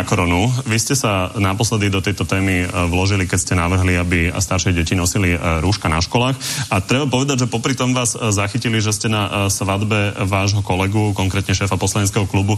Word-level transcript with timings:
na 0.00 0.08
koronu. 0.08 0.48
Vy 0.64 0.80
ste 0.80 0.96
sa 0.96 1.28
naposledy 1.36 1.92
do 1.92 2.00
tejto 2.00 2.24
témy 2.24 2.64
e, 2.64 2.66
vložili, 2.88 3.28
keď 3.28 3.38
ste 3.38 3.52
navrhli, 3.52 4.00
aby 4.00 4.32
staršie 4.32 4.72
deti 4.72 4.96
nosili 4.96 5.36
e, 5.36 5.38
rúška 5.60 5.92
na 5.92 6.00
školách. 6.00 6.40
A 6.72 6.80
treba 6.80 7.04
povedať, 7.04 7.44
že 7.44 7.52
popri 7.52 7.76
tom 7.76 7.92
vás 7.92 8.16
e, 8.16 8.32
zachytili, 8.32 8.80
že 8.80 8.96
ste 8.96 9.12
na 9.12 9.52
svadbe 9.52 10.16
vášho 10.24 10.64
kolegu, 10.64 11.12
konkrétne 11.12 11.52
šéfa 11.52 11.76
poslaneckého 11.76 12.24
klubu, 12.24 12.56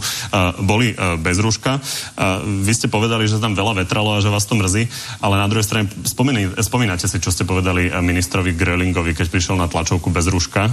boli 0.61 0.93
bez 1.19 1.41
rúška. 1.41 1.81
Vy 2.45 2.73
ste 2.73 2.87
povedali, 2.91 3.25
že 3.25 3.41
tam 3.41 3.57
veľa 3.57 3.83
vetralo 3.83 4.13
a 4.13 4.21
že 4.21 4.29
vás 4.29 4.45
to 4.45 4.53
mrzí, 4.53 4.85
ale 5.19 5.41
na 5.41 5.49
druhej 5.49 5.65
strane 5.65 5.89
spomínate 6.61 7.09
si, 7.09 7.17
čo 7.17 7.33
ste 7.33 7.47
povedali 7.47 7.89
ministrovi 7.89 8.53
Grelingovi, 8.53 9.17
keď 9.17 9.27
prišiel 9.33 9.57
na 9.57 9.65
tlačovku 9.65 10.13
bez 10.13 10.29
rúška. 10.29 10.69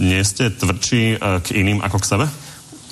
Nie 0.00 0.24
ste 0.24 0.48
tvrdší 0.48 1.20
k 1.44 1.46
iným 1.52 1.84
ako 1.84 1.98
k 2.00 2.08
sebe? 2.08 2.26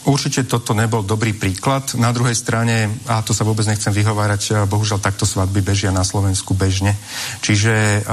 Určite 0.08 0.48
toto 0.48 0.72
nebol 0.72 1.04
dobrý 1.04 1.36
príklad. 1.36 1.92
Na 2.00 2.08
druhej 2.10 2.32
strane, 2.32 2.88
a 3.04 3.20
to 3.20 3.36
sa 3.36 3.44
vôbec 3.44 3.68
nechcem 3.68 3.92
vyhovárať, 3.92 4.64
bohužiaľ 4.64 4.98
takto 5.02 5.28
svadby 5.28 5.60
bežia 5.60 5.92
na 5.92 6.04
Slovensku 6.06 6.56
bežne. 6.56 6.96
Čiže 7.44 8.04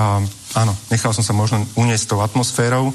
áno, 0.55 0.73
nechal 0.91 1.15
som 1.15 1.23
sa 1.23 1.31
možno 1.31 1.63
uniesť 1.79 2.11
tou 2.11 2.19
atmosférou, 2.19 2.91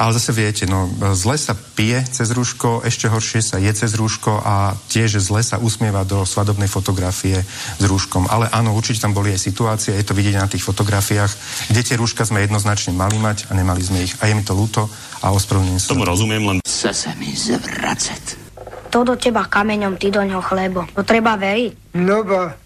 ale 0.00 0.18
zase 0.18 0.34
viete, 0.34 0.64
no, 0.66 0.90
zle 1.14 1.38
sa 1.38 1.54
pije 1.54 2.02
cez 2.10 2.34
rúško, 2.34 2.82
ešte 2.82 3.06
horšie 3.06 3.38
sa 3.38 3.62
je 3.62 3.70
cez 3.70 3.94
rúško 3.94 4.42
a 4.42 4.74
tiež 4.90 5.22
zle 5.22 5.44
sa 5.46 5.62
usmieva 5.62 6.02
do 6.02 6.26
svadobnej 6.26 6.66
fotografie 6.66 7.38
s 7.78 7.84
rúškom. 7.86 8.26
Ale 8.26 8.50
áno, 8.50 8.74
určite 8.74 9.04
tam 9.04 9.14
boli 9.14 9.30
aj 9.30 9.46
situácie, 9.46 9.94
je 9.94 10.02
to 10.02 10.16
vidieť 10.16 10.42
na 10.42 10.50
tých 10.50 10.66
fotografiách, 10.66 11.30
kde 11.70 11.82
tie 11.86 11.94
rúška 11.94 12.26
sme 12.26 12.42
jednoznačne 12.42 12.96
mali 12.96 13.14
mať 13.20 13.46
a 13.46 13.54
nemali 13.54 13.84
sme 13.84 14.02
ich. 14.02 14.18
A 14.18 14.26
je 14.26 14.34
mi 14.34 14.42
to 14.42 14.58
ľúto 14.58 14.90
a 15.22 15.30
ospravedlňujem 15.30 15.78
sa. 15.78 15.94
Tomu 15.94 16.08
rozumiem, 16.08 16.42
len... 16.50 16.58
Chce 16.82 17.06
sa 17.06 17.14
mi 17.14 17.30
zvracať. 17.30 18.42
To 18.90 19.06
do 19.06 19.14
teba 19.14 19.46
kameňom, 19.46 20.02
ty 20.02 20.10
do 20.10 20.18
ňoho 20.18 20.42
chlebo. 20.42 20.82
To 20.98 21.06
treba 21.06 21.38
veriť. 21.38 21.94
No 21.94 22.26
ba, 22.26 22.58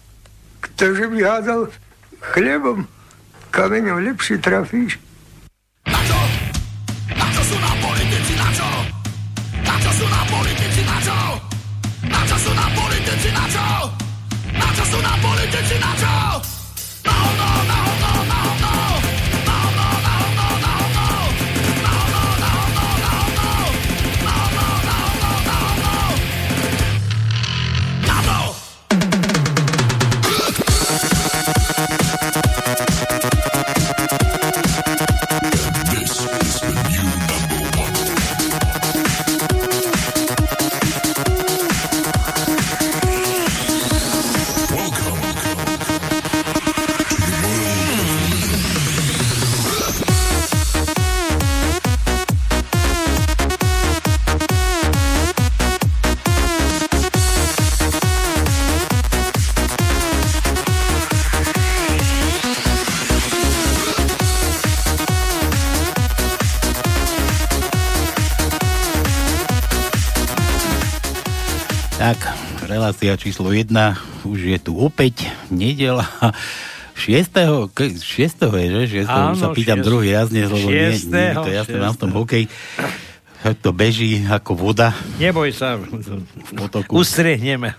ktože 0.57 1.05
by 1.05 1.21
hádal 1.21 1.69
chlebom, 2.33 2.89
kameňom 3.53 4.01
lepšie 4.09 4.41
trafíš. 4.41 4.97
Na 5.85 6.01
čo? 6.01 6.17
Na 7.13 7.29
čo 7.29 7.41
sú 7.45 7.61
nám 7.61 7.77
politici, 7.77 8.33
na 8.33 8.49
čo? 8.57 8.69
Na 9.61 9.75
čo 9.85 9.91
sú 9.93 10.05
nám 10.09 10.25
politici, 10.33 10.81
na 10.81 10.97
čo? 10.97 11.17
Na 12.09 12.21
čo 12.25 12.37
sú 12.41 12.51
nám 12.57 12.71
politici, 12.73 13.29
na 13.29 13.45
čo? 13.53 13.65
Na 14.49 14.69
čo 14.73 14.83
sú 14.89 14.97
nám 14.97 15.19
politici, 15.21 15.75
na 15.77 15.91
čo? 15.93 16.13
No, 17.05 17.17
no, 17.37 17.49
no, 17.69 17.79
no, 18.01 18.11
no, 18.33 18.36
relácia 72.87 73.19
číslo 73.19 73.51
1, 73.51 73.67
už 74.23 74.39
je 74.47 74.57
tu 74.63 74.79
opäť 74.79 75.27
nedela. 75.51 76.07
6. 76.95 77.67
ke- 77.75 77.99
6. 77.99 78.47
je, 78.47 78.67
že? 78.87 79.03
6. 79.03 79.11
Áno, 79.11 79.35
už 79.35 79.39
sa 79.43 79.47
pýtam 79.51 79.83
šiest- 79.83 79.87
druhý 79.91 80.09
raz, 80.15 80.31
dnes, 80.31 80.47
lebo 80.47 80.67
nie, 80.71 80.87
nie, 80.95 81.29
to 81.35 81.49
jasné, 81.51 81.75
mám 81.83 81.93
v 81.93 81.99
tom 81.99 82.11
hokej. 82.15 82.43
To 83.59 83.69
beží 83.75 84.23
ako 84.23 84.55
voda 84.55 84.95
Neboj 85.19 85.51
sa, 85.51 85.75
v 85.77 85.83
potoku. 86.55 86.95
ustrehneme 86.95 87.75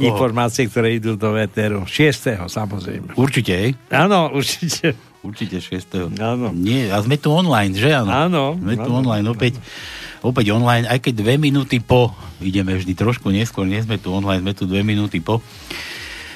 informácie, 0.00 0.64
ktoré 0.64 0.96
idú 0.96 1.12
do 1.14 1.36
veteru. 1.36 1.84
6. 1.84 2.48
samozrejme. 2.48 3.20
Určite? 3.20 3.76
Áno, 3.92 4.32
určite. 4.32 4.96
Určite 5.22 5.58
6. 5.58 6.14
Áno. 6.18 6.54
Nie, 6.54 6.94
a 6.94 7.02
sme 7.02 7.18
tu 7.18 7.34
online, 7.34 7.74
že 7.74 7.90
áno? 7.90 8.10
Áno, 8.10 8.44
Sme 8.54 8.78
tu 8.78 8.90
áno. 8.90 9.02
online 9.02 9.26
opäť. 9.26 9.58
Opäť 10.18 10.50
online, 10.50 10.86
aj 10.90 10.98
keď 10.98 11.14
dve 11.22 11.34
minúty 11.38 11.78
po, 11.78 12.10
ideme 12.42 12.74
vždy 12.74 12.90
trošku 12.98 13.30
neskôr, 13.30 13.70
nie 13.70 13.78
sme 13.78 14.02
tu 14.02 14.10
online, 14.10 14.42
sme 14.42 14.54
tu 14.54 14.66
dve 14.66 14.82
minúty 14.82 15.22
po. 15.22 15.38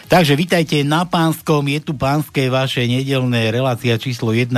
Takže 0.06 0.38
vítajte 0.38 0.76
na 0.86 1.02
Pánskom, 1.02 1.66
je 1.66 1.80
tu 1.82 1.96
pánske 1.96 2.46
vaše 2.46 2.84
nedelné 2.86 3.50
relácia 3.50 3.98
číslo 3.98 4.30
1 4.30 4.54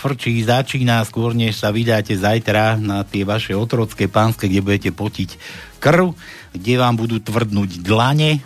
frčí, 0.00 0.40
začína 0.44 1.04
skôr, 1.08 1.36
než 1.36 1.60
sa 1.60 1.72
vydáte 1.72 2.16
zajtra 2.16 2.80
na 2.80 3.04
tie 3.04 3.24
vaše 3.24 3.52
otrocké 3.52 4.08
pánske, 4.08 4.48
kde 4.48 4.64
budete 4.64 4.90
potiť 4.92 5.30
krv, 5.82 6.16
kde 6.56 6.74
vám 6.80 6.94
budú 6.96 7.20
tvrdnúť 7.20 7.84
dlane. 7.84 8.40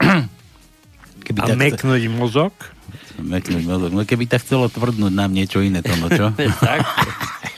Keby 1.24 1.38
A 1.38 1.46
tak 1.52 1.56
meknúť 1.56 2.02
mozog. 2.12 2.52
Meknúť 3.22 3.64
mozog. 3.64 3.90
No 3.90 4.02
keby 4.02 4.26
tak 4.26 4.42
chcelo 4.42 4.66
tvrdnúť 4.66 5.14
nám 5.14 5.30
niečo 5.30 5.62
iné, 5.62 5.80
to 5.80 5.94
no 5.96 6.10
čo? 6.10 6.34
tak. 6.66 6.82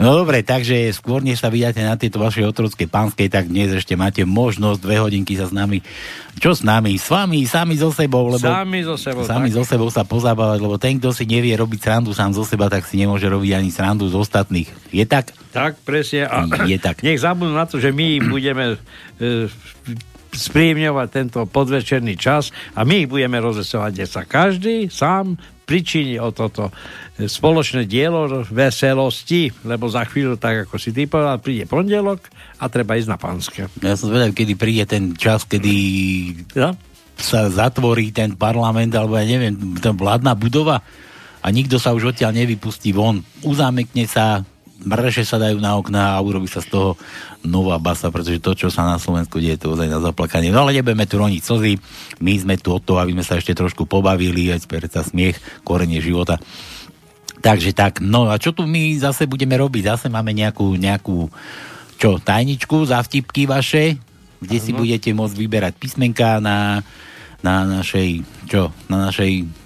No 0.00 0.16
dobre, 0.16 0.40
takže 0.40 0.88
skôr 0.96 1.20
než 1.20 1.44
sa 1.44 1.52
vydáte 1.52 1.84
na 1.84 1.92
tieto 1.92 2.16
vaše 2.16 2.40
otrocké 2.40 2.88
pánskej, 2.88 3.28
tak 3.28 3.52
dnes 3.52 3.68
ešte 3.68 4.00
máte 4.00 4.24
možnosť 4.24 4.80
dve 4.80 4.96
hodinky 4.96 5.36
sa 5.36 5.44
s 5.44 5.52
nami, 5.52 5.84
čo 6.40 6.56
s 6.56 6.64
nami, 6.64 6.96
s 6.96 7.04
vami, 7.12 7.44
sami 7.44 7.76
so 7.76 7.92
sebou, 7.92 8.32
lebo 8.32 8.40
Sami 8.40 8.80
so 8.80 8.96
sebou. 8.96 9.28
sami 9.28 9.52
tak. 9.52 9.60
so 9.60 9.62
sebou 9.68 9.92
sa 9.92 10.08
pozabávať, 10.08 10.56
lebo 10.64 10.80
ten, 10.80 10.96
kto 10.96 11.12
si 11.12 11.28
nevie 11.28 11.52
robiť 11.52 11.84
srandu 11.84 12.16
sám 12.16 12.32
zo 12.32 12.48
seba, 12.48 12.72
tak 12.72 12.88
si 12.88 12.96
nemôže 12.96 13.28
robiť 13.28 13.52
ani 13.52 13.68
srandu 13.68 14.08
z 14.08 14.16
ostatných. 14.16 14.72
Je 14.88 15.04
tak? 15.04 15.36
Tak, 15.52 15.76
presne. 15.84 16.24
A 16.32 16.48
Je 16.64 16.80
tak. 16.80 17.02
nech 17.04 17.20
zabudnú 17.20 17.52
na 17.52 17.68
to, 17.68 17.76
že 17.76 17.92
my 17.92 18.24
budeme 18.24 18.80
e, 19.20 19.52
spríjemňovať 20.30 21.08
tento 21.10 21.40
podvečerný 21.46 22.14
čas 22.14 22.54
a 22.74 22.86
my 22.86 23.06
ich 23.06 23.08
budeme 23.10 23.38
rozesovať, 23.42 23.90
kde 23.94 24.06
sa 24.06 24.22
každý 24.24 24.76
sám 24.88 25.36
pričíni 25.70 26.18
o 26.18 26.34
toto 26.34 26.74
e, 27.14 27.30
spoločné 27.30 27.86
dielo 27.86 28.42
veselosti, 28.50 29.54
lebo 29.62 29.86
za 29.86 30.02
chvíľu, 30.02 30.34
tak 30.34 30.66
ako 30.66 30.74
si 30.82 30.90
ty 30.90 31.06
povedal, 31.06 31.38
príde 31.38 31.70
pondelok 31.70 32.26
a 32.58 32.66
treba 32.66 32.98
ísť 32.98 33.10
na 33.10 33.18
pánske. 33.18 33.70
Ja 33.78 33.94
som 33.94 34.10
zvedavý, 34.10 34.34
kedy 34.34 34.58
príde 34.58 34.84
ten 34.90 35.14
čas, 35.14 35.46
kedy 35.46 35.74
Ja? 36.58 36.74
sa 37.20 37.52
zatvorí 37.52 38.10
ten 38.10 38.34
parlament, 38.34 38.90
alebo 38.96 39.14
ja 39.14 39.28
neviem, 39.28 39.76
tá 39.78 39.92
vládna 39.92 40.32
budova 40.34 40.80
a 41.40 41.46
nikto 41.52 41.76
sa 41.76 41.92
už 41.94 42.16
odtiaľ 42.16 42.34
nevypustí 42.34 42.90
von. 42.90 43.22
Uzámekne 43.44 44.08
sa, 44.08 44.42
mreže 44.84 45.24
sa 45.28 45.36
dajú 45.36 45.60
na 45.60 45.76
okná 45.76 46.16
a 46.16 46.22
urobí 46.24 46.48
sa 46.48 46.64
z 46.64 46.72
toho 46.72 46.90
nová 47.44 47.76
basa, 47.80 48.08
pretože 48.08 48.40
to, 48.40 48.52
čo 48.56 48.68
sa 48.68 48.84
na 48.84 48.96
Slovensku 48.96 49.40
deje, 49.40 49.60
to 49.60 49.72
ozaj 49.72 49.88
na 49.88 50.00
zaplakanie. 50.00 50.52
No 50.52 50.64
ale 50.64 50.76
nebudeme 50.76 51.08
tu 51.08 51.20
roniť 51.20 51.42
slzy, 51.42 51.72
my 52.20 52.32
sme 52.36 52.54
tu 52.56 52.72
od 52.72 52.82
toho, 52.84 53.00
aby 53.00 53.16
sme 53.16 53.24
sa 53.24 53.36
ešte 53.36 53.56
trošku 53.56 53.84
pobavili, 53.88 54.52
aj 54.52 54.68
sa 54.92 55.04
smiech, 55.04 55.36
korenie 55.64 56.00
života. 56.00 56.40
Takže 57.40 57.72
tak, 57.72 58.04
no 58.04 58.28
a 58.28 58.36
čo 58.36 58.52
tu 58.52 58.68
my 58.68 59.00
zase 59.00 59.24
budeme 59.24 59.56
robiť? 59.56 59.96
Zase 59.96 60.06
máme 60.12 60.36
nejakú, 60.36 60.76
nejakú 60.76 61.32
čo, 61.96 62.20
tajničku 62.20 62.84
za 62.84 63.00
vtipky 63.00 63.48
vaše, 63.48 63.96
kde 64.40 64.58
si 64.60 64.72
budete 64.72 65.12
môcť 65.12 65.36
vyberať 65.36 65.72
písmenka 65.76 66.40
na, 66.40 66.84
na 67.40 67.64
našej, 67.64 68.24
čo, 68.48 68.72
na 68.88 69.08
našej 69.08 69.59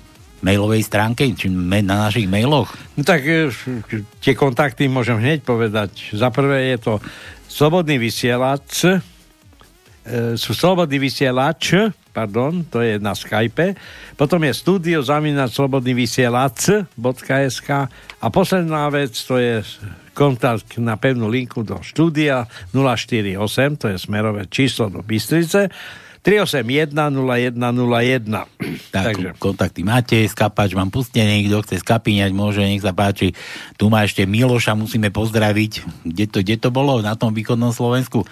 mailovej 0.44 0.85
stránke, 0.85 1.25
či 1.32 1.49
na 1.49 2.06
našich 2.06 2.29
mailoch. 2.29 2.76
No 2.94 3.02
tak 3.02 3.25
e, 3.25 3.49
tie 4.20 4.37
kontakty 4.37 4.87
môžem 4.93 5.17
hneď 5.17 5.41
povedať. 5.41 6.12
Za 6.12 6.29
prvé 6.29 6.76
je 6.76 6.79
to 6.85 6.94
Slobodný 7.49 7.96
vysielač, 7.96 8.85
e, 8.85 9.00
sú 10.37 10.52
Slobodný 10.52 11.00
vysielač, 11.00 11.73
pardon, 12.12 12.61
to 12.69 12.85
je 12.85 13.00
na 13.00 13.17
Skype. 13.17 13.73
Potom 14.14 14.44
je 14.44 14.52
studio 14.52 15.00
zavinať 15.00 15.50
slobodný 15.50 15.96
vysielač.sk 15.96 17.70
a 18.20 18.26
posledná 18.31 18.87
vec, 18.93 19.17
to 19.17 19.41
je 19.41 19.64
kontakt 20.14 20.79
na 20.79 20.94
pevnú 20.94 21.26
linku 21.26 21.67
do 21.67 21.82
štúdia 21.82 22.46
048, 22.70 23.81
to 23.81 23.87
je 23.91 23.96
smerové 23.99 24.46
číslo 24.46 24.87
do 24.93 25.02
Bystrice 25.02 25.73
381 26.25 26.97
0101. 26.97 28.49
Tak, 28.88 29.05
Takže. 29.12 29.29
kontakty 29.37 29.85
máte, 29.85 30.17
skapač 30.25 30.73
mám 30.73 30.88
pustený, 30.88 31.44
kto 31.44 31.61
chce 31.61 31.85
skapíňať, 31.85 32.32
môže, 32.32 32.65
nech 32.65 32.81
sa 32.81 32.97
páči. 32.97 33.37
Tu 33.76 33.85
má 33.93 34.09
ešte 34.09 34.25
Miloša, 34.25 34.73
musíme 34.73 35.12
pozdraviť. 35.12 35.85
Kde 36.09 36.25
to, 36.25 36.38
kde 36.41 36.56
to 36.56 36.73
bolo? 36.73 37.05
Na 37.05 37.12
tom 37.12 37.37
východnom 37.37 37.76
Slovensku? 37.76 38.25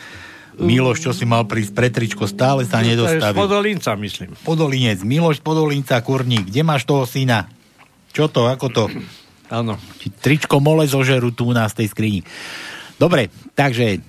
Miloš, 0.56 1.04
čo 1.04 1.12
si 1.12 1.28
mal 1.28 1.44
prísť 1.44 1.72
pre 1.72 1.88
tričko, 1.92 2.24
stále 2.24 2.64
sa 2.64 2.80
nedostaví. 2.80 3.36
Podolinca, 3.36 3.92
myslím. 3.96 4.36
Podolinec, 4.40 5.04
Miloš 5.04 5.44
Podolinca, 5.44 6.00
Kurník, 6.00 6.48
kde 6.48 6.60
máš 6.64 6.88
toho 6.88 7.04
syna? 7.04 7.48
Čo 8.12 8.28
to, 8.28 8.48
ako 8.48 8.66
to? 8.72 8.84
Áno. 9.52 9.76
Tričko 10.24 10.64
mole 10.64 10.88
zožeru 10.88 11.32
tu 11.32 11.48
u 11.48 11.52
nás 11.52 11.76
v 11.76 11.84
tej 11.84 11.88
skrini. 11.92 12.20
Dobre, 13.00 13.32
takže 13.56 14.00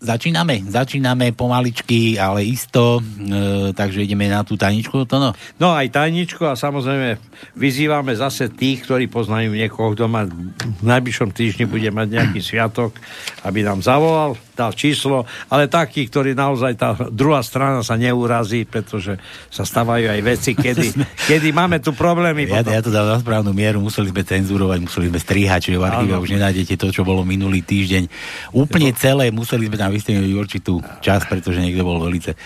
Začíname, 0.00 0.64
začíname 0.64 1.36
pomaličky, 1.36 2.16
ale 2.16 2.40
isto, 2.48 3.04
e, 3.04 3.76
takže 3.76 4.08
ideme 4.08 4.32
na 4.32 4.40
tú 4.40 4.56
tajničku, 4.56 5.04
to 5.04 5.20
no? 5.20 5.36
No 5.60 5.76
aj 5.76 5.92
tajničku 5.92 6.40
a 6.48 6.56
samozrejme 6.56 7.20
vyzývame 7.52 8.16
zase 8.16 8.48
tých, 8.48 8.88
ktorí 8.88 9.12
poznajú 9.12 9.52
niekoho, 9.52 9.92
kto 9.92 10.08
má 10.08 10.24
v 10.24 10.84
najbližšom 10.88 11.36
týždni 11.36 11.68
bude 11.68 11.92
mať 11.92 12.16
nejaký 12.16 12.40
sviatok, 12.40 12.96
aby 13.44 13.60
nám 13.60 13.84
zavolal, 13.84 14.40
dal 14.60 14.76
číslo, 14.76 15.24
ale 15.48 15.72
takí, 15.72 16.04
ktorí 16.04 16.36
naozaj 16.36 16.72
tá 16.76 16.92
druhá 17.08 17.40
strana 17.40 17.80
sa 17.80 17.96
neurazí, 17.96 18.68
pretože 18.68 19.16
sa 19.48 19.64
stávajú 19.64 20.12
aj 20.12 20.20
veci, 20.20 20.52
kedy, 20.64 20.86
kedy 21.24 21.48
máme 21.56 21.80
tu 21.80 21.96
problémy. 21.96 22.44
Ja, 22.44 22.60
ja 22.60 22.84
to 22.84 22.92
dám 22.92 23.08
na 23.08 23.16
správnu 23.16 23.56
mieru, 23.56 23.80
museli 23.80 24.12
sme 24.12 24.20
cenzurovať, 24.20 24.78
museli 24.84 25.08
sme 25.08 25.20
strihať, 25.20 25.72
čiže 25.72 25.80
v 25.80 25.88
archíve 25.88 26.20
už 26.20 26.36
nenájdete 26.36 26.76
to, 26.76 26.92
čo 26.92 27.02
bolo 27.08 27.24
minulý 27.24 27.64
týždeň. 27.64 28.04
Úplne 28.52 28.92
celé 28.92 29.32
museli 29.32 29.72
sme 29.72 29.80
tam 29.80 29.90
vystrihnúť 29.90 30.32
určitú 30.36 30.84
čas, 31.00 31.24
pretože 31.24 31.64
niekto 31.64 31.86
bol 31.86 32.02
velice 32.04 32.36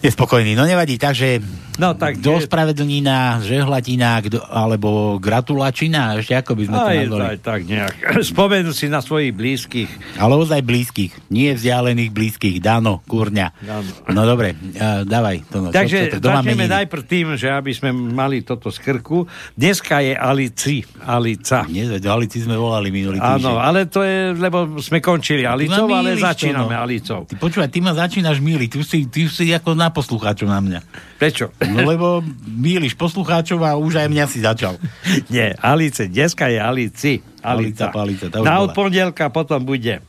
nespokojný. 0.00 0.52
No 0.56 0.68
nevadí, 0.68 1.00
takže 1.00 1.40
no, 1.80 1.96
tak, 1.96 2.20
do 2.20 2.40
spravedlnina, 2.40 3.40
žehlatina, 3.44 4.20
kdo, 4.24 4.40
alebo 4.44 5.16
gratulačina, 5.20 6.16
ešte 6.20 6.36
ako 6.36 6.52
by 6.56 6.62
sme 6.68 6.76
to 6.76 6.88
nazvali. 6.88 7.24
Aj 7.24 7.38
tak 7.40 7.60
nejak. 7.64 7.94
Spomenú 8.32 8.70
si 8.72 8.86
na 8.88 9.00
svojich 9.00 9.32
blízkych. 9.32 9.90
Ale 10.20 10.36
ozaj 10.36 10.60
blízkych, 10.64 11.12
nie 11.32 11.52
vzdialených 11.52 12.10
blízkych. 12.12 12.56
Dano, 12.60 13.04
kurňa. 13.04 13.48
Dano. 13.60 13.90
No 14.12 14.22
dobre, 14.24 14.56
uh, 14.56 15.04
dávaj. 15.04 15.36
To, 15.52 15.56
no, 15.64 15.68
takže 15.72 16.16
to, 16.16 16.24
začneme 16.24 16.68
najprv 16.68 17.02
tým, 17.04 17.26
že 17.36 17.52
aby 17.52 17.72
sme 17.72 17.92
mali 17.92 18.44
toto 18.44 18.72
z 18.72 18.78
krku. 18.80 19.28
Dneska 19.56 20.00
je 20.04 20.14
Alici, 20.16 20.84
Alica. 21.04 21.68
Nie, 21.68 21.88
Alici 22.00 22.40
sme 22.40 22.56
volali 22.56 22.88
minulý 22.92 23.20
týždeň. 23.20 23.42
Áno, 23.42 23.58
ale 23.60 23.88
to 23.88 24.00
je, 24.04 24.32
lebo 24.36 24.78
sme 24.80 25.02
končili 25.02 25.44
Alicou, 25.44 25.88
ale 25.90 26.16
začíname 26.16 26.72
to, 26.72 26.78
no. 26.78 26.84
Alicou. 26.84 27.20
Ty 27.26 27.34
počúvaj, 27.36 27.68
ty 27.68 27.78
ma 27.82 27.92
začínaš 27.92 28.38
miliť. 28.40 28.68
Ty 28.72 28.78
si, 28.84 28.98
ty 29.08 29.22
si 29.28 29.52
ako 29.52 29.76
na 29.76 29.85
poslucháčov 29.90 30.48
na 30.48 30.60
mňa. 30.62 30.80
Prečo? 31.20 31.52
No 31.62 31.86
lebo 31.86 32.24
míliš 32.44 32.94
poslucháčov 32.94 33.62
a 33.66 33.74
už 33.78 34.02
aj 34.02 34.08
mňa 34.08 34.24
si 34.30 34.40
začal. 34.42 34.78
Nie, 35.32 35.54
Alice, 35.58 36.06
dneska 36.06 36.48
je 36.48 36.58
Alici. 36.58 37.12
Alica. 37.42 37.90
Alica, 37.94 38.26
Alica 38.26 38.42
Na 38.42 38.62
od 38.62 38.74
pondelka 38.74 39.30
potom 39.30 39.62
bude 39.62 40.02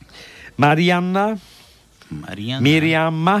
Marianna, 0.58 1.38
Marianna. 2.10 2.64
Miriamma, 2.64 3.36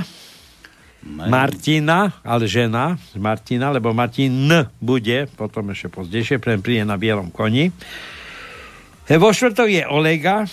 Marianna. 1.02 1.30
Martina, 1.30 1.98
ale 2.22 2.44
žena, 2.50 2.98
Martina, 3.16 3.70
lebo 3.70 3.94
Martin 3.94 4.50
bude, 4.82 5.30
potom 5.38 5.70
ešte 5.72 5.88
pozdejšie, 5.88 6.36
pre 6.42 6.58
príde 6.58 6.84
na 6.84 6.98
bielom 7.00 7.32
koni. 7.32 7.70
E, 9.08 9.14
vo 9.16 9.32
štvrtok 9.32 9.68
je 9.72 9.84
Olega, 9.88 10.44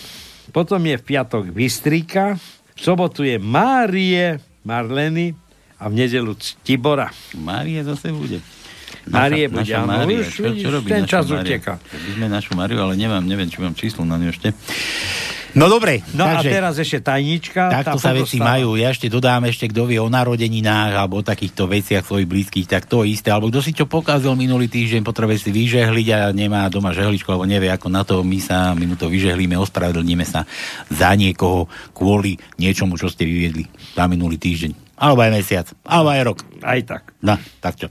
potom 0.54 0.80
je 0.86 0.96
v 0.96 1.04
piatok 1.04 1.52
Bystrika, 1.52 2.40
v 2.72 2.80
sobotu 2.80 3.26
je 3.26 3.36
Márie, 3.36 4.40
Marleny, 4.64 5.36
a 5.76 5.84
v 5.88 5.94
nedelu 5.94 6.32
Tibora. 6.64 7.12
Márie 7.36 7.84
zase 7.84 8.12
bude. 8.12 8.40
Márie 9.06 9.46
bude, 9.46 9.62
naša 9.62 9.86
Mária. 9.86 10.24
Už, 10.24 10.32
čo, 10.32 10.50
čo 10.50 10.68
robí 10.72 10.88
ten 10.90 11.06
čas 11.06 11.28
uteka. 11.28 11.78
My 11.78 12.10
sme 12.16 12.26
našu 12.32 12.52
Máriu, 12.58 12.80
ale 12.82 12.98
nemám, 12.98 13.22
neviem, 13.22 13.46
či 13.46 13.62
mám 13.62 13.74
číslo 13.76 14.02
na 14.02 14.18
ňu 14.18 14.34
ešte. 14.34 14.50
No 15.56 15.72
dobre. 15.72 16.04
No 16.12 16.28
takže, 16.28 16.52
a 16.52 16.56
teraz 16.60 16.74
ešte 16.76 17.00
tajnička. 17.00 17.72
Takto 17.80 17.96
sa 17.96 18.12
veci 18.12 18.36
majú. 18.36 18.76
Ja 18.76 18.92
ešte 18.92 19.08
dodám 19.08 19.48
ešte, 19.48 19.72
kto 19.72 19.88
vie 19.88 19.96
o 19.96 20.12
narodeninách 20.12 20.92
alebo 20.92 21.24
o 21.24 21.24
takýchto 21.24 21.64
veciach 21.64 22.04
svojich 22.04 22.28
blízkych, 22.28 22.68
tak 22.68 22.84
to 22.84 23.08
isté. 23.08 23.32
Alebo 23.32 23.48
kto 23.48 23.64
si 23.64 23.72
čo 23.72 23.88
pokázal 23.88 24.36
minulý 24.36 24.68
týždeň, 24.68 25.00
potrebuje 25.00 25.48
si 25.48 25.50
vyžehliť 25.56 26.08
a 26.12 26.18
nemá 26.36 26.68
doma 26.68 26.92
žehličku, 26.92 27.32
alebo 27.32 27.48
nevie 27.48 27.72
ako 27.72 27.88
na 27.88 28.04
to, 28.04 28.20
my 28.20 28.36
sa, 28.36 28.76
my 28.76 28.84
mu 28.84 29.00
to 29.00 29.08
vyžehlíme, 29.08 29.56
ospravedlníme 29.56 30.28
sa 30.28 30.44
za 30.92 31.16
niekoho 31.16 31.72
kvôli 31.96 32.36
niečomu, 32.60 33.00
čo 33.00 33.08
ste 33.08 33.24
vyviedli 33.24 33.64
za 33.96 34.04
minulý 34.12 34.36
týždeň. 34.36 34.85
Alebo 34.96 35.20
aj 35.22 35.30
mesiac. 35.32 35.66
Alebo 35.84 36.08
aj 36.10 36.22
rok. 36.24 36.38
Aj 36.64 36.80
tak. 36.82 37.12
No, 37.20 37.36
tak 37.60 37.76
čo. 37.76 37.88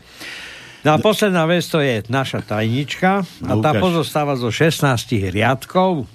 No 0.85 0.93
a 0.93 0.97
posledná 1.01 1.49
vec 1.49 1.65
to 1.65 1.81
je 1.81 2.05
naša 2.13 2.45
tajnička 2.45 3.25
a 3.25 3.53
tá 3.57 3.71
pozostáva 3.81 4.37
zo 4.37 4.53
16 4.53 5.33
riadkov. 5.33 6.05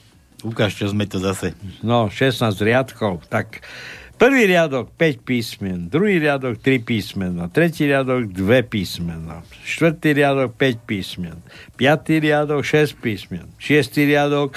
Ukáž, 0.47 0.79
čo 0.79 0.87
sme 0.87 1.11
to 1.11 1.19
zase. 1.19 1.59
No, 1.83 2.07
16 2.07 2.55
riadkov. 2.63 3.27
Tak 3.27 3.67
prvý 4.15 4.47
riadok 4.47 4.95
5 4.95 5.27
písmen, 5.27 5.79
druhý 5.91 6.23
riadok 6.23 6.63
3 6.63 6.87
písmena, 6.87 7.51
tretí 7.51 7.91
riadok 7.91 8.31
2 8.31 8.63
písmena, 8.71 9.43
štvrtý 9.67 10.23
riadok 10.23 10.55
5 10.55 10.87
písmen, 10.87 11.37
piatý 11.75 12.23
riadok 12.23 12.63
6 12.63 12.95
písmen, 13.03 13.51
šiestý 13.59 14.07
riadok 14.07 14.55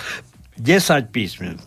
10 0.62 1.10
písmen, 1.10 1.58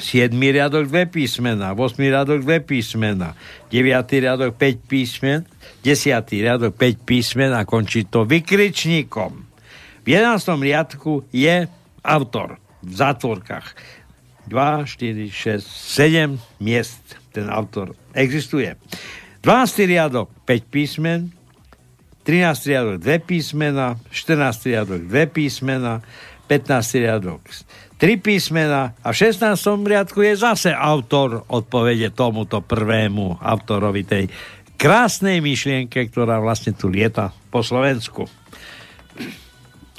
7. 0.00 0.32
riadok 0.32 0.88
2 0.88 1.06
písmena, 1.12 1.76
8. 1.76 2.00
riadok 2.00 2.40
2 2.42 2.60
písmena, 2.64 3.36
9. 3.70 4.20
riadok 4.20 4.56
5 4.56 4.88
písmen, 4.88 5.44
10. 5.84 6.40
riadok 6.40 6.72
5 6.74 7.04
písmen 7.04 7.52
a 7.52 7.68
končí 7.68 8.08
to 8.08 8.24
vykričníkom. 8.24 9.46
V 10.00 10.08
11. 10.08 10.48
riadku 10.64 11.28
je 11.28 11.68
autor 12.00 12.56
v 12.80 12.92
zátvorkách. 12.96 13.76
2, 14.48 14.88
4, 14.88 15.30
6, 15.30 15.62
7 15.62 16.40
miest 16.58 16.98
ten 17.30 17.46
autor 17.46 17.94
existuje. 18.16 18.74
12. 19.44 19.86
riadok 19.86 20.28
5 20.48 20.64
písmen, 20.72 21.30
13. 22.24 22.66
riadok 22.66 22.96
2 22.98 23.18
písmena, 23.28 23.96
14. 24.10 24.66
riadok 24.66 25.00
2 25.06 25.26
písmena, 25.30 26.02
15. 26.48 26.98
riadok 27.04 27.40
tri 28.00 28.16
písmena 28.16 28.96
a 29.04 29.12
v 29.12 29.16
16. 29.28 29.60
riadku 29.84 30.24
je 30.24 30.32
zase 30.32 30.72
autor 30.72 31.44
odpovede 31.52 32.08
tomuto 32.16 32.64
prvému 32.64 33.36
autorovi 33.44 34.08
tej 34.08 34.24
krásnej 34.80 35.44
myšlienke, 35.44 36.08
ktorá 36.08 36.40
vlastne 36.40 36.72
tu 36.72 36.88
lieta 36.88 37.36
po 37.52 37.60
Slovensku. 37.60 38.24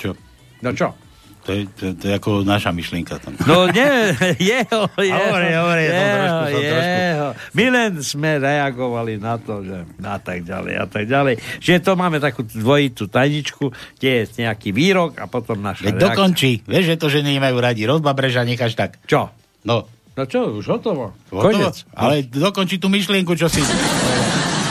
Čo? 0.02 0.18
No 0.66 0.74
čo? 0.74 0.98
To 1.42 1.58
je, 1.58 1.66
to, 1.74 1.98
to 1.98 2.04
je 2.06 2.14
ako 2.14 2.46
naša 2.46 2.70
myšlienka 2.70 3.18
tam. 3.18 3.34
No 3.50 3.66
nie, 3.66 4.14
jeho, 4.54 4.86
jeho. 4.94 5.18
Hovore, 5.26 5.50
jeho, 5.50 6.04
trošku, 6.06 6.46
jeho. 6.54 6.82
jeho. 6.86 7.30
My 7.58 7.66
len 7.74 7.92
sme 8.06 8.38
reagovali 8.38 9.18
na 9.18 9.42
to, 9.42 9.66
že 9.66 9.90
a 10.06 10.22
tak 10.22 10.46
ďalej, 10.46 10.74
a 10.78 10.86
tak 10.86 11.10
ďalej. 11.10 11.42
Že 11.58 11.74
to 11.82 11.92
máme 11.98 12.22
takú 12.22 12.46
dvojitú 12.46 13.10
tajničku, 13.10 13.74
kde 13.98 14.10
je 14.22 14.46
nejaký 14.46 14.70
výrok 14.70 15.18
a 15.18 15.26
potom 15.26 15.58
naša 15.66 15.90
Veď 15.90 15.98
reakcia. 15.98 16.06
dokončí. 16.14 16.52
Vieš, 16.70 16.86
že 16.94 16.96
to 17.02 17.08
ženy 17.10 17.42
nemajú 17.42 17.58
radi. 17.58 17.90
Rozba 17.90 18.14
breža, 18.14 18.46
nekaž 18.46 18.78
tak. 18.78 19.02
Čo? 19.10 19.34
No. 19.66 19.90
No 20.14 20.24
čo, 20.30 20.62
už 20.62 20.66
hotovo. 20.78 21.18
hotovo? 21.34 21.50
Konec. 21.58 21.90
Ale 21.98 22.22
dokončí 22.30 22.78
tú 22.78 22.86
myšlienku, 22.94 23.34
čo 23.34 23.50
si... 23.50 23.66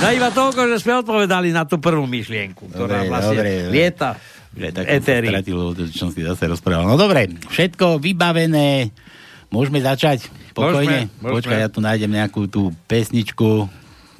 No 0.00 0.06
iba 0.08 0.32
toľko, 0.32 0.64
že 0.70 0.80
sme 0.80 1.04
odpovedali 1.04 1.52
na 1.52 1.68
tú 1.68 1.76
prvú 1.76 2.08
myšlienku, 2.08 2.72
ktorá 2.72 3.04
dobre, 3.04 3.10
vlastne 3.12 3.36
dobre, 3.36 3.68
lieta 3.68 4.16
že 4.16 4.39
tak 4.50 4.84
Etery. 4.86 5.30
Stratilo, 5.30 5.72
čo 5.74 6.10
si 6.10 6.26
zase 6.26 6.50
rozprával. 6.50 6.86
No 6.86 6.98
dobre, 6.98 7.30
všetko 7.50 8.02
vybavené. 8.02 8.90
Môžeme 9.50 9.82
začať? 9.82 10.30
Pokojne? 10.54 11.10
Môžeme, 11.10 11.22
môžeme. 11.22 11.34
Počkaj, 11.38 11.58
ja 11.58 11.68
tu 11.70 11.80
nájdem 11.82 12.10
nejakú 12.10 12.46
tú 12.50 12.70
pesničku. 12.90 13.66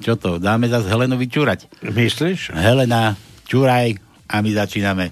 Čo 0.01 0.13
to? 0.17 0.41
Dáme 0.41 0.67
zase 0.71 0.89
Helenovi 0.91 1.27
čurať. 1.29 1.67
Myslíš? 1.83 2.51
Helena, 2.55 3.15
čuraj 3.45 3.95
a 4.27 4.35
my 4.39 4.49
začíname. 4.55 5.11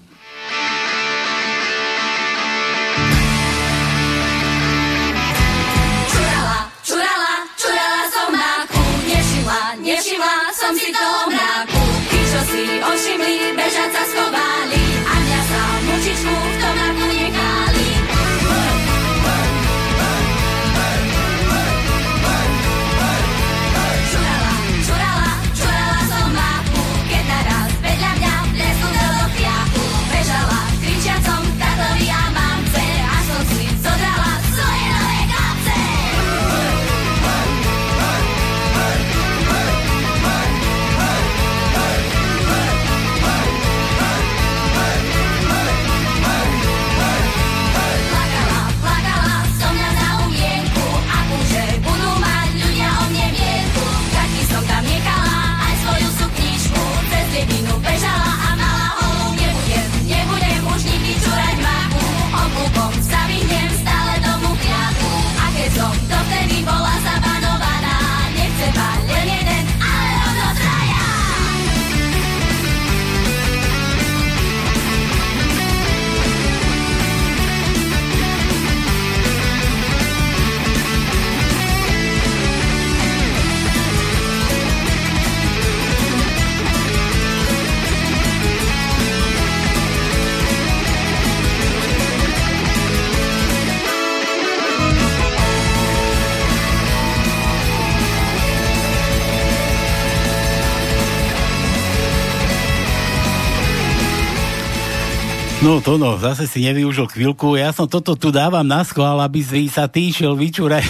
No 105.69 105.77
to 105.85 106.01
no, 106.01 106.17
zase 106.17 106.49
si 106.49 106.65
nevyužil 106.65 107.05
chvíľku. 107.05 107.53
Ja 107.53 107.69
som 107.69 107.85
toto 107.85 108.17
tu 108.17 108.33
dávam 108.33 108.65
na 108.65 108.81
schvál, 108.81 109.21
aby 109.21 109.45
si 109.45 109.69
sa 109.69 109.85
ty 109.85 110.09
išiel 110.09 110.33
vyčúrať. 110.33 110.81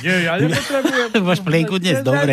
Nie, 0.00 0.24
ja 0.24 0.40
nepotrebujem. 0.40 1.20
Máš 1.28 1.44
plienku 1.44 1.76
dnes, 1.76 2.00
Ne- 2.00 2.00
ne- 2.00 2.08
dobre. 2.08 2.32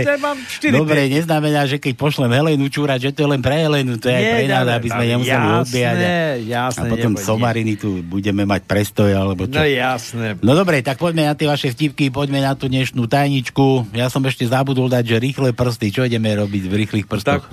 Dobre, 0.72 1.00
neznamená, 1.12 1.68
že 1.68 1.76
keď 1.76 2.00
pošlem 2.00 2.32
Helenu 2.32 2.72
čúrať, 2.72 3.00
že 3.04 3.10
to 3.12 3.28
je 3.28 3.36
len 3.36 3.44
pre 3.44 3.60
Helenu, 3.60 4.00
to 4.00 4.08
je 4.08 4.16
aj 4.16 4.24
pre 4.24 4.46
nás, 4.48 4.66
aby 4.72 4.88
sme 4.88 5.04
nemuseli 5.04 5.48
odbíjať. 5.60 5.96
a- 6.80 6.88
potom 6.96 7.12
somariny 7.20 7.74
tu 7.76 7.90
budeme 8.08 8.48
mať 8.48 8.62
prestoj, 8.64 9.12
alebo 9.12 9.44
čo. 9.44 9.60
No 9.60 9.68
jasné. 9.68 10.40
No 10.40 10.56
dobre, 10.56 10.80
tak 10.80 10.96
poďme 10.96 11.28
na 11.28 11.36
tie 11.36 11.44
vaše 11.44 11.76
vtipky, 11.76 12.08
poďme 12.08 12.40
na 12.40 12.56
tú 12.56 12.72
dnešnú 12.72 13.04
tajničku. 13.04 13.92
Ja 14.00 14.08
som 14.08 14.24
ešte 14.24 14.48
zabudol 14.48 14.88
dať, 14.88 15.04
že 15.12 15.16
rýchle 15.20 15.52
prsty. 15.52 15.92
Čo 15.92 16.08
ideme 16.08 16.32
robiť 16.40 16.64
v 16.72 16.74
rýchlych 16.88 17.04
prstoch? 17.04 17.44
Tak. 17.44 17.52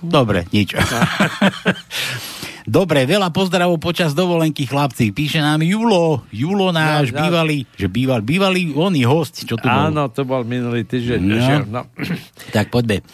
Dobre, 0.00 0.48
nič. 0.48 0.72
Dobre, 2.66 3.04
veľa 3.04 3.28
pozdravov 3.28 3.76
počas 3.76 4.12
dovolenky, 4.12 4.64
chlapci. 4.64 5.12
Píše 5.12 5.36
nám 5.36 5.60
Julo, 5.60 6.24
Julo 6.32 6.72
náš 6.72 7.10
No, 7.10 7.14
no. 7.14 7.20
bývalý, 7.22 7.58
že 7.70 7.86
býval, 7.86 8.20
bývalý 8.20 8.72
oný 8.72 9.04
host, 9.04 9.44
čo 9.44 9.54
tu 9.54 9.64
bol. 9.64 9.92
Áno, 9.92 10.08
to 10.08 10.24
bol 10.24 10.40
minulý 10.42 10.80
týždeň. 10.82 11.20
No. 11.20 11.36
že- 11.36 11.66
No. 11.66 11.82
Tak 12.56 12.68
poďme. 12.68 13.04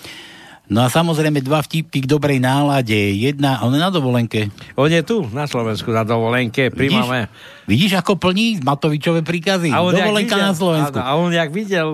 No 0.70 0.80
a 0.80 0.88
samozrejme 0.88 1.42
dva 1.42 1.58
vtipky 1.58 1.98
k 1.98 2.06
dobrej 2.06 2.38
nálade. 2.38 2.94
Jedna, 2.94 3.58
on 3.60 3.74
je 3.74 3.82
na 3.82 3.90
dovolenke. 3.90 4.54
On 4.72 4.86
je 4.86 5.02
tu, 5.02 5.26
na 5.28 5.42
Slovensku, 5.42 5.90
na 5.90 6.06
dovolenke. 6.06 6.70
Príjmame. 6.70 7.26
Vidíš, 7.26 7.59
ako 7.94 8.18
plní 8.18 8.64
Matovičové 8.66 9.22
príkazy? 9.22 9.70
A 9.70 9.84
on 9.84 9.94
jak 9.94 10.10
Dovolenka 10.10 10.34
videl- 10.34 10.48
na 10.48 10.54
Slovensku. 10.54 10.96
Áno, 10.98 11.06
a 11.06 11.10
on, 11.14 11.30
jak 11.30 11.50
videl 11.54 11.88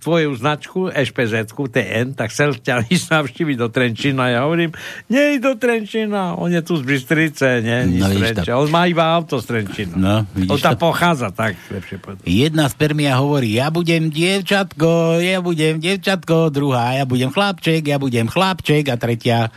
tvoju 0.00 0.30
značku, 0.36 0.80
ešpz 0.88 1.52
TN, 1.52 2.16
tak 2.16 2.32
chcel 2.32 2.56
ťa 2.56 2.84
ísť 2.94 3.06
navštíviť 3.12 3.56
do 3.58 3.68
Trenčína. 3.68 4.24
Ja 4.32 4.40
hovorím, 4.48 4.72
nie 5.12 5.36
do 5.42 5.52
Trenčína, 5.58 6.38
on 6.38 6.52
je 6.52 6.62
tu 6.64 6.78
z 6.78 6.84
Bystrice, 6.84 7.60
nie, 7.60 8.00
No, 8.00 8.08
vidíš. 8.08 8.48
On 8.52 8.68
má 8.70 8.86
iba 8.86 9.04
auto 9.04 9.42
z 9.42 9.44
Trenčína. 9.50 9.94
No, 9.96 10.14
vidíš 10.32 10.50
on 10.52 10.58
tam 10.60 10.76
pochádza, 10.78 11.28
tak 11.34 11.58
lepšie 11.68 11.96
povedať. 12.00 12.22
Jedna 12.24 12.68
spermia 12.70 13.18
hovorí, 13.18 13.56
ja 13.56 13.68
budem 13.68 14.08
dievčatko, 14.08 15.20
ja 15.20 15.38
budem 15.44 15.82
dievčatko, 15.82 16.48
druhá, 16.48 16.96
ja 16.96 17.04
budem 17.04 17.28
chlapček, 17.28 17.84
ja 17.84 18.00
budem 18.00 18.28
chlapček 18.28 18.88
a 18.88 18.96
tretia 18.96 19.52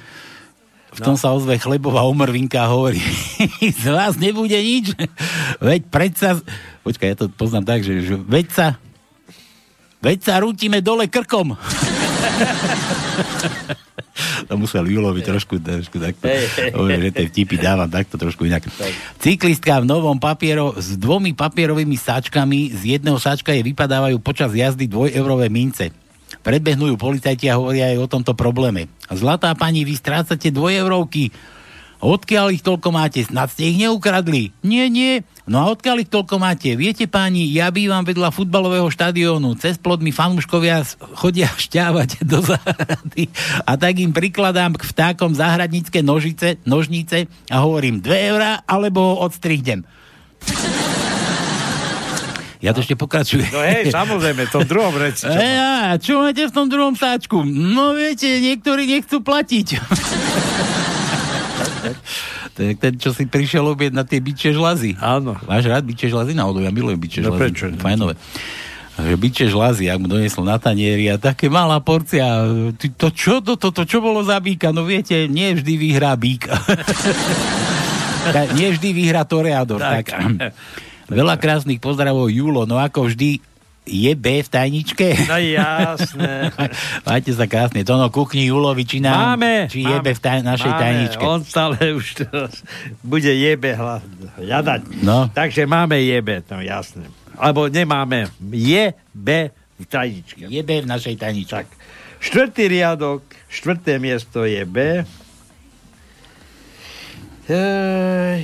v 0.92 1.00
tom 1.00 1.16
sa 1.16 1.32
ozve 1.32 1.56
chlebová 1.56 2.04
omrvinka 2.04 2.68
a 2.68 2.72
hovorí, 2.72 3.00
z 3.84 3.86
vás 3.88 4.20
nebude 4.20 4.60
nič, 4.60 4.92
veď 5.64 5.88
predsa, 5.88 6.36
počkaj, 6.84 7.08
ja 7.08 7.16
to 7.16 7.32
poznám 7.32 7.64
tak, 7.64 7.88
že, 7.88 8.04
že 8.04 8.20
veď 8.20 8.48
sa, 8.52 8.68
veď 10.04 10.20
sa 10.20 10.44
rútime 10.44 10.84
dole 10.84 11.08
krkom. 11.08 11.56
to 14.50 14.54
musel 14.60 14.84
Julovi 14.84 15.24
trošku, 15.24 15.64
trošku 15.64 15.96
takto, 15.96 16.28
že 16.28 17.10
tie 17.16 17.26
vtipy 17.32 17.56
dávam 17.56 17.88
takto 17.88 18.20
trošku 18.20 18.44
inak. 18.44 18.68
Cyklistka 19.24 19.80
v 19.80 19.88
novom 19.88 20.20
papiero 20.20 20.76
s 20.76 21.00
dvomi 21.00 21.32
papierovými 21.32 21.96
sáčkami, 21.96 22.76
z 22.76 23.00
jedného 23.00 23.16
sáčka 23.16 23.56
jej 23.56 23.64
vypadávajú 23.64 24.20
počas 24.20 24.52
jazdy 24.52 24.92
dvojeurové 24.92 25.48
mince. 25.48 26.01
Predbehnú 26.40 26.88
ju 26.88 26.96
policajti 26.96 27.52
a 27.52 27.60
hovoria 27.60 27.92
aj 27.92 28.08
o 28.08 28.08
tomto 28.08 28.32
probléme. 28.32 28.88
Zlatá 29.12 29.52
pani, 29.60 29.84
vy 29.84 30.00
strácate 30.00 30.56
dvojeurovky. 30.56 31.36
Odkiaľ 32.02 32.50
ich 32.50 32.66
toľko 32.66 32.90
máte? 32.90 33.22
Snad 33.22 33.54
ste 33.54 33.70
ich 33.70 33.78
neukradli? 33.78 34.50
Nie, 34.66 34.90
nie. 34.90 35.22
No 35.46 35.62
a 35.62 35.70
odkiaľ 35.70 36.02
ich 36.02 36.10
toľko 36.10 36.42
máte? 36.42 36.74
Viete 36.74 37.06
páni, 37.06 37.46
ja 37.54 37.70
bývam 37.70 38.02
vedľa 38.02 38.34
futbalového 38.34 38.90
štadiónu. 38.90 39.54
Cez 39.62 39.78
plot 39.78 40.02
mi 40.02 40.10
fanúškovia 40.10 40.82
chodia 41.14 41.46
šťávať 41.70 42.26
do 42.26 42.42
záhrady 42.42 43.30
a 43.70 43.78
tak 43.78 44.02
im 44.02 44.18
prikladám 44.18 44.74
k 44.74 44.84
vtákom 44.90 45.38
záhradnícke 45.38 46.02
nožice, 46.02 46.58
nožnice 46.66 47.30
a 47.54 47.62
hovorím 47.62 48.02
2 48.02 48.32
eurá 48.34 48.66
alebo 48.66 49.14
ho 49.14 49.16
odstrihnem. 49.22 49.86
Ja 52.62 52.78
to 52.78 52.86
ešte 52.86 52.94
pokračujem. 52.94 53.50
No 53.50 53.66
hej, 53.66 53.90
samozrejme, 53.90 54.46
v 54.46 54.52
tom 54.54 54.66
druhom 54.70 54.94
reci. 54.94 55.26
čo 55.26 55.34
E, 55.42 55.50
a 55.58 55.98
čo 55.98 56.22
máte 56.22 56.46
v 56.46 56.54
tom 56.54 56.70
druhom 56.70 56.94
sáčku? 56.94 57.42
No 57.46 57.98
viete, 57.98 58.30
niektorí 58.38 58.86
nechcú 58.86 59.26
platiť. 59.26 59.68
je 62.62 62.78
ten, 62.78 62.94
čo 63.02 63.10
si 63.10 63.26
prišiel 63.26 63.66
obieť 63.66 63.92
na 63.98 64.06
tie 64.06 64.22
biče 64.22 64.54
žlazy. 64.54 64.94
Áno. 65.02 65.34
Máš 65.50 65.66
rád 65.66 65.82
biče 65.82 66.14
žlazy? 66.14 66.38
Náhodou, 66.38 66.62
ja 66.62 66.70
milujem 66.70 67.02
biče 67.02 67.26
No 67.26 67.34
žlazy. 67.34 67.42
prečo 67.42 67.66
nie? 67.74 67.82
Fajnové. 67.82 68.14
Že 69.02 69.16
biče 69.18 69.46
žlazy, 69.50 69.90
ak 69.90 69.98
mu 69.98 70.06
donesol 70.06 70.46
na 70.46 70.62
tanieri 70.62 71.10
a 71.10 71.18
také 71.18 71.50
malá 71.50 71.82
porcia. 71.82 72.46
Ty, 72.78 72.88
to 72.94 73.10
čo, 73.10 73.42
to, 73.42 73.58
to, 73.58 73.74
to 73.74 73.82
čo 73.90 73.98
bolo 73.98 74.22
za 74.22 74.38
býka? 74.38 74.70
No 74.70 74.86
viete, 74.86 75.26
nie 75.26 75.58
vždy 75.58 75.74
vyhrá 75.74 76.14
bík. 76.14 76.46
Tak, 78.22 78.54
nie 78.54 78.70
vždy 78.70 78.94
vyhrá 78.94 79.26
toreador. 79.26 79.82
Tak. 79.82 80.14
tak. 80.14 80.54
Veľa 81.12 81.36
krásnych 81.36 81.84
pozdravov, 81.84 82.32
Julo. 82.32 82.64
No 82.64 82.80
ako 82.80 83.12
vždy, 83.12 83.44
je 83.82 84.12
B 84.14 84.46
v 84.46 84.50
tajničke? 84.50 85.08
No 85.26 85.42
jasné. 85.42 86.54
Majte 87.08 87.32
sa 87.34 87.50
krásne. 87.50 87.82
To 87.82 87.98
no, 87.98 88.14
kukni 88.14 88.48
Julovi, 88.48 88.86
či, 88.86 89.02
nám, 89.02 89.36
Máme. 89.36 89.68
či 89.68 89.82
máme, 89.82 89.92
jebe 89.98 90.12
v 90.14 90.22
taj, 90.22 90.40
našej 90.46 90.72
máme. 90.72 90.82
tajničke. 90.86 91.24
On 91.26 91.42
stále 91.42 91.78
už 91.98 92.06
teraz 92.24 92.62
bude 93.02 93.32
jebe 93.34 93.74
hľadať. 94.38 94.82
No. 95.02 95.28
Takže 95.34 95.66
máme 95.66 95.98
jebe, 95.98 96.46
no 96.48 96.62
jasné. 96.62 97.10
Alebo 97.42 97.66
nemáme. 97.68 98.30
Je 98.54 98.94
B 99.12 99.50
v 99.82 99.86
tajničke. 99.90 100.46
Jebe 100.46 100.86
v 100.86 100.88
našej 100.88 101.18
tajničke. 101.18 101.66
Tak. 101.66 101.68
Štvrtý 102.22 102.70
riadok, 102.70 103.26
štvrté 103.50 103.98
miesto 103.98 104.46
je 104.46 104.62
B. 104.62 105.02
E, 107.50 107.58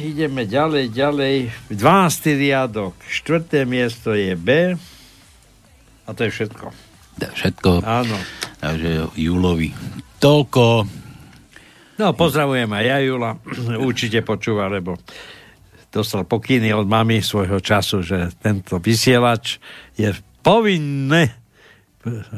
ideme 0.02 0.50
ďalej, 0.50 0.90
ďalej. 0.90 1.36
12. 1.70 2.42
riadok, 2.42 2.94
štvrté 3.06 3.70
miesto 3.70 4.18
je 4.18 4.34
B. 4.34 4.74
A 6.08 6.10
to 6.16 6.26
je 6.26 6.32
všetko. 6.34 6.66
Všetko. 7.18 7.86
Áno. 7.86 8.18
Takže 8.58 9.14
Julovi. 9.14 9.74
Toľko. 10.18 10.86
No, 11.98 12.08
pozdravujem 12.14 12.70
aj 12.74 12.86
ja, 12.86 12.98
Jula. 13.02 13.32
Určite 13.90 14.26
počúva, 14.26 14.70
lebo 14.70 14.98
dostal 15.94 16.26
pokyny 16.26 16.74
od 16.74 16.90
mamy 16.90 17.22
svojho 17.22 17.62
času, 17.62 18.02
že 18.02 18.34
tento 18.42 18.82
vysielač 18.82 19.62
je 19.98 20.10
povinné 20.42 21.48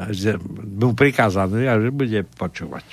že 0.10 0.38
mu 0.80 0.98
prikázané 0.98 1.70
že 1.70 1.92
bude 1.94 2.20
počúvať. 2.38 2.86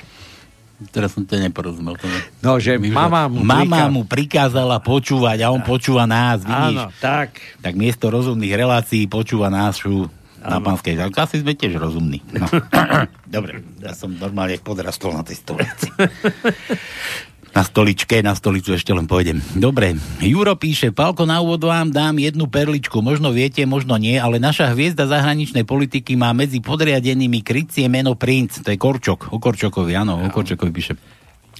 Teraz 0.88 1.12
som 1.12 1.24
to 1.24 1.34
neporozumel. 1.34 1.96
No, 2.38 2.60
že 2.60 2.76
My 2.76 2.92
mama 2.92 3.20
mu 3.26 3.40
mama 3.40 3.64
priká- 3.64 3.88
mu 3.88 4.02
prikázala 4.04 4.76
počúvať 4.76 5.40
a 5.40 5.48
on 5.48 5.60
počúva 5.60 6.04
nás, 6.04 6.40
vidíš? 6.40 6.76
Áno, 6.76 6.84
tak. 7.00 7.40
Tak 7.58 7.72
miesto 7.72 8.06
rozumných 8.06 8.52
relácií 8.52 9.04
počúva 9.06 9.48
našu 9.48 10.12
na 10.38 10.60
pánskej. 10.60 11.00
Tak 11.00 11.16
asi 11.16 11.40
sme 11.40 11.56
tiež 11.56 11.74
rozumní. 11.74 12.20
No. 12.30 12.44
Dobre, 13.34 13.64
ja 13.80 13.96
som 13.96 14.12
normálne 14.12 14.60
podrastol 14.60 15.12
na 15.12 15.24
tej 15.24 15.40
stolici. 15.40 15.88
Na 17.56 17.64
stoličke, 17.64 18.20
na 18.20 18.36
stolicu 18.36 18.76
ešte 18.76 18.92
len 18.92 19.08
pôjdem. 19.08 19.40
Dobre, 19.56 19.96
Juro 20.20 20.60
píše, 20.60 20.92
Palko, 20.92 21.24
na 21.24 21.40
úvod 21.40 21.64
vám 21.64 21.88
dám 21.88 22.20
jednu 22.20 22.52
perličku, 22.52 23.00
možno 23.00 23.32
viete, 23.32 23.64
možno 23.64 23.96
nie, 23.96 24.20
ale 24.20 24.36
naša 24.36 24.76
hviezda 24.76 25.08
zahraničnej 25.08 25.64
politiky 25.64 26.20
má 26.20 26.36
medzi 26.36 26.60
podriadenými 26.60 27.40
krycie 27.40 27.88
meno 27.88 28.12
princ, 28.12 28.60
to 28.60 28.68
je 28.68 28.76
Korčok, 28.76 29.32
o 29.32 29.40
Korčokovi, 29.40 29.96
áno, 29.96 30.20
o 30.20 30.28
Korčokovi 30.28 30.68
píše. 30.68 31.00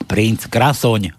Princ, 0.05 0.53
krasoň. 0.53 1.17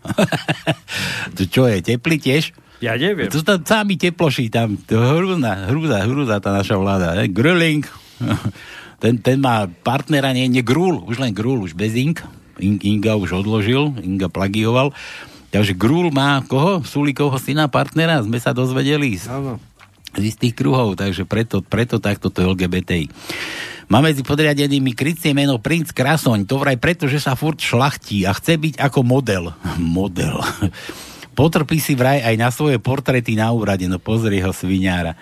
to 1.41 1.50
čo 1.50 1.65
je, 1.65 1.81
teplý 1.81 2.22
tiež? 2.22 2.53
Ja 2.77 2.93
neviem. 2.93 3.34
To 3.34 3.41
tam 3.41 3.65
sami 3.65 3.98
teploší 3.98 4.53
tam. 4.53 4.77
Hrúzna, 4.86 5.74
hrúza, 5.74 6.05
hrúza 6.05 6.38
tá 6.38 6.53
naša 6.53 6.77
vláda. 6.77 7.17
Ne? 7.17 7.25
Grilling. 7.25 7.81
ten, 9.01 9.17
ten 9.25 9.41
má 9.41 9.65
partnera, 9.65 10.29
nie, 10.38 10.46
nie 10.46 10.62
Grul, 10.62 11.01
už 11.01 11.17
len 11.17 11.34
Grul, 11.34 11.65
už 11.65 11.74
bez 11.74 11.98
Ink. 11.98 12.22
In, 12.59 12.81
Inga 12.81 13.17
už 13.17 13.43
odložil, 13.43 13.93
Inga 14.01 14.27
plagioval. 14.27 14.93
Takže 15.53 15.73
Grul 15.73 16.11
má 16.11 16.43
koho? 16.43 16.83
Sulikovho 16.83 17.39
syna, 17.39 17.71
partnera, 17.71 18.19
sme 18.19 18.37
sa 18.37 18.51
dozvedeli 18.51 19.15
z, 19.15 19.31
z 20.17 20.23
istých 20.35 20.53
kruhov, 20.53 21.00
takže 21.00 21.24
preto, 21.24 21.63
preto 21.63 22.03
takto 22.03 22.27
to 22.27 22.43
LGBTI. 22.43 23.07
Má 23.87 24.03
medzi 24.03 24.20
podriadenými 24.20 24.91
krycie 24.91 25.31
meno 25.31 25.63
Princ 25.63 25.96
Krasoň, 25.96 26.43
to 26.43 26.59
vraj 26.59 26.75
preto, 26.75 27.07
že 27.07 27.24
sa 27.24 27.39
furt 27.39 27.63
šlachtí 27.63 28.27
a 28.27 28.35
chce 28.35 28.59
byť 28.59 28.75
ako 28.83 29.00
model. 29.07 29.55
model. 29.79 30.43
Potrpí 31.31 31.79
si 31.79 31.96
vraj 31.96 32.20
aj 32.20 32.35
na 32.35 32.50
svoje 32.51 32.81
portréty 32.83 33.39
na 33.39 33.48
úrade, 33.55 33.87
no 33.87 34.01
pozri 34.01 34.43
ho 34.43 34.51
sviňára. 34.51 35.15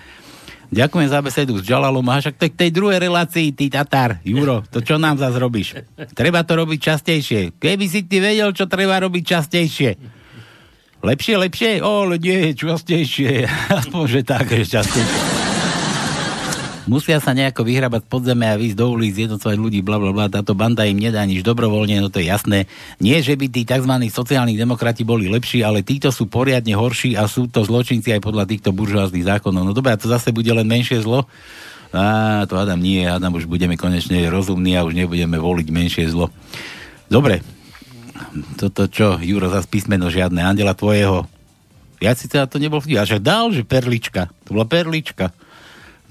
Ďakujem 0.75 1.07
za 1.07 1.23
besedu 1.23 1.55
s 1.55 1.63
Jalalom. 1.63 2.03
A 2.11 2.19
však 2.19 2.35
to 2.35 2.51
k 2.51 2.59
tej 2.67 2.71
druhej 2.75 2.99
relácii, 2.99 3.55
ty 3.55 3.71
Tatar, 3.71 4.19
Juro, 4.27 4.59
to 4.67 4.83
čo 4.83 4.99
nám 4.99 5.15
zase 5.15 5.39
robíš? 5.39 5.79
Treba 6.11 6.43
to 6.43 6.59
robiť 6.59 6.79
častejšie. 6.91 7.55
Keby 7.55 7.85
si 7.87 8.03
ty 8.03 8.19
vedel, 8.19 8.51
čo 8.51 8.67
treba 8.67 8.99
robiť 8.99 9.23
častejšie. 9.23 9.89
Lepšie, 10.99 11.35
lepšie? 11.39 11.71
O, 11.79 12.11
nie, 12.19 12.51
častejšie. 12.51 13.47
Aspoň, 13.79 14.03
že 14.03 14.21
tak, 14.27 14.51
že 14.51 14.67
častejšie. 14.67 15.34
Musia 16.85 17.17
sa 17.17 17.33
nejako 17.33 17.65
vyhrabať 17.65 18.05
z 18.05 18.09
podzeme 18.13 18.45
a 18.45 18.53
výjsť 18.53 18.77
do 18.77 18.93
ulic, 18.93 19.17
zjednocovať 19.17 19.57
ľudí, 19.57 19.81
bla, 19.81 19.97
bla, 19.97 20.13
bla. 20.13 20.29
Táto 20.29 20.53
banda 20.53 20.85
im 20.85 21.01
nedá 21.01 21.25
nič 21.25 21.41
dobrovoľne, 21.41 21.97
no 21.97 22.13
to 22.13 22.21
je 22.21 22.29
jasné. 22.29 22.69
Nie, 23.01 23.25
že 23.25 23.33
by 23.33 23.49
tí 23.49 23.65
tzv. 23.65 23.89
sociálni 24.13 24.53
demokrati 24.53 25.01
boli 25.01 25.25
lepší, 25.25 25.65
ale 25.65 25.81
títo 25.81 26.13
sú 26.13 26.29
poriadne 26.29 26.77
horší 26.77 27.17
a 27.17 27.25
sú 27.25 27.49
to 27.49 27.65
zločinci 27.65 28.13
aj 28.13 28.21
podľa 28.21 28.45
týchto 28.45 28.69
buržoáznych 28.69 29.25
zákonov. 29.25 29.65
No 29.65 29.73
dobre, 29.73 29.97
a 29.97 29.99
to 29.99 30.05
zase 30.05 30.29
bude 30.29 30.53
len 30.53 30.69
menšie 30.69 31.01
zlo. 31.01 31.25
Á, 31.89 32.45
to 32.45 32.53
Adam 32.53 32.77
nie, 32.77 33.01
Adam 33.01 33.33
už 33.33 33.49
budeme 33.49 33.73
konečne 33.81 34.21
rozumní 34.29 34.77
a 34.77 34.85
už 34.85 34.93
nebudeme 34.93 35.41
voliť 35.41 35.67
menšie 35.73 36.05
zlo. 36.13 36.29
Dobre, 37.09 37.41
toto 38.61 38.85
čo, 38.85 39.17
Juro, 39.17 39.49
zase 39.49 39.65
písmeno 39.65 40.13
žiadne, 40.13 40.37
Andela 40.43 40.77
tvojho. 40.77 41.25
Ja 42.03 42.13
si 42.13 42.29
teda 42.29 42.45
to 42.45 42.59
nebol 42.59 42.83
vtip, 42.83 43.01
a 43.01 43.07
však 43.07 43.23
dal, 43.23 43.49
že 43.49 43.63
perlička. 43.63 44.29
To 44.45 44.59
bola 44.59 44.67
perlička. 44.67 45.31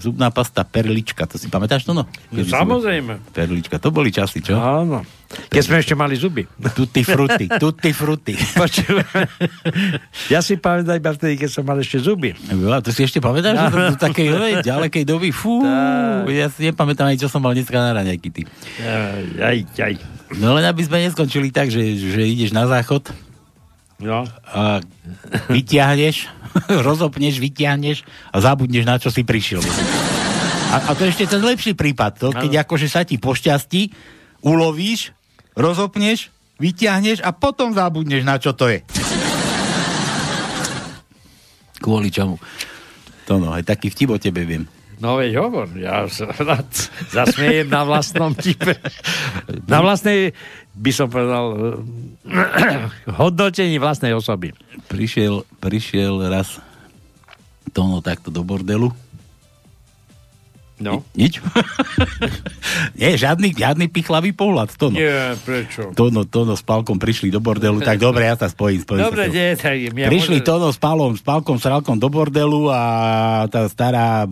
Zubná 0.04 0.28
pasta 0.28 0.68
perlička, 0.68 1.24
to 1.24 1.40
si 1.40 1.48
pamätáš 1.48 1.88
to 1.88 1.96
no? 1.96 2.04
No, 2.28 2.40
samozrejme. 2.44 3.24
Perlička, 3.32 3.80
to 3.80 3.88
boli 3.88 4.12
časy, 4.12 4.44
čo? 4.44 4.52
Áno. 4.52 5.00
Keď 5.48 5.62
sme 5.64 5.76
ešte 5.80 5.94
mali 5.96 6.14
zuby. 6.14 6.44
Tutti 6.76 7.02
frutti, 7.02 7.48
tutti 7.62 7.90
frutti. 7.90 8.36
Ja 10.28 10.44
si 10.44 10.60
pamätám 10.60 11.00
iba 11.00 11.10
vtedy, 11.16 11.40
keď 11.40 11.50
som 11.50 11.64
mal 11.64 11.80
ešte 11.80 11.98
zuby. 12.04 12.36
Ja, 12.52 12.84
to 12.84 12.92
si 12.92 13.02
ešte 13.02 13.18
pamätáš, 13.18 13.56
že 13.56 13.66
to 13.72 13.78
do 13.80 13.96
takej 13.98 14.28
hej, 14.30 14.54
ďalekej 14.62 15.04
doby? 15.08 15.32
Fú, 15.32 15.64
ja 16.30 16.46
si 16.52 16.70
nepamätám 16.70 17.10
ani, 17.10 17.18
čo 17.18 17.32
som 17.32 17.42
mal 17.42 17.56
dneska 17.56 17.80
na 17.80 17.96
raňajky, 17.96 18.28
ty. 18.30 18.42
Aj, 19.40 19.58
aj. 19.58 19.94
No 20.38 20.52
len 20.56 20.64
aby 20.66 20.82
sme 20.82 21.02
neskončili 21.04 21.48
tak, 21.54 21.70
že, 21.70 21.82
že 21.96 22.22
ideš 22.24 22.50
na 22.52 22.66
záchod 22.66 23.08
No. 24.04 24.28
a 24.28 24.84
vyťahneš, 25.48 26.28
rozopneš, 26.86 27.40
vyťahneš 27.40 28.04
a 28.04 28.36
zabudneš, 28.44 28.84
na 28.84 29.00
čo 29.00 29.08
si 29.08 29.24
prišiel. 29.24 29.64
A, 30.74 30.76
a 30.76 30.90
to 30.92 31.08
je 31.08 31.16
ešte 31.16 31.32
ten 31.32 31.40
lepší 31.40 31.72
prípad, 31.72 32.12
to, 32.20 32.28
keď 32.36 32.68
akože 32.68 32.88
sa 32.92 33.00
ti 33.08 33.16
pošťastí, 33.16 33.88
ulovíš, 34.44 35.16
rozopneš, 35.56 36.28
vyťahneš 36.60 37.24
a 37.24 37.32
potom 37.32 37.72
zabudneš, 37.72 38.28
na 38.28 38.36
čo 38.36 38.52
to 38.52 38.68
je. 38.68 38.84
Kvôli 41.80 42.12
čomu? 42.12 42.36
To 43.24 43.40
no, 43.40 43.56
aj 43.56 43.64
taký 43.64 43.88
vtip 43.88 44.12
o 44.12 44.18
tebe 44.20 44.44
viem. 44.44 44.68
No 45.02 45.18
veď 45.18 45.38
hovor, 45.40 45.68
ja 45.74 46.06
sa 46.06 46.30
rád 46.30 46.68
zasmiejem 47.10 47.68
na 47.70 47.82
vlastnom 47.82 48.32
tipe. 48.34 48.78
Na 49.66 49.82
vlastnej, 49.82 50.32
by 50.74 50.90
som 50.94 51.06
povedal, 51.10 51.46
eh, 51.54 53.12
hodnotení 53.14 53.78
vlastnej 53.78 54.14
osoby. 54.14 54.54
Prišiel, 54.86 55.42
prišiel 55.58 56.30
raz 56.30 56.62
Tono 57.74 57.98
takto 57.98 58.30
do 58.30 58.46
bordelu. 58.46 59.03
No. 60.84 61.00
Nič? 61.16 61.40
Nie, 63.00 63.16
žiadny, 63.16 63.56
žiadny 63.56 63.88
pichlavý 63.88 64.30
pohľad. 64.30 64.76
Tono. 64.76 64.94
Nie, 64.94 65.32
prečo? 65.40 65.96
Tono, 65.96 66.28
Tono 66.28 66.52
s 66.52 66.60
Palkom 66.60 67.00
prišli 67.00 67.32
do 67.32 67.40
bordelu, 67.40 67.80
tak 67.80 67.96
dobre, 67.96 68.28
ja 68.28 68.36
sa 68.36 68.46
spojím. 68.46 68.84
spojím 68.84 69.00
Dobre, 69.00 69.24
sa 69.24 69.32
nie, 69.32 69.48
tak 69.56 69.74
ja 69.80 69.90
Prišli 70.04 70.38
môžem- 70.38 70.46
Tono 70.46 70.68
s 70.68 70.76
Palom, 70.76 71.16
s 71.16 71.24
Palkom, 71.24 71.56
s 71.56 71.64
Ralkom 71.64 71.96
do 71.96 72.06
bordelu 72.06 72.68
a 72.68 72.82
tá 73.48 73.64
stará, 73.66 74.28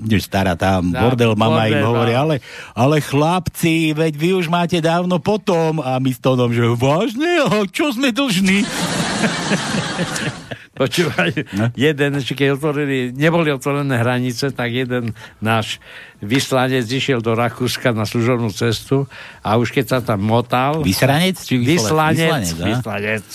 nie 0.00 0.16
stará, 0.16 0.56
tá 0.56 0.80
Tá 0.80 1.00
bordel 1.02 1.36
mama 1.36 1.68
im 1.68 1.76
bordel 1.76 1.84
hovorí, 1.84 2.12
mama. 2.14 2.24
ale, 2.24 2.34
ale 2.72 2.96
chlapci, 2.98 3.92
veď 3.92 4.12
vy 4.16 4.30
už 4.34 4.46
máte 4.48 4.80
dávno 4.80 5.20
potom 5.20 5.76
a 5.78 6.00
my 6.00 6.08
s 6.08 6.18
Tonom, 6.18 6.48
že 6.48 6.64
vážne, 6.72 7.44
a 7.44 7.68
čo 7.68 7.92
sme 7.92 8.08
dlžní? 8.08 8.64
Počúvaj, 10.76 11.32
jeden, 11.72 12.10
ešte 12.14 12.36
keď 12.36 12.60
otvorili, 12.60 13.08
neboli 13.10 13.48
otvorené 13.48 13.96
hranice, 13.96 14.52
tak 14.52 14.68
jeden 14.68 15.10
náš 15.40 15.80
vyslanec 16.18 16.84
išiel 16.84 17.20
do 17.20 17.32
Rakúska 17.32 17.90
na 17.90 18.04
služobnú 18.04 18.52
cestu 18.52 19.08
a 19.40 19.56
už 19.56 19.72
keď 19.72 19.84
sa 19.88 19.98
tam 20.00 20.20
motal... 20.20 20.84
Vysranec 20.84 21.36
či 21.36 21.56
vyslanec? 21.56 22.44
Vyslanec, 22.44 22.60
Vyslanec, 22.60 23.26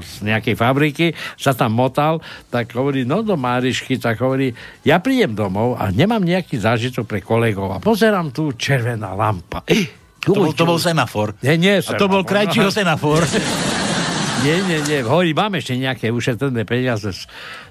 z 0.00 0.16
nejakej 0.20 0.54
fabriky 0.54 1.06
sa 1.36 1.52
tam 1.52 1.72
motal, 1.72 2.24
tak 2.48 2.72
hovorí, 2.72 3.04
no 3.04 3.20
do 3.20 3.36
Márišky, 3.36 3.96
tak 3.96 4.16
hovorí, 4.18 4.56
ja 4.80 4.96
prídem 4.96 5.32
domov 5.32 5.76
a 5.76 5.88
nemám 5.88 6.20
nejaký 6.20 6.56
zážitok 6.56 7.04
pre 7.04 7.20
kolegov 7.20 7.72
a 7.72 7.78
pozerám 7.78 8.32
tu 8.32 8.56
červená 8.56 9.12
lampa. 9.12 9.60
Eh, 9.68 9.88
To 10.24 10.32
bol, 10.34 10.50
to 10.50 10.64
bol 10.64 10.80
semafor. 10.80 11.36
Nie, 11.38 11.54
nie, 11.54 11.78
A 11.78 11.92
to 11.94 12.08
bol 12.08 12.24
semafor. 12.24 12.30
krajčího 12.32 12.68
semafor. 12.82 13.20
Nie, 14.44 14.60
nie, 14.68 14.84
nie. 14.84 15.00
Hovorí, 15.00 15.32
mám 15.32 15.56
ešte 15.56 15.80
nejaké 15.80 16.12
ušetrené 16.12 16.68
peniaze 16.68 17.08
z, 17.08 17.24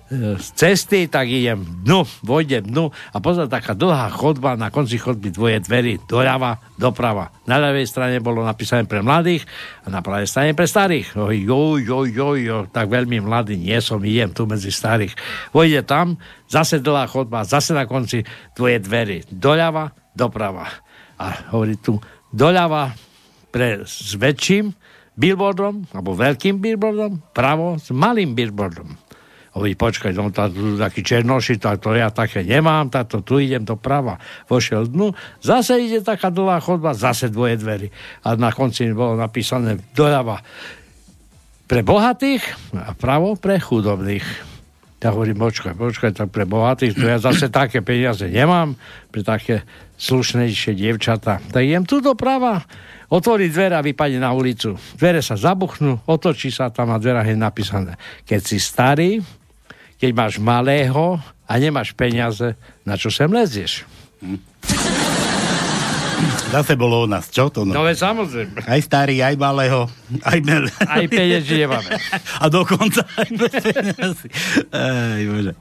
e, 0.10 0.34
z 0.34 0.48
cesty, 0.58 1.06
tak 1.06 1.30
idem 1.30 1.62
dnu, 1.86 2.02
vojdem 2.26 2.66
dnu 2.66 2.90
a 2.90 3.18
pozor, 3.22 3.46
taká 3.46 3.78
dlhá 3.78 4.10
chodba, 4.10 4.58
na 4.58 4.74
konci 4.74 4.98
chodby 4.98 5.30
dvoje 5.30 5.62
dvery, 5.62 6.02
doľava, 6.10 6.58
doprava. 6.82 7.30
Na 7.46 7.62
ľavej 7.62 7.86
strane 7.86 8.18
bolo 8.18 8.42
napísané 8.42 8.90
pre 8.90 9.06
mladých 9.06 9.46
a 9.86 9.94
na 9.94 10.02
pravej 10.02 10.26
strane 10.26 10.58
pre 10.58 10.66
starých. 10.66 11.14
Jo, 11.14 11.78
jo, 11.78 12.10
jo, 12.10 12.30
jo, 12.34 12.58
tak 12.66 12.90
veľmi 12.90 13.22
mladý 13.22 13.62
nie 13.62 13.78
som, 13.78 14.02
idem 14.02 14.34
tu 14.34 14.50
medzi 14.50 14.74
starých. 14.74 15.14
Vojde 15.54 15.86
tam, 15.86 16.18
zase 16.50 16.82
dlhá 16.82 17.06
chodba, 17.06 17.46
zase 17.46 17.78
na 17.78 17.86
konci 17.86 18.26
dvoje 18.58 18.82
dvery, 18.82 19.30
doľava, 19.30 19.94
doprava. 20.18 20.66
A 21.22 21.54
hovorí 21.54 21.78
tu, 21.78 22.02
doľava 22.34 22.98
pre, 23.54 23.86
s 23.86 24.18
väčším 24.18 24.74
billboardom, 25.16 25.88
alebo 25.96 26.12
veľkým 26.16 26.60
billboardom, 26.60 27.24
pravo 27.32 27.80
s 27.80 27.92
malým 27.92 28.36
billboardom. 28.36 28.96
Hovorí, 29.56 29.72
počkaj, 29.72 30.12
no, 30.12 30.28
tá, 30.36 30.52
tu 30.52 30.76
taký 30.76 31.00
černoši, 31.00 31.56
tak 31.56 31.80
to 31.80 31.96
ja 31.96 32.12
také 32.12 32.44
nemám, 32.44 32.92
to 32.92 33.24
tu 33.24 33.40
idem 33.40 33.64
do 33.64 33.80
prava. 33.80 34.20
Vošiel 34.52 34.92
dnu, 34.92 35.16
zase 35.40 35.80
ide 35.80 36.04
taká 36.04 36.28
dlhá 36.28 36.60
chodba, 36.60 36.92
zase 36.92 37.32
dvoje 37.32 37.56
dvery. 37.56 37.88
A 38.28 38.36
na 38.36 38.52
konci 38.52 38.92
bolo 38.92 39.16
napísané 39.16 39.80
doľava 39.96 40.44
pre 41.72 41.88
bohatých 41.88 42.44
a 42.76 42.92
pravo 43.00 43.40
pre 43.40 43.56
chudobných. 43.56 44.28
Tak 45.00 45.16
hovorím, 45.16 45.40
počkaj, 45.40 45.72
počkaj, 45.80 46.12
tak 46.12 46.36
pre 46.36 46.44
bohatých, 46.44 46.92
to 46.92 47.06
ja 47.08 47.16
zase 47.16 47.48
také 47.48 47.80
peniaze 47.80 48.28
nemám, 48.28 48.76
pre 49.08 49.24
také 49.24 49.64
slušnejšie 49.96 50.76
dievčata. 50.76 51.40
Tak 51.40 51.62
idem 51.64 51.88
tu 51.88 52.04
doprava, 52.04 52.68
otvorí 53.16 53.48
dvere 53.48 53.80
a 53.80 53.86
vypadne 53.86 54.20
na 54.20 54.36
ulicu. 54.36 54.76
Dvere 55.00 55.24
sa 55.24 55.40
zabuchnú, 55.40 56.04
otočí 56.04 56.52
sa 56.52 56.68
tam 56.68 56.92
a 56.92 57.00
dvera 57.00 57.24
je 57.24 57.40
napísané. 57.40 57.96
Keď 58.28 58.42
si 58.44 58.60
starý, 58.60 59.24
keď 59.96 60.12
máš 60.12 60.36
malého 60.44 61.16
a 61.48 61.54
nemáš 61.56 61.96
peniaze, 61.96 62.60
na 62.84 63.00
čo 63.00 63.08
sem 63.08 63.32
lezieš? 63.32 63.88
Zase 66.56 66.80
bolo 66.80 67.04
u 67.04 67.08
nás, 67.12 67.28
čo 67.28 67.52
to? 67.52 67.68
No 67.68 67.76
No? 67.76 67.84
veď 67.84 68.00
samozrejme. 68.00 68.64
Aj 68.64 68.80
starý, 68.80 69.20
aj 69.20 69.36
malého, 69.36 69.92
aj 70.24 70.40
mel. 70.40 70.72
Aj 70.88 71.04
penieži 71.04 71.68
nemáme. 71.68 72.00
A 72.44 72.48
dokonca 72.48 73.04
aj 73.20 73.30
bez 73.36 73.52
peniazy. 73.60 74.28
Ej, 74.72 75.24
bože. 75.28 75.54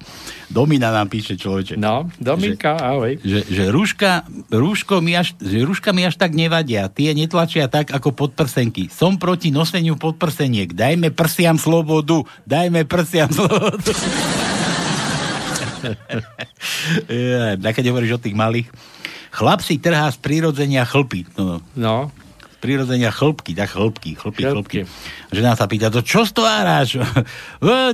Domina 0.54 0.94
nám 0.94 1.10
píše 1.10 1.34
človeče. 1.34 1.74
No, 1.74 2.06
Dominka, 2.22 2.78
ahoj. 2.78 3.18
Že, 3.26 3.40
že, 3.50 3.64
rúška, 3.74 4.22
rúško 4.54 5.02
mi 5.02 5.18
až, 5.18 5.34
že 5.42 5.66
rúška 5.66 5.90
mi 5.90 6.06
až 6.06 6.14
tak 6.14 6.30
nevadia. 6.30 6.86
Tie 6.86 7.10
netlačia 7.10 7.66
tak 7.66 7.90
ako 7.90 8.14
podprsenky. 8.14 8.86
Som 8.86 9.18
proti 9.18 9.50
noseniu 9.50 9.98
podprseniek. 9.98 10.70
Dajme 10.70 11.10
prsiam 11.10 11.58
slobodu. 11.58 12.22
Dajme 12.46 12.86
prsiam 12.86 13.34
slobodu. 13.34 13.90
ja, 17.10 17.70
keď 17.74 17.84
hovoríš 17.90 18.14
o 18.14 18.22
tých 18.22 18.38
malých. 18.38 18.70
Chlap 19.34 19.60
si 19.60 19.82
trhá 19.82 20.06
z 20.08 20.18
prírodzenia 20.22 20.86
chlpy. 20.86 21.26
No, 21.34 21.42
no. 21.42 21.56
No, 21.74 21.96
Z 22.54 22.56
prírodzenia 22.62 23.10
chlpky, 23.10 23.52
tak 23.52 23.74
chlpky, 23.74 24.14
chlpy, 24.14 24.42
Chlpky. 24.46 24.86
chlpky. 24.86 25.34
Žena 25.34 25.58
sa 25.58 25.66
pýta, 25.66 25.90
to 25.90 26.06
čo 26.06 26.22
stváraš? 26.22 26.96
e, 27.02 27.04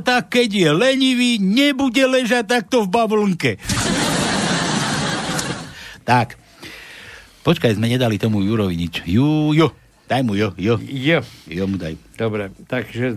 tak 0.04 0.28
keď 0.28 0.48
je 0.52 0.70
lenivý, 0.70 1.40
nebude 1.40 2.04
ležať 2.04 2.44
takto 2.44 2.84
v 2.84 2.92
bavlnke. 2.92 3.56
tak. 6.04 6.36
Počkaj, 7.40 7.80
sme 7.80 7.88
nedali 7.88 8.20
tomu 8.20 8.44
Jurovi 8.44 8.76
nič. 8.76 9.00
Ju, 9.08 9.56
jo. 9.56 9.72
Daj 10.04 10.20
mu 10.20 10.36
jo, 10.36 10.52
jo. 10.60 10.76
jo. 10.76 11.24
Jo 11.48 11.64
mu 11.64 11.80
daj. 11.80 11.96
Dobre, 12.20 12.52
takže 12.68 13.16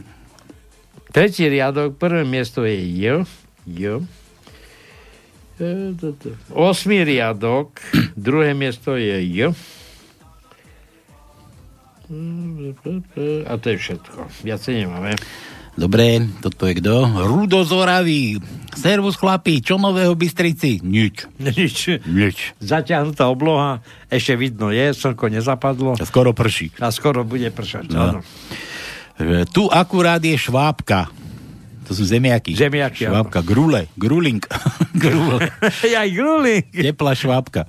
tretí 1.12 1.44
riadok, 1.50 1.98
prvé 2.00 2.24
miesto 2.24 2.64
je 2.64 2.78
J, 2.78 3.28
J. 3.68 4.00
E. 5.62 5.94
Osmý 6.50 7.06
riadok, 7.06 7.78
druhé 8.18 8.58
miesto 8.58 8.98
je 8.98 9.18
J. 9.22 9.54
A 13.48 13.54
to 13.58 13.66
je 13.74 13.78
všetko. 13.78 14.20
Viacej 14.46 14.86
nemáme. 14.86 15.18
Dobre, 15.74 16.22
toto 16.38 16.70
je 16.70 16.78
kto? 16.78 17.26
Rudo 17.26 17.66
z 17.66 17.72
Oravy. 17.74 18.22
Servus 18.78 19.18
chlapi, 19.18 19.58
čo 19.58 19.82
nového 19.82 20.14
Bystrici? 20.14 20.78
Nič. 20.86 21.26
Nič. 21.42 21.98
Nič. 22.06 22.54
Zaťahnutá 22.62 23.26
obloha, 23.26 23.82
ešte 24.14 24.38
vidno 24.38 24.70
je, 24.70 24.94
slnko 24.94 25.34
nezapadlo 25.34 25.98
A 25.98 26.06
skoro 26.06 26.30
prší. 26.30 26.70
a 26.78 26.94
skoro 26.94 27.26
bude 27.26 27.50
pršať. 27.50 27.90
No. 27.90 27.98
Áno. 27.98 28.20
Že 29.18 29.50
Tu 29.50 29.64
akurát 29.66 30.22
je 30.22 30.38
švábka. 30.38 31.10
To 31.88 31.94
sú 31.94 32.04
zemiaky. 32.08 32.56
Zemiaky, 32.56 33.08
áno. 33.08 33.28
Švábka, 33.28 33.40
grule, 33.44 33.92
gruling. 34.00 34.44
grule. 35.04 35.52
Aj 35.84 36.10
gruling. 36.10 36.64
Teplá 36.72 37.12
švábka. 37.16 37.68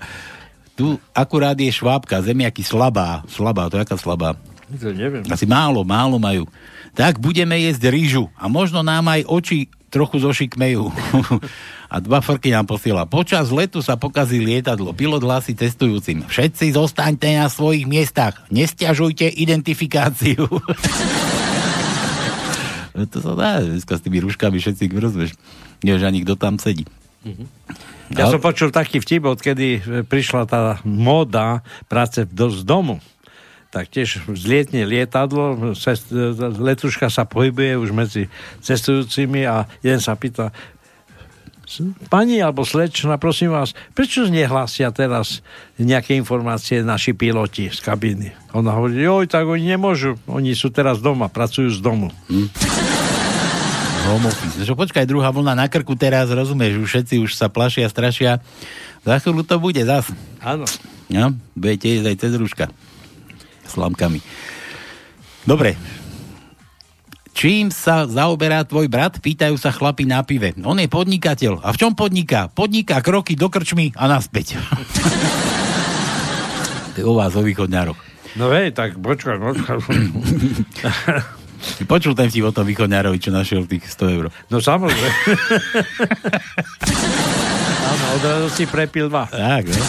Tu 0.74 0.98
akurát 1.14 1.54
je 1.54 1.70
švábka, 1.70 2.22
zemiaky 2.22 2.66
slabá. 2.66 3.22
Slabá, 3.30 3.70
to 3.70 3.78
je 3.78 3.84
aká 3.86 3.94
slabá? 3.94 4.34
To 4.74 4.90
neviem. 4.90 5.22
Asi 5.30 5.46
málo, 5.46 5.86
málo 5.86 6.18
majú. 6.18 6.50
Tak 6.94 7.22
budeme 7.22 7.58
jesť 7.62 7.90
rýžu 7.90 8.30
a 8.34 8.50
možno 8.50 8.82
nám 8.82 9.06
aj 9.10 9.26
oči 9.26 9.70
trochu 9.94 10.18
zošikmejú. 10.18 10.90
a 11.94 11.96
dva 12.02 12.18
frky 12.18 12.50
nám 12.50 12.66
posiela. 12.66 13.06
Počas 13.06 13.54
letu 13.54 13.78
sa 13.78 13.94
pokazí 13.94 14.42
lietadlo. 14.42 14.90
Pilot 14.90 15.22
hlási 15.22 15.54
cestujúcim. 15.54 16.26
Všetci 16.26 16.74
zostaňte 16.74 17.30
na 17.38 17.46
svojich 17.46 17.86
miestach. 17.86 18.42
Nestiažujte 18.50 19.30
identifikáciu. 19.30 20.50
No 22.94 23.10
to 23.10 23.18
sa 23.18 23.34
dá, 23.34 23.58
dneska 23.58 23.98
s 23.98 24.04
tými 24.06 24.22
rúškami 24.22 24.62
všetci 24.62 24.86
rozvieš. 24.94 25.34
Nevieš 25.82 26.04
ani 26.06 26.22
kto 26.22 26.34
tam 26.38 26.62
sedí. 26.62 26.86
Ja 28.14 28.30
som 28.30 28.38
počul 28.38 28.70
taký 28.70 29.02
vtip, 29.02 29.26
odkedy 29.26 29.82
prišla 30.06 30.46
tá 30.46 30.78
móda 30.86 31.66
práce 31.90 32.22
do, 32.28 32.52
z 32.52 32.62
domu. 32.62 33.02
Tak 33.74 33.90
tiež 33.90 34.30
zlietne 34.38 34.86
lietadlo, 34.86 35.74
cest, 35.74 36.14
letuška 36.38 37.10
sa 37.10 37.26
pohybuje 37.26 37.74
už 37.74 37.90
medzi 37.90 38.30
cestujúcimi 38.62 39.42
a 39.50 39.66
jeden 39.82 39.98
sa 39.98 40.14
pýta, 40.14 40.54
Pani 42.12 42.38
alebo 42.44 42.62
slečna, 42.62 43.16
prosím 43.16 43.56
vás, 43.56 43.72
prečo 43.96 44.28
nehlásia 44.28 44.92
teraz 44.92 45.40
nejaké 45.80 46.14
informácie 46.14 46.84
naši 46.84 47.16
piloti 47.16 47.72
z 47.72 47.80
kabíny? 47.80 48.36
Ona 48.52 48.76
hovorí, 48.76 49.00
joj, 49.00 49.26
tak 49.26 49.48
oni 49.48 49.74
nemôžu, 49.74 50.20
oni 50.28 50.52
sú 50.52 50.68
teraz 50.70 51.00
doma, 51.00 51.32
pracujú 51.32 51.72
z 51.72 51.80
domu. 51.80 52.12
Hm? 52.28 52.48
Home 54.04 54.28
office. 54.28 54.60
Čo, 54.60 54.76
počkaj, 54.76 55.08
druhá 55.08 55.32
vlna 55.32 55.56
na 55.56 55.66
krku 55.72 55.96
teraz, 55.96 56.28
rozumieš, 56.28 56.84
už 56.84 56.88
všetci 56.92 57.14
už 57.24 57.32
sa 57.32 57.48
plašia, 57.48 57.88
strašia. 57.88 58.44
Za 59.00 59.16
chvíľu 59.20 59.48
to 59.48 59.56
bude 59.56 59.80
zas. 59.80 60.12
Áno. 60.44 60.68
No, 61.08 61.32
budete 61.56 61.88
ísť 61.88 62.06
aj 62.12 62.16
cez 62.20 62.32
rúška. 62.36 62.66
S 63.64 63.72
lamkami. 63.80 64.20
Dobre, 65.48 65.76
Čím 67.34 67.74
sa 67.74 68.06
zaoberá 68.06 68.62
tvoj 68.62 68.86
brat? 68.86 69.18
Pýtajú 69.18 69.58
sa 69.58 69.74
chlapi 69.74 70.06
na 70.06 70.22
pive. 70.22 70.54
On 70.62 70.78
je 70.78 70.86
podnikateľ. 70.86 71.66
A 71.66 71.74
v 71.74 71.82
čom 71.82 71.98
podniká? 71.98 72.46
Podniká 72.46 73.02
kroky 73.02 73.34
do 73.34 73.50
krčmy 73.50 73.90
a 73.98 74.06
naspäť. 74.06 74.54
o 77.02 77.18
vás, 77.18 77.34
o 77.34 77.42
východňároch. 77.42 77.98
No 78.38 78.54
hej, 78.54 78.70
tak 78.70 79.02
počkaj, 79.02 79.42
počkaj. 79.42 79.82
Počul 81.90 82.14
ten 82.14 82.30
vtip 82.30 82.46
o 82.46 82.54
tom 82.54 82.70
východňárovi, 82.70 83.18
čo 83.18 83.34
našiel 83.34 83.66
tých 83.66 83.90
100 83.90 84.14
eur. 84.14 84.30
No 84.46 84.62
samozrejme. 84.62 85.02
Áno, 87.90 88.04
odrazu 88.14 88.46
si 88.54 88.62
prepil 88.70 89.10
dva. 89.10 89.26
Tak, 89.26 89.74
no. 89.74 89.82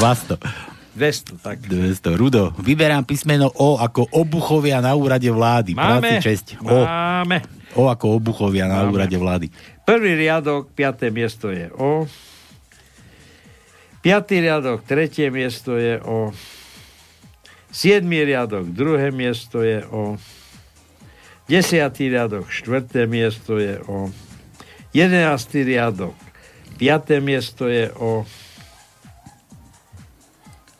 200. 0.00 0.71
200, 0.92 1.40
tak. 1.40 1.64
200. 1.64 2.20
Rudo, 2.20 2.52
vyberám 2.60 3.08
písmeno 3.08 3.48
O 3.56 3.80
ako 3.80 4.12
obuchovia 4.12 4.84
na 4.84 4.92
úrade 4.92 5.28
vlády. 5.32 5.72
Máme, 5.72 6.20
Práci 6.20 6.24
česť. 6.24 6.46
O. 6.60 6.84
máme. 6.84 7.40
O 7.72 7.88
ako 7.88 8.20
obuchovia 8.20 8.68
na 8.68 8.84
Máme. 8.84 8.92
úrade 8.92 9.16
vlády. 9.16 9.46
Prvý 9.88 10.12
riadok, 10.14 10.68
piaté 10.76 11.08
miesto 11.08 11.48
je 11.48 11.72
O. 11.72 12.04
Piatý 14.02 14.42
riadok, 14.44 14.84
tretie 14.84 15.32
miesto 15.32 15.80
je 15.80 15.96
O. 16.04 16.36
Siedmý 17.72 18.28
riadok, 18.28 18.68
druhé 18.68 19.08
miesto 19.08 19.64
je 19.64 19.80
O. 19.88 20.20
Desiatý 21.48 22.12
riadok, 22.12 22.52
štvrté 22.52 23.08
miesto 23.08 23.56
je 23.56 23.80
O. 23.88 24.12
Jedenáctý 24.92 25.64
riadok, 25.64 26.12
piaté 26.76 27.24
miesto 27.24 27.64
je 27.64 27.88
O. 27.96 28.28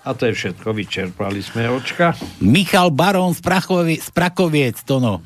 A 0.02 0.18
to 0.18 0.26
je 0.26 0.34
všetko, 0.34 0.74
vyčerpali 0.74 1.38
sme 1.38 1.70
očka. 1.70 2.18
Michal 2.42 2.90
Barón 2.90 3.38
z, 3.38 3.40
Prachovie, 3.42 4.02
z 4.02 4.10
Prakoviec, 4.10 4.82
to 4.82 4.98
no. 5.04 5.22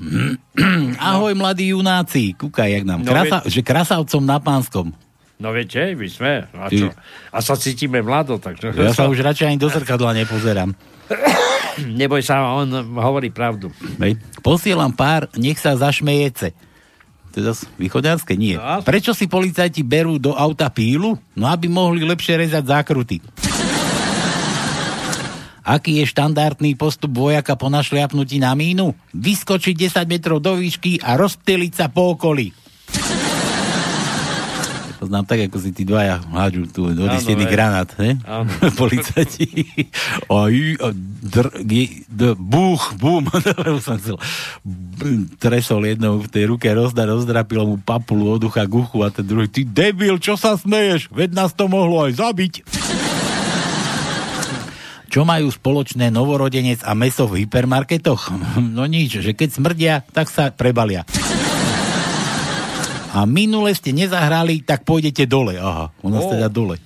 Ahoj, 1.01 1.33
mladí 1.33 1.73
junáci. 1.73 2.37
Kúkaj, 2.37 2.69
jak 2.77 2.85
nám. 2.85 3.01
No, 3.01 3.09
Krasa, 3.09 3.41
že 3.49 3.65
krasavcom 3.65 4.21
na 4.21 4.37
pánskom. 4.37 4.93
No 5.41 5.53
viete, 5.53 5.97
my 5.97 6.09
sme. 6.09 6.33
A, 6.53 6.69
čo? 6.69 6.93
a 7.33 7.39
sa 7.41 7.57
cítime 7.57 8.05
mlado, 8.05 8.37
takže... 8.37 8.73
Ja 8.77 8.93
sa 8.93 9.09
už 9.09 9.21
radšej 9.21 9.49
ani 9.49 9.59
do 9.61 9.69
zrkadla 9.69 10.13
nepozerám. 10.13 10.77
Neboj 12.01 12.25
sa, 12.25 12.57
on 12.57 12.69
hovorí 13.01 13.33
pravdu. 13.33 13.73
Hej. 14.01 14.21
Posielam 14.41 14.93
pár, 14.93 15.29
nech 15.37 15.61
sa 15.61 15.77
zašmejece. 15.77 16.57
To 17.33 17.45
je 17.45 17.45
zase 17.53 17.69
východňarské? 17.77 18.33
Nie. 18.33 18.57
No. 18.57 18.81
Prečo 18.81 19.13
si 19.13 19.29
policajti 19.29 19.85
berú 19.85 20.17
do 20.17 20.33
auta 20.33 20.73
pílu? 20.73 21.21
No, 21.37 21.53
aby 21.53 21.69
mohli 21.69 22.01
lepšie 22.01 22.41
rezať 22.41 22.65
zákruty. 22.65 23.21
Aký 25.67 25.99
je 25.99 26.07
štandardný 26.07 26.79
postup 26.79 27.11
vojaka 27.11 27.59
po 27.59 27.67
našliapnutí 27.67 28.39
na 28.39 28.55
mínu? 28.55 28.95
Vyskočiť 29.11 29.75
10 29.75 30.07
metrov 30.07 30.39
do 30.39 30.55
výšky 30.55 31.03
a 31.03 31.19
rozptýliť 31.19 31.73
sa 31.75 31.91
po 31.91 32.15
okolí. 32.15 32.55
Poznám 34.97 35.27
tak, 35.27 35.51
ako 35.51 35.59
si 35.59 35.75
tí 35.75 35.83
dvaja 35.83 36.23
hádžu 36.23 36.71
tu 36.71 36.87
odistený 36.87 37.51
granát? 37.51 37.91
Áno. 37.99 38.47
Policajti. 38.81 39.67
A, 40.31 40.47
búch, 42.97 43.35
už 43.77 43.83
som 43.83 43.99
chcel. 43.99 44.17
Tresol 45.43 45.83
jednou 45.91 46.23
v 46.23 46.31
tej 46.31 46.47
ruke, 46.47 46.71
rozda, 46.71 47.11
rozdrapilo 47.11 47.75
mu 47.75 47.77
papulu 47.83 48.39
od 48.39 48.47
ucha 48.47 48.65
k 48.65 48.73
uchu 48.73 49.03
a 49.03 49.11
ten 49.11 49.27
druhý, 49.27 49.51
ty 49.51 49.67
debil, 49.67 50.17
čo 50.23 50.39
sa 50.39 50.55
smeješ? 50.55 51.11
Veď 51.11 51.35
nás 51.35 51.51
to 51.53 51.67
mohlo 51.67 52.07
aj 52.07 52.23
zabiť. 52.23 52.55
Čo 55.17 55.25
majú 55.25 55.49
spoločné 55.49 56.13
novorodenec 56.13 56.85
a 56.85 56.93
meso 56.93 57.25
v 57.25 57.49
hypermarketoch? 57.49 58.29
No 58.77 58.85
nič, 58.85 59.25
že 59.25 59.33
keď 59.33 59.49
smrdia, 59.49 59.95
tak 60.13 60.29
sa 60.29 60.53
prebalia. 60.53 61.09
A 63.17 63.25
minule 63.25 63.73
ste 63.73 63.97
nezahrali, 63.97 64.61
tak 64.61 64.85
pôjdete 64.85 65.25
dole. 65.25 65.57
Aha, 65.57 65.89
u 66.05 66.13
nás 66.13 66.21
Ó. 66.21 66.37
teda 66.37 66.53
dole. 66.53 66.77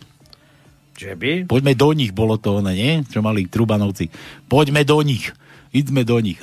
Že 0.94 1.18
by? 1.18 1.30
Poďme 1.50 1.74
do 1.74 1.90
nich, 1.90 2.14
bolo 2.14 2.38
to 2.38 2.62
ono, 2.62 2.70
nie? 2.70 3.02
Čo 3.02 3.18
mali 3.18 3.50
Trubanovci. 3.50 4.06
Poďme 4.46 4.86
do 4.86 5.02
nich. 5.02 5.34
Ideme 5.74 6.06
do 6.06 6.22
nich. 6.22 6.38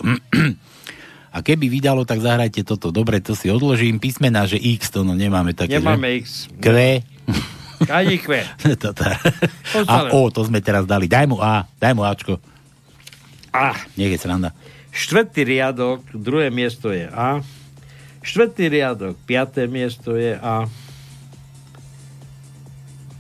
A 1.36 1.40
keby 1.40 1.72
vydalo, 1.72 2.04
tak 2.04 2.20
zahrajte 2.20 2.68
toto. 2.68 2.92
Dobre, 2.92 3.24
to 3.24 3.32
si 3.32 3.48
odložím. 3.48 4.04
Písmená, 4.04 4.44
že 4.44 4.60
X, 4.60 4.92
to 4.92 5.08
no 5.08 5.16
nemáme 5.16 5.56
také, 5.56 5.80
Nemáme 5.80 6.20
že? 6.20 6.20
X. 6.20 6.28
Kve. 6.60 7.08
Pozdravím. 9.74 10.10
A 10.12 10.16
O, 10.18 10.32
to 10.34 10.42
sme 10.48 10.60
teraz 10.64 10.90
dali. 10.90 11.06
Daj 11.06 11.26
mu 11.30 11.38
A, 11.38 11.70
daj 11.78 11.94
mu 11.94 12.02
Ačko. 12.02 12.42
A. 13.54 13.78
Nech 13.98 14.14
je 14.14 14.20
sranda. 14.20 14.54
Štvrtý 14.90 15.46
riadok, 15.46 16.02
druhé 16.10 16.50
miesto 16.50 16.90
je 16.90 17.06
A. 17.06 17.46
Štvrtý 18.26 18.66
riadok, 18.68 19.14
piaté 19.30 19.70
miesto 19.70 20.18
je 20.18 20.34
A. 20.34 20.66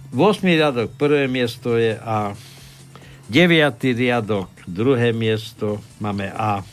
Vosmý 0.09 0.57
riadok, 0.57 0.89
prvé 0.97 1.29
miesto 1.29 1.77
je 1.77 1.93
A. 2.01 2.33
Deviatý 3.29 3.93
riadok, 3.93 4.49
druhé 4.65 5.13
miesto 5.13 5.83
máme 6.01 6.33
A. 6.33 6.65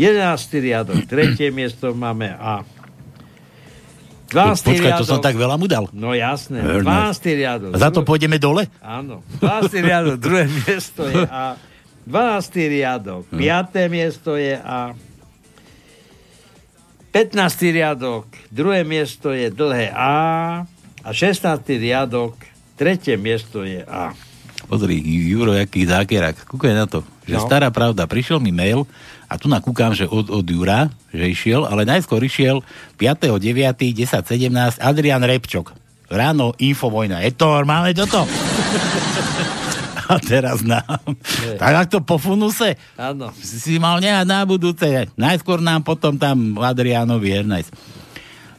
Jedenáctý 0.00 0.58
riadok, 0.58 1.04
tretie 1.04 1.52
miesto 1.52 1.92
máme 1.92 2.32
A. 2.34 2.66
12. 4.32 4.64
Počkaj, 4.64 4.72
to 4.74 4.82
riadok, 4.82 5.06
som 5.06 5.20
tak 5.20 5.36
veľa 5.36 5.54
mu 5.54 5.68
dal. 5.68 5.84
No 5.92 6.16
jasné, 6.16 6.58
Very 6.58 6.80
12. 6.82 7.36
riadok. 7.36 7.72
A 7.72 7.78
za 7.78 7.88
to 7.92 8.00
pôjdeme 8.00 8.36
dole? 8.36 8.64
Áno. 8.80 9.20
12. 9.38 9.76
riadok, 9.78 10.16
druhé 10.16 10.48
miesto 10.48 11.04
je 11.04 11.22
A. 11.22 11.60
12. 12.08 12.72
riadok, 12.72 13.24
5. 13.28 13.38
miesto 13.86 14.34
je 14.34 14.56
A. 14.56 14.96
15. 17.12 17.36
riadok, 17.70 18.24
druhé 18.48 18.82
miesto 18.82 19.30
je 19.30 19.52
dlhé 19.52 19.92
A. 19.92 20.14
A 21.02 21.08
16. 21.12 21.44
riadok, 21.76 22.32
tretie 22.74 23.20
miesto 23.20 23.62
je 23.62 23.84
A. 23.84 24.16
Pozri, 24.64 24.96
Juro, 25.28 25.52
jaký 25.52 25.84
zákerák. 25.84 26.48
Kúkaj 26.48 26.72
na 26.72 26.88
to. 26.88 27.04
Že 27.28 27.36
No. 27.36 27.44
stará 27.44 27.68
pravda. 27.68 28.08
Prišiel 28.08 28.40
mi 28.40 28.48
mail 28.48 28.88
a 29.32 29.40
tu 29.40 29.48
nakúkam, 29.48 29.96
že 29.96 30.04
od, 30.04 30.28
od 30.28 30.44
Jura, 30.44 30.92
že 31.08 31.24
išiel, 31.24 31.64
ale 31.64 31.88
najskôr 31.88 32.20
išiel 32.20 32.60
5.9. 33.00 34.04
10.17 34.04 34.76
Adrian 34.76 35.24
Repčok. 35.24 35.72
Ráno 36.12 36.52
Infovojna. 36.60 37.24
Je 37.24 37.32
to 37.32 37.48
normálne 37.48 37.96
toto? 37.96 38.28
a 40.12 40.20
teraz 40.20 40.60
nám. 40.60 41.00
tak 41.56 41.72
ak 41.72 41.88
to 41.88 42.04
po 42.04 42.20
funuse 42.20 42.76
Áno. 43.00 43.32
si 43.40 43.56
si 43.56 43.72
mal 43.80 43.96
nehať 44.04 44.28
na 44.28 44.44
budúce. 44.44 45.08
Najskôr 45.16 45.64
nám, 45.64 45.80
potom 45.80 46.20
tam 46.20 46.60
Adrianovi 46.60 47.32
Ernest. 47.32 47.72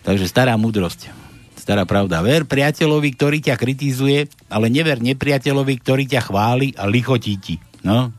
Takže 0.02 0.26
stará 0.26 0.58
múdrosť. 0.58 1.14
Stará 1.54 1.86
pravda. 1.86 2.26
Ver 2.26 2.50
priateľovi, 2.50 3.14
ktorý 3.14 3.38
ťa 3.46 3.56
kritizuje, 3.62 4.26
ale 4.50 4.74
never 4.74 4.98
nepriateľovi, 4.98 5.80
ktorý 5.86 6.10
ťa 6.10 6.34
chváli 6.34 6.74
a 6.74 6.90
lichotí 6.90 7.38
ti. 7.38 7.56
No. 7.86 8.10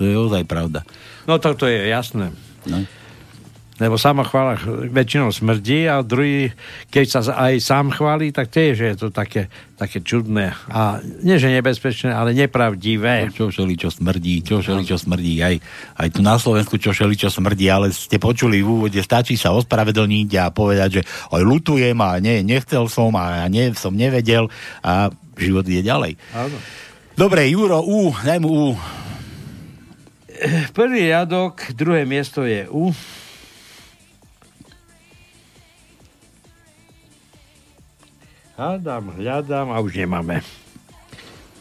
To 0.00 0.08
je 0.08 0.16
ozaj 0.16 0.48
pravda. 0.48 0.80
No 1.28 1.36
toto 1.36 1.68
je 1.68 1.92
jasné. 1.92 2.32
No. 2.64 2.80
lebo 3.80 3.96
samochvála 3.96 4.60
väčšinou 4.92 5.32
smrdí 5.32 5.88
a 5.88 6.04
druhý, 6.04 6.52
keď 6.92 7.04
sa 7.08 7.20
aj 7.48 7.64
sám 7.64 7.88
chváli, 7.96 8.28
tak 8.28 8.52
tiež 8.52 8.76
je 8.76 8.94
to 8.96 9.08
také, 9.08 9.48
také 9.80 10.04
čudné. 10.04 10.52
A 10.68 11.00
nie, 11.24 11.40
že 11.40 11.48
nebezpečné, 11.48 12.12
ale 12.12 12.36
nepravdivé. 12.36 13.32
Čo 13.32 13.48
všeli, 13.48 13.80
čo 13.80 13.88
smrdí, 13.88 14.44
čo 14.44 14.60
všeli, 14.60 14.84
čo 14.84 15.00
smrdí. 15.00 15.40
Aj, 15.40 15.56
aj 15.96 16.08
tu 16.12 16.20
na 16.20 16.36
Slovensku 16.36 16.76
čo 16.76 16.92
všeli, 16.92 17.16
čo 17.16 17.32
smrdí, 17.32 17.72
ale 17.72 17.88
ste 17.96 18.20
počuli 18.20 18.60
v 18.60 18.68
úvode, 18.68 19.00
stačí 19.00 19.40
sa 19.40 19.56
ospravedlniť 19.56 20.30
a 20.36 20.52
povedať, 20.52 21.00
že 21.00 21.02
aj 21.32 21.40
lutujem 21.40 21.96
a 22.04 22.20
nie, 22.20 22.44
nechcel 22.44 22.84
som 22.84 23.16
a 23.16 23.48
nie, 23.48 23.72
som 23.72 23.96
nevedel 23.96 24.52
a 24.84 25.08
život 25.40 25.64
ide 25.64 25.88
ďalej. 25.88 26.20
Áno. 26.36 26.56
Dobre, 27.16 27.48
Juro, 27.48 27.80
U, 27.80 28.12
daj 28.12 28.38
mu 28.44 28.48
U. 28.52 28.68
Prvý 30.76 31.12
riadok, 31.12 31.76
druhé 31.76 32.08
miesto 32.08 32.48
je 32.48 32.64
U. 32.72 32.92
Hľadám, 38.60 39.16
hľadám 39.16 39.72
a 39.72 39.80
už 39.80 39.96
nemáme. 39.96 40.44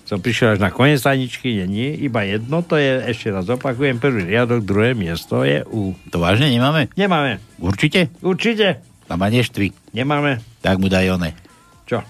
Som 0.04 0.20
prišiel 0.20 0.58
až 0.58 0.60
na 0.60 0.74
koniec 0.74 1.00
tajničky, 1.00 1.64
nie, 1.64 1.68
nie, 1.70 1.90
iba 1.96 2.26
jedno, 2.26 2.66
to 2.66 2.76
je, 2.76 3.08
ešte 3.14 3.30
raz 3.30 3.46
opakujem, 3.46 4.02
prvý 4.02 4.26
riadok, 4.26 4.66
druhé 4.66 4.98
miesto 4.98 5.46
je 5.46 5.64
U. 5.70 5.94
To 6.12 6.18
vážne 6.20 6.50
nemáme? 6.50 6.90
Nemáme. 6.98 7.40
Určite? 7.62 8.10
Určite. 8.20 8.84
A 9.08 9.16
ma 9.16 9.32
neštvi. 9.32 9.96
Nemáme. 9.96 10.44
Tak 10.60 10.82
mu 10.82 10.92
daj 10.92 11.14
one. 11.14 11.32
Čo? 11.88 12.04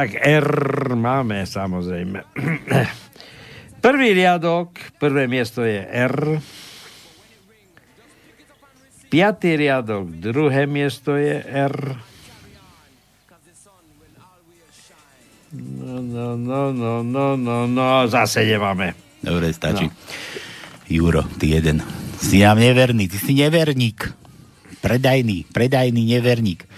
Tak 0.00 0.16
R 0.16 0.48
máme, 0.96 1.44
samozrejme. 1.44 2.24
Prvý 3.84 4.16
riadok, 4.16 4.72
prvé 4.96 5.28
miesto 5.28 5.60
je 5.60 5.84
R. 5.84 6.40
Piatý 9.12 9.60
riadok, 9.60 10.08
druhé 10.08 10.64
miesto 10.64 11.20
je 11.20 11.44
R. 11.44 11.76
No, 15.52 16.00
no, 16.00 16.32
no, 16.32 16.72
no, 16.72 16.92
no, 17.04 17.36
no, 17.36 17.56
no, 17.68 18.08
zase 18.08 18.48
nemáme. 18.48 18.96
Dobre, 19.20 19.52
stačí. 19.52 19.84
No. 19.84 19.92
Juro, 20.88 21.28
ty 21.36 21.60
jeden. 21.60 21.84
Si 22.16 22.40
nám 22.40 22.56
neverný, 22.56 23.04
ty 23.04 23.20
si 23.20 23.36
neverník. 23.36 24.16
Predajný, 24.80 25.44
predajný 25.52 26.08
neverník. 26.16 26.69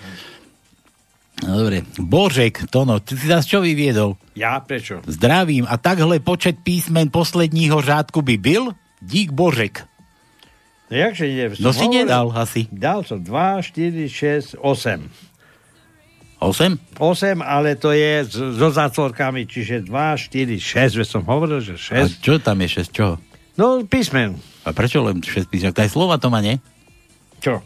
No 1.42 1.58
dobre. 1.58 1.82
Božek, 1.98 2.70
Tono, 2.70 3.02
ty 3.02 3.18
si 3.18 3.26
zase 3.26 3.50
čo 3.50 3.58
vyviedol? 3.58 4.14
Ja, 4.38 4.62
prečo? 4.62 5.02
Zdravím. 5.10 5.66
A 5.66 5.74
takhle 5.74 6.22
počet 6.22 6.62
písmen 6.62 7.10
posledního 7.10 7.82
řádku 7.82 8.22
by 8.22 8.36
byl? 8.36 8.62
Dík 9.02 9.34
Božek. 9.34 9.82
No 10.92 10.98
jakže 11.00 11.24
nie? 11.24 11.48
No 11.56 11.72
si 11.72 11.88
nedal 11.88 12.28
asi. 12.36 12.68
Dal 12.68 13.00
som 13.00 13.16
2, 13.16 13.64
4, 13.64 14.12
6, 14.12 14.60
8. 14.60 15.08
8? 16.36 16.78
8, 17.00 17.40
ale 17.40 17.80
to 17.80 17.96
je 17.96 18.28
so 18.28 18.68
zátvorkami, 18.68 19.48
čiže 19.48 19.88
2, 19.88 19.88
4, 19.88 20.60
6, 20.60 21.00
veď 21.00 21.06
som 21.08 21.22
hovoril, 21.24 21.64
že 21.64 21.80
A 21.96 22.04
6. 22.04 22.20
čo 22.20 22.36
tam 22.44 22.60
je 22.60 22.68
6? 22.84 22.92
Čo? 22.92 23.16
No, 23.56 23.80
písmen. 23.88 24.36
A 24.68 24.76
prečo 24.76 25.00
len 25.00 25.24
6 25.24 25.48
písmen? 25.48 25.72
To 25.72 25.80
aj 25.80 25.90
slova 25.90 26.20
to 26.20 26.28
má, 26.28 26.44
nie? 26.44 26.60
Čo? 27.40 27.64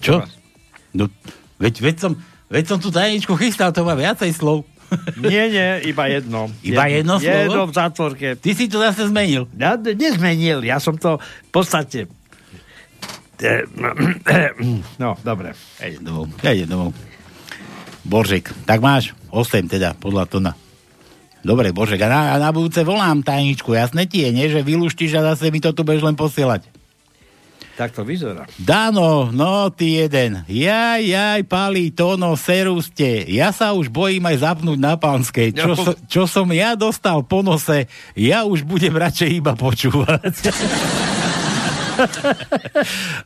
Čo? 0.00 0.24
No, 0.96 1.10
veď, 1.64 1.74
veď, 1.80 1.96
som, 1.96 2.12
veď 2.52 2.64
som 2.68 2.78
tu 2.78 2.92
tajničku 2.92 3.32
chystal, 3.40 3.72
to 3.72 3.88
má 3.88 3.96
viacej 3.96 4.36
slov. 4.36 4.68
Nie, 5.18 5.48
nie, 5.48 5.90
iba 5.90 6.06
jedno. 6.06 6.52
Iba 6.60 6.86
jedno 6.86 7.16
slovo? 7.16 7.40
Jedno 7.40 7.62
v 7.66 7.72
zátvorke. 7.72 8.28
Ty 8.36 8.50
si 8.52 8.68
to 8.68 8.78
zase 8.78 9.08
zmenil. 9.08 9.48
Ja 9.56 9.74
ne- 9.80 9.96
nezmenil, 9.96 10.60
ja 10.62 10.76
som 10.78 10.94
to 11.00 11.18
v 11.18 11.50
podstate... 11.50 12.06
Eh, 13.40 13.64
No, 15.02 15.16
dobre. 15.24 15.56
Ja 15.80 15.88
idem 15.88 16.04
domov. 16.04 16.26
Ja 16.44 16.52
idem 16.54 16.68
domov. 16.68 16.92
Božek, 18.04 18.52
tak 18.68 18.84
máš 18.84 19.16
8 19.32 19.66
teda, 19.66 19.96
podľa 19.96 20.28
Tona. 20.28 20.52
Dobre, 21.44 21.72
Božek, 21.76 22.00
a 22.04 22.08
na, 22.08 22.20
a 22.32 22.40
na 22.40 22.52
budúce 22.52 22.80
volám 22.84 23.20
tajničku, 23.20 23.72
jasné 23.76 24.04
ti 24.08 24.24
je, 24.24 24.32
nie? 24.32 24.46
Že 24.48 24.64
vylúštiš 24.64 25.12
a 25.18 25.34
zase 25.34 25.52
mi 25.52 25.60
to 25.60 25.72
tu 25.76 25.84
budeš 25.84 26.04
len 26.04 26.16
posielať. 26.16 26.64
Tak 27.74 27.90
to 27.90 28.02
vyzerá. 28.02 28.46
Dano, 28.54 29.28
no 29.28 29.66
ty 29.68 29.98
jeden. 29.98 30.46
Jaj, 30.46 31.02
jaj, 31.02 31.42
Pali, 31.42 31.90
Tono, 31.90 32.34
seruste. 32.34 33.26
Ja 33.26 33.50
sa 33.50 33.74
už 33.74 33.90
bojím 33.90 34.22
aj 34.24 34.46
zapnúť 34.46 34.78
na 34.78 34.94
pánskej. 34.94 35.50
Čo, 35.50 35.66
No. 35.66 35.74
so, 35.74 35.92
čo 36.06 36.22
som 36.24 36.46
ja 36.48 36.74
dostal 36.74 37.20
po 37.20 37.42
nose, 37.42 37.86
ja 38.14 38.42
už 38.42 38.62
budem 38.62 38.94
radšej 38.94 39.30
iba 39.34 39.52
počúvať. 39.52 40.22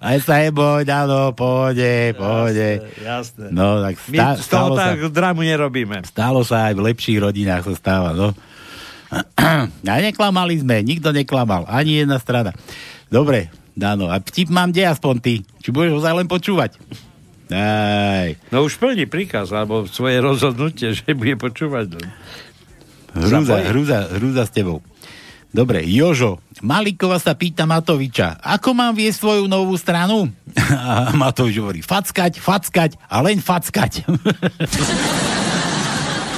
aj 0.01 0.17
sa 0.21 0.41
neboj, 0.41 0.85
Dano, 0.85 1.33
pôjde, 1.33 2.13
pôjde. 2.15 2.89
Jasné. 3.01 3.49
No, 3.51 3.81
tak 3.81 3.97
My 4.09 4.17
stá, 4.17 4.29
z 4.35 4.45
toho 4.45 4.45
stalo, 4.45 4.75
sa, 4.75 4.85
tak 4.89 4.99
dramu 5.09 5.41
nerobíme. 5.43 5.97
stalo 6.05 6.41
sa 6.41 6.69
aj 6.69 6.75
v 6.77 6.85
lepších 6.89 7.19
rodinách 7.19 7.65
sa 7.65 7.75
stáva, 7.75 8.11
no. 8.13 8.33
A 9.89 9.95
neklamali 10.01 10.61
sme, 10.61 10.85
nikto 10.85 11.13
neklamal, 11.13 11.65
ani 11.65 12.05
jedna 12.05 12.17
strana. 12.17 12.53
Dobre, 13.09 13.49
Dano, 13.79 14.11
a 14.11 14.19
vtip 14.19 14.51
mám 14.51 14.75
kde 14.75 14.91
aspoň 14.91 15.15
ty? 15.23 15.35
Či 15.63 15.71
budeš 15.71 15.95
ho 15.95 16.01
len 16.03 16.27
počúvať? 16.27 16.75
Aj. 17.55 18.35
No 18.51 18.67
už 18.67 18.77
plní 18.77 19.07
príkaz, 19.07 19.55
alebo 19.55 19.87
svoje 19.87 20.19
rozhodnutie, 20.19 20.91
že 20.99 21.15
bude 21.15 21.39
počúvať. 21.39 22.03
Hrúza, 23.15 23.55
bojí. 23.55 23.65
hrúza, 23.71 23.99
hrúza 24.19 24.43
s 24.45 24.53
tebou. 24.53 24.83
Dobre, 25.49 25.81
Jožo, 25.89 26.45
Malikova 26.61 27.17
sa 27.17 27.33
pýta 27.33 27.65
Matoviča, 27.65 28.37
ako 28.45 28.77
mám 28.77 28.93
viesť 28.93 29.17
svoju 29.17 29.45
novú 29.49 29.73
stranu? 29.81 30.29
A 30.77 31.17
Matovič 31.17 31.57
hovorí, 31.57 31.81
fackať, 31.81 32.37
fackať 32.37 33.01
a 33.09 33.25
len 33.25 33.41
fackať. 33.41 34.05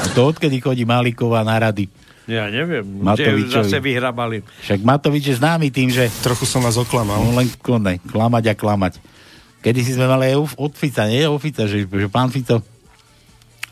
a 0.00 0.04
to 0.14 0.30
odkedy 0.30 0.62
chodí 0.62 0.86
Malikova 0.86 1.42
na 1.42 1.58
rady? 1.58 1.90
Ja 2.30 2.46
neviem, 2.46 2.86
Matovičovi. 3.02 3.50
že 3.50 3.66
zase 3.66 3.78
vyhrabali. 3.82 4.46
Však 4.62 4.86
Matovič 4.86 5.34
je 5.34 5.36
známy 5.42 5.74
tým, 5.74 5.90
že 5.90 6.06
Trochu 6.22 6.46
som 6.46 6.62
vás 6.62 6.78
oklamal. 6.78 7.18
on 7.18 7.34
len 7.34 7.50
konaj, 7.58 7.98
klamať 8.06 8.44
a 8.46 8.54
klamať. 8.54 9.02
Kedy 9.60 9.80
si 9.82 9.98
sme 9.98 10.06
mali 10.06 10.30
aj 10.30 10.54
od 10.54 10.72
Fica, 10.78 11.10
nie? 11.10 11.26
Od 11.26 11.42
Fica, 11.42 11.66
že, 11.66 11.84
že 11.84 12.06
pán 12.06 12.30
Fico 12.30 12.62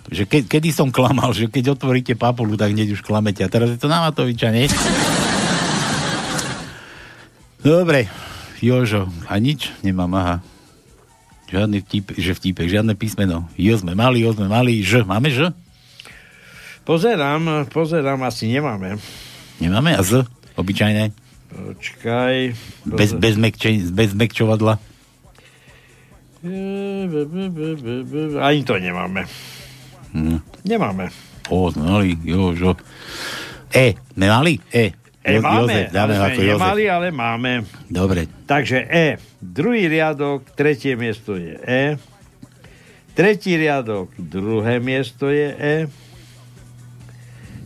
že 0.08 0.24
ke, 0.24 0.40
kedy 0.40 0.72
som 0.72 0.88
klamal, 0.88 1.36
že 1.36 1.52
keď 1.52 1.76
otvoríte 1.76 2.16
papulu, 2.16 2.56
tak 2.56 2.72
hneď 2.72 2.96
už 2.96 3.04
klamete. 3.04 3.44
A 3.44 3.52
teraz 3.52 3.68
je 3.68 3.76
to 3.76 3.92
na 3.92 4.08
Matoviča, 4.08 4.48
nie? 4.48 4.64
Dobre, 7.60 8.08
Jožo, 8.64 9.12
a 9.28 9.36
nič 9.36 9.68
nemám, 9.84 10.08
aha. 10.16 10.36
Žiadny 11.48 11.84
vtip, 11.84 12.06
že 12.16 12.32
vtipek, 12.36 12.68
žiadne 12.68 12.96
písmeno. 12.96 13.48
Jo 13.56 13.76
sme 13.76 13.92
mali, 13.92 14.24
jo 14.24 14.32
sme 14.32 14.48
mali, 14.48 14.80
Ž. 14.80 15.04
Máme 15.04 15.28
Ž? 15.32 15.52
Pozerám, 16.88 17.68
pozerám, 17.68 18.16
asi 18.24 18.48
nemáme. 18.48 18.96
Nemáme? 19.61 19.92
A 19.92 20.01
Z? 20.01 20.24
Obyčajné? 20.57 21.12
Počkaj. 21.53 22.57
Bez, 22.88 23.12
bez, 23.12 23.37
mekče, 23.37 23.92
bez 23.92 24.16
mekčovadla? 24.16 24.81
Ani 28.40 28.64
to 28.64 28.81
nemáme. 28.81 29.29
Hm. 30.16 30.40
Nemáme. 30.64 31.12
O, 31.53 31.68
mali, 31.77 32.16
Jožo. 32.24 32.72
E, 33.68 33.92
sme 34.16 34.27
mali? 34.33 34.57
E. 34.72 34.96
E 35.20 35.33
Jo- 35.37 35.44
máme, 35.44 35.61
Jozef, 35.61 35.92
dáme 35.92 36.12
ale 36.16 36.24
ako 36.24 36.40
Jozef. 36.40 36.57
nemali, 36.57 36.83
ale 36.88 37.07
máme. 37.12 37.53
Dobre, 37.92 38.24
Takže 38.48 38.88
E. 38.88 39.20
Druhý 39.44 39.92
riadok, 39.92 40.57
tretie 40.57 40.96
miesto 40.96 41.37
je 41.37 41.53
E. 41.61 42.01
Tretí 43.12 43.61
riadok, 43.61 44.09
druhé 44.16 44.81
miesto 44.81 45.29
je 45.29 45.48
E. 45.53 45.74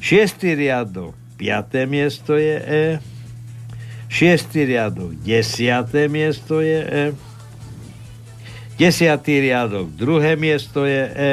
Šiestý 0.02 0.58
riadok, 0.58 1.14
piaté 1.38 1.86
miesto 1.86 2.34
je 2.34 2.58
E. 2.58 2.84
Šiestý 4.10 4.66
riadok, 4.66 5.14
desiaté 5.22 6.10
miesto 6.10 6.58
je 6.58 6.80
E. 6.82 7.04
Desiatý 8.74 9.46
riadok, 9.46 9.94
druhé 9.94 10.34
miesto 10.34 10.82
je 10.82 11.06
E. 11.06 11.32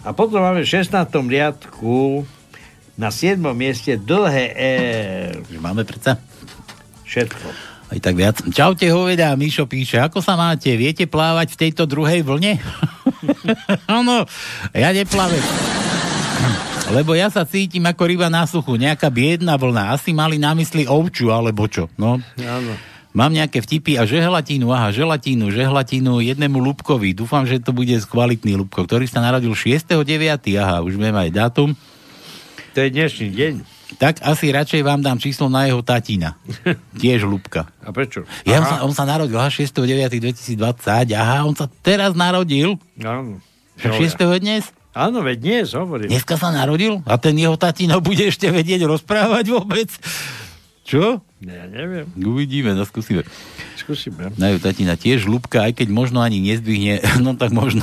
A 0.00 0.16
potom 0.16 0.40
máme 0.40 0.64
v 0.64 0.68
16. 0.80 0.88
riadku 1.28 2.24
na 2.96 3.12
7. 3.12 3.36
mieste 3.52 4.00
dlhé 4.00 4.46
E. 4.56 4.72
máme 5.60 5.84
predsa 5.84 6.16
Všetko. 7.04 7.73
Aj 7.92 7.98
tak 8.00 8.14
viac. 8.16 8.36
Čaute 8.48 8.88
hoveda, 8.88 9.34
Mišo 9.36 9.68
píše, 9.68 10.00
ako 10.00 10.24
sa 10.24 10.38
máte? 10.38 10.72
Viete 10.78 11.04
plávať 11.04 11.56
v 11.56 11.60
tejto 11.68 11.84
druhej 11.84 12.24
vlne? 12.24 12.60
Áno, 13.98 14.24
ja 14.72 14.90
neplavem. 14.94 15.42
Lebo 16.92 17.16
ja 17.16 17.32
sa 17.32 17.48
cítim 17.48 17.84
ako 17.88 18.02
ryba 18.04 18.28
na 18.28 18.44
suchu, 18.44 18.76
nejaká 18.76 19.08
biedna 19.08 19.56
vlna. 19.56 19.96
Asi 19.96 20.12
mali 20.12 20.36
na 20.36 20.52
mysli 20.52 20.84
ovču, 20.84 21.32
alebo 21.32 21.64
čo. 21.64 21.88
No, 21.96 22.20
Áno. 22.40 22.72
Mám 23.14 23.30
nejaké 23.30 23.62
vtipy 23.62 23.94
a 23.94 24.10
želatínu, 24.10 24.74
aha, 24.74 24.90
želatínu, 24.90 25.54
želatínu 25.54 26.18
jednému 26.18 26.58
Lubkovi. 26.58 27.14
Dúfam, 27.14 27.46
že 27.46 27.62
to 27.62 27.70
bude 27.70 27.94
kvalitný 28.10 28.58
Lubko, 28.58 28.82
ktorý 28.90 29.06
sa 29.06 29.22
narodil 29.22 29.54
6.9. 29.54 30.02
Aha, 30.58 30.82
už 30.82 30.98
vieme 30.98 31.22
aj 31.22 31.30
dátum. 31.30 31.78
To 32.74 32.78
je 32.82 32.90
dnešný 32.90 33.30
deň. 33.30 33.73
Tak 33.98 34.20
asi 34.22 34.50
radšej 34.50 34.82
vám 34.82 35.00
dám 35.00 35.18
číslo 35.22 35.46
na 35.46 35.66
jeho 35.70 35.80
tatína. 35.80 36.36
Tiež 37.02 37.26
Lubka. 37.26 37.70
A 37.84 37.94
prečo? 37.94 38.26
Ja, 38.44 38.60
on, 38.60 38.66
sa, 38.66 38.76
on 38.84 38.92
sa 38.94 39.04
narodil 39.06 39.38
aha, 39.38 39.50
6.9.2020. 39.50 41.14
Aha, 41.14 41.46
on 41.46 41.54
sa 41.54 41.70
teraz 41.82 42.12
narodil. 42.18 42.76
Áno. 43.00 43.38
6. 43.78 44.18
dnes? 44.38 44.70
Áno, 44.94 45.26
veď 45.26 45.38
dnes 45.42 45.66
hovorím. 45.74 46.06
Dneska 46.06 46.38
sa 46.38 46.54
narodil? 46.54 47.02
A 47.02 47.18
ten 47.18 47.34
jeho 47.34 47.58
tatino 47.58 47.98
bude 47.98 48.30
ešte 48.30 48.46
vedieť 48.46 48.86
rozprávať 48.86 49.50
vôbec? 49.50 49.90
Čo? 50.86 51.18
Ja 51.42 51.64
neviem. 51.66 52.06
Uvidíme, 52.14 52.76
no 52.78 52.86
skúsime. 52.86 53.26
Skúsime. 53.74 54.30
Na 54.38 54.54
jeho 54.54 54.62
tatina 54.62 54.94
tiež 54.94 55.26
Lubka, 55.26 55.66
aj 55.66 55.82
keď 55.82 55.88
možno 55.90 56.22
ani 56.22 56.38
nezdvihne, 56.38 57.02
no 57.24 57.34
tak 57.34 57.50
možno. 57.50 57.82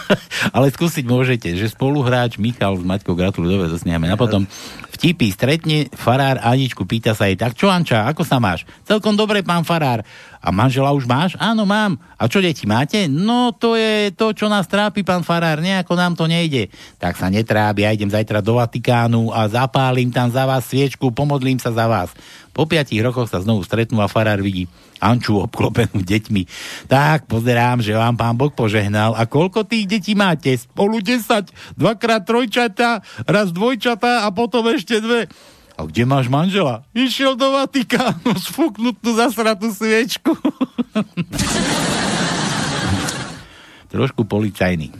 Ale 0.56 0.68
skúsiť 0.68 1.08
môžete, 1.08 1.54
že 1.56 1.72
spoluhráč 1.72 2.36
Michal 2.36 2.76
s 2.76 2.84
Maťkou 2.84 3.16
gratulujú, 3.16 3.56
dobre, 3.56 3.72
zasnieme. 3.72 4.12
A 4.12 4.20
potom 4.20 4.44
vtipy, 5.02 5.34
stretne 5.34 5.90
farár 5.98 6.38
Aničku, 6.38 6.86
pýta 6.86 7.10
sa 7.10 7.26
jej, 7.26 7.34
tak 7.34 7.58
čo 7.58 7.66
Anča, 7.66 8.06
ako 8.06 8.22
sa 8.22 8.38
máš? 8.38 8.62
Celkom 8.86 9.18
dobre, 9.18 9.42
pán 9.42 9.66
farár. 9.66 10.06
A 10.38 10.54
manžela 10.54 10.94
už 10.94 11.10
máš? 11.10 11.34
Áno, 11.42 11.66
mám. 11.66 11.98
A 12.14 12.30
čo 12.30 12.38
deti 12.38 12.70
máte? 12.70 13.10
No, 13.10 13.50
to 13.50 13.74
je 13.74 14.14
to, 14.14 14.30
čo 14.30 14.46
nás 14.46 14.70
trápi, 14.70 15.02
pán 15.02 15.26
farár, 15.26 15.58
nejako 15.58 15.98
nám 15.98 16.14
to 16.14 16.30
nejde. 16.30 16.70
Tak 17.02 17.18
sa 17.18 17.26
netrábi, 17.26 17.82
ja 17.82 17.90
idem 17.90 18.14
zajtra 18.14 18.38
do 18.38 18.62
Vatikánu 18.62 19.34
a 19.34 19.50
zapálim 19.50 20.14
tam 20.14 20.30
za 20.30 20.46
vás 20.46 20.70
sviečku, 20.70 21.10
pomodlím 21.10 21.58
sa 21.58 21.74
za 21.74 21.90
vás. 21.90 22.14
Po 22.54 22.70
piatich 22.70 23.02
rokoch 23.02 23.26
sa 23.26 23.42
znovu 23.42 23.66
stretnú 23.66 23.98
a 23.98 24.06
farár 24.06 24.38
vidí 24.38 24.70
Anču 25.02 25.42
obklopenú 25.42 25.98
deťmi. 26.06 26.46
Tak, 26.86 27.26
pozerám, 27.26 27.82
že 27.82 27.98
vám 27.98 28.14
pán 28.14 28.38
Boh 28.38 28.54
požehnal. 28.54 29.18
A 29.18 29.26
koľko 29.26 29.66
tých 29.66 29.90
detí 29.90 30.14
máte? 30.14 30.54
Spolu 30.54 31.02
10, 31.02 31.50
dvakrát 31.74 32.22
trojčatá, 32.22 33.02
raz 33.26 33.50
dvojčatá 33.50 34.22
a 34.22 34.30
potom 34.30 34.62
ešte 34.70 35.02
dve. 35.02 35.26
A 35.74 35.82
kde 35.90 36.06
máš 36.06 36.30
manžela? 36.30 36.86
Išiel 36.94 37.34
do 37.34 37.50
Vatikánu 37.58 38.38
sfúknutú 38.46 39.18
zasratú 39.18 39.74
sviečku. 39.74 40.38
Trošku 43.92 44.22
policajný. 44.24 44.94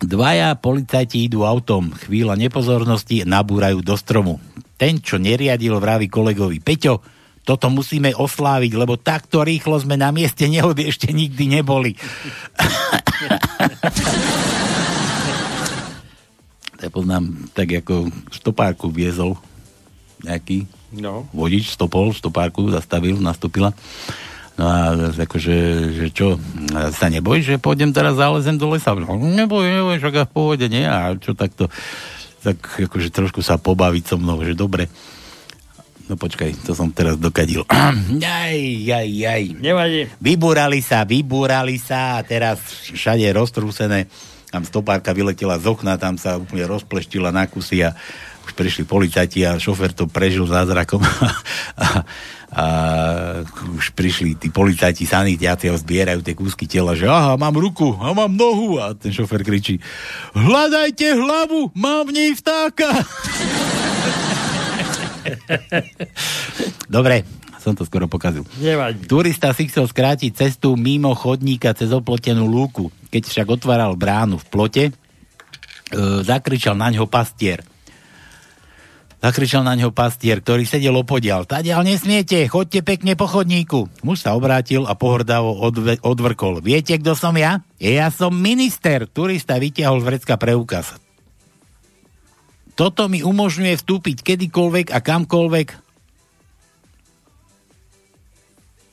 Dvaja 0.00 0.56
policajti 0.56 1.28
idú 1.28 1.44
autom. 1.44 1.92
Chvíľa 1.92 2.36
nepozornosti 2.36 3.24
nabúrajú 3.28 3.84
do 3.84 3.96
stromu. 3.96 4.40
Ten, 4.80 5.00
čo 5.00 5.20
neriadil, 5.20 5.76
vraví 5.76 6.08
kolegovi. 6.08 6.56
Peťo, 6.62 7.04
toto 7.50 7.66
musíme 7.66 8.14
osláviť, 8.14 8.78
lebo 8.78 8.94
takto 8.94 9.42
rýchlo 9.42 9.74
sme 9.82 9.98
na 9.98 10.14
mieste 10.14 10.46
nehody 10.46 10.86
ešte 10.86 11.10
nikdy 11.10 11.58
neboli. 11.58 11.98
to 16.78 16.86
poznám 16.94 17.50
tak 17.50 17.82
ako 17.82 18.06
stopárku 18.30 18.86
viezol 18.94 19.34
nejaký 20.22 20.70
No. 20.90 21.22
vodič 21.30 21.70
stopol, 21.70 22.10
stopárku 22.10 22.66
zastavil, 22.66 23.14
nastúpila. 23.22 23.70
No 24.58 24.66
a 24.66 24.98
akože, 25.14 25.54
že 25.94 26.10
čo, 26.10 26.34
sa 26.90 27.06
neboj, 27.06 27.46
že 27.46 27.62
pôjdem 27.62 27.94
teraz 27.94 28.18
zálezem 28.18 28.58
do 28.58 28.74
lesa? 28.74 28.98
No, 28.98 29.14
neboj, 29.14 29.70
neboj, 29.70 30.02
však 30.02 30.18
ja 30.18 30.26
v 30.26 30.34
pohode 30.34 30.66
nie. 30.66 30.82
A 30.82 31.14
čo 31.14 31.38
takto, 31.38 31.70
tak 32.42 32.58
akože 32.90 33.14
trošku 33.14 33.38
sa 33.38 33.54
pobaviť 33.54 34.10
so 34.10 34.18
mnou, 34.18 34.42
že 34.42 34.58
dobre. 34.58 34.90
No 36.10 36.18
počkaj, 36.18 36.66
to 36.66 36.74
som 36.74 36.90
teraz 36.90 37.14
dokadil. 37.22 37.62
Jaj, 38.26 38.58
jaj, 38.82 39.06
jaj. 39.06 39.44
Nevadí. 39.62 40.10
Vybúrali 40.18 40.82
sa, 40.82 41.06
vybúrali 41.06 41.78
sa 41.78 42.18
a 42.18 42.26
teraz 42.26 42.58
všade 42.90 43.30
roztrúsené. 43.30 44.10
Tam 44.50 44.66
stopárka 44.66 45.14
vyletela 45.14 45.54
z 45.62 45.70
okna, 45.70 45.94
tam 46.02 46.18
sa 46.18 46.34
úplne 46.34 46.66
rozpleštila 46.66 47.30
na 47.30 47.46
kusy 47.46 47.86
a 47.86 47.94
už 48.42 48.58
prišli 48.58 48.82
policajti 48.82 49.46
a 49.46 49.62
šofer 49.62 49.94
to 49.94 50.10
prežil 50.10 50.50
zázrakom. 50.50 50.98
a, 51.78 52.02
a 52.50 52.64
už 53.78 53.94
prišli 53.94 54.34
tí 54.34 54.50
policajti, 54.50 55.06
sanitiáci 55.06 55.70
a 55.70 55.78
zbierajú 55.78 56.26
tie 56.26 56.34
kúsky 56.34 56.66
tela, 56.66 56.98
že 56.98 57.06
aha, 57.06 57.38
mám 57.38 57.54
ruku 57.54 57.94
a 58.02 58.10
mám 58.10 58.34
nohu 58.34 58.82
a 58.82 58.98
ten 58.98 59.14
šofer 59.14 59.46
kričí 59.46 59.78
hľadajte 60.34 61.14
hlavu, 61.14 61.70
mám 61.78 62.10
v 62.10 62.18
nej 62.18 62.30
vtáka. 62.34 62.90
Dobre, 66.96 67.26
som 67.60 67.76
to 67.76 67.84
skoro 67.84 68.08
pokazil. 68.08 68.42
Nevadí. 68.56 69.04
Turista 69.04 69.52
si 69.52 69.68
chcel 69.68 69.84
skrátiť 69.84 70.32
cestu 70.32 70.74
mimo 70.80 71.12
chodníka 71.12 71.76
cez 71.76 71.92
oplotenú 71.92 72.48
lúku. 72.48 72.88
Keď 73.12 73.22
však 73.28 73.46
otváral 73.60 73.92
bránu 74.00 74.40
v 74.40 74.46
plote, 74.48 74.84
e, 74.88 74.92
zakričal 76.24 76.74
na 76.74 76.88
ňo 76.88 77.04
pastier. 77.04 77.60
Zakričal 79.20 79.60
na 79.60 79.76
ňo 79.76 79.92
pastier, 79.92 80.40
ktorý 80.40 80.64
sedel 80.64 80.96
opodial. 80.96 81.44
Tadiaľ 81.44 81.84
nesmiete, 81.84 82.40
chodte 82.48 82.80
pekne 82.80 83.12
po 83.20 83.28
chodníku. 83.28 83.92
Muž 84.00 84.24
sa 84.24 84.32
obrátil 84.32 84.88
a 84.88 84.96
pohrdavo 84.96 85.60
odve- 85.60 86.00
odvrkol. 86.00 86.64
Viete, 86.64 86.96
kto 86.96 87.12
som 87.12 87.36
ja? 87.36 87.60
Ja 87.76 88.08
som 88.08 88.32
minister. 88.32 89.04
Turista 89.04 89.60
vytiahol 89.60 90.00
z 90.00 90.08
vrecka 90.08 90.40
preukaz. 90.40 90.96
Toto 92.80 93.12
mi 93.12 93.20
umožňuje 93.20 93.76
vstúpiť 93.76 94.24
kedykoľvek 94.24 94.96
a 94.96 95.04
kamkoľvek 95.04 95.68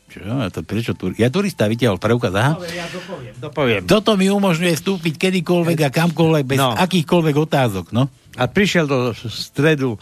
Čo? 0.08 0.24
Ja, 0.24 0.48
to 0.52 0.64
prečo 0.64 0.92
tur... 0.96 1.16
ja 1.16 1.28
turista 1.32 1.68
vytiahol 1.68 2.00
preukaz, 2.00 2.32
aha. 2.32 2.60
Ja 2.72 2.88
dopoviem. 2.92 3.34
Dopoviem. 3.38 3.82
Toto 3.88 4.16
mi 4.16 4.32
umožňuje 4.32 4.74
vstúpiť 4.76 5.14
kedykoľvek 5.20 5.78
a 5.84 5.90
kamkoľvek 5.92 6.44
bez 6.48 6.60
No. 6.60 6.74
no. 6.74 6.80
akýchkoľvek 6.80 7.36
otázok, 7.38 7.86
no. 7.92 8.08
A 8.36 8.44
prišiel 8.48 8.88
do 8.88 9.12
stredu 9.16 10.00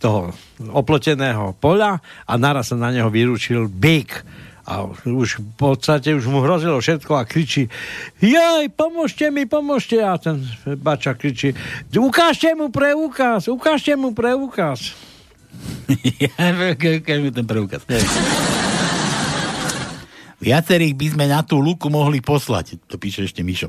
toho 0.00 0.32
oploteného 0.72 1.52
poľa 1.60 2.00
a 2.24 2.32
naraz 2.40 2.72
sa 2.72 2.76
na 2.78 2.88
neho 2.88 3.12
vyrúčil 3.12 3.68
byk. 3.68 4.24
A 4.68 4.84
už 5.08 5.40
v 5.40 5.52
podstate 5.56 6.12
už 6.12 6.28
mu 6.28 6.44
hrozilo 6.44 6.78
všetko 6.78 7.16
a 7.16 7.24
kričí 7.24 7.72
Jaj, 8.20 8.68
pomôžte 8.76 9.32
mi, 9.32 9.48
pomôžte. 9.48 9.98
A 10.04 10.20
ten 10.20 10.44
bača 10.78 11.16
kričí 11.16 11.56
Ukážte 11.96 12.52
mu 12.52 12.68
preukaz, 12.68 13.48
ukážte 13.48 13.96
mu 13.96 14.12
preukaz. 14.12 14.92
ja 16.22 16.32
ukáž 17.00 17.18
mi 17.20 17.30
ten 17.34 17.46
preukaz. 17.48 17.82
Viacerých 20.40 20.94
by 20.96 21.06
sme 21.12 21.24
na 21.28 21.44
tú 21.44 21.60
luku 21.60 21.92
mohli 21.92 22.24
poslať. 22.24 22.80
To 22.88 22.96
píše 22.96 23.28
ešte 23.28 23.44
Mišo. 23.44 23.68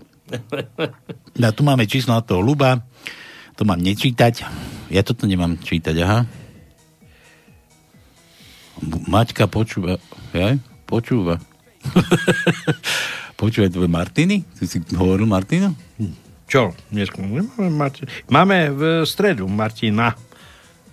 A 1.44 1.52
tu 1.52 1.68
máme 1.68 1.84
číslo 1.84 2.16
na 2.16 2.24
toho 2.24 2.40
Luba. 2.40 2.80
To 3.60 3.68
mám 3.68 3.84
nečítať. 3.84 4.48
Ja 4.88 5.04
toto 5.04 5.28
nemám 5.28 5.60
čítať, 5.60 5.96
aha. 6.00 6.24
Maťka 9.12 9.52
počúva. 9.52 10.00
Ja? 10.32 10.56
Počúva. 10.92 11.40
Počúva 13.40 13.72
tvoje 13.72 13.88
Martiny? 13.88 14.44
Ty 14.60 14.64
si 14.68 14.84
hovoril 14.92 15.24
Martina? 15.24 15.72
Čo? 16.52 16.76
Dnes 16.92 17.08
nemáme. 17.16 17.48
Máme 18.28 18.58
v 18.76 18.82
stredu 19.08 19.48
Martina, 19.48 20.20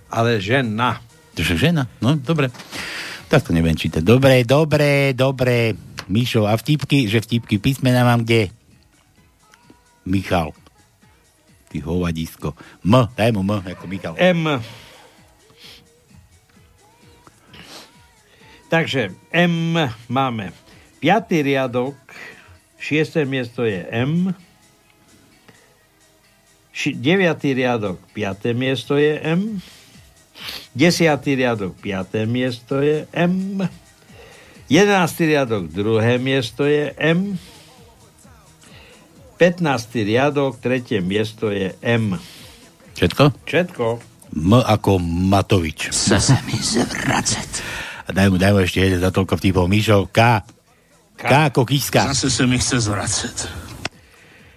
ale 0.07 0.39
žena. 0.39 1.03
Je 1.35 1.43
žena? 1.43 1.91
No, 1.99 2.15
dobre. 2.15 2.47
Tak 3.27 3.43
to 3.43 3.51
neviem 3.51 3.75
čítať. 3.75 3.99
Dobre, 3.99 4.47
dobre, 4.47 5.11
dobre. 5.11 5.75
Mišo, 6.07 6.47
a 6.47 6.55
vtipky, 6.55 7.11
že 7.11 7.19
vtipky 7.19 7.59
písmena 7.59 8.07
mám 8.07 8.23
kde? 8.23 8.55
Michal. 10.07 10.55
Ty 11.69 11.77
hovadisko. 11.83 12.55
M, 12.87 13.03
daj 13.19 13.35
mu 13.35 13.43
M, 13.43 13.51
ako 13.67 13.83
Michal. 13.85 14.15
M. 14.15 14.63
Takže 18.69 19.09
M 19.33 19.73
máme. 20.05 20.53
Piatý 21.01 21.41
riadok, 21.41 21.97
šiesté 22.77 23.25
miesto 23.25 23.65
je 23.65 23.81
M. 23.89 24.29
Ši- 26.69 26.93
deviatý 26.93 27.57
riadok, 27.57 27.97
piaté 28.13 28.53
miesto 28.53 28.93
je 28.93 29.17
M. 29.25 29.57
Desiatý 30.77 31.33
riadok, 31.35 31.73
piaté 31.81 32.29
miesto 32.29 32.79
je 32.79 33.09
M. 33.11 33.65
Jedenáctý 34.69 35.33
riadok, 35.33 35.65
druhé 35.73 36.21
miesto 36.21 36.69
je 36.69 36.93
M. 36.93 37.41
15. 39.41 40.05
riadok, 40.05 40.61
tretie 40.61 41.01
miesto 41.01 41.49
je 41.49 41.73
M. 41.81 42.21
Všetko? 42.93 43.33
Všetko. 43.49 43.85
M 44.35 44.51
ako 44.61 45.01
Matovič. 45.01 45.89
Chce 45.89 46.21
se 46.21 46.37
mi 46.45 46.53
zvracet. 46.53 47.63
A 48.09 48.13
daj 48.13 48.33
mu, 48.33 48.41
daj 48.41 48.57
mu 48.57 48.65
ešte 48.65 48.81
jeden 48.81 48.97
za 48.97 49.13
toľko 49.13 49.37
vtipov. 49.37 49.69
Mišo, 49.69 50.09
K. 50.09 50.41
K 51.13 51.53
ako 51.53 51.61
Kiska. 51.61 52.09
Zase 52.09 52.33
se 52.33 52.43
mi 52.49 52.57
chce 52.57 52.81
zvracet. 52.81 53.45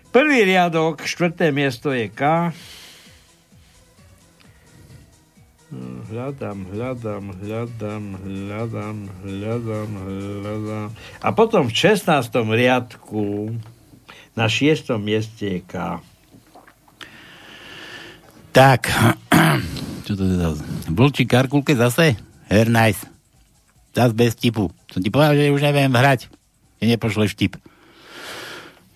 Prvý 0.09 0.49
riadok, 0.49 1.05
štvrté 1.05 1.53
miesto 1.53 1.93
je 1.93 2.09
K. 2.09 2.49
Hľadám, 6.09 6.69
hľadám, 6.69 7.25
hľadám, 7.41 8.05
hľadám, 8.25 8.99
hľadám, 9.25 9.91
hľadám. 10.01 10.89
A 11.21 11.29
potom 11.33 11.69
v 11.69 11.73
16. 11.73 12.09
riadku 12.33 13.57
na 14.37 14.49
6. 14.49 14.97
mieste 14.97 15.45
je 15.49 15.61
K. 15.65 16.01
Tak, 18.53 18.89
čo 20.09 20.13
to 20.13 20.25
zase? 20.25 20.65
Vlčí 20.93 21.25
karkulke 21.25 21.77
zase? 21.77 22.17
Her 22.53 22.69
nice. 22.69 23.12
Zas 23.93 24.17
bez 24.17 24.33
tipu. 24.33 24.73
Som 24.89 25.05
ti 25.05 25.13
povedal, 25.13 25.37
že 25.37 25.53
už 25.53 25.61
neviem 25.61 25.93
hrať. 25.93 26.33
Keď 26.81 26.87
nepošleš 26.97 27.37
tip. 27.37 27.61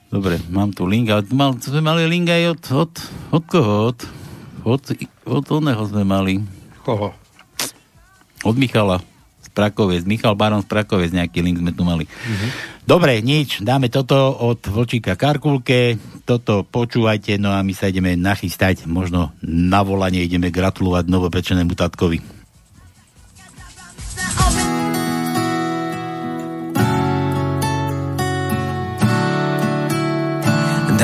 Dobre, 0.09 0.41
mám 0.49 0.73
tu 0.73 0.89
link, 0.89 1.11
ale 1.13 1.27
mal, 1.35 1.53
sme 1.61 1.85
mali 1.85 2.09
link 2.09 2.31
aj 2.31 2.43
od, 2.57 2.63
od, 2.73 2.93
od 3.37 3.45
koho? 3.45 3.75
Od, 3.93 3.99
od, 4.65 4.83
od 5.29 5.45
oného 5.51 5.83
sme 5.85 6.07
mali. 6.07 6.41
Koho? 6.87 7.13
Od 8.47 8.57
Michala 8.57 9.03
z 9.43 9.49
Prakovec. 9.51 10.07
Michal 10.07 10.39
Baron 10.39 10.63
z 10.63 10.71
Prakovec, 10.71 11.11
nejaký 11.11 11.43
link 11.43 11.59
sme 11.59 11.75
tu 11.75 11.83
mali. 11.83 12.07
Mm-hmm. 12.07 12.51
Dobre, 12.87 13.19
nič, 13.19 13.67
dáme 13.67 13.91
toto 13.91 14.31
od 14.31 14.63
Vlčíka 14.63 15.19
Karkulke, 15.19 15.99
toto 16.23 16.63
počúvajte, 16.63 17.35
no 17.35 17.51
a 17.51 17.67
my 17.67 17.75
sa 17.75 17.91
ideme 17.91 18.15
nachystať, 18.15 18.87
možno 18.87 19.35
na 19.43 19.83
volanie 19.83 20.23
ideme 20.23 20.55
gratulovať 20.55 21.11
novopečenému 21.11 21.75
tatkovi. 21.75 22.23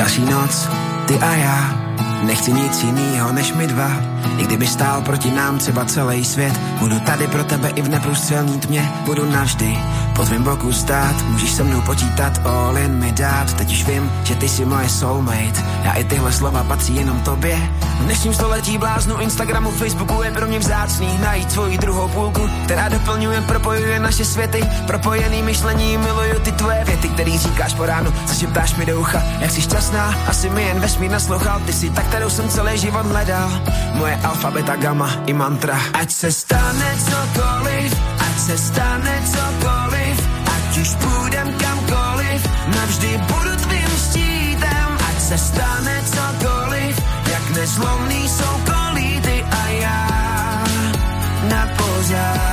Další 0.03 0.21
noc, 0.21 0.69
ty 1.07 1.13
a 1.13 1.33
já, 1.33 1.79
nechci 2.23 2.53
nic 2.53 2.83
jinýho 2.83 3.31
než 3.31 3.53
my 3.53 3.67
dva. 3.67 4.12
I 4.37 4.43
kdyby 4.43 4.67
stál 4.67 5.01
proti 5.01 5.31
nám 5.31 5.57
třeba 5.57 5.85
celý 5.85 6.25
svět, 6.25 6.59
budu 6.79 6.99
tady 6.99 7.27
pro 7.27 7.43
tebe 7.43 7.69
i 7.69 7.81
v 7.81 7.89
neprůstřelní 7.89 8.59
tmě, 8.59 8.91
budu 9.05 9.31
navždy. 9.31 9.77
Po 10.15 10.25
tvém 10.25 10.43
boku 10.43 10.73
stát, 10.73 11.15
můžeš 11.27 11.51
se 11.51 11.63
mnou 11.63 11.81
počítat, 11.81 12.41
all 12.45 12.77
in 12.77 12.93
mi 12.93 13.11
dát, 13.11 13.53
teď 13.53 13.71
už 13.71 13.85
vím, 13.87 14.11
že 14.23 14.35
ty 14.35 14.49
jsi 14.49 14.65
moje 14.65 14.89
soulmate, 14.89 15.63
já 15.83 15.91
i 15.91 16.03
tyhle 16.03 16.31
slova 16.31 16.63
patří 16.63 16.95
jenom 16.95 17.19
tobě. 17.19 17.57
V 17.99 18.05
dnešním 18.05 18.33
století 18.33 18.77
bláznu 18.77 19.17
Instagramu, 19.17 19.71
Facebooku 19.71 20.23
je 20.23 20.31
pro 20.31 20.47
mě 20.47 20.59
vzácný. 20.59 21.17
Najít 21.21 21.51
svoji 21.51 21.77
druhou 21.77 22.07
půlku, 22.07 22.49
která 22.65 22.89
doplňuje, 22.89 23.41
propojuje 23.41 23.99
naše 23.99 24.25
světy, 24.25 24.63
propojený 24.87 25.41
myšlení, 25.41 25.97
miluju 25.97 26.39
ty 26.39 26.51
tvoje 26.51 26.83
věty, 26.85 27.07
který 27.07 27.37
říkáš 27.37 27.73
po 27.73 27.85
ránu, 27.85 28.13
zašeptáš 28.27 28.75
mi 28.75 28.85
do 28.85 28.99
ucha, 28.99 29.23
jak 29.39 29.51
jsi 29.51 29.61
šťastná, 29.61 30.15
asi 30.27 30.49
mi 30.49 30.63
jen 30.63 30.79
vesmír 30.79 31.11
naslouchal, 31.11 31.59
ty 31.65 31.73
jsi 31.73 31.89
ta, 31.89 32.01
kterou 32.01 32.29
jsem 32.29 32.49
celý 32.49 32.77
život 32.77 33.05
hledal, 33.05 33.51
moje 33.93 34.12
alfa, 34.23 34.51
beta, 34.51 34.75
gamma 34.75 35.09
i 35.25 35.33
mantra. 35.33 35.77
Ať 35.93 36.11
se 36.11 36.31
stane 36.31 36.89
cokoliv, 37.09 37.91
ať 38.19 38.35
se 38.39 38.57
stane 38.57 39.15
cokoliv, 39.33 40.15
ať 40.55 40.77
už 40.77 40.89
půjdem 40.95 41.53
kamkoliv, 41.53 42.39
navždy 42.75 43.11
budu 43.17 43.53
tvým 43.55 43.91
štítem, 44.05 44.89
ať 45.09 45.17
se 45.21 45.37
stane 45.37 45.95
cokoliv, 46.05 46.93
jak 47.31 47.45
nezlomný 47.55 48.29
jsou 48.29 48.53
kolíty 48.65 49.45
a 49.51 49.67
já 49.69 50.07
na 51.49 51.67
pořád. 51.77 52.52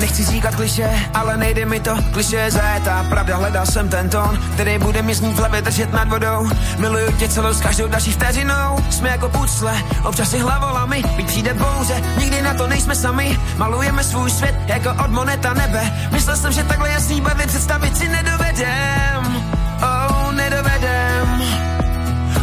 Nechci 0.00 0.24
říkat 0.24 0.54
kliše, 0.54 0.90
ale 1.14 1.36
nejde 1.36 1.66
mi 1.66 1.80
to. 1.80 1.96
Kliše 2.12 2.36
je 2.36 2.50
zajetá, 2.50 3.06
pravda, 3.08 3.36
hledal 3.36 3.66
jsem 3.66 3.88
ten 3.88 4.08
tón 4.08 4.38
Který 4.54 4.78
bude 4.78 5.02
mi 5.02 5.14
znít 5.14 5.32
v 5.32 5.38
hlavě 5.38 5.62
držet 5.62 5.92
nad 5.92 6.08
vodou. 6.08 6.50
Miluju 6.78 7.12
tě 7.12 7.28
celou 7.28 7.52
s 7.52 7.60
každou 7.60 7.88
další 7.88 8.12
vteřinou. 8.12 8.76
Jsme 8.90 9.08
jako 9.08 9.28
pucle, 9.28 9.82
občas 10.04 10.30
si 10.30 10.38
hlavolami 10.38 11.02
Být 11.16 11.26
přijde 11.26 11.54
bouře, 11.54 12.02
nikdy 12.18 12.42
na 12.42 12.54
to 12.54 12.66
nejsme 12.66 12.94
sami 12.94 13.38
Malujeme 13.56 14.04
svůj 14.04 14.30
svět 14.30 14.54
jako 14.66 15.04
od 15.04 15.10
moneta 15.10 15.54
nebe. 15.54 15.92
Myslel 16.12 16.36
jsem, 16.36 16.52
že 16.52 16.64
takhle 16.64 16.90
jasný 16.90 17.20
barvy 17.20 17.46
představit 17.46 17.96
si 17.96 18.08
nedovedem. 18.08 19.44
Oh, 19.82 20.32
nedovedem. 20.32 21.42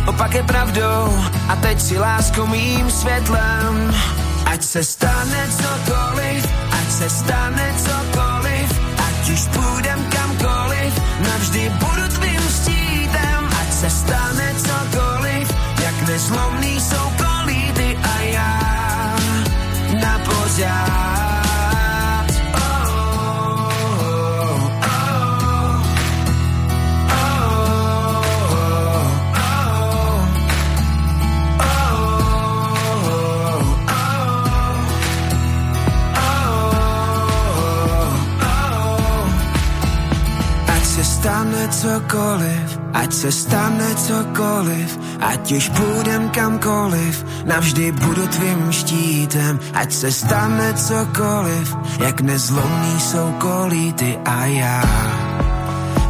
Opak 0.08 0.34
je 0.34 0.44
pravdou 0.44 1.26
a 1.50 1.56
teď 1.56 1.82
si 1.82 2.00
láskou 2.00 2.48
mým 2.48 2.92
světlem. 2.92 3.96
Ať 4.46 4.64
se 4.64 4.84
stane 4.84 5.48
cokoliv, 5.52 6.48
ať 6.82 6.90
se 6.92 7.10
stane 7.10 7.68
cokoliv, 7.78 8.68
ať 9.08 9.30
už 9.30 9.42
půjdem 9.48 10.00
kamkoliv, 10.10 10.94
navždy 11.20 11.72
budu 11.80 12.06
tvým 12.08 12.42
štítem, 12.42 13.42
ať 13.62 13.70
se 13.74 13.90
stane 13.90 14.48
cokoliv, 14.58 15.46
jak 15.84 16.08
nezlomný 16.08 16.80
jsou 16.80 17.08
kolíty 17.18 17.98
a 18.04 18.22
já 18.22 18.60
na 20.02 20.20
pořád. 20.20 20.87
Cokoliv, 41.68 42.80
ať 42.94 43.14
se 43.14 43.32
stane 43.32 43.96
cokoliv, 43.96 45.00
ať 45.20 45.52
už 45.52 45.70
půjdem 45.70 46.30
kamkoliv, 46.30 47.26
navždy 47.46 47.92
budu 47.92 48.28
tvým 48.28 48.72
štítem, 48.72 49.60
ať 49.74 49.92
se 49.94 50.12
stane 50.12 50.74
cokoliv, 50.74 51.76
jak 52.00 52.22
nezlomný 52.22 53.00
jsou 53.00 53.36
kolíty 53.40 54.20
a 54.26 54.46
já 54.46 54.84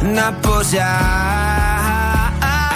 na 0.02 0.32
pořád. 0.32 1.98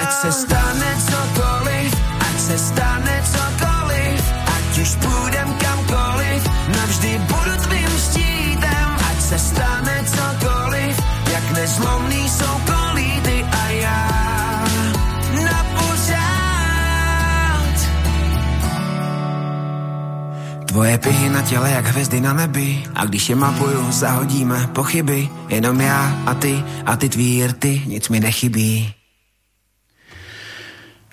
Ať 0.03 0.13
se 0.13 0.33
stane 0.33 0.91
cokoliv, 1.11 1.91
ať 2.21 2.41
se 2.41 2.59
stane 2.59 3.23
cokoliv, 3.33 4.21
ať 4.47 4.79
už 4.79 4.91
půjdem 4.95 5.55
kamkoliv, 5.55 6.43
navždy 6.77 7.21
budu 7.29 7.57
tvým 7.63 7.91
štítem, 7.99 8.89
ať 9.11 9.21
se 9.23 9.39
stane 9.39 10.05
cokoliv, 10.05 10.97
jak 11.33 11.51
nezlomný 11.53 12.22
Tvoje 20.73 20.97
pihy 21.05 21.29
na 21.29 21.45
těle 21.45 21.71
jak 21.71 21.87
hvězdy 21.87 22.21
na 22.21 22.33
nebi 22.33 22.81
A 22.97 23.05
když 23.05 23.29
je 23.29 23.37
mapuju, 23.37 23.93
zahodíme 23.93 24.73
pochyby 24.73 25.29
Jenom 25.49 25.81
já 25.81 26.25
a 26.27 26.35
ty 26.35 26.65
a 26.87 26.97
ty 26.97 27.09
tvý 27.09 27.47
rty, 27.47 27.83
nic 27.87 28.09
mi 28.09 28.21
nechybí 28.21 28.89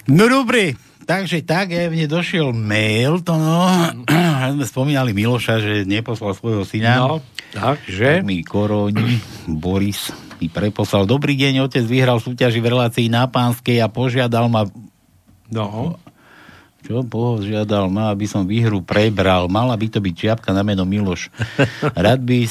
No 0.07 0.31
dobre, 0.31 0.79
takže 1.03 1.43
tak, 1.43 1.75
ja 1.75 1.91
mne 1.91 2.07
došiel 2.07 2.55
mail, 2.55 3.19
to 3.19 3.35
no, 3.35 3.67
sme 4.55 4.65
spomínali 4.65 5.11
Miloša, 5.11 5.61
že 5.61 5.73
neposlal 5.85 6.33
svojho 6.33 6.65
syna. 6.65 6.97
No, 6.97 7.21
takže? 7.53 8.23
Tak 8.23 8.25
mi 8.25 8.41
koroni, 8.41 9.21
Boris 9.45 10.09
mi 10.41 10.49
preposlal. 10.49 11.05
Dobrý 11.05 11.37
deň, 11.37 11.67
otec 11.67 11.85
vyhral 11.85 12.17
súťaži 12.17 12.57
v 12.57 12.73
relácii 12.73 13.05
na 13.11 13.29
pánskej 13.29 13.83
a 13.83 13.91
požiadal 13.91 14.49
ma... 14.49 14.65
No. 15.53 15.99
Čo 16.79 17.03
požiadal 17.03 17.91
ma, 17.91 18.09
aby 18.09 18.25
som 18.25 18.47
výhru 18.47 18.79
prebral. 18.79 19.51
Mala 19.51 19.75
by 19.75 19.87
to 19.91 19.99
byť 19.99 20.13
čiapka 20.15 20.49
na 20.55 20.63
meno 20.63 20.87
Miloš. 20.87 21.27
Rád 22.05 22.23
by 22.23 22.47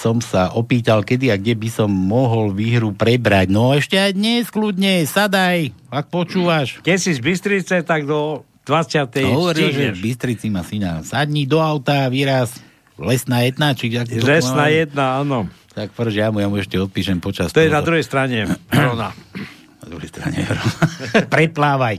som 0.00 0.16
sa 0.24 0.48
opýtal, 0.56 1.04
kedy 1.04 1.28
a 1.28 1.36
kde 1.36 1.52
by 1.60 1.68
som 1.68 1.92
mohol 1.92 2.56
výhru 2.56 2.96
prebrať. 2.96 3.52
No 3.52 3.76
ešte 3.76 4.00
aj 4.00 4.16
dnes, 4.16 4.48
kľudne, 4.48 5.04
sadaj, 5.04 5.76
ak 5.92 6.08
počúvaš. 6.08 6.80
Keď 6.80 6.96
si 6.96 7.10
z 7.12 7.20
Bystrice, 7.20 7.76
tak 7.84 8.08
do 8.08 8.48
20. 8.64 9.12
Hovoril, 9.28 9.68
že 9.68 9.92
v 9.92 10.00
Bystrici 10.00 10.48
ma 10.48 10.64
syna. 10.64 11.04
Sadni 11.04 11.44
do 11.44 11.60
auta, 11.60 12.08
výraz 12.08 12.56
lesná 12.96 13.44
jedna, 13.44 13.76
či 13.76 13.92
Lesná 14.24 14.72
jedna, 14.72 15.20
áno. 15.20 15.48
Tak 15.76 15.92
prž, 15.92 16.12
ja 16.16 16.28
mu, 16.32 16.40
ja 16.40 16.48
mu 16.48 16.56
ešte 16.58 16.80
odpíšem 16.80 17.20
počas 17.22 17.52
To 17.52 17.60
je 17.62 17.68
toho. 17.70 17.76
na 17.78 17.82
druhej 17.84 18.04
strane. 18.04 18.56
Druhej 19.90 20.06
strane. 20.06 20.46
Preplávaj. 21.34 21.98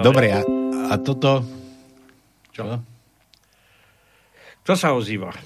Dobre, 0.00 0.32
a, 0.32 0.40
a 0.88 0.94
toto... 0.96 1.44
Čo? 2.56 2.80
Kto 4.64 4.72
sa 4.72 4.96
ozýva? 4.96 5.36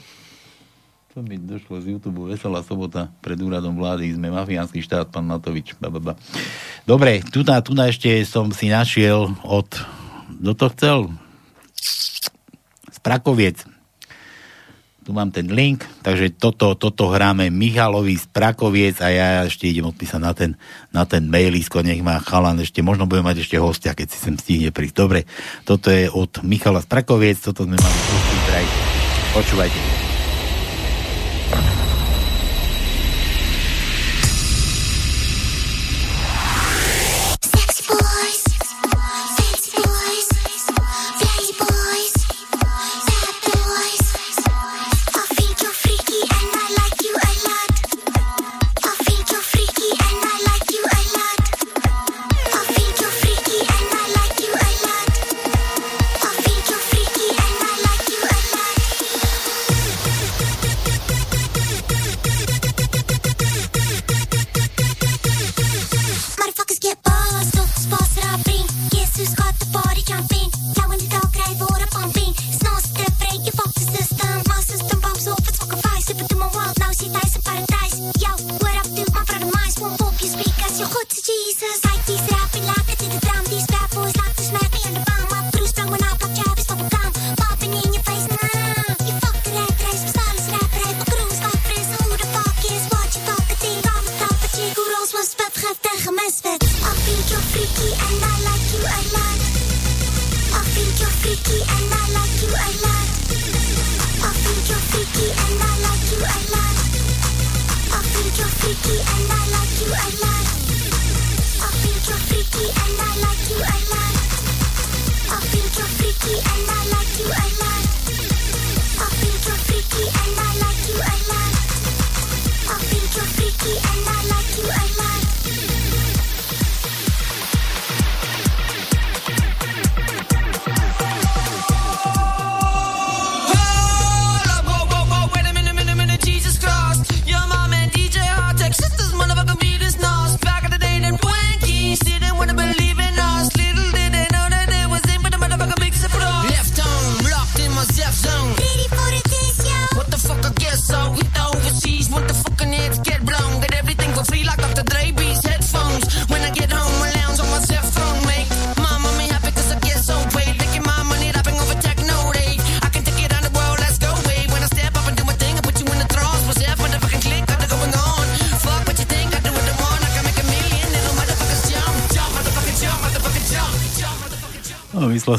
To 1.11 1.26
mi 1.26 1.42
došlo 1.42 1.82
z 1.82 1.98
YouTube 1.98 2.30
Veselá 2.30 2.62
sobota 2.62 3.11
pred 3.18 3.34
úradom 3.42 3.74
vlády. 3.74 4.14
Sme 4.14 4.30
mafiánsky 4.30 4.78
štát, 4.78 5.11
pán 5.11 5.26
Matovič. 5.26 5.74
Ba, 5.82 5.90
ba, 5.90 5.98
ba. 5.98 6.14
Dobre, 6.86 7.18
tu 7.34 7.42
na, 7.42 7.59
tu 7.59 7.74
na 7.74 7.90
ešte 7.90 8.22
som 8.22 8.55
si 8.55 8.70
našiel 8.70 9.34
od... 9.42 9.66
Kto 10.40 10.53
to 10.55 10.66
chcel? 10.70 10.98
Sprakoviec. 12.94 13.66
Tu 15.01 15.11
mám 15.16 15.32
ten 15.32 15.48
link, 15.48 15.80
takže 16.05 16.36
toto, 16.36 16.76
toto 16.76 17.09
hráme 17.09 17.48
Michalovi 17.48 18.20
z 18.20 18.28
Prakoviec 18.28 19.01
a 19.01 19.09
ja 19.09 19.28
ešte 19.48 19.64
idem 19.64 19.88
odpísať 19.88 20.20
na 20.20 20.32
ten, 20.36 20.51
na 20.92 21.09
ten 21.09 21.24
mailisko, 21.24 21.80
nech 21.80 22.05
má 22.05 22.20
chalan 22.20 22.61
ešte, 22.61 22.84
možno 22.84 23.09
budem 23.09 23.24
mať 23.24 23.40
ešte 23.40 23.57
hostia, 23.57 23.96
keď 23.96 24.07
si 24.12 24.18
sem 24.20 24.36
stihne 24.36 24.70
prísť. 24.70 24.96
Dobre, 24.96 25.20
toto 25.64 25.88
je 25.88 26.07
od 26.12 26.44
Michala 26.44 26.84
z 26.84 26.88
Prakoviec, 26.92 27.40
toto 27.40 27.64
sme 27.64 27.80
mali 27.80 27.98
Počúvajte. 29.30 29.99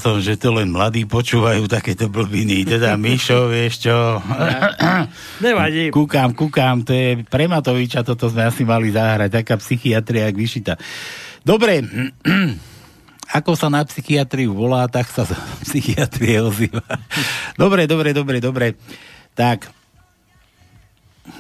Som, 0.02 0.18
že 0.18 0.34
to 0.34 0.50
len 0.50 0.74
mladí 0.74 1.06
počúvajú 1.06 1.70
takéto 1.70 2.10
blbiny. 2.10 2.66
Teda 2.66 2.98
Mišo, 2.98 3.54
vieš 3.54 3.86
čo? 3.86 4.18
Nevadí. 5.46 5.94
Kúkam, 5.94 6.34
kúkam, 6.34 6.82
to 6.82 6.90
je 6.90 7.22
pre 7.30 7.46
Matoviča, 7.46 8.02
toto 8.02 8.26
sme 8.34 8.50
asi 8.50 8.66
mali 8.66 8.90
zahrať, 8.90 9.30
taká 9.30 9.62
psychiatria, 9.62 10.34
jak 10.34 10.38
vyšita. 10.42 10.74
Dobre, 11.46 11.86
ako 13.38 13.54
sa 13.54 13.70
na 13.70 13.86
psychiatriu 13.86 14.58
volá, 14.58 14.90
tak 14.90 15.06
sa 15.14 15.30
psychiatrie 15.70 16.42
ozýva. 16.42 16.82
Dobre, 17.54 17.86
dobre, 17.86 18.18
dobre, 18.18 18.42
dobre. 18.42 18.68
Tak, 19.38 19.70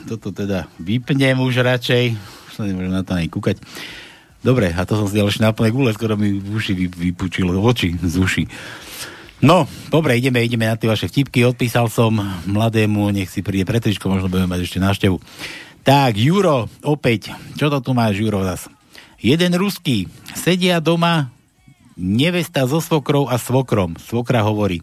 toto 0.06 0.30
teda 0.30 0.70
vypnem 0.78 1.42
už 1.42 1.66
radšej. 1.66 2.14
Už 2.48 2.54
sa 2.54 2.64
nemôžem 2.70 2.94
na 2.94 3.02
to 3.02 3.18
aj 3.18 3.28
kúkať. 3.28 3.58
Dobre, 4.42 4.74
a 4.74 4.82
to 4.90 4.98
som 4.98 5.06
si 5.06 5.22
dal 5.22 5.30
ešte 5.30 5.46
na 5.46 5.54
plné 5.54 5.70
gule, 5.70 5.94
skoro 5.94 6.18
mi 6.18 6.42
v 6.42 6.50
uši 6.50 6.74
vy, 6.74 6.86
vypučilo 6.90 7.54
oči 7.62 7.94
z 7.94 8.16
uši. 8.18 8.44
No, 9.42 9.66
dobre, 9.90 10.18
ideme, 10.18 10.42
ideme 10.46 10.70
na 10.70 10.78
tie 10.78 10.90
vaše 10.90 11.10
vtipky. 11.10 11.46
Odpísal 11.46 11.90
som 11.90 12.14
mladému, 12.46 13.10
nech 13.10 13.30
si 13.30 13.42
príde 13.42 13.66
pretričko, 13.66 14.10
možno 14.10 14.30
budeme 14.30 14.50
mať 14.50 14.62
ešte 14.66 14.80
návštevu. 14.82 15.18
Tak, 15.82 16.14
Juro, 16.14 16.70
opäť. 16.86 17.34
Čo 17.58 17.74
to 17.74 17.82
tu 17.82 17.98
máš, 17.98 18.22
Juro, 18.22 18.46
zas? 18.46 18.70
Jeden 19.18 19.58
ruský. 19.58 20.10
Sedia 20.38 20.78
doma 20.78 21.34
nevesta 21.98 22.66
so 22.66 22.82
svokrou 22.82 23.30
a 23.30 23.38
svokrom. 23.38 23.98
Svokra 23.98 24.46
hovorí. 24.46 24.82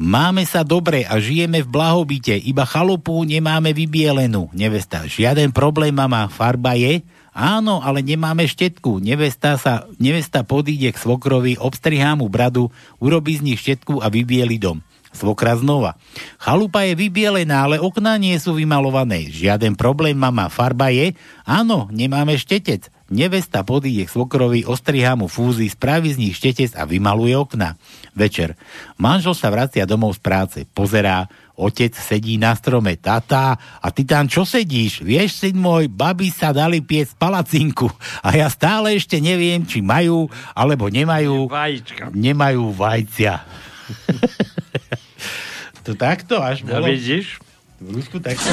Máme 0.00 0.48
sa 0.48 0.64
dobre 0.64 1.04
a 1.04 1.20
žijeme 1.20 1.60
v 1.60 1.68
blahobite, 1.68 2.32
iba 2.32 2.64
chalupu 2.64 3.20
nemáme 3.20 3.76
vybielenú. 3.76 4.48
Nevesta, 4.56 5.04
žiaden 5.04 5.52
problém, 5.52 5.92
mama, 5.92 6.24
farba 6.32 6.72
je? 6.72 7.04
Áno, 7.30 7.78
ale 7.80 8.02
nemáme 8.02 8.46
štetku. 8.46 8.98
Nevesta, 8.98 9.54
sa, 9.54 9.86
nevesta 10.02 10.42
podíde 10.42 10.90
k 10.90 10.98
svokrovi, 10.98 11.54
obstrihá 11.56 12.18
mu 12.18 12.26
bradu, 12.26 12.74
urobí 12.98 13.38
z 13.38 13.42
nich 13.46 13.60
štetku 13.62 14.02
a 14.02 14.10
vybieli 14.10 14.58
dom. 14.58 14.82
Svokra 15.10 15.58
znova. 15.58 15.98
Chalupa 16.38 16.86
je 16.86 16.94
vybielená, 16.94 17.66
ale 17.66 17.82
okná 17.82 18.14
nie 18.14 18.38
sú 18.38 18.54
vymalované. 18.54 19.26
Žiaden 19.26 19.74
problém, 19.74 20.14
mama. 20.14 20.46
Farba 20.46 20.94
je? 20.94 21.18
Áno, 21.42 21.90
nemáme 21.90 22.38
štetec. 22.38 22.86
Nevesta 23.10 23.66
podíde 23.66 24.06
k 24.06 24.14
svokrovi, 24.14 24.62
ostrihá 24.62 25.18
mu 25.18 25.26
fúzy, 25.26 25.66
spraví 25.66 26.14
z 26.14 26.18
nich 26.22 26.38
štetec 26.38 26.78
a 26.78 26.86
vymaluje 26.86 27.34
okna. 27.34 27.74
Večer. 28.14 28.54
Manžel 29.02 29.34
sa 29.34 29.50
vracia 29.50 29.82
domov 29.82 30.14
z 30.14 30.20
práce. 30.22 30.58
Pozerá, 30.70 31.26
otec 31.60 31.92
sedí 31.92 32.40
na 32.40 32.56
strome. 32.56 32.96
Tata, 32.96 33.54
a 33.56 33.86
ty 33.92 34.08
tam 34.08 34.24
čo 34.24 34.48
sedíš? 34.48 35.04
Vieš, 35.04 35.44
syn 35.44 35.60
môj, 35.60 35.92
babi 35.92 36.32
sa 36.32 36.56
dali 36.56 36.80
piec 36.80 37.12
palacinku. 37.12 37.92
A 38.24 38.32
ja 38.32 38.48
stále 38.48 38.96
ešte 38.96 39.20
neviem, 39.20 39.60
či 39.68 39.84
majú, 39.84 40.32
alebo 40.56 40.88
nemajú... 40.88 41.52
Vajíčka. 41.52 42.08
Nemajú 42.16 42.72
vajcia. 42.72 43.44
to 45.84 45.92
takto 45.92 46.40
až 46.40 46.64
No 46.64 46.80
bolo? 46.80 46.88
vidíš? 46.88 47.36
V 47.80 47.88
Rusku 47.96 48.16
takto? 48.20 48.48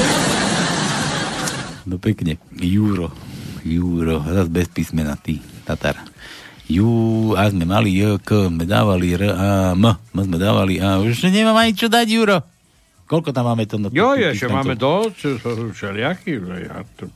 No 1.88 1.96
pekne. 1.96 2.36
Juro. 2.52 3.08
Juro. 3.64 4.20
Zas 4.24 4.48
bez 4.48 4.68
písmena, 4.68 5.16
ty, 5.16 5.40
Tatar. 5.64 5.96
Jú, 6.68 7.32
a 7.32 7.48
sme 7.48 7.64
mali 7.64 7.96
J, 7.96 8.20
K, 8.20 8.52
sme 8.52 8.68
dávali 8.68 9.16
R, 9.16 9.32
A, 9.32 9.72
M. 9.72 9.88
M 9.88 10.18
sme 10.20 10.36
dávali 10.36 10.76
A. 10.84 11.00
Už 11.00 11.24
nemám 11.32 11.56
ani 11.56 11.72
čo 11.72 11.88
dať, 11.88 12.04
Juro. 12.04 12.44
Koľko 13.08 13.32
tam 13.32 13.44
máme 13.46 13.64
to? 13.64 13.80
No, 13.80 13.88
Jo, 13.88 14.12
ešte 14.12 14.44
tamto- 14.44 14.56
máme 14.60 14.74
dosť, 14.74 15.40
všelijaký. 15.72 16.32
Ja 16.62 16.84
to... 16.92 17.08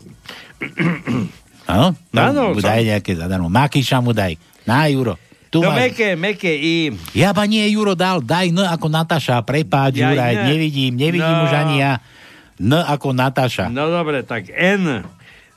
Áno? 1.65 1.95
No, 2.11 2.19
Áno, 2.19 2.43
mu 2.51 2.61
daj 2.61 2.81
nejaké 2.83 3.13
zadarmo. 3.13 3.47
Makyša 3.47 4.01
mu 4.01 4.11
daj. 4.11 4.35
Na, 4.65 4.89
Juro. 4.89 5.15
Tu 5.47 5.61
No 5.61 5.69
máš. 5.69 5.93
meké, 5.93 6.17
meké 6.17 6.49
I. 6.51 6.97
Ja 7.13 7.31
ba 7.31 7.45
nie, 7.45 7.61
Juro 7.69 7.93
dal, 7.93 8.19
daj 8.19 8.49
N 8.49 8.65
ako 8.65 8.89
Nataša, 8.89 9.45
prepáč, 9.45 9.95
Ja 9.95 10.11
Juraj, 10.11 10.33
ne. 10.35 10.45
nevidím, 10.49 10.97
nevidím 10.97 11.29
No. 11.31 11.45
už 11.45 11.53
ani 11.53 11.77
ja. 11.79 12.01
N 12.57 12.73
ako 12.75 13.13
Nataša. 13.13 13.69
No 13.69 13.87
dobre, 13.87 14.23
tak 14.23 14.49
N. 14.49 15.05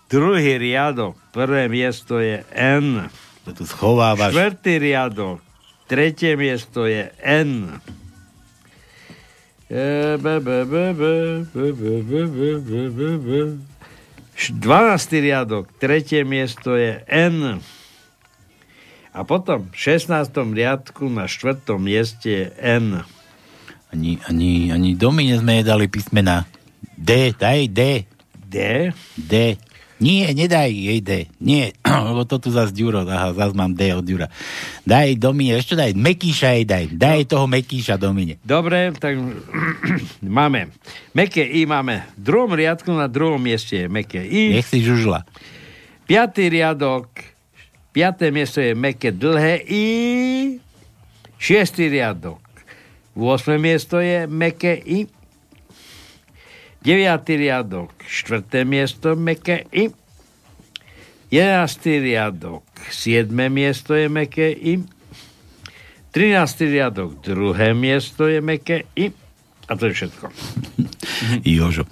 Druhý 0.05 0.59
riadok, 0.59 1.15
prvé 1.31 1.65
miesto 1.65 2.19
je 2.19 2.43
N. 2.51 3.07
To 3.43 3.53
tu 3.53 3.63
schovávaš. 3.63 4.29
Štvrtý 4.29 4.83
riadok, 4.83 5.39
tretie 5.85 6.35
miesto 6.35 6.83
je 6.83 7.07
N. 7.17 7.79
12. 14.61 14.61
riadok, 15.25 15.73
tretie 15.81 16.21
miesto 16.21 16.77
je 16.77 17.01
N. 17.09 17.57
A 19.09 19.19
potom 19.25 19.65
v 19.65 19.73
16. 19.73 20.29
riadku 20.53 21.09
na 21.09 21.25
štvrtom 21.25 21.81
mieste 21.81 22.29
je 22.29 22.45
N. 22.61 23.01
Ani, 23.89 24.21
ani, 24.29 24.69
ani 24.69 24.93
domy 24.93 25.33
sme 25.33 25.65
dali 25.65 25.89
písmena. 25.89 26.45
D, 26.93 27.33
daj 27.33 27.65
D. 27.73 28.05
D. 28.37 28.55
D. 29.17 29.57
Nie, 29.95 30.35
nedaj 30.35 30.75
jej 30.75 30.99
D. 30.99 31.31
Nie, 31.39 31.71
lebo 32.11 32.27
to 32.27 32.35
tu 32.35 32.51
zase 32.51 32.75
Ďuro, 32.75 33.07
aha, 33.07 33.31
zase 33.31 33.55
mám 33.55 33.71
D 33.71 33.95
od 33.95 34.03
Ďura. 34.03 34.27
Daj 34.83 35.15
Domine, 35.15 35.55
ešte 35.55 35.79
daj, 35.79 35.95
Mekíša 35.95 36.59
jej 36.59 36.65
daj. 36.67 36.83
Daj 36.91 37.31
toho 37.31 37.47
Mekíša 37.47 37.95
Domine. 37.95 38.35
Dobre, 38.43 38.91
tak 38.99 39.15
máme. 40.21 40.75
Meké 41.15 41.47
I 41.47 41.63
máme. 41.63 42.03
V 42.19 42.21
druhom 42.27 42.51
riadku 42.51 42.91
na 42.91 43.07
druhom 43.07 43.39
mieste 43.39 43.83
je 43.83 43.87
meké 43.87 44.19
I. 44.19 44.59
Nech 44.59 44.67
si 44.67 44.83
žužla. 44.83 45.23
Piatý 46.05 46.51
riadok, 46.51 47.07
piaté 47.95 48.35
miesto 48.35 48.59
je 48.59 48.75
meké 48.75 49.15
dlhé 49.15 49.63
I. 49.63 49.85
Šiestý 51.39 51.87
riadok. 51.87 52.43
8. 53.15 53.55
miesto 53.55 54.03
je 54.03 54.27
meké 54.27 54.75
I. 54.75 55.07
9. 56.85 57.17
riadok, 57.25 57.89
4. 58.05 58.61
miesto 58.61 59.17
meké 59.17 59.65
I. 59.73 59.89
11. 61.33 61.81
riadok, 61.81 62.61
7. 62.93 63.25
miesto 63.49 63.97
je 63.97 64.05
meké 64.05 64.53
I. 64.53 64.85
13. 66.13 66.45
riadok, 66.69 67.25
2. 67.25 67.73
miesto 67.73 68.29
je 68.29 68.37
meké 68.37 68.85
I. 68.93 69.09
A 69.65 69.73
to 69.73 69.89
je 69.89 69.97
všetko. 69.97 70.29
Jožo. 71.57 71.89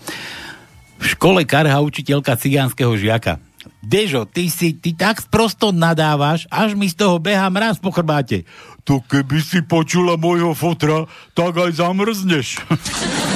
V 1.02 1.06
škole 1.10 1.42
karha 1.50 1.82
učiteľka 1.82 2.38
cigánskeho 2.38 2.94
žiaka. 2.94 3.42
Dežo, 3.82 4.30
ty 4.30 4.46
si, 4.46 4.78
ty 4.78 4.94
tak 4.94 5.26
prosto 5.34 5.74
nadávaš, 5.74 6.46
až 6.54 6.78
mi 6.78 6.86
z 6.86 7.02
toho 7.02 7.18
beha 7.18 7.50
mraz 7.50 7.82
po 7.82 7.90
chrbáte. 7.90 8.46
To 8.86 9.02
keby 9.02 9.42
si 9.42 9.66
počula 9.66 10.22
môjho 10.22 10.54
fotra, 10.54 11.10
tak 11.34 11.58
aj 11.58 11.82
zamrzneš. 11.82 12.62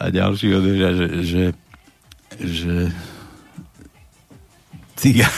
A 0.00 0.08
ďalší 0.08 0.56
odveža, 0.56 0.88
že, 0.96 1.06
že, 1.22 1.44
že 2.40 2.74
cigán 4.96 5.28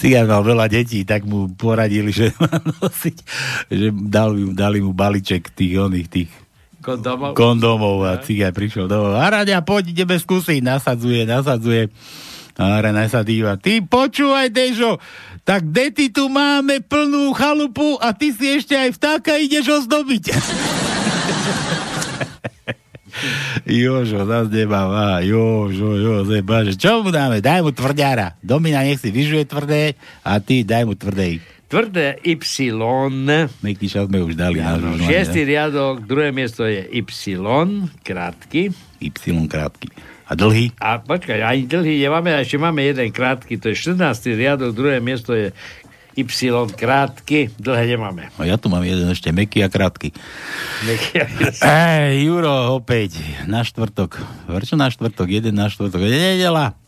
cigán 0.00 0.30
mal 0.30 0.40
veľa 0.40 0.70
detí, 0.70 1.04
tak 1.04 1.28
mu 1.28 1.52
poradili, 1.52 2.14
že 2.14 2.32
má 2.40 2.62
nosiť, 2.80 3.16
že 3.68 3.92
dali, 3.92 4.54
dali 4.54 4.78
mu 4.80 4.96
balíček 4.96 5.52
tých 5.52 5.76
oných, 5.76 6.08
tých 6.08 6.30
Kondomov. 6.80 7.36
kondómov 7.36 8.08
a 8.08 8.16
cigán 8.24 8.56
prišiel 8.56 8.88
domov. 8.88 9.12
A 9.12 9.28
radia, 9.28 9.60
poď, 9.60 9.92
ideme 9.92 10.16
skúsiť. 10.16 10.64
Nasadzuje, 10.64 11.28
nasadzuje. 11.28 11.92
Rana 12.60 13.08
sa 13.08 13.24
díva. 13.24 13.56
Ty 13.56 13.80
počúvaj, 13.80 14.52
Dežo, 14.52 15.00
tak 15.48 15.72
kde 15.72 15.86
ty 15.96 16.06
tu 16.12 16.28
máme 16.28 16.84
plnú 16.84 17.32
chalupu 17.32 17.96
a 18.04 18.12
ty 18.12 18.36
si 18.36 18.60
ešte 18.60 18.76
aj 18.76 19.00
vtáka 19.00 19.40
ideš 19.40 19.84
ozdobiť. 19.84 20.24
Jožo, 23.64 24.24
zás 24.24 24.48
nemám. 24.48 24.90
Á, 24.92 25.08
Jožo, 25.24 25.96
Jože, 25.96 26.40
bože. 26.44 26.72
Čo 26.76 27.04
mu 27.04 27.10
dáme? 27.12 27.40
Daj 27.40 27.60
mu 27.64 27.72
tvrďara. 27.72 28.36
Domina 28.40 28.84
nech 28.84 29.00
si 29.00 29.12
vyžuje 29.12 29.44
tvrdé 29.48 29.96
a 30.24 30.40
ty 30.40 30.64
daj 30.64 30.84
mu 30.88 30.94
tvrdej. 30.96 31.40
Tvrdé 31.70 32.18
Y. 32.26 32.34
Mekyša 33.62 34.10
sme 34.10 34.18
už 34.26 34.34
dali. 34.34 34.58
Áno, 34.58 34.98
šiestý 35.06 35.46
riadok, 35.46 36.02
druhé 36.02 36.34
miesto 36.34 36.66
je 36.66 36.82
Y, 36.90 37.06
krátky. 38.02 38.74
Y 38.98 39.10
krátky. 39.46 40.09
A 40.30 40.38
dlhý? 40.38 40.70
A 40.78 41.02
počkaj, 41.02 41.42
ani 41.42 41.66
dlhý 41.66 42.06
nemáme, 42.06 42.30
a 42.30 42.46
ešte 42.46 42.54
máme 42.54 42.86
jeden 42.86 43.10
krátky, 43.10 43.58
to 43.58 43.74
je 43.74 43.74
14. 43.74 44.38
riadok, 44.38 44.70
druhé 44.70 45.02
miesto 45.02 45.34
je 45.34 45.50
Y 46.14 46.26
krátky, 46.74 47.54
dlhé 47.58 47.94
nemáme. 47.94 48.34
A 48.34 48.42
ja 48.46 48.58
tu 48.58 48.66
mám 48.66 48.82
jeden 48.82 49.06
ešte 49.10 49.30
meký 49.30 49.62
a 49.62 49.70
krátky. 49.70 50.10
Ej, 51.62 52.26
Juro, 52.26 52.78
opäť, 52.78 53.22
na 53.46 53.62
štvrtok. 53.62 54.18
Prečo 54.50 54.74
na 54.74 54.90
štvrtok? 54.90 55.26
Jeden 55.30 55.54
na 55.54 55.70
štvrtok. 55.70 56.02
Nedela. 56.02 56.79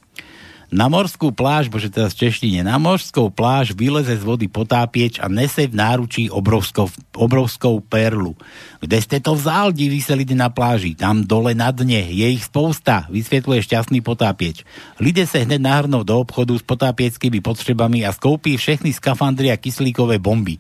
Na 0.72 0.88
morskú 0.88 1.36
pláž, 1.36 1.68
bože 1.68 1.92
teraz 1.92 2.16
v 2.16 2.24
češtine, 2.26 2.64
na 2.64 2.80
morskou 2.80 3.28
pláž 3.28 3.76
vyleze 3.76 4.16
z 4.16 4.24
vody 4.24 4.48
potápieč 4.48 5.20
a 5.20 5.28
nese 5.28 5.68
v 5.68 5.76
náručí 5.76 6.32
obrovskou, 6.32 6.88
obrovskou 7.12 7.84
perlu. 7.84 8.32
Kde 8.80 8.96
ste 9.04 9.20
to 9.20 9.36
vzal, 9.36 9.76
diví 9.76 10.00
sa 10.00 10.16
ľudia 10.16 10.32
na 10.32 10.48
pláži? 10.48 10.96
Tam 10.96 11.28
dole 11.28 11.52
na 11.52 11.76
dne, 11.76 12.08
je 12.08 12.24
ich 12.24 12.48
spousta, 12.48 13.04
vysvetľuje 13.12 13.68
šťastný 13.68 14.00
potápieč. 14.00 14.64
Lidé 14.96 15.28
sa 15.28 15.44
hneď 15.44 15.60
nahrnú 15.60 16.08
do 16.08 16.16
obchodu 16.24 16.56
s 16.56 16.64
potápieckými 16.64 17.44
potrebami 17.44 18.08
a 18.08 18.16
skoupí 18.16 18.56
všechny 18.56 18.96
skafandry 18.96 19.52
a 19.52 19.60
kyslíkové 19.60 20.24
bomby. 20.24 20.56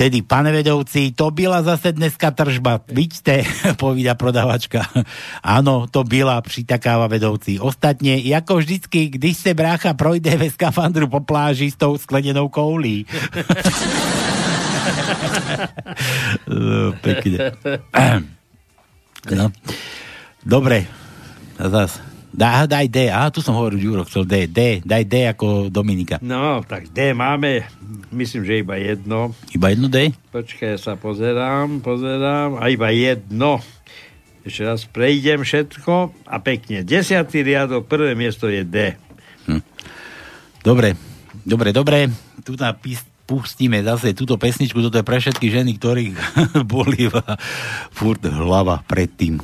Tedy, 0.00 0.24
pane 0.24 0.48
vedoucí, 0.52 1.12
to 1.12 1.30
byla 1.30 1.62
zase 1.62 1.92
dneska 1.92 2.30
tržba. 2.30 2.80
Vidíte, 2.88 3.44
povída 3.76 4.16
prodavačka. 4.16 4.88
Áno, 5.44 5.84
to 5.92 6.08
byla, 6.08 6.40
přitakáva 6.40 7.04
vedoucí. 7.06 7.60
Ostatně, 7.60 8.16
jako 8.16 8.56
vždycky, 8.56 9.08
když 9.12 9.36
se 9.36 9.54
brácha 9.54 9.92
projde 9.92 10.36
ve 10.40 10.50
skafandru 10.50 11.04
po 11.04 11.20
pláži 11.20 11.70
s 11.70 11.76
tou 11.76 11.98
sklenenou 12.00 12.48
koulí. 12.48 13.04
no, 16.48 16.92
pekne. 17.00 17.52
no. 19.36 19.52
Dobre, 20.46 20.88
a 21.60 21.68
zas. 21.68 22.09
Dá, 22.30 22.62
daj 22.64 22.86
D. 22.86 23.10
Aha, 23.10 23.28
tu 23.34 23.42
som 23.42 23.58
hovoril, 23.58 23.82
Juro 23.82 24.06
chcel 24.06 24.22
D. 24.22 24.46
D. 24.46 24.78
Daj 24.86 25.04
D 25.06 25.14
ako 25.26 25.66
Dominika. 25.66 26.22
No, 26.22 26.62
tak 26.62 26.86
D 26.94 27.10
máme, 27.10 27.66
myslím, 28.14 28.46
že 28.46 28.62
iba 28.62 28.78
jedno. 28.78 29.34
Iba 29.50 29.74
jedno 29.74 29.90
D? 29.90 30.14
Počkaj, 30.30 30.68
ja 30.74 30.78
sa 30.78 30.94
pozerám, 30.94 31.82
pozerám. 31.82 32.62
A 32.62 32.70
iba 32.70 32.94
jedno. 32.94 33.58
Ešte 34.46 34.62
raz 34.64 34.86
prejdem 34.88 35.44
všetko 35.44 36.14
a 36.24 36.36
pekne. 36.40 36.86
Desiatý 36.86 37.44
riadok, 37.44 37.84
prvé 37.90 38.16
miesto 38.16 38.48
je 38.48 38.62
D. 38.64 38.94
Hm. 39.50 39.62
Dobre, 40.64 40.94
dobre, 41.44 41.74
dobre. 41.74 42.08
Tu 42.46 42.56
napís, 42.56 43.04
pustíme 43.30 43.78
zase 43.86 44.10
túto 44.10 44.34
pesničku, 44.34 44.82
toto 44.82 44.98
je 44.98 45.06
pre 45.06 45.22
všetky 45.22 45.54
ženy, 45.54 45.78
ktorých 45.78 46.14
boli 46.74 47.06
furt 47.94 48.26
hlava 48.26 48.82
predtým. 48.90 49.38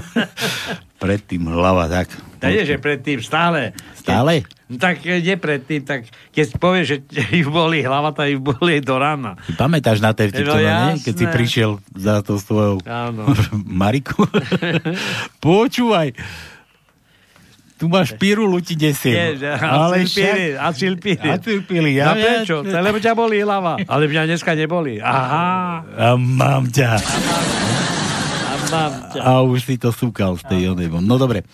predtým 1.02 1.46
hlava, 1.46 1.86
tak. 1.86 2.10
Tak 2.42 2.50
nie, 2.50 2.66
že 2.66 2.82
predtým 2.82 3.22
stále. 3.22 3.70
Stále? 3.94 4.42
No 4.66 4.74
tak 4.80 5.06
nie 5.06 5.36
predtým, 5.38 5.86
tak 5.86 6.10
keď 6.34 6.46
povieš, 6.58 6.86
že 6.90 6.96
ju 7.40 7.46
boli 7.46 7.86
hlava, 7.86 8.10
tak 8.10 8.34
ju 8.34 8.42
boli 8.42 8.82
do 8.82 8.98
rána. 8.98 9.38
Ty 9.46 9.54
pamätáš 9.54 10.02
na 10.02 10.10
tej 10.10 10.34
vtipto, 10.34 10.58
No, 10.58 10.58
ne? 10.58 10.98
Keď 10.98 11.14
si 11.14 11.26
prišiel 11.30 11.70
za 11.94 12.26
to 12.26 12.42
svojou. 12.42 12.82
Mariku. 13.70 14.26
Počúvaj. 15.38 16.10
Tu 17.80 17.88
máš 17.88 18.12
pirulu 18.14 18.60
ti 18.60 18.76
desiem. 18.76 19.16
Nie, 19.16 19.28
že 19.40 19.48
acilpíry, 19.56 20.52
acilpíry. 20.52 21.24
Acilpíry, 21.26 21.90
ja 21.96 22.12
A 22.12 22.14
prečo? 22.14 22.60
ja- 22.60 22.78
Lebo 22.78 23.00
ťa 23.00 23.16
bolí 23.16 23.40
hlava. 23.40 23.80
Ale 23.80 24.04
mňa 24.04 24.28
dneska 24.28 24.52
neboli. 24.52 25.00
Aha. 25.00 25.80
A 25.88 26.06
mám 26.12 26.68
ťa. 26.68 26.90
A 26.92 28.52
mám 28.68 28.92
ťa. 29.08 29.20
A 29.22 29.30
už 29.40 29.64
si 29.64 29.80
to 29.80 29.90
súkal 29.90 30.36
z 30.36 30.44
tej 30.44 30.62
onej. 30.68 30.92
No 30.92 31.16
dobre. 31.16 31.48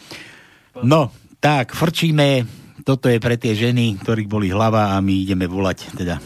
No, 0.77 1.15
tak, 1.39 1.73
frčíme. 1.73 2.43
Toto 2.83 3.07
je 3.07 3.19
pre 3.19 3.35
tie 3.35 3.55
ženy, 3.55 3.95
ktorých 3.97 4.27
boli 4.27 4.51
hlava 4.51 4.93
a 4.93 5.01
my 5.01 5.15
ideme 5.17 5.47
volať. 5.47 5.95
Teda. 5.95 6.19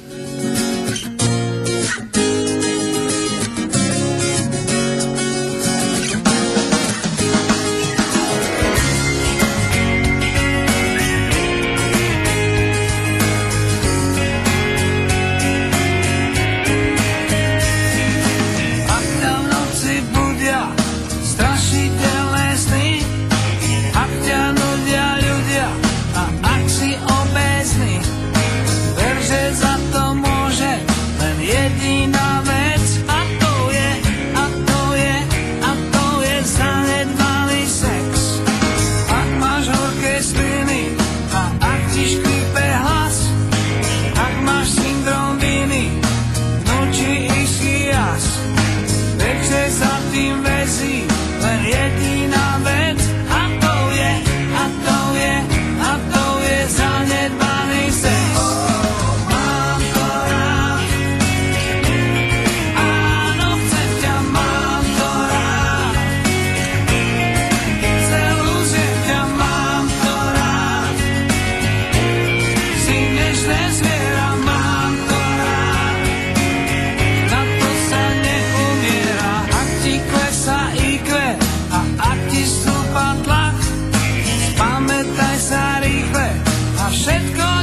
A 87.10 87.12
všetko 87.12 87.59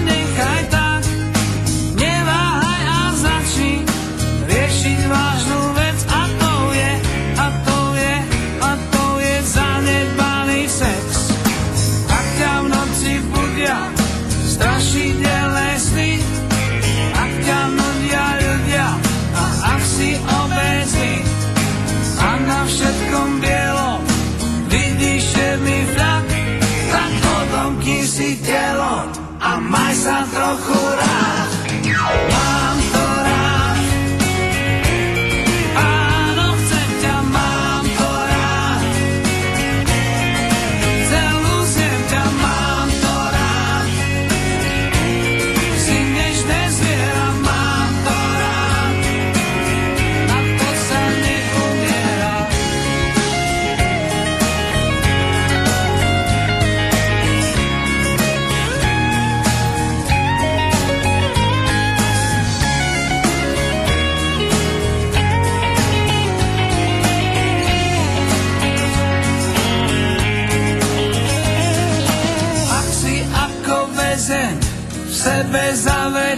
sa 30.55 30.86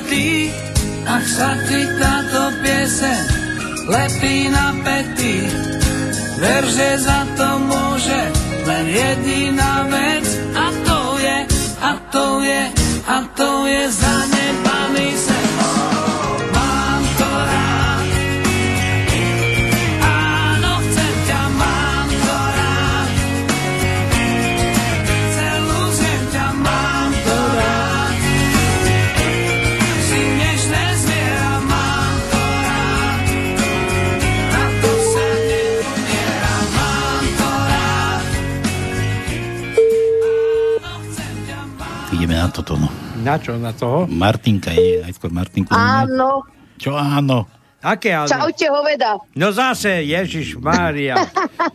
zavetý, 0.09 0.49
ak 1.05 1.23
sa 1.29 1.49
ti 1.69 1.81
táto 2.01 2.41
pieseň 2.65 3.23
lepí 3.89 4.49
na 4.49 4.73
pety, 4.81 5.37
ver, 6.41 6.63
že 6.65 6.89
za 6.97 7.25
to 7.37 7.49
môže 7.69 8.21
len 8.65 8.85
jediná 8.89 9.85
vec 9.85 10.25
a 10.57 10.67
to 10.85 10.99
je, 11.21 11.37
a 11.81 11.91
to 12.09 12.25
je, 12.41 12.61
a 13.05 13.17
to 13.37 13.49
je 13.69 13.83
zanedbaný 13.89 14.18
Na 43.19 43.35
čo? 43.35 43.59
Na 43.59 43.75
toho? 43.75 44.07
Martinka 44.07 44.71
je, 44.71 45.03
najskôr 45.03 45.31
Martinku. 45.31 45.75
Áno. 45.75 46.47
Čo 46.79 46.95
áno? 46.95 47.43
Aké 47.83 48.15
áno? 48.15 48.27
Čaute, 48.31 48.67
hoveda. 48.71 49.19
No 49.35 49.51
zase, 49.51 50.03
Ježiš 50.03 50.59
Mária. 50.59 51.19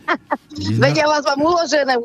Vedia 0.81 1.05
vás 1.05 1.25
vám 1.25 1.41
uložené. 1.41 1.97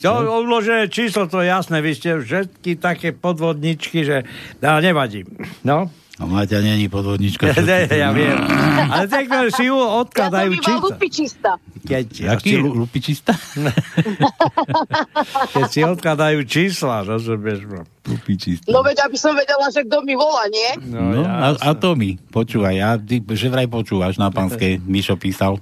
To 0.00 0.40
uložené 0.40 0.88
číslo, 0.88 1.28
to 1.28 1.44
je 1.44 1.52
jasné, 1.52 1.84
vy 1.84 1.92
ste 1.92 2.24
všetky 2.24 2.80
také 2.80 3.12
podvodničky, 3.12 4.00
že 4.00 4.24
ale 4.64 4.80
nevadí. 4.80 5.28
No. 5.60 5.92
A 6.20 6.22
Maťa 6.22 6.60
není 6.60 6.84
podvodnička. 6.86 7.48
čo 7.48 7.64
Ne, 7.64 7.88
ja 7.88 8.12
viem. 8.12 8.36
Ale 8.86 9.08
tak 9.08 9.24
Ja 9.24 9.48
som 9.48 9.72
odkladajú 10.04 10.52
iba 10.52 10.60
čísla. 10.60 10.84
lupičista. 10.84 11.50
Keď, 11.80 12.06
Jaký 12.28 12.60
lu- 12.60 12.76
lupičista? 12.76 13.32
keď 15.52 15.62
si 15.66 15.80
odkladajú 15.80 16.38
čísla, 16.44 17.02
rozumieš? 17.02 17.64
no. 17.64 17.80
Lupičista. 18.04 18.68
No 18.68 18.80
veď, 18.80 19.08
aby 19.08 19.16
som 19.16 19.32
vedela, 19.32 19.64
že 19.68 19.82
kto 19.82 20.02
mi 20.02 20.12
volá, 20.12 20.44
nie? 20.48 20.68
No, 20.84 21.22
a, 21.22 21.54
a 21.54 21.68
to 21.72 21.94
mi, 21.94 22.16
počúvaj, 22.28 22.74
ja, 22.74 22.90
ty, 22.96 23.20
že 23.24 23.46
vraj 23.48 23.64
počúvaš 23.64 24.16
na 24.16 24.28
pánskej, 24.28 24.78
Mišo 24.78 25.16
písal. 25.16 25.56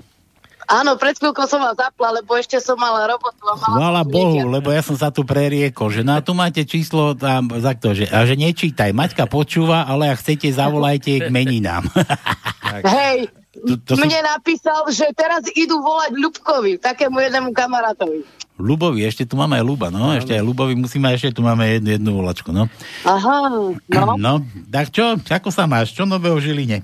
Áno, 0.68 1.00
pred 1.00 1.16
chvíľkou 1.16 1.48
som 1.48 1.58
vás 1.58 1.72
zapla, 1.74 2.12
lebo 2.12 2.36
ešte 2.36 2.60
som 2.60 2.76
mala 2.76 3.08
robotu. 3.08 3.40
A 3.42 3.56
mala 3.56 3.72
Chvála 3.72 4.02
Bohu, 4.04 4.36
niedia. 4.36 4.52
lebo 4.52 4.68
ja 4.68 4.84
som 4.84 4.94
sa 4.94 5.08
tu 5.08 5.24
preriekol, 5.24 5.88
že 5.88 6.04
na 6.04 6.20
tu 6.20 6.36
máte 6.36 6.60
číslo 6.62 7.16
tam, 7.16 7.48
za 7.56 7.72
to, 7.72 7.96
že, 7.96 8.04
a 8.06 8.22
že 8.22 8.36
nečítaj, 8.36 8.92
Maťka 8.92 9.24
počúva, 9.24 9.88
ale 9.88 10.12
ak 10.12 10.20
chcete, 10.20 10.52
zavolajte 10.52 11.24
k 11.24 11.32
meninám. 11.32 11.88
Hej, 12.84 13.32
To- 13.58 13.80
to 13.80 13.96
mne 13.96 14.20
napísal, 14.22 14.86
že 14.92 15.08
teraz 15.16 15.48
idú 15.50 15.80
volať 15.80 16.14
Ľubkovi, 16.14 16.78
takému 16.78 17.16
jednému 17.18 17.50
kamarátovi. 17.50 18.22
Lubovi, 18.54 19.02
ešte 19.02 19.22
tu 19.22 19.38
máme 19.38 19.54
aj 19.56 19.64
Luba, 19.64 19.86
no, 19.88 20.10
ešte 20.12 20.34
aj 20.34 20.42
Lubovi 20.42 20.74
musíme, 20.74 21.10
ešte 21.10 21.30
tu 21.30 21.46
máme 21.46 21.78
jednu, 21.78 21.94
jednu 21.94 22.10
volačku, 22.12 22.50
no. 22.50 22.66
Aha, 23.02 23.50
no. 23.50 24.14
No, 24.18 24.32
tak 24.66 24.90
čo, 24.90 25.14
ako 25.16 25.48
sa 25.48 25.64
máš, 25.64 25.94
čo 25.94 26.02
nového 26.04 26.36
v 26.36 26.44
Žiline? 26.44 26.78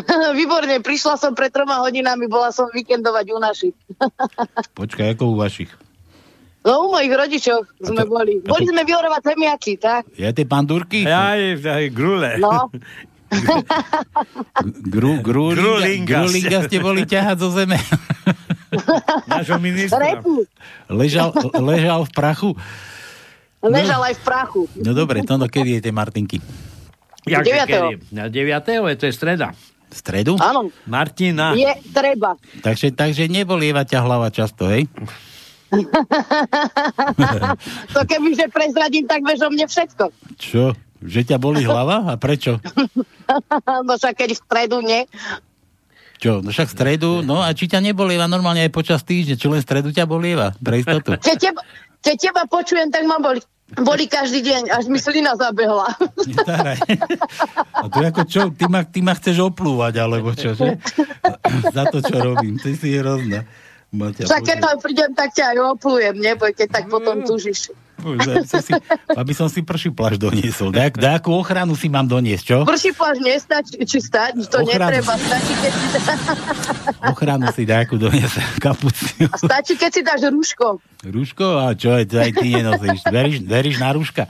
Výborne, 0.38 0.80
prišla 0.80 1.14
som 1.16 1.32
pred 1.32 1.52
troma 1.52 1.80
hodinami, 1.82 2.26
bola 2.26 2.50
som 2.50 2.68
víkendovať 2.70 3.26
u 3.32 3.38
našich. 3.38 3.74
Počkaj, 4.78 5.16
ako 5.16 5.32
u 5.32 5.36
vašich. 5.38 5.70
No, 6.62 6.86
u 6.86 6.94
mojich 6.94 7.10
rodičov 7.10 7.66
sme 7.82 8.06
boli. 8.06 8.38
Boli 8.38 8.70
sme 8.70 8.86
vyhorovať 8.86 9.34
zemiaky, 9.34 9.72
tak? 9.82 10.06
Ja 10.14 10.30
tie 10.30 10.46
pandúrky? 10.46 11.02
Aj, 11.02 11.38
aj 11.58 11.84
grule. 11.90 12.38
No. 12.38 12.70
Gru, 14.92 15.24
grulinga, 15.24 15.24
Grulinga 15.24 16.04
grulinga 16.20 16.58
ste. 16.68 16.76
boli 16.84 17.02
ťahať 17.08 17.36
zo 17.40 17.48
zeme. 17.56 17.80
Nášho 19.24 19.56
ministra. 19.56 20.04
Repu. 20.04 20.44
Ležal, 20.92 21.32
ležal 21.56 22.04
v 22.04 22.12
prachu. 22.12 22.50
Ležal 23.64 24.04
aj 24.04 24.14
v 24.18 24.22
prachu. 24.22 24.62
No 24.84 24.92
dobre, 24.92 25.24
to 25.24 25.40
no, 25.40 25.48
kedy 25.48 25.80
je 25.80 25.88
tie 25.88 25.94
Martinky? 25.96 26.38
Jak, 27.24 27.40
Deviatého. 27.40 27.96
kedy? 27.96 28.12
Na 28.12 28.28
9. 28.28 28.92
je 28.92 28.96
to 29.00 29.04
je 29.08 29.12
streda. 29.16 29.56
V 29.92 29.96
stredu? 30.00 30.40
Áno, 30.40 30.72
Martina. 30.88 31.52
je 31.52 31.68
treba. 31.92 32.40
Takže, 32.64 32.96
takže 32.96 33.28
nebolieva 33.28 33.84
ťa 33.84 34.00
hlava 34.00 34.32
často, 34.32 34.72
hej? 34.72 34.88
To 37.96 38.00
keby, 38.04 38.36
že 38.36 38.46
prezradím, 38.52 39.08
tak 39.08 39.24
vieš 39.24 39.40
o 39.44 39.48
mne 39.48 39.66
všetko. 39.68 40.04
Čo? 40.36 40.76
Že 41.02 41.20
ťa 41.32 41.36
boli 41.40 41.64
hlava? 41.64 42.12
A 42.12 42.14
prečo? 42.20 42.60
no 43.86 43.92
však 43.96 44.20
keď 44.20 44.36
v 44.36 44.38
stredu, 44.38 44.76
nie? 44.84 45.08
Čo? 46.22 46.38
No 46.38 46.54
však 46.54 46.70
stredu, 46.70 47.26
no 47.26 47.42
a 47.42 47.50
či 47.50 47.66
ťa 47.66 47.82
nebolieva 47.82 48.30
normálne 48.30 48.62
aj 48.62 48.70
počas 48.70 49.02
týždňa, 49.02 49.34
čo 49.34 49.50
len 49.50 49.58
stredu 49.58 49.90
ťa 49.90 50.06
bolieva? 50.06 50.54
Pre 50.62 50.78
istotu. 50.78 51.18
Keď 51.18 51.36
teba, 51.36 51.60
keď 51.98 52.16
teba 52.30 52.42
počujem, 52.46 52.94
tak 52.94 53.02
ma 53.10 53.18
boli, 53.18 53.42
boli 53.74 54.04
každý 54.04 54.40
deň, 54.40 54.62
až 54.68 54.84
mi 54.86 54.96
slina 54.96 55.32
zabehla. 55.32 55.96
Staraj. 56.18 56.78
A 57.72 57.84
tu 57.86 57.98
ako 57.98 58.22
čo? 58.24 58.40
Ty 58.50 58.64
ma, 58.66 58.80
ty 58.82 59.00
ma 59.00 59.12
chceš 59.12 59.40
oplúvať, 59.42 59.94
alebo 59.96 60.32
čo? 60.32 60.52
Že? 60.52 60.76
Za 61.76 61.88
to, 61.88 62.00
čo 62.00 62.16
robím. 62.16 62.56
Ty 62.56 62.72
si 62.72 62.92
hrozná. 62.92 63.48
Maťa, 63.88 64.24
Však 64.24 64.40
keď 64.42 64.56
tam 64.58 64.76
prídem, 64.78 65.10
tak 65.12 65.28
ťa 65.30 65.52
aj 65.52 65.58
oplujem, 65.70 66.16
neboj, 66.16 66.52
keď 66.52 66.68
tak 66.70 66.84
Mm. 66.84 66.90
potom 66.90 67.16
tužíš. 67.22 67.68
Bože, 67.94 68.44
som 68.44 68.58
si, 68.58 68.72
aby 69.12 69.32
som 69.32 69.46
si 69.46 69.60
prší 69.60 69.90
pláž 69.90 70.16
doniesol. 70.16 70.70
Daj, 70.70 70.92
daj, 70.92 71.18
akú 71.18 71.32
ochranu 71.32 71.72
si 71.72 71.86
mám 71.86 72.04
doniesť, 72.04 72.44
čo? 72.44 72.56
Prší 72.62 72.90
pláž 72.92 73.18
nestačí, 73.18 73.78
či 73.80 73.98
stať, 73.98 74.42
to 74.44 74.58
Ochranu. 74.60 74.90
netreba, 74.90 75.14
stačí 75.14 75.52
keď, 75.54 75.72
si, 75.72 75.86
Ochranu 77.04 77.46
si 77.50 77.62
nejakú 77.62 77.94
doniesť. 77.96 78.36
Kapuciu. 78.58 79.26
stačí, 79.36 79.74
keď 79.74 79.90
si 79.90 80.00
dáš 80.00 80.22
rúško. 80.24 80.80
Rúško? 81.02 81.46
A 81.60 81.74
čo 81.74 81.92
aj, 81.92 82.08
aj 82.08 82.30
ty 82.32 82.48
nenosíš? 82.52 83.00
Veríš, 83.06 83.36
veríš 83.40 83.76
na 83.78 83.90
rúška? 83.90 84.26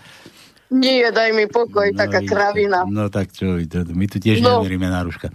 Nie, 0.69 1.09
daj 1.09 1.31
mi 1.31 1.45
pokoj, 1.45 1.93
taká 1.93 2.19
vidíš, 2.19 2.29
kravina. 2.29 2.79
No 2.83 3.09
tak 3.09 3.29
čo, 3.29 3.61
my 3.89 4.07
tu 4.07 4.17
tiež 4.17 4.41
No. 4.41 4.59
neveríme 4.59 4.89
na 4.89 5.01
rúška. 5.01 5.29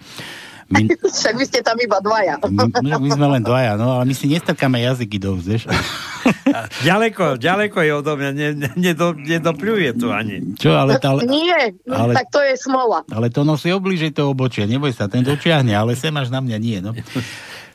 My, 0.68 0.84
Však 1.18 1.34
vy 1.34 1.46
ste 1.48 1.60
tam 1.62 1.80
iba 1.80 1.98
dvaja. 1.98 2.38
my, 2.44 2.92
my 2.98 3.10
sme 3.10 3.28
len 3.30 3.42
dvaja, 3.42 3.76
no 3.76 3.96
ale 3.96 4.04
my 4.04 4.14
si 4.14 4.28
nestrkáme 4.28 4.80
jazyky 4.80 5.16
dosť, 5.16 5.44
vieš. 5.44 5.64
Ďaleko, 6.88 7.40
ďaleko 7.40 7.78
je 7.80 7.92
odo 7.94 8.20
mňa, 8.20 8.30
ne, 8.32 8.48
ne, 8.52 8.70
nedo, 8.76 9.16
nedopľuje 9.16 9.90
tu 9.96 10.12
ani. 10.12 10.60
Čo, 10.60 10.76
ale, 10.76 11.00
tá, 11.00 11.16
ale, 11.16 11.24
Nie, 11.30 11.72
ale- 11.88 12.14
tak 12.14 12.28
to 12.28 12.44
je 12.44 12.60
smola. 12.60 13.08
ale 13.08 13.32
to 13.32 13.48
nosí 13.48 13.72
obliže 13.72 14.12
to 14.12 14.28
obočie, 14.28 14.68
neboj 14.68 14.92
sa, 14.92 15.08
ten 15.08 15.24
dočiahne, 15.24 15.72
ale 15.72 15.96
sem 15.96 16.12
až 16.12 16.28
na 16.28 16.44
mňa 16.44 16.58
nie, 16.60 16.78
no. 16.84 16.92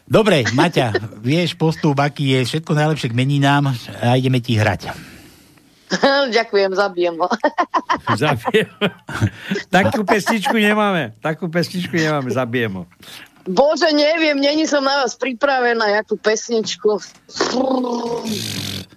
Dobre, 0.05 0.45
Maťa, 0.53 0.93
vieš 1.25 1.57
postup, 1.57 1.97
aký 1.97 2.37
je, 2.37 2.45
všetko 2.45 2.77
najlepšie 2.77 3.09
k 3.09 3.17
meninám 3.17 3.73
a 4.03 4.19
ideme 4.21 4.43
ti 4.45 4.59
hrať. 4.61 4.93
Ďakujem, 6.37 6.71
zabijem 6.73 7.17
ho. 7.21 7.29
Zabijem. 8.23 8.71
Takú 9.69 10.03
pesničku 10.03 10.57
nemáme. 10.57 11.13
Takú 11.21 11.47
pesničku 11.49 11.95
nemáme, 11.95 12.29
zabijem 12.33 12.83
ho. 12.83 12.85
Bože, 13.43 13.91
neviem, 13.91 14.39
není 14.39 14.71
som 14.71 14.87
na 14.87 15.03
vás 15.03 15.19
pripravená, 15.19 15.91
jakú 15.99 16.15
pesničku. 16.15 17.03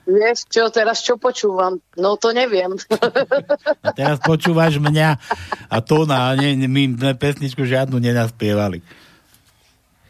Vieš 0.06 0.46
čo, 0.54 0.70
teraz 0.70 1.02
čo 1.02 1.18
počúvam? 1.18 1.82
No 1.98 2.14
to 2.14 2.30
neviem. 2.30 2.78
A 3.82 3.90
teraz 3.90 4.22
počúvaš 4.22 4.78
mňa 4.78 5.18
a 5.66 5.78
to 5.82 6.06
na, 6.06 6.38
ne, 6.38 6.54
my 6.70 6.94
sme 6.94 7.14
pesničku 7.18 7.66
žiadnu 7.66 7.98
nenaspievali. 7.98 8.86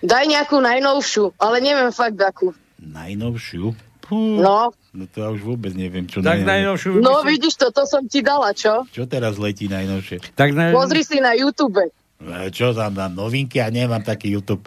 Daj 0.04 0.28
nejakú 0.28 0.60
najnovšiu, 0.60 1.40
ale 1.40 1.64
neviem 1.64 1.96
fakt 1.96 2.20
akú. 2.20 2.52
Najnovšiu? 2.84 3.72
Pú, 4.06 4.38
No, 4.38 4.70
no 4.94 5.04
to 5.08 5.18
ja 5.18 5.30
už 5.30 5.42
vôbec 5.42 5.74
neviem, 5.74 6.06
čo 6.06 6.22
Tak 6.22 6.40
naj- 6.40 6.46
najnovšiu... 6.46 7.02
no 7.02 7.26
vidíš 7.26 7.58
to, 7.58 7.70
to 7.70 7.84
som 7.84 8.06
ti 8.06 8.22
dala, 8.22 8.54
čo? 8.54 8.86
Čo 8.88 9.04
teraz 9.06 9.36
letí 9.36 9.66
najnovšie? 9.66 10.22
Tak 10.32 10.54
na... 10.54 10.70
Pozri 10.70 11.02
si 11.02 11.18
na 11.18 11.34
YouTube. 11.34 11.90
E, 12.16 12.48
Čo 12.48 12.72
tam 12.72 12.94
dám? 12.94 13.12
Novinky? 13.12 13.58
Ja 13.58 13.68
nemám 13.68 14.00
taký 14.00 14.30
YouTube. 14.30 14.62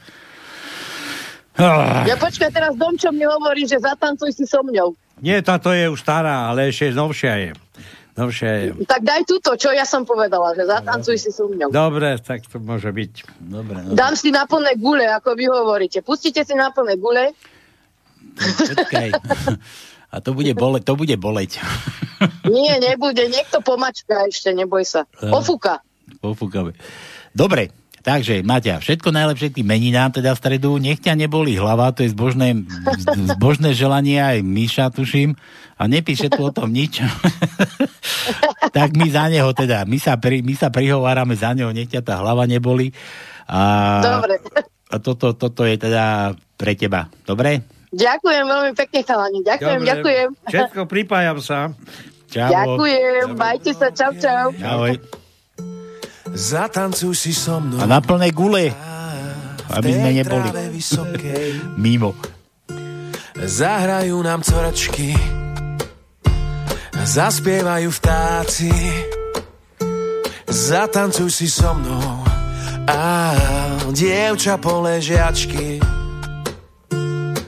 Ah, 1.55 2.03
Ja 2.03 2.14
počkaj, 2.14 2.51
teraz 2.51 2.74
Domčo 2.74 3.11
mi 3.11 3.22
hovorí, 3.22 3.62
že 3.62 3.78
zatancuj 3.78 4.30
si 4.30 4.45
so 4.45 4.62
mňou. 4.62 4.95
Nie, 5.18 5.43
táto 5.43 5.70
je 5.70 5.86
už 5.86 5.99
stará, 5.99 6.47
ale 6.47 6.70
ešte 6.70 6.95
novšia 6.95 7.34
je. 7.41 7.51
Novšia 8.14 8.51
je. 8.57 8.68
Tak 8.84 9.03
daj 9.03 9.22
túto, 9.24 9.55
čo 9.55 9.70
ja 9.70 9.82
som 9.82 10.03
povedala, 10.03 10.55
že 10.55 10.62
zatancuj 10.62 11.18
si 11.18 11.30
so 11.30 11.47
mňou. 11.47 11.70
Dobre, 11.70 12.18
tak 12.18 12.43
to 12.43 12.59
môže 12.59 12.86
byť. 12.86 13.12
Dobre, 13.41 13.78
no. 13.80 13.95
Dám 13.95 14.14
si 14.14 14.30
na 14.30 14.47
plné 14.47 14.74
gule, 14.74 15.03
ako 15.05 15.34
vy 15.34 15.47
hovoríte. 15.47 15.99
Pustíte 16.01 16.43
si 16.43 16.55
na 16.55 16.70
plné 16.70 16.95
gule. 16.95 17.34
Počkaj. 18.39 19.09
A 20.09 20.16
to 20.24 20.32
bude 20.32 20.53
boleť. 20.57 20.82
To 20.89 20.97
bude 20.97 21.16
boleť. 21.20 21.61
Nie, 22.49 22.80
nebude. 22.80 23.28
Niekto 23.28 23.61
pomačka 23.61 24.24
ešte, 24.24 24.57
neboj 24.57 24.82
sa. 24.89 25.05
Ofúka. 25.20 25.84
Pofúkame. 26.24 26.72
Dobre, 27.36 27.68
takže 28.01 28.41
Maťa, 28.41 28.80
všetko 28.80 29.12
najlepšie 29.12 29.61
tým 29.61 29.68
meninám 29.68 30.16
teda 30.16 30.32
v 30.32 30.41
stredu. 30.41 30.80
Nech 30.80 31.05
ťa 31.05 31.12
neboli 31.12 31.61
hlava, 31.61 31.93
to 31.93 32.03
je 32.09 32.16
zbožné, 32.16 32.64
zbožné 33.36 33.76
želanie 33.76 34.18
aj 34.18 34.41
Míša, 34.41 34.89
tuším. 34.91 35.36
A 35.78 35.86
nepíše 35.86 36.32
tu 36.32 36.43
o 36.43 36.51
tom 36.51 36.72
nič. 36.74 37.05
tak 38.76 38.99
my 38.99 39.07
za 39.12 39.30
neho 39.30 39.53
teda, 39.55 39.86
my 39.86 39.99
sa, 40.01 40.18
pri, 40.18 40.43
my 40.43 40.55
sa 40.59 40.74
prihovárame 40.74 41.39
za 41.39 41.55
neho, 41.55 41.70
nech 41.70 41.93
ťa 41.93 42.03
tá 42.03 42.18
hlava 42.18 42.49
neboli. 42.51 42.91
A, 43.47 43.61
Dobre. 44.03 44.43
a 44.91 44.97
toto, 44.99 45.39
toto 45.39 45.62
je 45.62 45.78
teda 45.78 46.34
pre 46.59 46.74
teba. 46.74 47.07
Dobre? 47.22 47.78
Ďakujem 47.89 48.45
veľmi 48.45 48.72
pekne, 48.76 49.01
chalani. 49.01 49.41
Ďakujem, 49.45 49.80
Dobre. 49.80 49.91
ďakujem. 49.91 50.28
Všetko 50.45 50.80
pripájam 50.84 51.39
sa. 51.41 51.72
Čau. 52.28 52.53
Ďakujem, 52.53 53.26
majte 53.32 53.72
sa, 53.72 53.89
čau, 53.89 54.12
čau. 54.12 54.53
Ahoj. 54.61 55.01
Zatancuj 56.28 57.16
si 57.16 57.32
so 57.32 57.57
mnou 57.57 57.80
A 57.80 57.89
na 57.89 58.05
plnej 58.05 58.36
gule. 58.36 58.68
Aby 59.72 59.91
sme 59.97 60.11
neboli 60.12 60.49
mimo. 61.82 62.12
Zahrajú 63.39 64.18
nám 64.18 64.43
coračky 64.43 65.14
Zaspievajú 66.99 67.86
vtáci 67.95 68.74
Zatancuj 70.51 71.30
si 71.30 71.47
so 71.47 71.70
mnou 71.70 72.26
a 72.89 73.36
dievča 73.93 74.57
poležiačky 74.57 75.76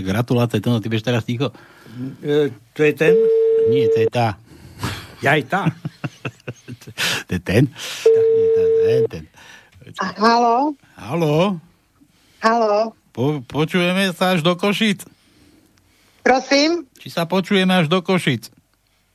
Ďalšie 0.00 0.16
gratulácie, 0.16 0.64
to 0.64 0.72
no, 0.72 0.80
ty 0.80 0.88
budeš 0.88 1.04
teraz 1.04 1.28
ticho. 1.28 1.52
E, 2.24 2.48
to 2.72 2.80
je 2.80 2.92
ten? 2.96 3.12
Nie, 3.68 3.84
to 3.92 4.00
je 4.00 4.08
tá. 4.08 4.40
Ja 5.20 5.36
aj 5.36 5.44
tá. 5.44 5.62
to 7.28 7.32
je 7.36 7.40
ten? 7.44 7.68
Nie, 8.08 8.46
tá, 8.56 8.62
ten, 8.64 9.02
ten. 9.12 9.24
Halo? 10.16 10.72
Haló? 10.96 11.60
Halo? 12.40 12.96
Po, 13.12 13.44
počujeme 13.44 14.08
sa 14.16 14.32
až 14.32 14.40
do 14.40 14.56
Košic? 14.56 15.04
Prosím? 16.24 16.88
Či 16.96 17.12
sa 17.12 17.28
počujeme 17.28 17.76
až 17.76 17.92
do 17.92 18.00
Košic? 18.00 18.48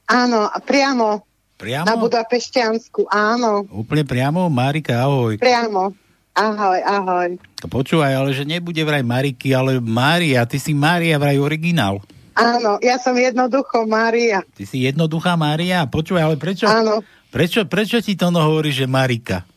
Áno, 0.06 0.54
priamo. 0.70 1.26
Priamo? 1.58 1.90
Na 1.90 1.98
Budapešťansku, 1.98 3.10
áno. 3.10 3.66
Úplne 3.74 4.06
priamo? 4.06 4.54
Marika, 4.54 5.02
ahoj. 5.02 5.42
Priamo. 5.42 5.98
Ahoj, 6.36 6.80
ahoj. 6.84 7.30
Počúvaj, 7.64 8.12
ale 8.12 8.36
že 8.36 8.44
nebude 8.44 8.84
vraj 8.84 9.00
Mariky, 9.00 9.56
ale 9.56 9.80
Mária. 9.80 10.44
Ty 10.44 10.60
si 10.60 10.76
Mária 10.76 11.16
vraj 11.16 11.40
originál. 11.40 12.04
Áno, 12.36 12.76
ja 12.84 13.00
som 13.00 13.16
jednoducho 13.16 13.88
Mária. 13.88 14.44
Ty 14.44 14.64
si 14.68 14.84
jednoduchá 14.84 15.40
Mária. 15.40 15.88
Počúvaj, 15.88 16.24
ale 16.28 16.36
prečo? 16.36 16.68
Áno. 16.68 17.00
Prečo, 17.32 17.64
prečo 17.64 18.04
ti 18.04 18.20
to 18.20 18.36
no 18.36 18.44
hovorí, 18.44 18.76
že 18.76 18.84
Marika? 18.84 19.48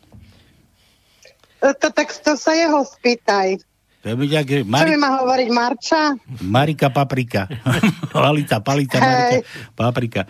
To, 1.59 1.75
to, 1.75 1.91
tak 1.91 2.15
to 2.15 2.39
sa 2.39 2.55
jeho 2.55 2.87
spýtaj. 2.87 3.59
To 4.07 4.15
byť 4.15 4.31
jak, 4.31 4.47
že 4.47 4.61
Čo 4.63 4.71
Mari, 4.71 4.89
by 4.95 4.99
ma 5.03 5.11
hovoriť 5.19 5.49
Marča? 5.51 6.03
Marika 6.47 6.95
Paprika. 6.95 7.51
palica, 8.15 8.63
palica, 8.63 9.03
Marika, 9.03 9.39
Paprika. 9.75 10.23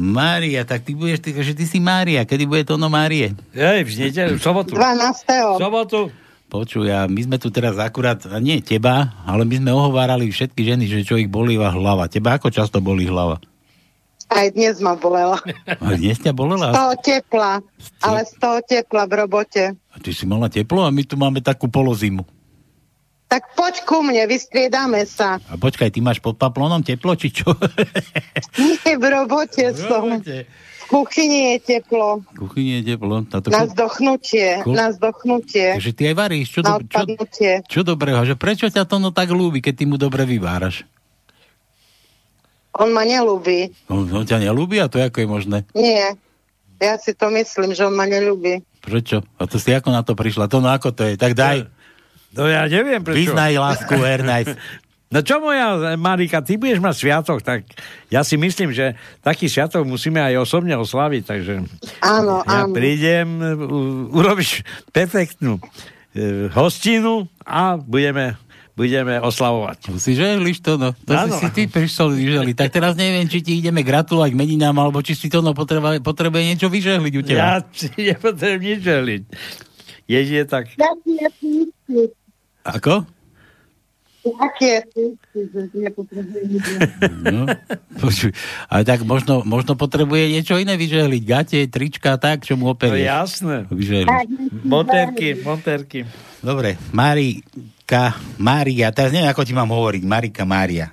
Mária, 0.00 0.64
tak 0.64 0.80
ty 0.80 0.96
budeš, 0.96 1.20
ty, 1.20 1.36
že 1.36 1.52
ty 1.52 1.68
si 1.68 1.76
Mária. 1.76 2.24
Kedy 2.24 2.48
bude 2.48 2.64
to 2.64 2.80
no 2.80 2.88
Márie? 2.88 3.36
Hej, 3.52 3.84
v 3.84 4.08
nedelu, 4.08 4.34
v 4.34 4.42
sobotu. 4.42 4.72
12. 4.72 5.60
sobotu. 5.60 6.08
Počuj, 6.50 6.88
a 6.90 7.06
my 7.06 7.20
sme 7.20 7.36
tu 7.38 7.52
teraz 7.52 7.78
akurát, 7.78 8.18
a 8.26 8.40
nie 8.42 8.58
teba, 8.58 9.14
ale 9.22 9.46
my 9.46 9.60
sme 9.62 9.70
ohovárali 9.70 10.26
všetky 10.32 10.66
ženy, 10.66 10.90
že 10.90 11.06
čo 11.06 11.14
ich 11.14 11.30
bolíva 11.30 11.70
hlava. 11.70 12.10
Teba 12.10 12.40
ako 12.40 12.50
často 12.50 12.82
bolí 12.82 13.06
hlava? 13.06 13.38
Aj 14.26 14.46
dnes 14.50 14.78
ma 14.82 14.98
bolela. 14.98 15.38
A 15.68 15.94
dnes 15.94 16.18
ťa 16.18 16.34
Z 16.34 16.38
bolela? 16.38 16.70
toho 16.74 16.94
tepla. 16.98 17.62
Ale 18.02 18.20
z 18.26 18.34
toho 18.38 18.58
tepla 18.66 19.02
v 19.06 19.12
robote. 19.14 19.64
A 19.74 19.96
ty 20.02 20.10
si 20.10 20.26
mala 20.26 20.50
teplo 20.50 20.82
a 20.82 20.90
my 20.90 21.02
tu 21.06 21.14
máme 21.14 21.38
takú 21.38 21.66
polozimu. 21.70 22.26
Tak 23.30 23.54
poď 23.54 23.86
ku 23.86 24.02
mne, 24.02 24.26
vystriedame 24.26 25.06
sa. 25.06 25.38
A 25.38 25.54
počkaj, 25.54 25.94
ty 25.94 26.02
máš 26.02 26.18
pod 26.18 26.34
paplónom 26.34 26.82
teplo, 26.82 27.14
či 27.14 27.30
čo? 27.30 27.46
Nie, 28.58 28.98
v 28.98 29.04
robote 29.06 29.70
som. 29.70 30.10
robote. 30.10 30.50
V 30.50 30.84
kuchyni 30.90 31.54
je 31.54 31.78
teplo. 31.78 32.26
V 32.34 32.50
kuchyni 32.50 32.82
je 32.82 32.90
teplo. 32.90 33.22
Táto 33.22 33.54
Na 33.54 33.62
vzdochnutie. 33.62 34.66
Ko- 34.66 34.74
Na 34.74 34.90
vzdochnutie. 34.90 35.78
Takže 35.78 35.92
ty 35.94 36.02
aj 36.10 36.16
varíš. 36.18 36.46
Čo, 36.50 36.60
do, 36.66 36.82
čo, 36.82 37.06
čo 37.70 37.80
dobrého? 37.86 38.26
Že 38.26 38.34
prečo 38.34 38.66
ťa 38.66 38.82
to 38.82 38.98
no 38.98 39.14
tak 39.14 39.30
ľúbi, 39.30 39.62
keď 39.62 39.74
ty 39.78 39.84
mu 39.86 39.94
dobre 39.94 40.26
vyváraš? 40.26 40.82
On 42.74 42.90
ma 42.90 43.06
nelúbi. 43.06 43.70
On, 43.86 44.02
on 44.10 44.26
ťa 44.26 44.42
nelúbi 44.42 44.82
a 44.82 44.90
to 44.90 44.98
ako 44.98 45.22
je 45.22 45.28
možné? 45.30 45.58
Nie. 45.78 46.18
Ja 46.82 46.98
si 46.98 47.14
to 47.14 47.30
myslím, 47.30 47.78
že 47.78 47.86
on 47.86 47.94
ma 47.94 48.10
nelúbi. 48.10 48.58
Prečo? 48.82 49.22
A 49.38 49.46
to 49.46 49.62
si 49.62 49.70
ako 49.70 49.94
na 49.94 50.02
to 50.02 50.18
prišla? 50.18 50.50
To 50.50 50.58
no 50.58 50.74
ako 50.74 50.90
to 50.90 51.06
je? 51.06 51.14
Tak 51.14 51.38
daj. 51.38 51.70
No 52.30 52.46
ja 52.46 52.66
neviem 52.66 53.02
prečo. 53.02 53.18
Vyznaj 53.26 53.52
lásku, 53.56 53.94
Ernest. 53.96 54.54
No 55.10 55.26
čo 55.26 55.42
moja 55.42 55.98
Marika, 55.98 56.38
ty 56.38 56.54
budeš 56.54 56.78
mať 56.78 56.94
sviatok, 56.94 57.42
tak 57.42 57.66
ja 58.14 58.22
si 58.22 58.38
myslím, 58.38 58.70
že 58.70 58.94
taký 59.18 59.50
sviatok 59.50 59.82
musíme 59.82 60.22
aj 60.22 60.38
osobne 60.38 60.78
oslaviť, 60.78 61.22
takže 61.26 61.66
Áno, 61.98 62.46
ja 62.46 62.62
áno. 62.62 62.70
prídem, 62.70 63.26
urobíš 64.14 64.62
perfektnú 64.94 65.58
e, 66.14 66.46
hostinu 66.54 67.26
a 67.42 67.74
budeme, 67.74 68.38
budeme 68.78 69.18
oslavovať. 69.18 69.98
Si 69.98 70.14
želiš 70.14 70.62
to, 70.62 70.78
no. 70.78 70.94
To 70.94 71.10
Áno. 71.10 71.34
si, 71.34 71.42
si 71.42 71.48
ty 71.58 71.62
prišiel 71.66 72.14
vyželiť. 72.14 72.54
Tak 72.54 72.70
teraz 72.70 72.94
neviem, 72.94 73.26
či 73.26 73.42
ti 73.42 73.58
ideme 73.58 73.82
gratulovať 73.82 74.30
k 74.30 74.38
meninám, 74.38 74.78
alebo 74.78 75.02
či 75.02 75.18
si 75.18 75.26
to 75.26 75.42
no 75.42 75.58
potreba, 75.58 75.98
potrebuje 75.98 76.54
niečo 76.54 76.70
vyžehliť 76.70 77.14
u 77.18 77.22
teba. 77.26 77.58
Ja 77.58 77.66
si 77.66 77.90
nepotrebujem 77.98 78.62
nič 78.62 78.80
želiť. 78.86 79.22
Jedine 80.06 80.46
tak, 80.46 80.70
Ja 80.78 80.94
si 81.02 81.18
ja 81.18 81.30
si. 81.34 81.66
Ako? 82.62 83.04
Aké. 84.20 84.84
No, 87.24 87.48
počuj, 87.96 88.36
ale 88.68 88.84
tak 88.84 89.00
možno, 89.02 89.40
možno 89.42 89.80
potrebuje 89.80 90.28
niečo 90.28 90.60
iné 90.60 90.76
vyžehliť. 90.76 91.22
Gate, 91.24 91.64
trička, 91.66 92.20
tak, 92.20 92.44
čo 92.44 92.52
mu 92.52 92.68
No 92.68 92.76
operieš. 92.76 93.00
jasné. 93.00 93.64
Vyžehliť. 93.64 94.28
Moterky, 94.60 95.40
moterky. 95.40 96.04
Dobre, 96.38 96.76
Marika, 96.92 98.12
Mária, 98.36 98.92
teraz 98.92 99.08
neviem, 99.08 99.32
ako 99.32 99.40
ti 99.40 99.56
mám 99.56 99.72
hovoriť. 99.72 100.02
Marika, 100.04 100.44
Mária. 100.44 100.92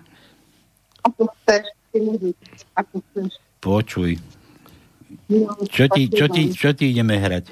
Ako 1.03 1.27
chceš, 1.43 1.67
ako. 2.75 3.03
Počuj, 3.59 4.15
No, 5.27 5.51
čo 5.67 5.87
ti, 5.91 6.07
čo 6.07 6.31
ti, 6.31 6.51
čo 6.51 6.71
ti 6.71 6.91
ideme 6.91 7.19
hrať? 7.19 7.51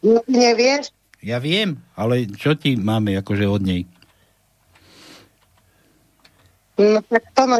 No, 0.00 0.20
nevieš? 0.24 0.88
Ja 1.18 1.42
viem, 1.42 1.82
ale 1.98 2.30
čo 2.30 2.54
ti 2.54 2.78
máme 2.78 3.18
akože 3.18 3.46
od 3.50 3.62
nej? 3.62 3.82
No 6.78 7.02
tak 7.10 7.26
to 7.34 7.42
ma. 7.50 7.58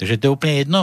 Takže 0.00 0.14
to 0.16 0.24
je 0.24 0.32
úplne 0.32 0.54
jedno? 0.64 0.80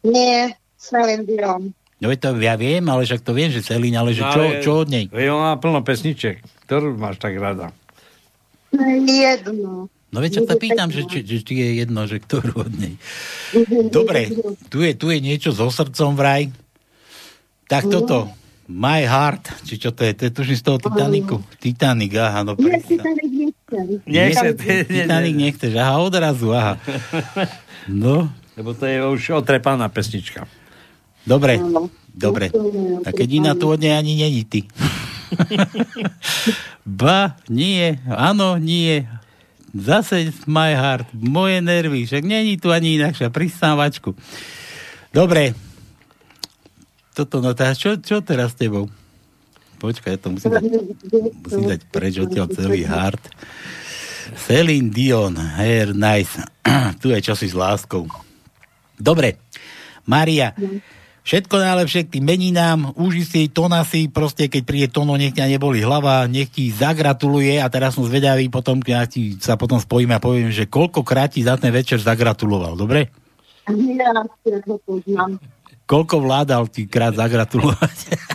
Nie, 0.00 0.56
Celine 0.80 1.28
Dion. 1.28 1.76
No 2.00 2.08
to 2.16 2.32
ja 2.40 2.56
viem, 2.56 2.88
ale 2.88 3.04
však 3.04 3.20
to 3.20 3.36
viem, 3.36 3.52
že 3.52 3.60
Selín, 3.60 3.92
ale 3.92 4.16
že 4.16 4.24
čo, 4.24 4.42
čo 4.64 4.70
od 4.80 4.88
nej? 4.88 5.12
Veď 5.12 5.36
ona 5.36 5.52
má 5.52 5.56
plno 5.60 5.84
pesniček. 5.84 6.40
Ktorú 6.64 6.96
máš 6.96 7.20
tak 7.20 7.36
rada? 7.36 7.76
To 8.72 8.80
je 8.80 9.04
jedno. 9.04 9.92
No 10.10 10.18
veď 10.18 10.40
sa 10.40 10.42
sa 10.48 10.54
pýtam, 10.56 10.88
že 10.88 11.04
či, 11.04 11.22
že 11.22 11.44
či 11.44 11.54
je 11.60 11.68
jedno, 11.84 12.08
že 12.08 12.18
ktorú 12.18 12.66
od 12.66 12.72
nej. 12.72 12.96
Dobre, 13.92 14.32
tu 14.72 14.80
je, 14.80 14.96
tu 14.96 15.12
je 15.12 15.20
niečo 15.20 15.52
so 15.52 15.68
srdcom 15.68 16.16
vraj. 16.16 16.48
Tak 17.68 17.86
toto, 17.86 18.32
My 18.70 19.02
Heart, 19.02 19.66
či 19.66 19.82
čo 19.82 19.90
to 19.90 20.06
je, 20.06 20.14
to 20.14 20.22
je 20.26 20.32
tužím 20.32 20.54
z 20.54 20.62
toho 20.62 20.78
Titaniku. 20.78 21.42
Titanic, 21.58 22.14
aha, 22.14 22.46
no 22.46 22.54
predstav. 22.54 23.02
to 23.02 23.10
nechcem. 24.06 24.54
Titanic 24.86 25.34
nechceš, 25.34 25.74
aha, 25.74 25.98
odrazu, 25.98 26.54
aha. 26.54 26.78
No, 27.90 28.30
Lebo 28.54 28.76
to 28.76 28.84
je 28.86 29.00
už 29.02 29.40
otrepaná 29.40 29.88
pesnička. 29.88 30.46
dobre, 31.26 31.58
dobre. 32.12 32.52
A 33.02 33.10
keď 33.10 33.28
iná 33.40 33.52
tu 33.58 33.72
od 33.72 33.80
nej 33.80 33.96
ani 33.96 34.20
není 34.20 34.44
ty. 34.46 34.68
ba, 36.86 37.40
nie, 37.50 37.98
áno, 38.06 38.60
nie. 38.60 39.08
Zase 39.74 40.30
my 40.46 40.76
heart, 40.76 41.08
moje 41.16 41.58
nervy, 41.58 42.06
však 42.06 42.22
není 42.22 42.60
tu 42.60 42.70
ani 42.70 43.00
inakšia 43.00 43.32
pristávačku. 43.34 44.14
Dobre. 45.10 45.69
Toto, 47.20 47.44
no 47.44 47.52
teraz, 47.52 47.76
čo, 47.76 48.00
čo 48.00 48.24
teraz 48.24 48.56
s 48.56 48.64
tebou? 48.64 48.88
Počkaj, 49.76 50.16
ja 50.16 50.18
to 50.24 50.32
musím 50.32 50.56
dať, 50.56 50.64
musím 51.44 51.68
dať 51.68 51.80
preč 51.92 52.16
odtiaľ 52.16 52.48
celý 52.48 52.88
hard. 52.88 53.20
Celine 54.40 54.88
Dion, 54.88 55.36
hair 55.36 55.92
nice. 55.92 56.40
tu 57.04 57.12
je 57.12 57.20
čosi 57.20 57.52
s 57.52 57.52
láskou. 57.52 58.08
Dobre, 58.96 59.36
Maria, 60.08 60.56
všetko 61.28 61.60
najlepšie 61.60 62.08
k 62.08 62.12
tým 62.16 62.24
meninám, 62.24 62.96
uži 62.96 63.28
si, 63.28 63.52
tona 63.52 63.84
si, 63.84 64.08
proste 64.08 64.48
keď 64.48 64.62
príde 64.64 64.88
tono, 64.88 65.20
nech 65.20 65.36
ťa 65.36 65.44
neboli 65.44 65.84
hlava, 65.84 66.24
nech 66.24 66.48
ti 66.48 66.72
zagratuluje 66.72 67.60
a 67.60 67.68
teraz 67.68 68.00
som 68.00 68.08
zvedavý 68.08 68.48
potom, 68.48 68.80
keď 68.80 69.12
ti 69.12 69.36
sa 69.36 69.60
potom 69.60 69.76
spojíme 69.76 70.16
a 70.16 70.24
poviem, 70.24 70.48
že 70.48 70.72
koľkokrát 70.72 71.36
ti 71.36 71.44
za 71.44 71.60
ten 71.60 71.68
večer 71.68 72.00
zagratuloval, 72.00 72.80
dobre? 72.80 73.12
Ja. 75.04 75.28
Koľko 75.90 76.22
vládal 76.22 76.70
ti 76.70 76.86
krát 76.86 77.18
zagratulovať? 77.18 78.14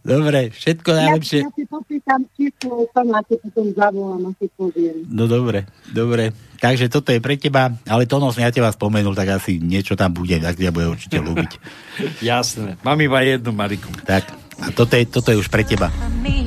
Dobre, 0.00 0.48
všetko 0.48 0.88
Ja, 0.90 0.96
najlepšie. 1.04 1.44
ja 1.44 1.50
si 1.52 1.64
popýtam 1.68 2.24
číslo, 2.32 2.88
to 2.88 3.00
máte 3.04 3.36
potom 3.36 3.68
zavolám 3.76 4.26
a 4.26 4.30
si 4.40 4.48
poviem. 4.56 5.04
No 5.12 5.28
dobre, 5.28 5.68
dobre. 5.92 6.32
Takže 6.58 6.88
toto 6.88 7.12
je 7.12 7.20
pre 7.20 7.36
teba, 7.36 7.76
ale 7.84 8.08
to 8.08 8.16
som 8.18 8.40
ja 8.40 8.48
teba 8.48 8.72
spomenul, 8.72 9.12
tak 9.12 9.28
asi 9.38 9.60
niečo 9.60 9.92
tam 9.94 10.16
bude, 10.16 10.40
tak 10.40 10.56
ťa 10.56 10.72
bude 10.72 10.88
určite 10.88 11.20
ľúbiť. 11.20 11.50
Jasné. 12.24 12.80
Mám 12.80 12.98
iba 13.04 13.20
jednu, 13.20 13.52
Mariku. 13.52 13.92
Tak, 14.08 14.24
a 14.58 14.72
toto 14.72 14.96
je, 14.96 15.04
toto 15.04 15.28
je 15.30 15.36
už 15.38 15.52
pre 15.52 15.62
teba. 15.62 15.92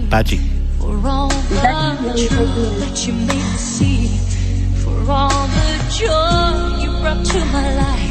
Páči. 0.09 0.41
For 0.81 0.97
all 0.97 1.29
the 5.47 5.71
joy 5.93 6.81
you 6.81 6.89
brought 6.99 7.21
to 7.21 7.39
my 7.53 7.67
life, 7.77 8.10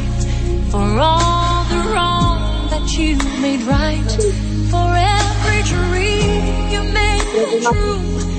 for 0.71 0.99
all 1.01 1.65
the 1.65 1.75
wrong 1.91 2.69
that 2.69 2.97
you 2.97 3.17
made 3.41 3.61
right, 3.63 4.11
for 4.71 4.95
every 4.95 5.61
dream 5.63 6.69
you 6.71 6.81
made 6.93 7.61
true, 7.61 8.30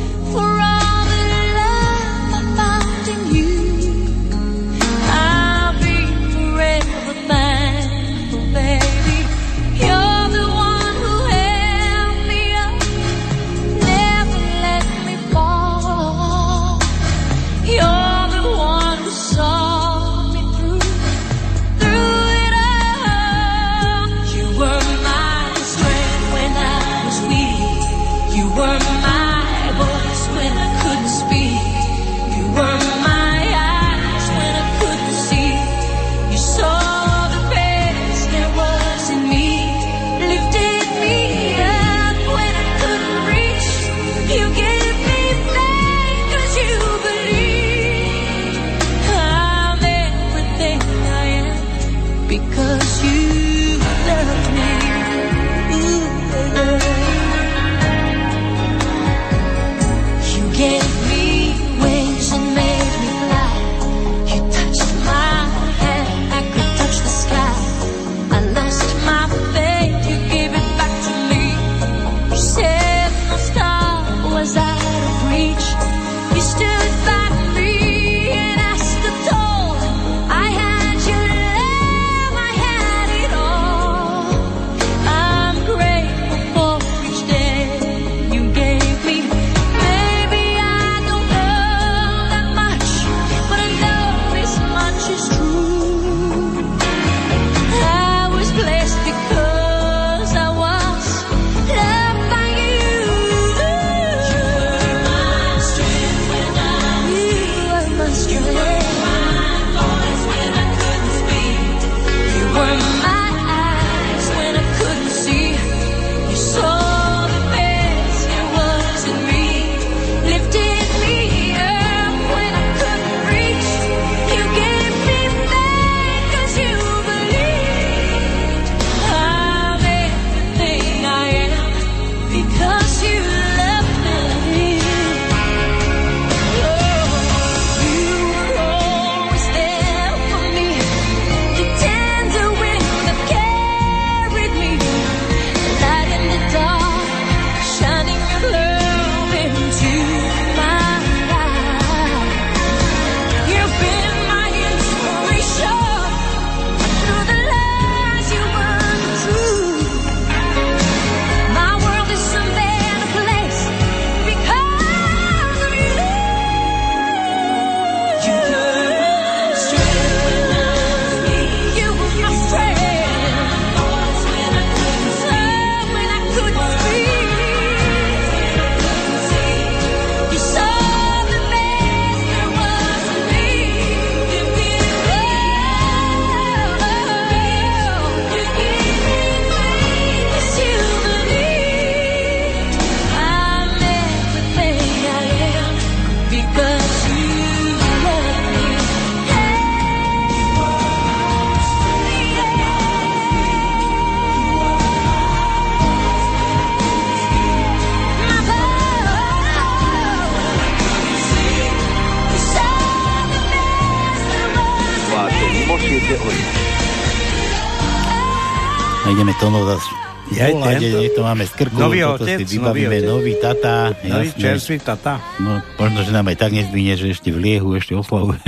toto 222.22 222.30
otec, 222.32 222.38
si 222.40 222.54
vybavíme, 222.54 222.96
nový 222.98 223.08
nový 223.08 223.32
tata. 223.36 223.74
Nový 223.98 224.28
jasné. 224.28 224.40
čerstvý 224.40 224.76
tata. 224.78 225.12
No, 225.36 225.52
možno, 225.76 225.98
že 226.00 226.10
nám 226.10 226.26
aj 226.26 226.38
tak 226.38 226.52
nezdvihne, 226.52 226.94
že 226.94 227.06
ešte 227.10 227.28
v 227.28 227.38
liehu 227.40 227.74
ešte 227.74 227.92
oslavuje. 227.92 228.38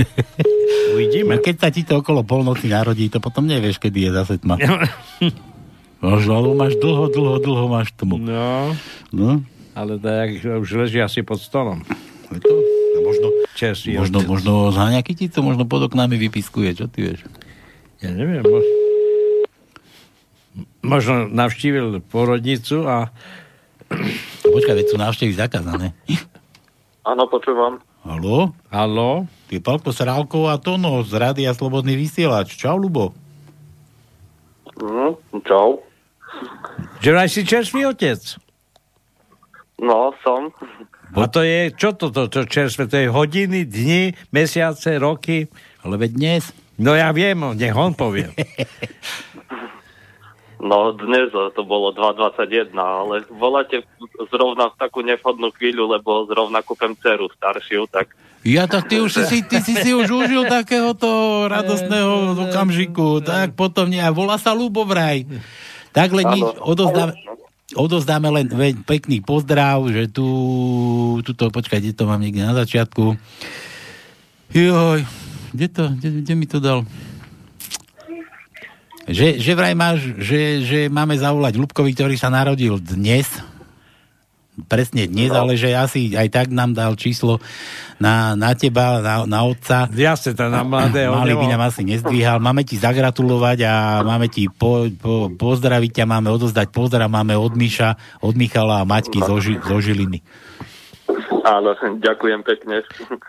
Uvidíme. 0.93 1.35
No, 1.35 1.41
keď 1.41 1.55
sa 1.57 1.69
ti 1.69 1.81
to 1.81 1.99
okolo 1.99 2.21
polnoci 2.21 2.65
narodí, 2.65 3.05
to 3.05 3.19
potom 3.19 3.43
nevieš, 3.43 3.77
kedy 3.77 3.99
je 4.01 4.11
zase 4.13 4.33
tma. 4.37 4.55
Možno, 5.97 6.31
alebo 6.33 6.53
máš 6.53 6.77
dlho, 6.77 7.09
dlho, 7.09 7.35
dlho 7.37 7.65
máš 7.67 7.89
tmu. 7.93 8.15
No, 8.15 8.71
No, 9.09 9.41
ale 9.73 9.95
tak 9.97 10.37
už 10.39 10.69
leží 10.77 10.99
asi 10.99 11.19
pod 11.19 11.37
stolom. 11.37 11.81
je 12.29 12.37
to? 12.37 12.53
A 12.93 12.99
možno, 13.01 13.27
Čerstvý 13.53 13.97
možno, 13.97 14.17
otec. 14.19 14.29
možno 14.29 14.51
zháňaky 14.69 15.11
ti 15.13 15.25
to 15.27 15.39
možno 15.39 15.63
pod 15.63 15.83
oknami 15.83 16.15
vypiskuje, 16.17 16.73
čo 16.73 16.85
ty 16.85 17.03
vieš? 17.05 17.25
Ja 17.99 18.11
neviem. 18.11 18.43
Mo- 18.43 18.67
možno 20.81 21.25
navštívil 21.25 21.99
porodnicu 22.03 22.85
a 22.85 23.09
Počkaj, 24.45 24.75
veď 24.75 24.87
sú 24.89 24.97
návštevy 24.97 25.33
zakázané. 25.35 25.93
Áno, 27.05 27.29
počúvam. 27.29 27.77
Haló? 28.05 28.53
Haló? 28.69 29.29
Ty 29.49 29.61
Palko 29.61 29.93
Srálko 29.93 30.49
a 30.49 30.57
Tono 30.57 31.01
z 31.05 31.13
Rádia 31.17 31.53
Slobodný 31.53 31.93
vysielač. 31.97 32.57
Čau, 32.57 32.77
Lubo. 32.77 33.13
Mm, 34.81 35.15
čau. 35.45 35.79
že 36.99 37.11
si 37.31 37.41
čerstvý 37.47 37.93
otec. 37.93 38.19
No, 39.79 40.11
som. 40.25 40.51
A 41.15 41.31
to 41.31 41.45
je, 41.45 41.71
čo 41.71 41.95
toto, 41.95 42.27
to 42.27 42.43
čerstvé? 42.43 42.91
To 42.91 42.97
je 42.99 43.07
hodiny, 43.07 43.63
dni, 43.63 44.17
mesiace, 44.35 44.99
roky? 44.99 45.47
Ale 45.85 45.95
veď 45.95 46.11
dnes. 46.11 46.43
No 46.75 46.91
ja 46.91 47.13
viem, 47.15 47.39
nech 47.55 47.71
on 47.71 47.95
povie. 47.95 48.27
No, 50.65 50.97
dnes 50.97 51.29
to 51.29 51.61
bolo 51.61 51.93
2.21, 51.93 52.73
ale 52.73 53.21
voláte 53.29 53.85
zrovna 54.33 54.73
v 54.73 54.75
takú 54.81 55.05
nevhodnú 55.05 55.53
chvíľu, 55.53 55.93
lebo 55.93 56.25
zrovna 56.25 56.65
kúpem 56.65 56.97
dceru 56.97 57.29
staršiu, 57.37 57.85
tak 57.85 58.17
Ja 58.45 58.69
tak 58.69 58.89
ty 58.89 59.01
už 59.01 59.25
si, 59.25 59.41
ty 59.41 59.57
si 59.57 59.73
si 59.73 59.89
už 59.93 60.05
užil 60.05 60.45
takéhoto 60.45 61.09
radostného 61.49 62.37
okamžiku. 62.49 63.17
Tak 63.25 63.57
potom 63.57 63.89
nie. 63.89 64.01
Volá 64.13 64.37
sa 64.37 64.53
Lubo 64.53 64.85
vraj. 64.85 65.25
Takhle 65.89 66.21
Áno. 66.21 66.33
nič. 66.37 66.45
Odozdáme, 66.61 67.13
odozdáme 67.73 68.29
len 68.29 68.45
pekný 68.85 69.25
pozdrav, 69.25 69.81
že 69.89 70.13
tu, 70.13 70.27
tuto, 71.25 71.49
počkaj, 71.49 71.81
kde 71.81 71.97
to 71.97 72.05
mám 72.05 72.21
niekde 72.21 72.45
na 72.45 72.53
začiatku. 72.53 73.17
Joj, 74.53 75.01
kde 75.49 75.67
to, 75.73 75.83
kde, 75.97 76.09
kde 76.21 76.33
mi 76.37 76.45
to 76.45 76.61
dal? 76.61 76.85
Že, 79.05 79.37
že 79.37 79.51
vraj 79.53 79.77
máš, 79.77 80.17
že, 80.17 80.65
že 80.65 80.79
máme 80.89 81.13
zavolať 81.13 81.61
Lubkovi, 81.61 81.93
ktorý 81.93 82.17
sa 82.17 82.33
narodil 82.33 82.81
dnes, 82.81 83.29
presne 84.65 85.05
dnes, 85.05 85.29
no. 85.29 85.45
ale 85.45 85.59
že 85.59 85.75
asi 85.75 86.15
aj 86.15 86.27
tak 86.31 86.47
nám 86.49 86.71
dal 86.73 86.95
číslo 86.95 87.43
na, 87.99 88.33
na 88.39 88.55
teba, 88.55 89.03
na, 89.03 89.27
na 89.27 89.39
otca. 89.43 89.91
Jasne, 89.91 90.33
to 90.33 90.47
na 90.47 90.63
mladého. 90.63 91.11
Mali 91.11 91.35
by 91.35 91.45
nám 91.51 91.69
asi 91.69 91.83
nezdvíhal. 91.83 92.39
Máme 92.39 92.63
ti 92.63 92.79
zagratulovať 92.79 93.59
a 93.67 93.73
máme 94.01 94.31
ti 94.31 94.47
po, 94.47 94.87
po, 94.89 95.29
pozdraviť 95.35 96.01
ťa, 96.01 96.05
máme 96.07 96.31
odozdať 96.31 96.71
pozdrav, 96.71 97.11
máme 97.11 97.35
od 97.35 97.53
Miša, 97.53 98.23
od 98.23 98.33
Michala 98.33 98.81
a 98.81 98.87
Maťky 98.87 99.19
zo, 99.21 99.37
Ži, 99.37 99.59
zo 99.59 99.77
Žiliny. 99.77 100.23
áno, 101.45 101.77
ďakujem 102.01 102.41
pekne. 102.41 102.81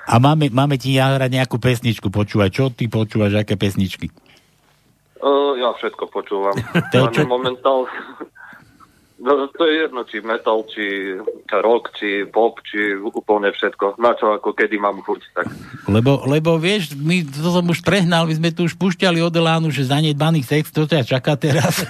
A 0.09 0.17
máme, 0.17 0.49
máme 0.49 0.81
ti 0.81 0.97
nahrať 0.97 1.31
nejakú 1.37 1.61
pesničku, 1.61 2.09
počúvať. 2.09 2.49
Čo 2.49 2.65
ty 2.73 2.89
počúvaš, 2.89 3.37
aké 3.37 3.61
pesničky? 3.61 4.09
Uh, 5.17 5.57
ja 5.57 5.73
všetko 5.73 6.09
počúvam. 6.09 6.55
Momentál... 7.25 7.89
No, 9.17 9.33
to 9.49 9.65
je 9.65 9.81
jedno, 9.81 10.05
či 10.05 10.21
metal, 10.21 10.61
či 10.67 11.17
rock, 11.51 11.89
či 11.97 12.29
pop, 12.29 12.61
či 12.63 12.77
úplne 13.01 13.49
všetko. 13.49 13.97
Na 13.97 14.13
čo 14.13 14.29
ako 14.31 14.53
kedy 14.53 14.77
mám 14.77 15.01
chuť, 15.01 15.21
tak. 15.33 15.49
Lebo, 15.89 16.21
lebo 16.27 16.61
vieš, 16.61 16.93
my 16.93 17.25
to 17.25 17.49
som 17.49 17.65
už 17.65 17.81
prehnal, 17.81 18.29
my 18.29 18.37
sme 18.37 18.53
tu 18.53 18.69
už 18.69 18.77
pušťali 18.77 19.17
od 19.19 19.33
Elánu, 19.33 19.73
že 19.73 19.89
zanedbaný 19.89 20.45
sex, 20.45 20.69
to 20.69 20.85
ťa 20.85 21.01
čaká 21.03 21.33
teraz. 21.35 21.81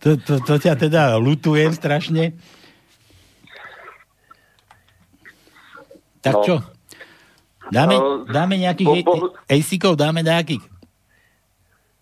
to, 0.00 0.16
to, 0.16 0.40
to 0.40 0.54
ťa 0.56 0.80
teda 0.80 1.20
lutujem 1.20 1.70
strašne. 1.70 2.40
Tak 6.20 6.34
No. 6.34 6.42
čo? 6.42 6.56
Dáme, 7.68 7.94
No, 7.94 8.24
dáme 8.24 8.56
nejakých 8.56 9.04
bo- 9.04 9.36
ejsikov, 9.44 9.92
dáme 9.94 10.24
nejakých. 10.24 10.71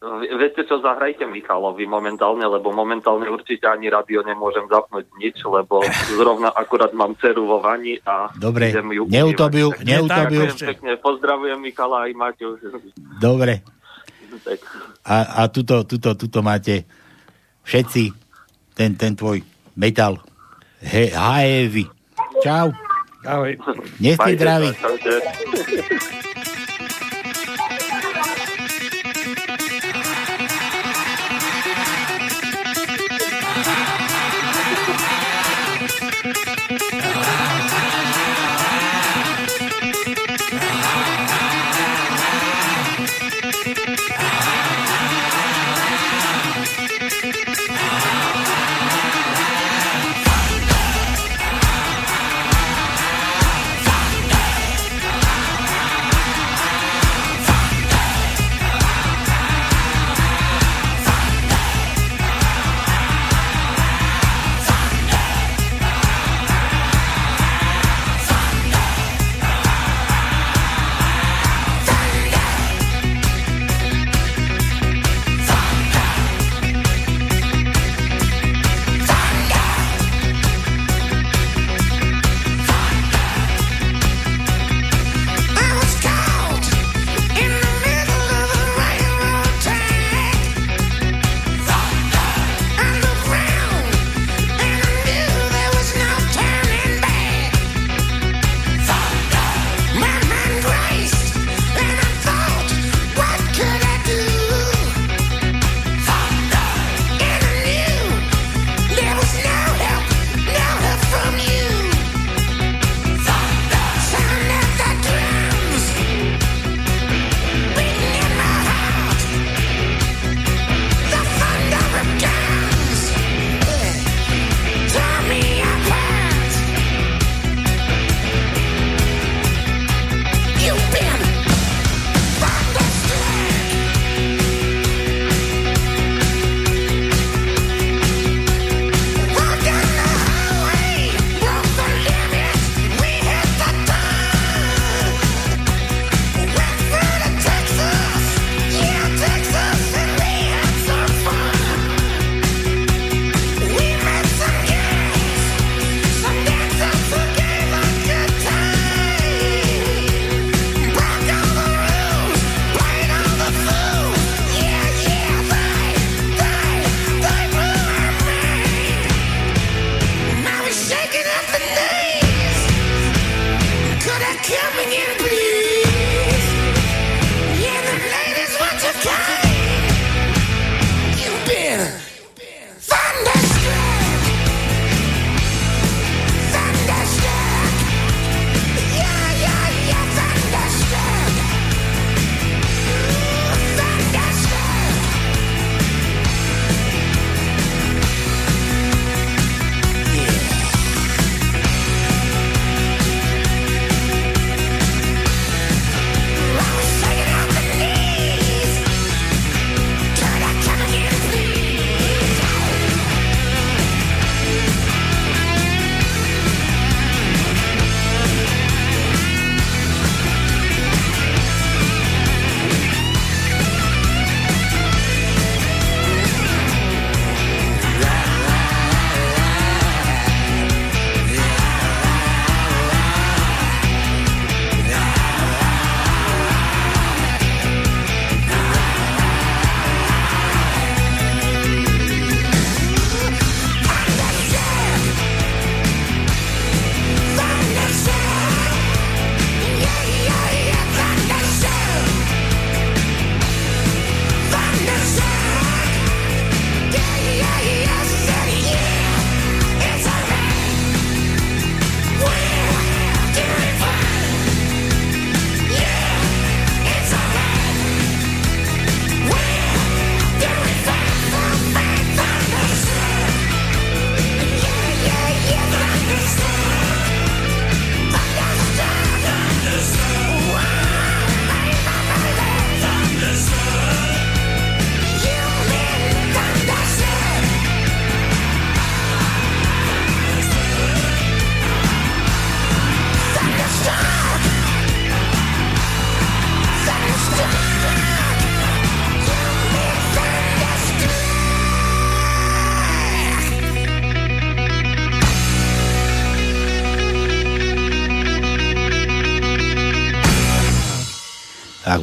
Viete 0.01 0.64
čo, 0.64 0.81
zahrajte 0.81 1.28
Michalovi 1.28 1.85
momentálne, 1.85 2.48
lebo 2.48 2.72
momentálne 2.72 3.28
určite 3.28 3.68
ani 3.68 3.93
radio 3.93 4.24
nemôžem 4.24 4.64
zapnúť 4.64 5.05
nič, 5.20 5.44
lebo 5.44 5.85
zrovna 6.16 6.48
akurát 6.56 6.97
mám 6.97 7.12
dceru 7.20 7.44
vo 7.44 7.60
vani 7.60 8.01
a 8.09 8.32
Dobre, 8.32 8.72
idem 8.72 8.97
ju 8.97 9.05
neutobiu. 9.12 9.68
Tak 9.77 9.85
neutobiu. 9.85 10.48
Ďakujem 10.48 10.72
pekne, 10.72 10.93
pozdravujem 11.05 11.60
Michala 11.60 12.09
aj 12.09 12.12
Maťu. 12.16 12.56
Dobre. 13.20 13.60
Tak. 14.40 14.59
A, 15.05 15.44
a 15.44 15.52
tuto, 15.52 15.85
tuto, 15.85 16.16
tuto 16.16 16.40
máte 16.40 16.89
všetci 17.68 18.16
ten, 18.72 18.97
ten 18.97 19.12
tvoj 19.12 19.44
metal. 19.77 20.16
He, 20.81 21.12
heavy. 21.12 21.85
Čau. 22.40 22.72
Ahoj. 23.20 23.52
Nech 24.01 24.16
Majte 24.16 24.40
zdraví. 24.40 24.70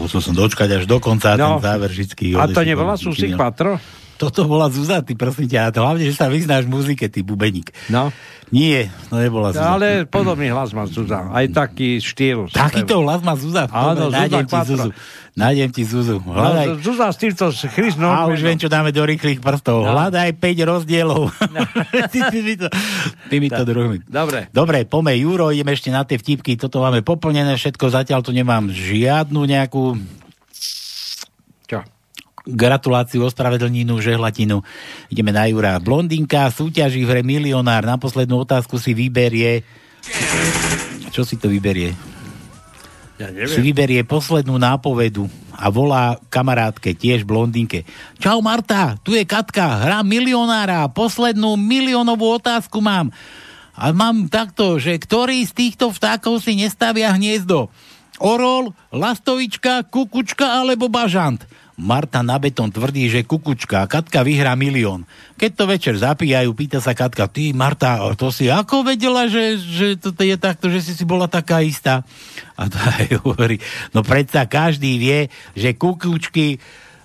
musel 0.07 0.23
som 0.23 0.33
dočkať 0.33 0.79
až 0.79 0.83
do 0.87 0.97
konca 1.03 1.35
No. 1.35 1.59
ten 1.59 1.67
záver 1.67 1.91
vždycky. 1.91 2.31
A 2.33 2.47
to 2.47 2.63
nebola 2.63 2.95
Susi. 2.95 3.35
Quattro? 3.35 3.75
Toto 4.17 4.49
bola 4.49 4.65
Zuzá, 4.73 5.05
ty 5.05 5.13
prosím 5.13 5.45
ťa, 5.45 5.69
to 5.69 5.85
hlavne, 5.85 6.01
že 6.01 6.17
sa 6.17 6.25
vyznáš 6.25 6.65
v 6.65 6.73
muzike, 6.73 7.05
ty 7.05 7.21
bubeník. 7.21 7.69
No. 7.93 8.09
Nie, 8.49 8.89
to 9.11 9.21
nebola 9.21 9.53
Zuzá. 9.53 9.77
Ale 9.77 10.09
podobný 10.09 10.49
hlas 10.49 10.73
má 10.73 10.89
Zuzá. 10.89 11.29
Aj 11.29 11.45
taký 11.51 12.01
štýl. 12.01 12.49
Takýto 12.49 12.97
hlas 13.05 13.21
má 13.21 13.37
Zuzá. 13.37 13.69
Áno, 13.69 14.09
Zuzá. 14.09 14.63
Zuzu. 14.65 14.89
Nájdem 15.37 15.69
ti 15.69 15.85
Zuzu. 15.85 16.17
Hľadaj. 16.17 16.65
No, 16.65 16.81
Zuzá 16.81 17.13
s 17.13 17.21
týmto 17.21 17.53
s 17.53 17.61
chryznou. 17.69 18.09
A 18.09 18.25
už 18.25 18.41
viem, 18.41 18.57
čo 18.57 18.65
dáme 18.65 18.89
do 18.89 19.05
rýchlych 19.05 19.37
prstov. 19.37 19.85
No. 19.85 19.93
Hľadaj 19.93 20.33
5 20.33 20.65
rozdielov. 20.65 21.29
ty, 22.13 22.25
ty, 22.33 22.39
mi 22.41 22.57
to, 22.57 22.65
ty 23.29 23.35
mi 23.37 23.45
to 23.53 23.61
druhými. 23.61 24.01
Dobre. 24.09 24.49
Dobre, 24.49 24.89
pome 24.89 25.13
Juro, 25.13 25.53
ideme 25.53 25.77
ešte 25.77 25.93
na 25.93 26.01
tie 26.09 26.17
vtipky. 26.17 26.57
Toto 26.57 26.81
máme 26.81 27.05
poplnené 27.05 27.53
všetko. 27.53 27.85
Zatiaľ 27.85 28.25
tu 28.25 28.33
nemám 28.33 28.73
žiadnu 28.73 29.45
nejakú 29.45 30.01
Čo? 31.69 31.85
gratuláciu, 32.49 33.21
ospravedlninu, 33.29 33.93
žehlatinu. 34.01 34.65
Ideme 35.13 35.29
na 35.37 35.45
Jura. 35.45 35.77
Blondinka 35.77 36.49
súťaží 36.49 37.05
v 37.05 37.13
hre 37.13 37.21
milionár. 37.21 37.85
Na 37.85 38.01
poslednú 38.01 38.41
otázku 38.41 38.81
si 38.81 38.97
vyberie... 38.97 39.61
Čo 41.13 41.21
si 41.21 41.37
to 41.37 41.45
vyberie? 41.45 42.16
Ja 43.17 43.33
si 43.49 43.65
vyberie 43.65 44.05
poslednú 44.05 44.61
nápovedu 44.61 45.25
a 45.57 45.73
volá 45.73 46.21
kamarátke, 46.29 46.93
tiež 46.93 47.25
blondinke. 47.25 47.81
Čau 48.21 48.45
Marta, 48.45 48.93
tu 49.01 49.17
je 49.17 49.25
Katka, 49.25 49.81
hra 49.81 50.05
milionára, 50.05 50.85
poslednú 50.85 51.57
miliónovú 51.57 52.37
otázku 52.37 52.77
mám. 52.77 53.09
A 53.73 53.89
mám 53.89 54.29
takto, 54.29 54.77
že 54.77 55.01
ktorý 55.01 55.41
z 55.49 55.53
týchto 55.53 55.89
vtákov 55.89 56.45
si 56.45 56.53
nestavia 56.61 57.09
hniezdo? 57.09 57.73
Orol, 58.21 58.73
lastovička, 58.93 59.89
kukučka 59.89 60.61
alebo 60.61 60.85
bažant? 60.85 61.41
Marta 61.77 62.25
na 62.25 62.41
betón 62.41 62.73
tvrdí, 62.73 63.05
že 63.05 63.21
kukučka 63.21 63.85
Katka 63.85 64.25
vyhrá 64.25 64.57
milión. 64.57 65.05
Keď 65.37 65.51
to 65.53 65.63
večer 65.69 65.93
zapíjajú, 65.93 66.49
pýta 66.57 66.81
sa 66.81 66.97
Katka, 66.97 67.29
ty 67.29 67.53
Marta, 67.53 68.01
to 68.17 68.33
si 68.33 68.49
ako 68.49 68.81
vedela, 68.81 69.29
že, 69.29 69.61
že 69.61 69.87
to 69.93 70.09
je 70.17 70.33
takto, 70.41 70.73
že 70.73 70.81
si 70.81 70.97
si 70.97 71.05
bola 71.05 71.29
taká 71.29 71.61
istá? 71.61 72.01
A 72.57 72.65
tá 72.65 72.81
jej 73.05 73.21
hovorí, 73.21 73.61
no 73.93 74.01
predsa 74.01 74.49
každý 74.49 74.97
vie, 74.97 75.29
že 75.53 75.77
kukučky, 75.77 76.57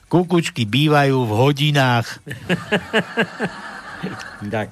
kukučky 0.09 0.65
bývajú 0.65 1.21
v 1.21 1.33
hodinách. 1.37 2.09
Tak. 4.43 4.71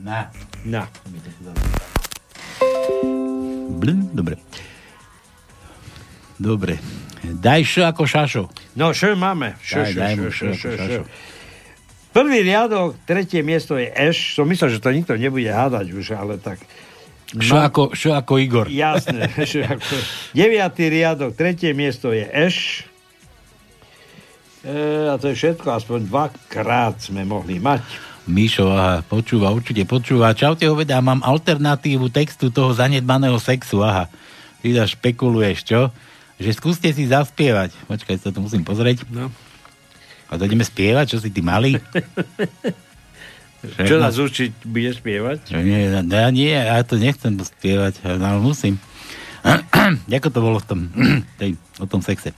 Na. 0.00 0.32
Na. 0.64 0.88
Blin, 3.68 4.08
dobre. 4.16 4.40
Dobre. 6.40 6.80
Daj 7.24 7.62
šo 7.64 7.82
ako 7.88 8.02
šašo. 8.04 8.42
No, 8.76 8.92
šo 8.92 9.16
máme. 9.16 9.56
Šo, 9.64 9.82
Daj, 9.82 9.92
šo, 9.92 9.98
daj 10.00 10.12
šo, 10.16 10.28
šo, 10.30 10.46
šo, 10.54 10.70
šo, 10.76 10.88
šo. 11.00 11.04
Prvý 12.14 12.46
riadok, 12.46 12.94
tretie 13.10 13.42
miesto 13.42 13.74
je 13.74 13.90
Eš. 13.90 14.38
Som 14.38 14.46
myslel, 14.46 14.70
že 14.70 14.78
to 14.78 14.94
nikto 14.94 15.18
nebude 15.18 15.50
hádať 15.50 15.90
už, 15.90 16.14
ale 16.14 16.38
tak. 16.38 16.62
Šo 17.34 17.58
ako, 17.58 17.90
šo 17.98 18.14
ako 18.14 18.38
Igor. 18.38 18.66
Jasné. 18.70 19.26
šo 19.50 19.66
ako... 19.66 19.94
Deviatý 20.30 20.86
riadok, 20.86 21.34
tretie 21.34 21.74
miesto 21.74 22.14
je 22.14 22.22
Eš. 22.22 22.86
E, 24.62 25.10
a 25.10 25.18
to 25.18 25.34
je 25.34 25.34
všetko, 25.34 25.66
aspoň 25.74 26.06
dvakrát 26.06 27.02
sme 27.02 27.26
mohli 27.26 27.58
mať. 27.58 27.82
Mišo, 28.30 28.70
aha, 28.70 29.02
počúva, 29.02 29.50
určite 29.50 29.82
počúva. 29.84 30.32
Čaute, 30.32 30.64
hovedá, 30.70 31.02
mám 31.02 31.20
alternatívu 31.20 32.14
textu 32.14 32.48
toho 32.54 32.70
zanedbaného 32.72 33.36
sexu, 33.42 33.82
aha. 33.82 34.06
Ty 34.62 34.86
špekuluješ, 34.86 35.58
čo? 35.66 35.92
Že 36.38 36.50
skúste 36.56 36.88
si 36.90 37.06
zaspievať. 37.06 37.70
Počkaj, 37.86 38.16
sa 38.18 38.34
to 38.34 38.42
musím 38.42 38.66
pozrieť. 38.66 39.06
No. 39.10 39.30
A 40.30 40.32
to 40.34 40.50
ideme 40.50 40.66
spievať, 40.66 41.14
čo 41.14 41.18
si 41.22 41.30
ty 41.30 41.44
malý? 41.44 41.78
Čo 43.64 43.96
nás 43.96 44.20
učiť 44.20 44.68
bude 44.68 44.92
spievať? 44.92 45.48
Čo 45.48 45.64
nie, 45.64 45.88
ja, 45.88 46.28
nie, 46.28 46.52
ja 46.52 46.84
to 46.84 47.00
nechcem 47.00 47.40
spievať, 47.40 47.96
ale 48.04 48.36
musím. 48.36 48.76
Ako 50.20 50.28
to 50.28 50.44
bolo 50.44 50.60
v 50.60 50.68
tom, 50.68 50.80
tej, 51.40 51.56
o 51.80 51.88
tom 51.88 52.04
sexe? 52.04 52.36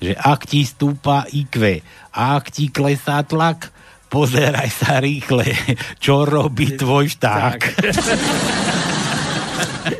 Že 0.00 0.16
ak 0.16 0.48
ti 0.48 0.64
stúpa 0.64 1.28
IQ 1.28 1.84
ak 2.08 2.48
ti 2.48 2.72
klesá 2.72 3.20
tlak, 3.20 3.68
pozeraj 4.08 4.72
sa 4.72 5.00
rýchle, 5.00 5.52
čo 6.00 6.24
robí 6.24 6.72
tvoj 6.76 7.20
šták. 7.20 7.58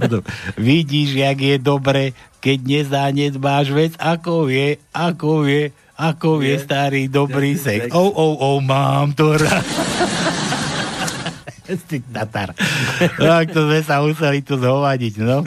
Potom, 0.00 0.20
vidíš, 0.56 1.18
jak 1.18 1.38
je 1.38 1.56
dobre, 1.58 2.02
keď 2.38 2.58
nezanedbáš 2.62 3.66
vec, 3.74 3.92
ako 3.98 4.48
je, 4.48 4.78
ako 4.94 5.46
je, 5.46 5.74
ako 5.98 6.30
je 6.46 6.54
starý 6.62 7.10
dobrý 7.10 7.58
sex. 7.58 7.90
Oh, 7.90 8.10
oh, 8.14 8.34
oh, 8.38 8.58
mám 8.62 9.12
to 9.12 9.34
rád. 9.34 9.66
Tatar. 12.16 12.56
Tak 13.20 13.52
to 13.52 13.68
sme 13.68 13.80
sa 13.84 14.00
museli 14.00 14.40
tu 14.40 14.56
zhovadiť, 14.56 15.14
no. 15.20 15.44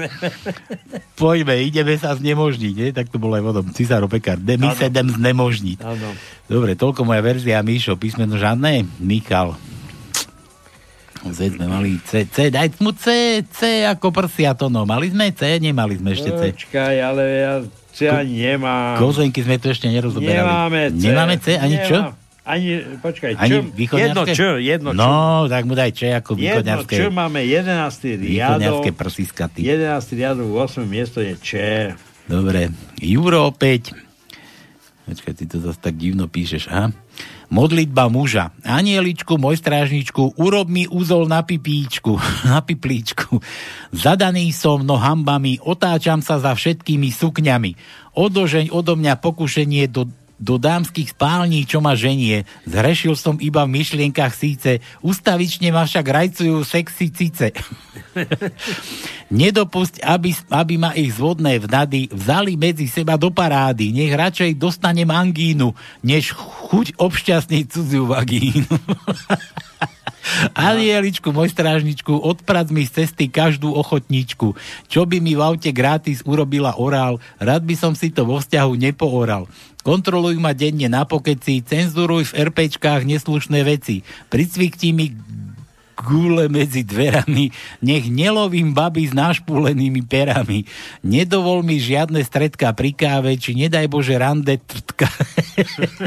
Poďme, 1.18 1.58
ideme 1.66 1.98
sa 1.98 2.14
znemožniť, 2.14 2.74
nie? 2.78 2.90
Tak 2.94 3.10
to 3.10 3.18
bolo 3.18 3.34
aj 3.38 3.44
vodom. 3.46 3.66
Cisáro 3.74 4.06
Pekár. 4.06 4.38
De, 4.38 4.54
my 4.54 4.70
idem 4.78 5.10
znemožniť. 5.10 5.82
Áno. 5.82 6.14
Dobre, 6.46 6.78
toľko 6.78 7.10
moja 7.10 7.26
verzia, 7.26 7.66
Míšo, 7.66 7.98
písmeno 7.98 8.38
žiadne. 8.38 8.86
Michal. 9.02 9.58
Z 11.24 11.54
sme 11.54 11.70
mali 11.70 12.02
C, 12.02 12.26
C, 12.26 12.50
daj 12.50 12.82
mu 12.82 12.90
C, 12.92 13.06
C 13.46 13.86
ako 13.86 14.10
prsia 14.10 14.58
to, 14.58 14.68
no. 14.68 14.84
Mali 14.84 15.08
sme 15.08 15.30
C, 15.30 15.62
nemali 15.62 15.96
sme 15.96 16.18
ešte 16.18 16.30
C. 16.32 16.42
Počkaj, 16.52 16.96
ale 16.98 17.24
ja 17.38 17.54
C 17.92 18.10
ani 18.10 18.34
nemám. 18.50 18.98
Kozenky 18.98 19.40
sme 19.40 19.62
tu 19.62 19.70
ešte 19.70 19.86
nerozoberali. 19.86 20.42
Nemáme 20.42 20.82
C. 20.90 21.02
Nemáme 21.04 21.36
C, 21.38 21.48
ani 21.56 21.78
čo? 21.84 21.98
Nemám. 22.02 22.20
Ani, 22.42 22.70
počkaj, 22.98 23.38
Ani 23.38 23.54
čo? 23.54 23.70
východňarské? 23.70 24.18
Jedno 24.18 24.34
čo, 24.34 24.50
jedno 24.58 24.90
čo. 24.90 24.98
No, 24.98 25.14
tak 25.46 25.62
mu 25.70 25.78
daj 25.78 25.94
Č 25.94 26.10
ako 26.10 26.34
Jedno 26.34 26.42
východňarské. 26.58 26.96
čo 26.98 27.08
máme 27.14 27.46
11. 27.46 28.18
Východňarské 28.18 28.90
riadok. 28.90 28.98
prsiska, 28.98 29.46
ty. 29.46 29.62
11. 29.62 30.18
riadok, 30.18 30.50
8. 30.50 30.82
miesto 30.84 31.22
je 31.22 31.38
Č. 31.38 31.50
Dobre. 32.26 32.74
Juro 32.98 33.46
opäť. 33.46 33.94
Počkaj, 35.06 35.34
ty 35.36 35.44
to 35.46 35.62
zase 35.62 35.78
tak 35.78 35.94
divno 35.94 36.26
píšeš, 36.26 36.66
aha. 36.66 36.90
Modlitba 37.52 38.08
muža. 38.08 38.56
Anieličku, 38.64 39.36
môj 39.36 39.60
strážničku, 39.60 40.40
urob 40.40 40.72
mi 40.72 40.88
úzol 40.88 41.28
na 41.28 41.44
pipíčku, 41.44 42.16
na 42.48 42.64
piplíčku. 42.64 43.44
Zadaný 43.92 44.56
som, 44.56 44.80
no 44.88 44.96
hambami, 44.96 45.60
otáčam 45.60 46.24
sa 46.24 46.40
za 46.40 46.56
všetkými 46.56 47.12
sukňami. 47.12 47.76
Odožeň 48.16 48.72
odo 48.72 48.96
mňa 48.96 49.20
pokušenie 49.20 49.92
do, 49.92 50.08
do 50.42 50.58
dámskych 50.58 51.14
spální, 51.14 51.70
čo 51.70 51.80
ma 51.80 51.94
ženie. 51.94 52.50
Zhrešil 52.66 53.14
som 53.14 53.38
iba 53.38 53.62
v 53.64 53.78
myšlienkach 53.78 54.34
síce, 54.34 54.82
ustavične 55.06 55.70
ma 55.70 55.86
však 55.86 56.02
rajcujú 56.02 56.66
sexy 56.66 57.14
cice. 57.14 57.54
Nedopusť, 59.32 60.02
aby, 60.02 60.34
aby 60.50 60.74
ma 60.82 60.92
ich 60.98 61.14
zvodné 61.16 61.62
vnady 61.62 62.10
vzali 62.10 62.58
medzi 62.58 62.90
seba 62.90 63.16
do 63.16 63.30
parády. 63.30 63.94
Nech 63.94 64.12
radšej 64.12 64.58
dostanem 64.58 65.08
angínu, 65.08 65.72
než 66.02 66.34
chuť 66.36 66.98
obšťastniť 66.98 67.66
cudziu 67.70 68.10
vagínu. 68.10 68.68
Anieličku, 70.58 71.34
môj 71.34 71.52
strážničku, 71.52 72.14
odprac 72.14 72.70
mi 72.70 72.86
z 72.86 73.04
cesty 73.04 73.28
každú 73.28 73.74
ochotničku. 73.74 74.54
Čo 74.88 75.02
by 75.06 75.18
mi 75.20 75.34
v 75.34 75.42
aute 75.42 75.74
gratis 75.74 76.22
urobila 76.24 76.78
orál, 76.78 77.18
rád 77.42 77.66
by 77.66 77.76
som 77.76 77.94
si 77.98 78.14
to 78.14 78.24
vo 78.26 78.40
vzťahu 78.40 78.72
nepooral. 78.78 79.50
Kontroluj 79.82 80.38
ma 80.38 80.54
denne 80.54 80.86
na 80.86 81.10
pokeci, 81.10 81.66
cenzuruj 81.66 82.32
v 82.32 82.54
RPčkách 82.54 83.02
neslušné 83.02 83.66
veci. 83.66 84.06
Pricvikti 84.30 84.94
mi 84.94 85.10
gule 85.96 86.48
medzi 86.48 86.82
dverami, 86.82 87.54
nech 87.84 88.06
nelovím 88.10 88.74
baby 88.74 89.10
s 89.10 89.14
nášpúlenými 89.14 90.06
perami. 90.06 90.66
Nedovol 91.06 91.62
mi 91.62 91.78
žiadne 91.78 92.22
stredka 92.26 92.74
pri 92.74 92.96
káve, 92.96 93.36
či 93.38 93.54
nedaj 93.54 93.86
Bože 93.92 94.16
rande 94.18 94.58
trtka. 94.58 95.10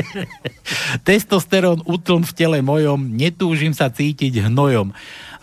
Testosterón 1.06 1.84
utlm 1.86 2.24
v 2.26 2.32
tele 2.32 2.58
mojom, 2.64 3.14
netúžim 3.14 3.76
sa 3.76 3.92
cítiť 3.92 4.50
hnojom. 4.50 4.90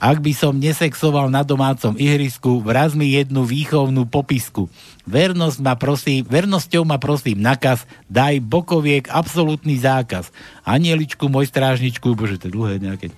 Ak 0.02 0.18
by 0.18 0.34
som 0.34 0.58
nesexoval 0.58 1.30
na 1.30 1.46
domácom 1.46 1.94
ihrisku, 1.94 2.58
vraz 2.58 2.98
mi 2.98 3.14
jednu 3.14 3.46
výchovnú 3.46 4.10
popisku. 4.10 4.66
Vernosť 5.06 5.62
ma 5.62 5.78
prosím, 5.78 6.26
vernosťou 6.26 6.82
ma 6.90 6.98
prosím 6.98 7.38
nakaz, 7.38 7.86
daj 8.10 8.42
bokoviek 8.42 9.06
absolútny 9.14 9.78
zákaz. 9.78 10.34
Anieličku, 10.66 11.30
môj 11.30 11.54
strážničku, 11.54 12.18
bože, 12.18 12.42
to 12.42 12.50
je 12.50 12.58
dlhé 12.58 12.82
nejaké. 12.82 13.14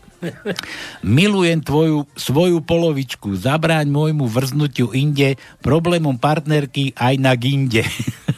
Milujem 1.04 1.60
tvoju 1.60 2.08
svoju 2.16 2.64
polovičku, 2.64 3.36
zabráň 3.36 3.90
môjmu 3.92 4.26
vrznutiu 4.28 4.96
inde, 4.96 5.36
problémom 5.60 6.16
partnerky 6.16 6.96
aj 6.96 7.16
na 7.20 7.34
ginde. 7.36 7.84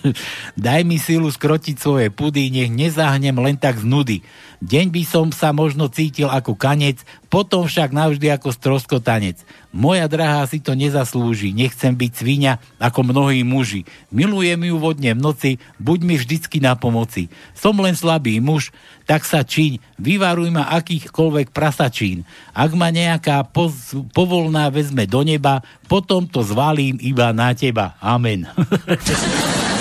Daj 0.66 0.82
mi 0.86 1.02
silu 1.02 1.30
skrotiť 1.30 1.76
svoje 1.78 2.08
pudy, 2.14 2.50
nech 2.54 2.72
nezahnem 2.72 3.36
len 3.38 3.58
tak 3.58 3.82
z 3.82 3.86
nudy. 3.86 4.18
Deň 4.64 4.86
by 4.92 5.04
som 5.04 5.28
sa 5.36 5.52
možno 5.52 5.92
cítil 5.92 6.32
ako 6.32 6.56
kanec, 6.56 7.04
potom 7.28 7.68
však 7.68 7.92
navždy 7.92 8.32
ako 8.32 8.56
stroskotanec. 8.56 9.42
Moja 9.76 10.08
drahá 10.08 10.48
si 10.48 10.64
to 10.64 10.72
nezaslúži, 10.72 11.52
nechcem 11.52 11.92
byť 11.92 12.12
svinia 12.16 12.64
ako 12.80 13.12
mnohí 13.12 13.44
muži. 13.44 13.84
Milujem 14.08 14.72
ju 14.72 14.76
vodne 14.80 15.12
v 15.12 15.20
noci, 15.20 15.52
buď 15.84 16.00
mi 16.08 16.16
vždycky 16.16 16.64
na 16.64 16.80
pomoci. 16.80 17.28
Som 17.52 17.84
len 17.84 17.92
slabý 17.92 18.40
muž, 18.40 18.72
tak 19.04 19.28
sa 19.28 19.44
čiň, 19.44 19.84
vyvaruj 20.00 20.48
ma 20.56 20.72
akýchkoľvek 20.80 21.52
prasačín. 21.52 22.24
Ak 22.56 22.72
ma 22.72 22.88
nejaká 22.88 23.44
poz, 23.44 23.92
povolná 24.16 24.72
vezme 24.72 25.04
do 25.04 25.20
neba, 25.28 25.60
potom 25.92 26.24
to 26.24 26.40
zvalím 26.40 26.96
iba 27.04 27.36
na 27.36 27.52
teba. 27.52 28.00
Amen. 28.00 28.48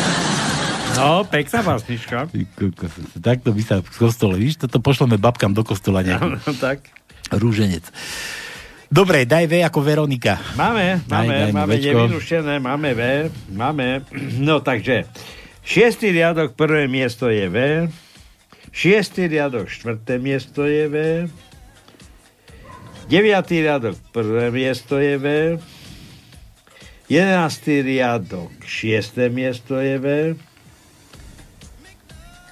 No, 0.94 1.26
pekná 1.26 1.60
básnička. 1.60 2.30
Takto 3.18 3.50
by 3.50 3.62
sa 3.62 3.82
v 3.82 3.88
kostole, 3.98 4.38
víš, 4.38 4.56
toto 4.56 4.78
pošleme 4.78 5.18
babkám 5.18 5.50
do 5.50 5.66
kostola 5.66 6.06
nejaký 6.06 6.38
No, 6.38 6.52
tak. 6.54 6.86
rúženec. 7.34 7.82
Dobre, 8.88 9.26
daj 9.26 9.50
V 9.50 9.58
ako 9.66 9.80
Veronika. 9.82 10.38
Máme, 10.54 11.02
máme, 11.10 11.34
daj 11.34 11.50
mi 11.50 11.56
máme 11.56 11.74
nevyrušené, 11.82 12.54
máme 12.62 12.90
V, 12.94 13.02
máme. 13.50 14.06
No 14.38 14.62
takže, 14.62 15.10
šiestý 15.66 16.14
riadok, 16.14 16.54
prvé 16.54 16.86
miesto 16.86 17.26
je 17.26 17.50
V, 17.50 17.56
šiestý 18.70 19.26
riadok, 19.26 19.66
štvrté 19.66 20.22
miesto 20.22 20.62
je 20.62 20.84
V, 20.86 20.96
deviatý 23.10 23.66
riadok, 23.66 23.98
prvé 24.14 24.54
miesto 24.54 25.02
je 25.02 25.18
V, 25.18 25.26
jedenáctý 27.10 27.82
riadok, 27.82 28.54
šiesté 28.62 29.26
miesto 29.26 29.74
je 29.82 29.96
V, 29.98 30.06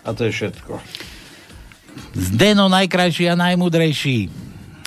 a 0.02 0.10
to 0.14 0.26
je 0.26 0.32
všetko. 0.34 0.82
Zdeno 2.12 2.68
najkrajší 2.68 3.30
a 3.30 3.38
najmudrejší. 3.38 4.28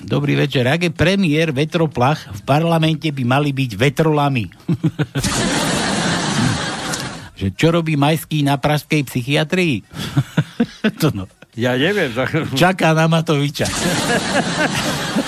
Dobrý 0.06 0.38
večer. 0.38 0.70
Ak 0.70 0.86
je 0.86 0.94
premiér 0.94 1.50
vetroplach, 1.50 2.30
v 2.30 2.42
parlamente 2.46 3.10
by 3.10 3.24
mali 3.26 3.50
byť 3.50 3.72
vetrolami. 3.74 4.46
že 7.40 7.50
čo 7.58 7.74
robí 7.74 7.98
Majský 7.98 8.46
na 8.46 8.62
pražskej 8.62 9.02
psychiatrii? 9.08 9.82
to 11.02 11.10
no. 11.16 11.26
Ja 11.56 11.80
neviem. 11.80 12.12
Čaká 12.52 12.92
na 12.92 13.08
Matoviča. 13.08 13.66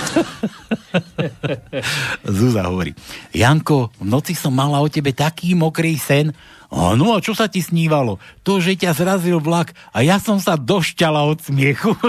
Zúza 2.27 2.65
hovorí. 2.68 2.93
Janko, 3.31 3.93
v 3.97 4.05
noci 4.07 4.34
som 4.34 4.53
mala 4.53 4.81
o 4.81 4.88
tebe 4.89 5.14
taký 5.14 5.53
mokrý 5.53 5.97
sen. 5.97 6.34
Áno, 6.68 7.15
a 7.15 7.23
čo 7.23 7.31
sa 7.31 7.47
ti 7.47 7.64
snívalo? 7.64 8.19
To, 8.43 8.59
že 8.59 8.76
ťa 8.76 8.91
zrazil 8.91 9.39
vlak 9.39 9.72
a 9.95 10.03
ja 10.03 10.19
som 10.19 10.35
sa 10.35 10.59
došťala 10.59 11.23
od 11.23 11.39
smiechu. 11.39 11.95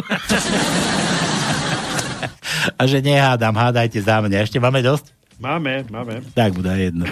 a 2.79 2.83
že 2.91 2.99
nehádam, 2.99 3.55
hádajte 3.55 4.03
za 4.03 4.19
mňa. 4.19 4.51
Ešte 4.51 4.59
máme 4.59 4.83
dosť? 4.83 5.15
Máme, 5.39 5.87
máme. 5.87 6.27
Tak 6.35 6.59
bude 6.59 6.75
jedno. 6.75 7.07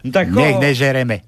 No, 0.00 0.10
tak 0.10 0.32
Nech 0.32 0.56
koho- 0.56 0.64
nežereme. 0.64 1.20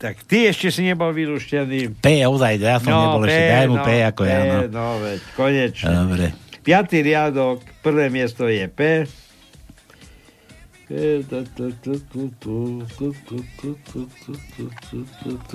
Tak 0.00 0.24
ty 0.24 0.48
ešte 0.48 0.72
si 0.72 0.88
nebol 0.88 1.12
vylúštený. 1.12 1.92
P, 2.00 2.24
ozaj, 2.24 2.56
ja 2.56 2.80
som 2.80 2.88
nebol 2.88 3.20
ešte. 3.28 3.52
Daj 3.52 3.66
mu 3.68 3.76
P 3.84 3.88
ako 4.00 4.22
ja. 4.24 4.38
No. 4.40 4.56
No, 4.72 4.84
veď, 4.96 5.20
konečne. 5.36 5.92
Dobre. 5.92 6.26
Piatý 6.60 7.00
riadok, 7.00 7.64
prvé 7.80 8.12
miesto 8.12 8.44
je 8.44 8.68
P. 8.68 9.08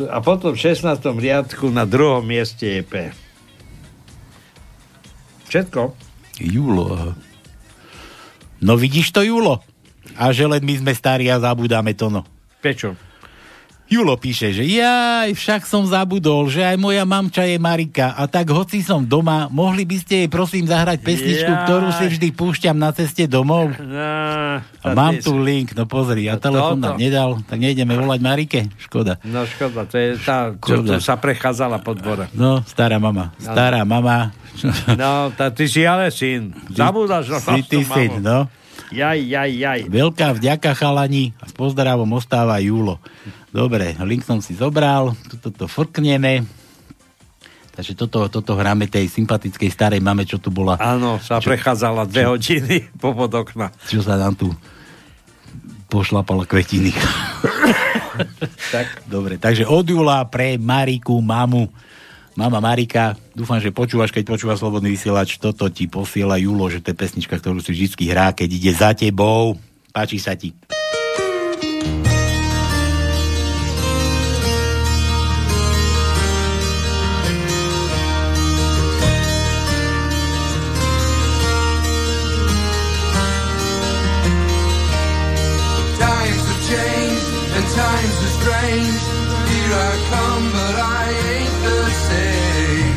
A 0.07 0.18
potom 0.23 0.56
v 0.56 0.60
16. 0.60 0.95
riadku 1.19 1.68
na 1.69 1.84
druhom 1.84 2.23
mieste 2.23 2.80
je 2.80 2.82
P. 2.82 2.94
Všetko. 5.52 5.94
Julo. 6.40 6.86
aha. 6.95 7.11
No 8.64 8.80
vidíš 8.80 9.11
to, 9.11 9.22
Julo? 9.22 9.61
A 10.15 10.32
že 10.32 10.48
len 10.48 10.64
my 10.64 10.73
sme 10.80 10.94
starí 10.95 11.27
a 11.27 11.38
zabudáme 11.38 11.94
to, 11.94 12.07
no. 12.10 12.23
Prečo? 12.64 12.95
Julo 13.86 14.18
píše, 14.18 14.49
že 14.49 14.66
jaj, 14.66 15.38
však 15.38 15.62
som 15.62 15.86
zabudol, 15.86 16.49
že 16.49 16.66
aj 16.66 16.74
moja 16.74 17.06
mamča 17.06 17.45
je 17.45 17.62
Marika 17.62 18.18
a 18.18 18.26
tak 18.26 18.49
hoci 18.49 18.82
som 18.82 19.06
doma, 19.06 19.45
mohli 19.48 19.86
by 19.86 20.02
ste 20.02 20.26
jej 20.26 20.30
prosím 20.30 20.66
zahrať 20.66 21.06
pesničku, 21.06 21.53
Jaj. 21.53 21.64
ktorú 21.70 21.88
si 21.94 22.06
vždy 22.10 22.28
púšťam 22.34 22.74
na 22.74 22.90
ceste 22.90 23.30
domov? 23.30 23.78
No, 23.78 24.57
A 24.57 24.88
mám 24.90 25.22
tu 25.22 25.38
link, 25.38 25.78
no 25.78 25.86
pozri, 25.86 26.26
ja 26.26 26.41
telefón 26.41 26.82
toto. 26.82 26.86
nám 26.88 26.98
nedal, 26.98 27.38
tak 27.45 27.62
nejdeme 27.62 27.94
volať 27.94 28.20
Marike? 28.20 28.60
Škoda. 28.82 29.22
No 29.22 29.45
škoda, 29.45 29.86
to 29.86 30.02
je 30.02 30.18
tá, 30.18 30.57
čo, 30.57 30.82
čo 30.82 30.98
sa 30.98 31.22
prechádzala 31.22 31.78
po 31.86 31.94
dvore. 31.94 32.26
No, 32.34 32.66
stará 32.66 32.98
mama, 32.98 33.38
stará 33.38 33.86
mama. 33.86 34.34
No, 34.98 35.30
tá, 35.30 35.53
ty 35.53 35.70
si 35.70 35.86
ale 35.86 36.10
syn. 36.10 36.57
Zabúdaš 36.74 37.30
na 37.30 37.38
Si 37.38 37.62
ty 37.62 37.86
syn, 37.86 38.18
no. 38.18 38.49
Jaj, 38.90 39.18
jaj, 39.20 39.52
jaj. 39.52 39.80
Veľká 39.90 40.38
vďaka 40.38 40.74
chalani 40.74 41.34
a 41.38 41.49
s 41.49 41.53
pozdravom 41.53 42.06
ostáva 42.14 42.62
Julo. 42.62 43.02
Dobre, 43.56 43.95
link 44.03 44.27
som 44.27 44.44
si 44.44 44.52
zobral, 44.52 45.15
toto 45.32 45.48
to 45.48 45.65
frkneme. 45.72 46.44
Takže 47.72 47.95
toto, 47.95 48.27
toto 48.27 48.52
hráme 48.60 48.91
tej 48.91 49.07
sympatickej 49.07 49.72
starej 49.72 50.03
mame, 50.03 50.27
čo 50.27 50.44
tu 50.44 50.52
bola. 50.52 50.76
Áno, 50.76 51.23
sa 51.23 51.40
prechádzala 51.40 52.03
dve 52.03 52.27
hodiny 52.27 52.88
po 53.02 53.15
pod 53.15 53.32
okna. 53.32 53.72
Čo 53.88 54.03
sa 54.03 54.19
nám 54.19 54.36
tu 54.36 54.52
pošlapala 55.88 56.44
kvetiny. 56.44 56.91
tak. 58.76 59.07
Dobre, 59.07 59.40
takže 59.40 59.64
od 59.64 59.88
Jula 59.88 60.27
pre 60.27 60.60
Mariku, 60.60 61.23
mamu. 61.23 61.72
Mama 62.36 62.60
Marika, 62.60 63.15
dúfam, 63.32 63.64
že 63.64 63.72
počúvaš, 63.72 64.11
keď 64.11 64.36
počúva 64.36 64.60
Slobodný 64.60 64.91
vysielač, 64.91 65.40
toto 65.40 65.72
ti 65.72 65.88
posiela 65.88 66.36
Julo, 66.36 66.68
že 66.68 66.84
to 66.84 66.91
je 66.91 66.99
pesnička, 66.99 67.40
ktorú 67.40 67.64
si 67.64 67.72
vždy 67.72 68.11
hrá, 68.11 68.36
keď 68.36 68.49
ide 68.52 68.72
za 68.76 68.91
tebou. 68.91 69.56
Páči 69.95 70.19
sa 70.19 70.36
ti. 70.36 70.52
Times 71.86 72.15
times 87.76 88.18
are 88.27 88.35
strange. 88.39 89.02
Here 89.52 89.73
I 89.89 89.93
come, 90.11 90.45
but 90.57 90.76
I 90.80 91.03
ain't 91.35 91.57
the 91.68 91.81
same. 92.07 92.95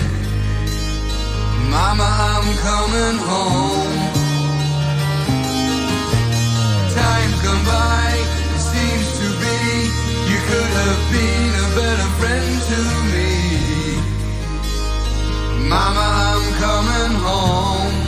Mama, 1.75 2.09
I'm 2.33 2.49
coming 2.69 3.19
home. 3.31 3.95
Time 6.99 7.33
gone 7.45 7.65
by, 7.75 8.07
it 8.55 8.63
seems 8.73 9.09
to 9.21 9.29
be 9.43 9.59
you 10.31 10.39
could 10.49 10.71
have 10.83 11.03
been 11.15 11.51
a 11.65 11.69
better 11.79 12.09
friend 12.19 12.53
to 12.71 12.81
me. 13.13 13.33
Mama, 15.69 16.07
I'm 16.31 16.45
coming 16.65 17.15
home. 17.27 18.08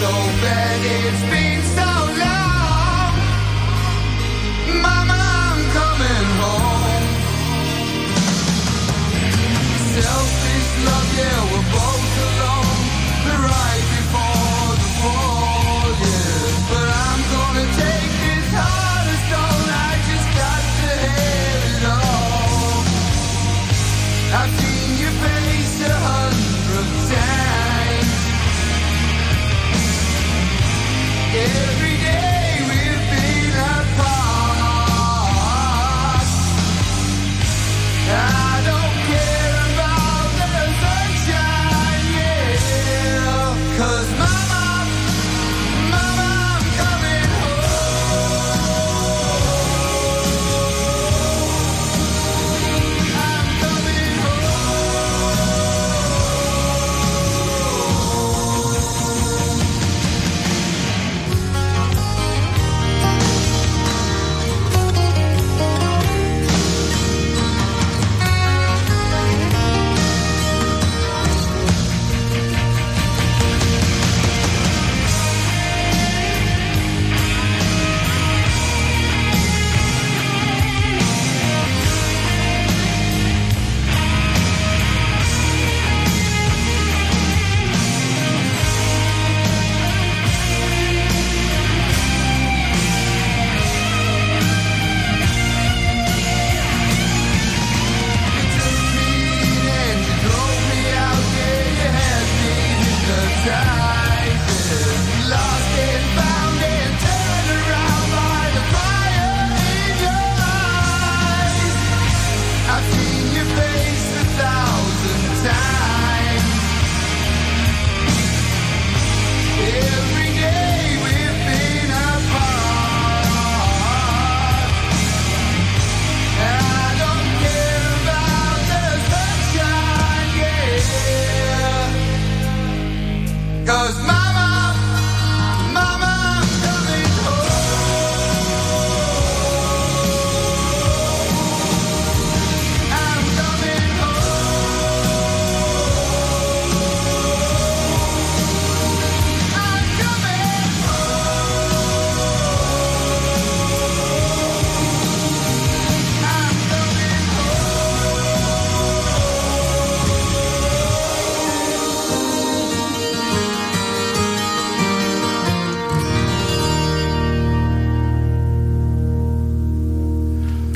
So 0.00 0.08
bad, 0.40 0.80
it's 0.82 1.22
been 1.30 1.39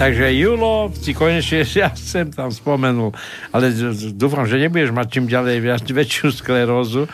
Takže 0.05 0.37
Julo 0.37 0.93
si 0.93 1.17
konečne 1.17 1.65
ja 1.81 1.89
sem 1.97 2.29
tam 2.29 2.53
spomenul, 2.53 3.17
ale 3.49 3.73
dúfam, 4.13 4.45
že 4.45 4.61
nebudeš 4.61 4.93
mať 4.93 5.07
čím 5.09 5.25
ďalej 5.33 5.57
viac, 5.65 5.81
väčšiu 5.81 6.29
sklerózu. 6.29 7.09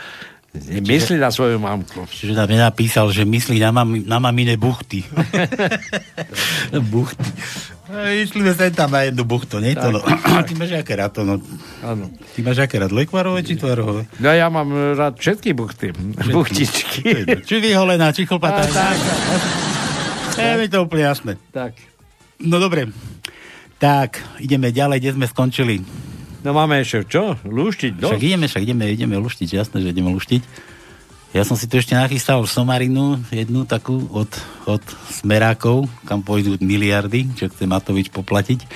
Myslí 0.66 1.22
na 1.22 1.30
svoju 1.30 1.62
mamku. 1.62 2.10
Čiže 2.10 2.34
tam 2.34 2.50
nenapísal, 2.50 3.14
že 3.14 3.22
myslí 3.22 3.62
na, 3.62 3.70
mami, 3.70 4.02
na 4.02 4.18
mamine 4.18 4.58
buchty. 4.58 5.06
buchty. 6.90 7.30
Myslíme 7.86 8.50
sa 8.58 8.66
tam 8.74 8.90
na 8.90 9.06
jednu 9.06 9.22
buchtu, 9.22 9.62
nie 9.62 9.78
to? 9.78 9.94
No. 9.94 10.02
Ty 10.50 10.52
máš 10.58 10.82
aké 10.82 10.98
rád 10.98 11.14
to, 11.14 11.22
no? 11.22 11.38
Áno. 11.86 12.10
Ty 12.34 12.42
máš 12.42 12.66
aké 12.66 12.82
rád, 12.82 12.90
lekvarové 12.90 13.46
či 13.46 13.54
tvarové? 13.54 14.10
No 14.18 14.26
ja 14.34 14.50
mám 14.50 14.74
rád 14.98 15.22
všetky 15.22 15.54
buchty. 15.54 15.94
Buchtičky. 16.34 17.38
Či 17.46 17.54
vyholená, 17.62 18.10
či 18.10 18.26
chlpatá. 18.26 18.66
A, 18.66 18.74
tak. 18.82 18.98
Je 20.34 20.54
mi 20.58 20.66
to 20.66 20.82
úplne 20.82 21.06
jasné. 21.06 21.38
Tak. 21.54 21.89
No 22.40 22.56
dobre. 22.56 22.88
Tak, 23.80 24.20
ideme 24.40 24.72
ďalej, 24.72 24.98
kde 25.00 25.12
sme 25.16 25.26
skončili. 25.28 25.80
No 26.40 26.56
máme 26.56 26.80
ešte 26.80 27.16
čo? 27.16 27.36
Lúštiť? 27.44 28.00
No? 28.00 28.12
Však 28.12 28.24
ideme, 28.24 28.44
však 28.48 28.64
ideme, 28.64 28.84
ideme 28.88 29.16
luštiť, 29.20 29.48
jasné, 29.60 29.84
že 29.84 29.92
ideme 29.92 30.12
luštiť. 30.12 30.42
Ja 31.30 31.46
som 31.46 31.54
si 31.54 31.70
tu 31.70 31.78
ešte 31.78 31.94
nachystal 31.94 32.42
somarinu, 32.42 33.22
jednu 33.30 33.62
takú 33.62 34.10
od, 34.10 34.26
od 34.66 34.82
smerákov, 35.14 35.86
kam 36.02 36.26
pôjdu 36.26 36.58
miliardy, 36.58 37.30
čo 37.38 37.46
chce 37.46 37.70
Matovič 37.70 38.10
poplatiť. 38.10 38.66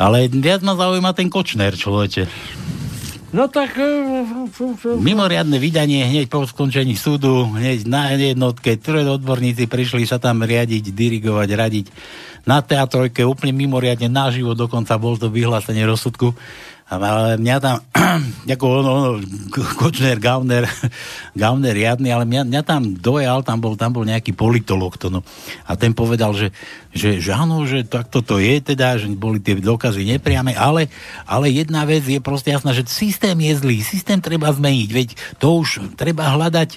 Ale 0.00 0.26
viac 0.32 0.64
ma 0.64 0.74
zaujíma 0.74 1.12
ten 1.12 1.28
Kočner, 1.28 1.76
človeče. 1.76 2.24
No 3.34 3.50
tak... 3.50 3.74
e, 3.82 4.94
Mimoriadne 4.94 5.58
vydanie 5.58 6.06
hneď 6.06 6.30
po 6.30 6.46
skončení 6.46 6.94
súdu, 6.94 7.50
hneď 7.50 7.82
na 7.82 8.14
jednotke, 8.14 8.78
ktoré 8.78 9.02
odborníci 9.10 9.66
prišli 9.66 10.06
sa 10.06 10.22
tam 10.22 10.46
riadiť, 10.46 10.94
dirigovať, 10.94 11.48
radiť. 11.50 11.86
Na 12.46 12.62
teatrojke 12.62 13.26
úplne 13.26 13.50
mimoriadne 13.58 14.06
naživo, 14.06 14.54
dokonca 14.54 14.94
bol 15.02 15.18
to 15.18 15.34
vyhlásenie 15.34 15.82
rozsudku. 15.82 16.30
Ale 16.84 17.40
mňa 17.40 17.56
tam, 17.64 17.76
ako 18.54 18.64
ono, 18.84 18.90
ono 18.92 19.10
Kočner, 19.80 20.20
Gauner, 20.20 20.68
Gauner 21.40 21.72
riadny, 21.72 22.12
ale 22.12 22.28
mňa, 22.28 22.44
mňa 22.44 22.62
tam 22.62 22.92
dojal, 22.92 23.40
tam 23.40 23.58
bol, 23.64 23.72
tam 23.72 23.96
bol 23.96 24.04
nejaký 24.04 24.36
politolog 24.36 25.00
to, 25.00 25.08
no. 25.08 25.24
A 25.64 25.80
ten 25.80 25.96
povedal, 25.96 26.36
že, 26.36 26.52
že, 26.92 27.24
že 27.24 27.32
áno, 27.32 27.64
že 27.64 27.88
takto 27.88 28.20
to 28.20 28.36
je 28.36 28.60
teda, 28.60 29.00
že 29.00 29.08
boli 29.16 29.40
tie 29.40 29.56
dokazy 29.56 30.04
nepriame, 30.04 30.52
ale, 30.52 30.92
ale 31.24 31.48
jedna 31.48 31.88
vec 31.88 32.04
je 32.04 32.20
proste 32.20 32.52
jasná, 32.52 32.76
že 32.76 32.84
systém 32.84 33.34
je 33.40 33.52
zlý, 33.56 33.80
systém 33.80 34.20
treba 34.20 34.52
zmeniť, 34.52 34.88
veď 34.92 35.08
to 35.40 35.64
už 35.64 35.96
treba 35.96 36.36
hľadať 36.36 36.76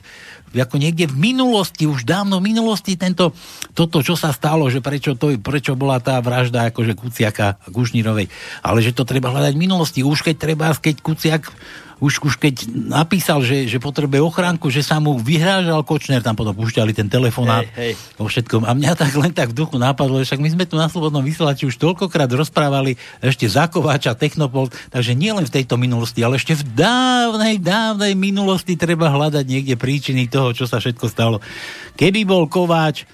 ako 0.56 0.80
niekde 0.80 1.12
v 1.12 1.16
minulosti, 1.34 1.84
už 1.84 2.08
dávno 2.08 2.40
v 2.40 2.54
minulosti 2.54 2.96
tento, 2.96 3.36
toto, 3.76 4.00
čo 4.00 4.16
sa 4.16 4.32
stalo, 4.32 4.72
že 4.72 4.80
prečo, 4.80 5.20
to, 5.20 5.36
prečo 5.40 5.76
bola 5.76 6.00
tá 6.00 6.20
vražda 6.24 6.72
akože 6.72 6.96
Kuciaka 6.96 7.60
a 7.60 7.68
Gušnírovej, 7.68 8.32
ale 8.64 8.80
že 8.80 8.96
to 8.96 9.04
treba 9.04 9.34
hľadať 9.34 9.54
v 9.56 9.64
minulosti, 9.68 10.00
už 10.08 10.24
keď 10.24 10.36
treba, 10.40 10.72
keď 10.72 10.96
Kuciak 11.04 11.44
už, 11.98 12.22
už 12.22 12.38
keď 12.38 12.70
napísal, 12.74 13.42
že, 13.42 13.66
že 13.66 13.82
potrebuje 13.82 14.22
ochránku, 14.22 14.70
že 14.70 14.86
sa 14.86 15.02
mu 15.02 15.18
vyhrážal 15.18 15.82
Kočner, 15.82 16.22
tam 16.22 16.38
potom 16.38 16.54
púšťali 16.54 16.94
ten 16.94 17.10
telefonát 17.10 17.66
Hej, 17.74 17.98
hej. 17.98 18.22
o 18.22 18.30
všetkom. 18.30 18.70
A 18.70 18.72
mňa 18.78 18.94
tak 18.94 19.14
len 19.18 19.34
tak 19.34 19.54
v 19.54 19.58
duchu 19.66 19.82
napadlo, 19.82 20.22
že 20.22 20.34
však 20.34 20.42
my 20.42 20.50
sme 20.54 20.66
tu 20.70 20.78
na 20.78 20.86
Slobodnom 20.88 21.26
vysielači 21.26 21.66
už 21.66 21.82
toľkokrát 21.82 22.30
rozprávali 22.30 22.96
ešte 23.22 23.50
za 23.50 23.66
Kováča, 23.66 24.14
Technopol, 24.14 24.70
takže 24.94 25.18
nie 25.18 25.34
len 25.34 25.46
v 25.46 25.54
tejto 25.58 25.76
minulosti, 25.82 26.22
ale 26.22 26.38
ešte 26.38 26.54
v 26.54 26.64
dávnej, 26.78 27.58
dávnej 27.58 28.14
minulosti 28.14 28.78
treba 28.78 29.10
hľadať 29.10 29.46
niekde 29.46 29.74
príčiny 29.74 30.30
toho, 30.30 30.54
čo 30.54 30.70
sa 30.70 30.78
všetko 30.78 31.06
stalo. 31.10 31.42
Keby 31.98 32.30
bol 32.30 32.46
Kováč 32.46 33.10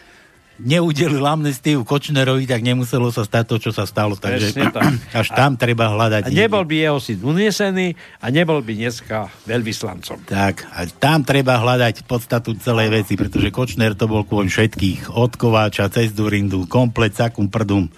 neudelil 0.62 1.24
amnestiu 1.26 1.82
Kočnerovi, 1.82 2.46
tak 2.46 2.62
nemuselo 2.62 3.10
sa 3.10 3.26
stať 3.26 3.44
to, 3.50 3.56
čo 3.58 3.72
sa 3.74 3.90
stalo. 3.90 4.14
Takže 4.14 4.70
tak. 4.70 4.86
až 5.26 5.28
tam 5.34 5.58
treba 5.58 5.90
hľadať. 5.90 6.30
A 6.30 6.34
nebol 6.34 6.62
by 6.68 6.76
jeho 6.78 7.00
syn 7.02 7.20
unesený 7.26 7.98
a 8.22 8.26
nebol 8.30 8.62
by 8.62 8.74
dneska 8.78 9.34
veľvyslancom. 9.50 10.30
Tak, 10.30 10.70
a 10.70 10.86
tam 10.86 11.26
treba 11.26 11.58
hľadať 11.58 12.06
podstatu 12.06 12.54
celej 12.62 12.94
veci, 12.94 13.18
pretože 13.18 13.50
Kočner 13.50 13.98
to 13.98 14.06
bol 14.06 14.22
kvôli 14.22 14.50
všetkých. 14.54 15.18
Od 15.18 15.34
Kováča, 15.34 15.90
cez 15.90 16.14
Durindu, 16.14 16.70
komplet, 16.70 17.18
sakum, 17.18 17.50
prdum. 17.50 17.90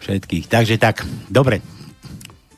Všetkých. 0.00 0.48
Takže 0.48 0.76
tak, 0.80 1.04
dobre. 1.28 1.79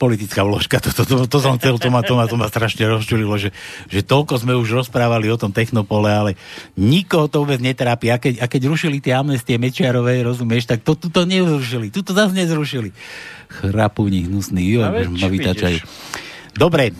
Politická 0.02 0.42
vložka, 0.42 0.82
to, 0.82 0.90
to, 0.90 1.06
to, 1.06 1.14
to 1.30 1.38
som 1.38 1.54
chcel, 1.62 1.78
to 1.78 1.86
ma, 1.86 2.02
to 2.02 2.18
ma, 2.18 2.26
to 2.26 2.34
ma 2.34 2.50
strašne 2.50 2.90
rozčulilo, 2.90 3.38
že, 3.38 3.54
že 3.86 4.02
toľko 4.02 4.42
sme 4.42 4.58
už 4.58 4.82
rozprávali 4.82 5.30
o 5.30 5.38
tom 5.38 5.54
technopole, 5.54 6.10
ale 6.10 6.30
nikoho 6.74 7.30
to 7.30 7.46
vôbec 7.46 7.62
netrápi. 7.62 8.10
A 8.10 8.18
keď, 8.18 8.42
a 8.42 8.50
keď 8.50 8.66
rušili 8.66 8.98
tie 8.98 9.14
amnestie 9.14 9.62
Mečiarovej, 9.62 10.26
rozumieš, 10.26 10.66
tak 10.66 10.82
to 10.82 10.98
tuto 10.98 11.22
nezrušili. 11.22 11.94
Tuto 11.94 12.18
zase 12.18 12.34
nezrušili. 12.34 12.90
Chrapúni, 13.62 14.26
hnusný, 14.26 14.74
jo, 14.74 14.82
ma 14.82 15.28
vytačajú. 15.30 15.78
Dobre, 16.58 16.90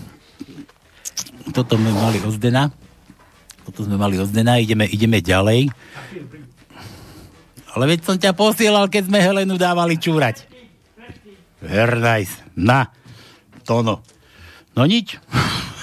toto 1.51 1.74
sme 1.74 1.91
mali 1.91 2.23
od 2.23 2.39
Zdena. 2.39 2.70
Toto 3.66 3.83
sme 3.83 3.99
mali 3.99 4.15
od 4.23 4.31
Zdena, 4.31 4.62
ideme, 4.62 4.87
ideme 4.87 5.19
ďalej. 5.19 5.74
Ale 7.74 7.85
veď 7.91 7.99
som 8.07 8.15
ťa 8.15 8.31
posielal, 8.31 8.87
keď 8.87 9.11
sme 9.11 9.19
Helenu 9.19 9.59
dávali 9.59 9.99
čúrať. 9.99 10.52
Hernajs. 11.63 12.43
Na. 12.59 12.91
Tono. 13.63 14.03
No 14.75 14.83
nič. 14.85 15.19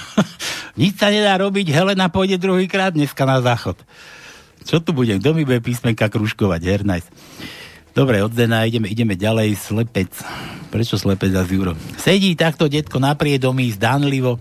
nič 0.79 0.99
sa 0.99 1.09
nedá 1.09 1.39
robiť, 1.39 1.71
Helena 1.71 2.11
pôjde 2.11 2.41
druhýkrát 2.41 2.91
dneska 2.91 3.23
na 3.23 3.39
záchod. 3.39 3.79
Čo 4.67 4.83
tu 4.83 4.91
budem? 4.91 5.17
Kto 5.17 5.33
mi 5.33 5.47
bude 5.47 5.63
písmenka 5.63 6.11
kružkovať? 6.11 6.61
Hernajs. 6.61 7.07
Dobre, 7.95 8.21
od 8.21 8.31
Zdena 8.31 8.63
ideme, 8.69 8.85
ideme 8.91 9.17
ďalej. 9.17 9.57
Slepec. 9.57 10.13
Prečo 10.69 10.95
slepec 11.01 11.33
za 11.33 11.41
Juro? 11.43 11.73
Sedí 11.97 12.37
takto 12.37 12.69
detko 12.69 13.01
na 13.01 13.17
priedomí, 13.17 13.73
zdánlivo, 13.73 14.37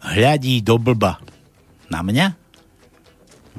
hľadí 0.00 0.64
do 0.64 0.80
blba. 0.80 1.20
Na 1.92 2.00
mňa? 2.00 2.26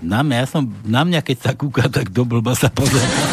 Na 0.01 0.25
mňa, 0.25 0.35
ja 0.41 0.47
som, 0.49 0.65
na 0.85 1.05
mňa, 1.05 1.21
keď 1.21 1.37
sa 1.37 1.51
kúka, 1.53 1.85
tak 1.89 2.09
do 2.09 2.25
blba 2.25 2.57
sa 2.57 2.73
pozerá. 2.73 3.26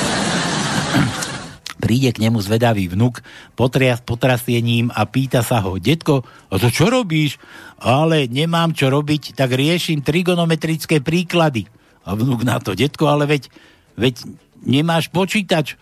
Príde 1.84 2.16
k 2.16 2.24
nemu 2.24 2.40
zvedavý 2.40 2.88
vnuk, 2.88 3.20
potrias 3.52 4.00
potrasiením 4.00 4.88
a 4.88 5.04
pýta 5.04 5.44
sa 5.44 5.60
ho, 5.60 5.76
detko, 5.76 6.24
a 6.48 6.56
to 6.56 6.72
čo 6.72 6.88
robíš? 6.88 7.36
Ale 7.76 8.24
nemám 8.24 8.72
čo 8.72 8.88
robiť, 8.88 9.36
tak 9.36 9.52
riešim 9.52 10.00
trigonometrické 10.00 11.04
príklady. 11.04 11.68
A 12.08 12.16
vnuk 12.16 12.40
na 12.40 12.56
to, 12.56 12.72
detko, 12.72 13.12
ale 13.12 13.28
veď, 13.28 13.52
veď 14.00 14.24
nemáš 14.64 15.12
počítač. 15.12 15.76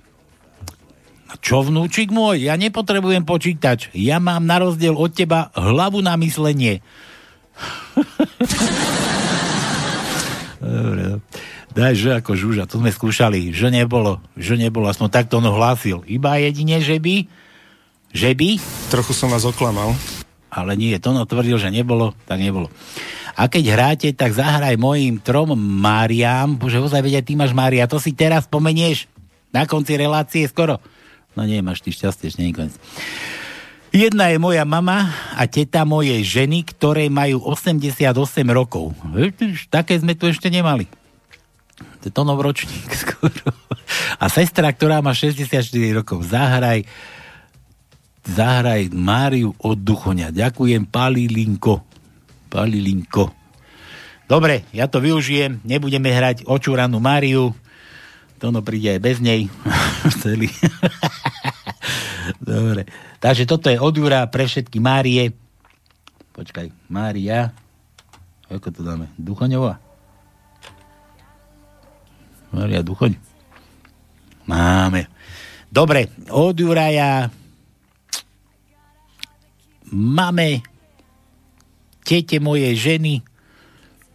A 1.30 1.38
čo 1.38 1.62
vnúčik 1.62 2.10
môj? 2.10 2.50
Ja 2.50 2.58
nepotrebujem 2.58 3.22
počítač. 3.22 3.94
Ja 3.94 4.18
mám 4.18 4.42
na 4.42 4.58
rozdiel 4.58 4.98
od 4.98 5.14
teba 5.14 5.54
hlavu 5.54 6.02
na 6.02 6.18
myslenie. 6.18 6.82
Dobre, 10.58 11.02
no. 11.14 11.22
Daj, 11.72 11.94
že 11.96 12.10
ako 12.20 12.36
žúža, 12.36 12.68
to 12.68 12.76
sme 12.84 12.92
skúšali, 12.92 13.48
že 13.56 13.72
nebolo, 13.72 14.20
že 14.36 14.60
nebolo, 14.60 14.92
aspoň 14.92 15.08
takto 15.08 15.40
on 15.40 15.48
hlásil. 15.48 16.04
Iba 16.04 16.36
jedine, 16.36 16.84
že 16.84 17.00
by, 17.00 17.24
že 18.12 18.36
by, 18.36 18.60
Trochu 18.92 19.16
som 19.16 19.32
vás 19.32 19.48
oklamal. 19.48 19.96
ale 20.52 20.76
nie, 20.76 20.92
to 21.00 21.16
no 21.16 21.24
tvrdil, 21.24 21.56
že 21.56 21.72
nebolo, 21.72 22.12
tak 22.28 22.44
nebolo. 22.44 22.68
A 23.32 23.48
keď 23.48 23.64
hráte, 23.72 24.08
tak 24.12 24.36
zahraj 24.36 24.76
mojim 24.76 25.16
trom 25.16 25.56
Máriám, 25.56 26.60
bože, 26.60 26.76
ozaj 26.76 27.00
vedia, 27.00 27.24
ty 27.24 27.32
máš 27.32 27.56
Mária, 27.56 27.88
to 27.88 27.96
si 27.96 28.12
teraz 28.12 28.44
spomenieš 28.44 29.08
na 29.48 29.64
konci 29.64 29.96
relácie 29.96 30.44
skoro. 30.44 30.76
No 31.32 31.48
nie, 31.48 31.64
máš 31.64 31.80
ty 31.80 31.88
šťastie, 31.88 32.28
ešte 32.28 32.44
nie 32.44 32.52
je 32.52 32.56
koniec. 32.60 32.76
Jedna 33.92 34.28
je 34.28 34.36
moja 34.36 34.64
mama 34.68 35.12
a 35.36 35.44
teta 35.48 35.88
mojej 35.88 36.20
ženy, 36.20 36.64
ktoré 36.64 37.08
majú 37.08 37.44
88 37.44 38.12
rokov. 38.52 38.92
Také 39.72 39.96
sme 40.00 40.12
tu 40.12 40.28
ešte 40.28 40.52
nemali. 40.52 40.88
To 42.02 42.10
je 42.10 42.14
to 42.14 42.22
novoročník 42.26 42.90
skoro. 43.06 43.54
A 44.18 44.26
sestra, 44.26 44.74
ktorá 44.74 44.98
má 44.98 45.14
64 45.14 45.70
rokov. 45.94 46.26
Zahraj 46.26 46.82
zahraj 48.22 48.90
Máriu 48.94 49.54
od 49.58 49.78
Duchoňa. 49.78 50.30
Ďakujem, 50.30 50.86
Palilinko. 50.86 51.82
Palilinko. 52.46 53.34
Dobre, 54.30 54.64
ja 54.70 54.86
to 54.86 55.02
využijem. 55.02 55.60
Nebudeme 55.66 56.08
hrať 56.08 56.46
očúranú 56.46 57.02
Máriu. 57.02 57.52
Tono 58.38 58.62
príde 58.62 58.98
aj 58.98 59.00
bez 59.02 59.16
nej. 59.18 59.50
Celý. 60.22 60.50
Dobre. 62.42 62.86
Takže 63.22 63.46
toto 63.46 63.70
je 63.70 63.78
od 63.78 63.94
Jura 63.94 64.26
pre 64.30 64.46
všetky 64.46 64.78
Márie. 64.82 65.34
Počkaj, 66.32 66.90
Mária. 66.90 67.54
Ako 68.50 68.72
to 68.72 68.80
dáme? 68.82 69.10
Duchoňová? 69.18 69.91
Mária 72.52 72.84
Duchoň. 72.84 73.16
Máme. 74.46 75.08
Dobre, 75.72 76.12
od 76.28 76.52
Juraja 76.52 77.32
mame, 79.92 80.64
tete 82.04 82.40
mojej 82.40 82.76
ženy, 82.76 83.20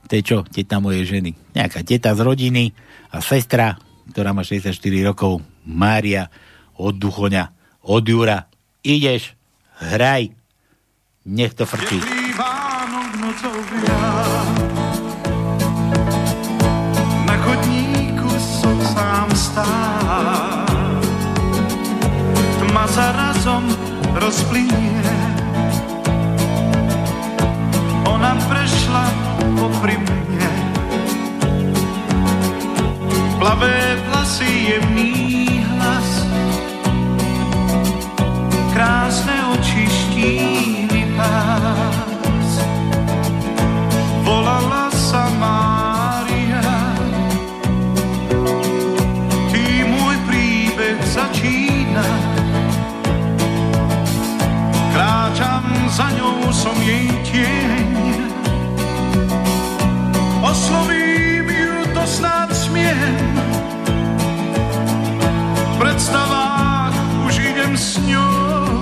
to 0.09 0.18
je 0.18 0.23
čo, 0.26 0.38
teta 0.45 0.81
mojej 0.81 1.05
ženy, 1.05 1.38
nejaká 1.53 1.85
teta 1.85 2.18
z 2.18 2.22
rodiny 2.26 2.73
a 3.14 3.22
sestra, 3.22 3.77
ktorá 4.09 4.34
má 4.34 4.41
64 4.41 4.73
rokov, 5.05 5.45
Mária, 5.65 6.30
od 6.77 6.97
Duchoňa, 6.97 7.53
od 7.85 8.05
Jura. 8.05 8.45
Ideš, 8.85 9.34
hraj, 9.81 10.30
nech 11.26 11.57
to 11.57 11.65
frčí. 11.65 11.97
Vánok 12.38 14.36
stál. 19.57 20.65
Tma 22.61 22.85
sa 22.93 23.05
razom 23.09 23.65
rozplynie. 24.13 25.01
Ona 28.05 28.38
prešla 28.45 29.05
popri 29.57 29.97
mne. 29.97 30.49
Plavé 33.41 33.97
vlasy, 34.09 34.77
jemný 34.77 35.65
hlas. 35.73 36.09
Krásne 38.77 39.35
oči, 39.57 39.89
štíhly 39.89 41.03
pás. 41.17 41.97
Za 55.98 56.14
ňou, 56.14 56.53
som 56.53 56.78
jej 56.86 57.10
tieň. 57.26 57.90
Oslovím 60.45 61.49
ju, 61.49 61.74
to 61.90 62.03
snáď 62.06 62.53
smiem. 62.53 63.34
V 65.57 65.76
predstavách 65.82 66.94
už 67.26 67.34
idem 67.41 67.74
s 67.74 67.98
ňou. 68.06 68.78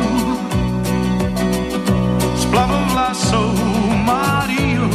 S 2.36 2.44
plavou 2.52 2.84
vlasou 2.92 3.56
Máriu. 4.04 4.92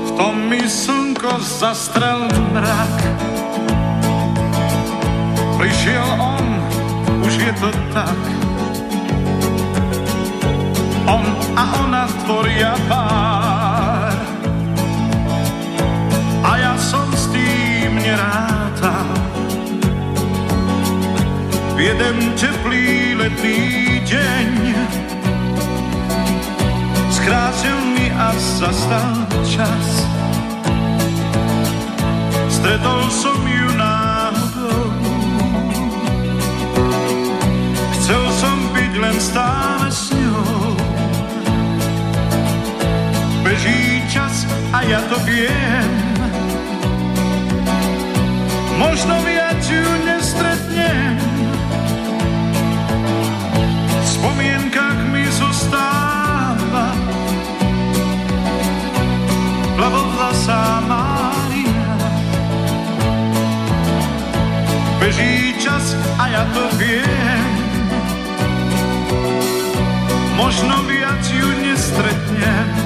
V 0.00 0.10
tom 0.16 0.48
mi 0.48 0.64
slnko 0.64 1.44
zastrel 1.44 2.24
mrak. 2.56 2.96
Prišiel 5.60 6.08
on, 6.16 6.46
už 7.20 7.32
je 7.36 7.52
to 7.60 7.68
tak. 7.92 8.45
Tvoria 12.26 12.74
pár. 12.90 14.18
A 16.42 16.50
ja 16.58 16.74
som 16.74 17.06
s 17.14 17.30
tým 17.30 18.02
nerátal. 18.02 19.06
V 21.76 21.78
jeden 21.78 22.34
teplý 22.34 23.14
letný 23.14 23.62
deň 24.02 24.50
skrátil 27.14 27.78
mi 27.94 28.10
a 28.10 28.34
zastal 28.34 29.22
čas. 29.46 29.86
Stretol 32.50 33.06
som 33.06 33.38
ju 33.46 33.68
náhodou. 33.78 34.90
Chcel 37.94 38.24
som 38.34 38.56
byť 38.74 38.92
len 38.98 39.16
stále 39.22 39.86
s 39.94 40.10
ňou. 40.10 40.25
Beží 43.56 44.04
čas 44.12 44.44
a 44.68 44.84
ja 44.84 45.00
to 45.08 45.16
viem. 45.24 45.88
Možno 48.76 49.16
viac 49.24 49.64
ju 49.64 49.80
nestretnem. 50.04 51.16
V 53.96 54.06
spomienkach 54.12 55.00
mi 55.08 55.24
zostáva 55.32 56.92
plavovlasá 59.72 60.84
Mária. 60.84 61.96
Beží 65.00 65.56
čas 65.64 65.96
a 66.20 66.28
ja 66.28 66.44
to 66.52 66.68
viem. 66.76 67.48
Možno 70.36 70.84
viac 70.84 71.24
ju 71.32 71.48
nestretnem. 71.64 72.85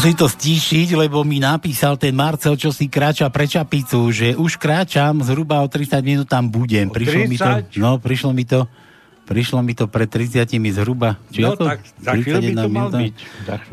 Musím 0.00 0.16
to 0.16 0.32
stíšiť, 0.32 0.96
lebo 0.96 1.20
mi 1.28 1.44
napísal 1.44 2.00
ten 2.00 2.16
Marcel, 2.16 2.56
čo 2.56 2.72
si 2.72 2.88
kráča 2.88 3.28
pre 3.28 3.44
Čapicu, 3.44 4.08
že 4.08 4.32
už 4.32 4.56
kráčam, 4.56 5.20
zhruba 5.20 5.60
o 5.60 5.68
30 5.68 6.00
minút 6.00 6.24
tam 6.24 6.48
budem. 6.48 6.88
Prišlo 6.88 7.28
mi 7.28 7.36
to, 7.36 7.44
30? 7.68 7.76
no, 7.76 8.00
prišlo 8.00 8.32
mi 8.32 8.48
to, 8.48 8.64
prišlo 9.28 9.60
mi 9.60 9.76
to 9.76 9.92
pred 9.92 10.08
30 10.08 10.48
zhruba. 10.72 11.20
Či 11.28 11.44
No 11.44 11.52
ako? 11.52 11.68
tak 11.68 11.84
za 12.00 12.16
chvíľu 12.16 12.40
by 12.40 12.52
31 12.56 12.64
to 12.64 12.68
mal 12.72 12.88
byť. 12.88 13.14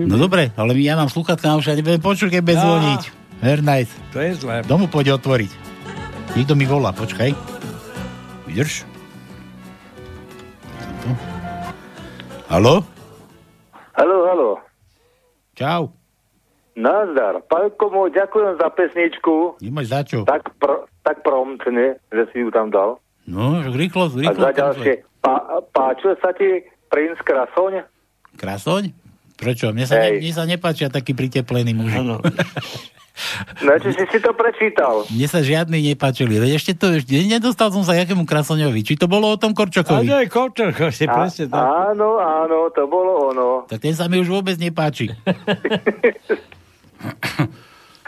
No 0.03 0.15
dobre, 0.19 0.51
ale 0.59 0.75
ja 0.83 0.99
mám 0.99 1.07
sluchatka 1.07 1.47
na 1.47 1.63
uši 1.63 1.71
a 1.71 1.75
nebudem 1.79 2.03
počuť, 2.03 2.27
keď 2.27 2.41
bez 2.43 2.59
Á. 2.59 2.63
zvoniť. 2.67 3.01
Very 3.39 3.63
nice. 3.63 3.91
To 4.11 4.19
je 4.19 4.31
zlé. 4.35 4.67
Domu 4.67 4.91
poď 4.91 5.15
otvoriť. 5.15 5.51
Niekto 6.35 6.59
mi 6.59 6.67
volá, 6.67 6.91
počkaj. 6.91 7.31
Vydrž. 8.51 8.83
Haló? 12.51 12.83
Halo, 13.95 14.17
halo. 14.27 14.49
Čau. 15.55 15.96
Nazdar. 16.77 17.41
Pálko 17.43 17.89
môj, 17.89 18.13
ďakujem 18.13 18.53
za 18.55 18.69
pesničku. 18.69 19.57
Nemáš 19.59 19.87
za 19.89 20.01
čo. 20.05 20.21
Tak, 20.23 20.53
pr- 20.61 20.85
tak 21.01 21.25
promptne, 21.25 21.97
že 22.07 22.23
si 22.29 22.45
ju 22.45 22.53
tam 22.53 22.69
dal. 22.69 23.01
No, 23.25 23.59
že 23.59 23.73
rýchlo, 23.73 24.05
A 24.05 24.13
rýchlo. 24.13 24.37
za 24.39 24.53
ďalšie, 24.53 24.93
pá- 25.19 25.41
páčil 25.67 26.13
sa 26.21 26.31
ti 26.31 26.61
princ 26.87 27.17
Krasoň? 27.19 27.81
Krasoň? 28.37 28.93
Prečo? 29.33 29.73
Mne 29.73 29.83
sa, 29.83 29.97
ne, 29.99 30.21
mne 30.21 30.31
sa 30.31 30.45
nepáčia 30.45 30.87
takí 30.87 31.11
priteplený 31.11 31.73
muži. 31.73 31.97
Áno. 31.97 32.21
No, 33.65 33.73
či 33.81 33.97
si 33.97 34.05
si 34.05 34.21
to 34.21 34.29
prečítal? 34.29 35.01
Mne 35.09 35.25
sa 35.25 35.41
žiadny 35.41 35.81
nepáčili. 35.81 36.37
Veď 36.37 36.61
ešte 36.61 36.77
to, 36.77 36.93
ešte 36.93 37.17
nedostal 37.17 37.73
som 37.73 37.81
sa 37.81 37.97
jakému 37.97 38.29
Krasoňovi. 38.29 38.85
Či 38.85 38.93
to 38.93 39.09
bolo 39.09 39.33
o 39.33 39.41
tom 39.41 39.57
Korčokovi? 39.57 40.05
to 40.05 40.21
je 40.21 40.29
Kovčarko, 40.29 40.93
si 40.93 41.09
A, 41.09 41.17
presne 41.17 41.49
tak. 41.49 41.57
áno, 41.57 42.21
áno, 42.21 42.69
to 42.69 42.85
bolo 42.85 43.33
ono. 43.33 43.65
Tak 43.65 43.81
ten 43.81 43.97
sa 43.97 44.05
mi 44.05 44.21
už 44.21 44.29
vôbec 44.29 44.53
nepáči. 44.55 45.09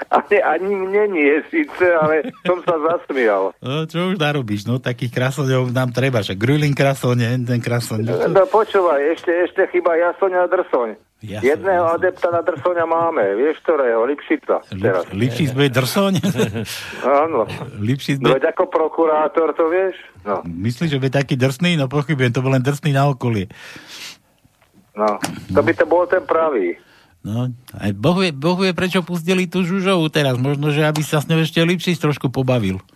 Ani, 0.09 0.39
ani 0.39 0.71
mne 0.73 1.03
nie 1.11 1.43
síce, 1.51 1.85
ale 1.91 2.31
som 2.47 2.63
sa 2.63 2.79
zasmial. 2.79 3.51
No, 3.59 3.83
čo 3.83 4.09
už 4.09 4.17
narobíš? 4.17 4.63
No, 4.63 4.79
takých 4.79 5.11
krasoňov 5.11 5.75
nám 5.75 5.91
treba. 5.91 6.23
Však 6.23 6.39
Grülin 6.39 6.71
krasoň, 6.71 7.43
ten 7.43 7.59
krasoň. 7.59 8.07
No, 8.07 8.15
No 8.31 8.43
počúvaj, 8.47 9.19
ešte, 9.19 9.29
ešte 9.43 9.67
chyba 9.69 9.99
Jasoň 9.99 10.31
a 10.39 10.47
Drsoň. 10.47 10.89
Jasoň, 11.19 11.43
Jedného 11.43 11.85
adepta 11.91 12.31
na 12.31 12.39
Drsoňa 12.39 12.87
máme, 12.87 13.35
vieš 13.35 13.59
ktorého? 13.59 14.07
Lipšica. 14.07 14.63
Teraz. 14.71 15.03
Lipšic 15.11 15.51
bude 15.51 15.67
drsoň? 15.67 16.13
Áno. 17.27 17.43
Lipšic 17.75 18.23
No 18.23 18.31
bude... 18.31 18.39
veď 18.39 18.55
ako 18.55 18.71
prokurátor, 18.71 19.51
to 19.51 19.67
vieš? 19.67 19.99
No. 20.23 20.39
Myslíš, 20.47 20.95
že 20.95 20.97
bude 20.97 21.11
taký 21.11 21.35
drsný? 21.35 21.75
No 21.75 21.91
pochybujem, 21.91 22.31
to 22.31 22.39
bol 22.39 22.55
len 22.55 22.63
drsný 22.63 22.95
na 22.95 23.11
okolie. 23.11 23.51
No, 24.95 25.19
to 25.51 25.59
by 25.59 25.71
to 25.75 25.83
bol 25.83 26.07
ten 26.07 26.23
pravý. 26.23 26.79
No, 27.19 27.51
aj 27.75 27.91
boh 27.93 28.15
vie, 28.17 28.31
boh 28.31 28.55
vie, 28.55 28.71
prečo 28.71 29.01
pustili 29.01 29.43
tú 29.43 29.59
Žužovu 29.61 30.07
teraz. 30.07 30.35
Možno, 30.35 30.69
že 30.69 30.81
aby 30.81 31.01
sa 31.01 31.19
s 31.19 31.27
ňou 31.27 31.39
ešte 31.39 31.59
Lipšic 31.59 31.99
trošku 31.99 32.27
pobavil. 32.27 32.79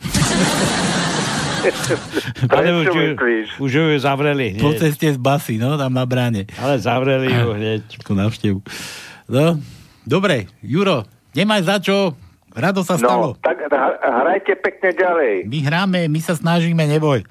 Ale 2.45 2.69
už, 2.73 2.87
myslíš? 2.91 3.47
už 3.57 3.71
ju 3.71 3.83
zavreli 3.97 4.59
Po 4.59 4.71
hneď. 4.71 4.79
ceste 4.79 5.07
z 5.09 5.17
basy, 5.17 5.55
no, 5.55 5.75
tam 5.75 5.91
na 5.91 6.03
bráne. 6.03 6.43
Ale 6.57 6.75
zavreli 6.75 7.27
ju 7.29 7.51
hneď. 7.57 7.81
Takú 7.93 8.13
návštevu. 8.13 8.59
No, 9.25 9.55
dobre, 10.03 10.51
Juro, 10.59 11.03
nemáš 11.31 11.63
za 11.63 11.77
čo, 11.79 12.15
rado 12.51 12.83
sa 12.83 12.95
stalo. 12.95 13.35
No, 13.35 13.39
tak 13.39 13.59
hra- 13.61 13.95
hrajte 13.95 14.55
pekne 14.55 14.91
ďalej. 14.91 15.33
My 15.45 15.59
hráme, 15.61 15.99
my 16.07 16.19
sa 16.19 16.35
snažíme, 16.35 16.83
neboj. 16.85 17.23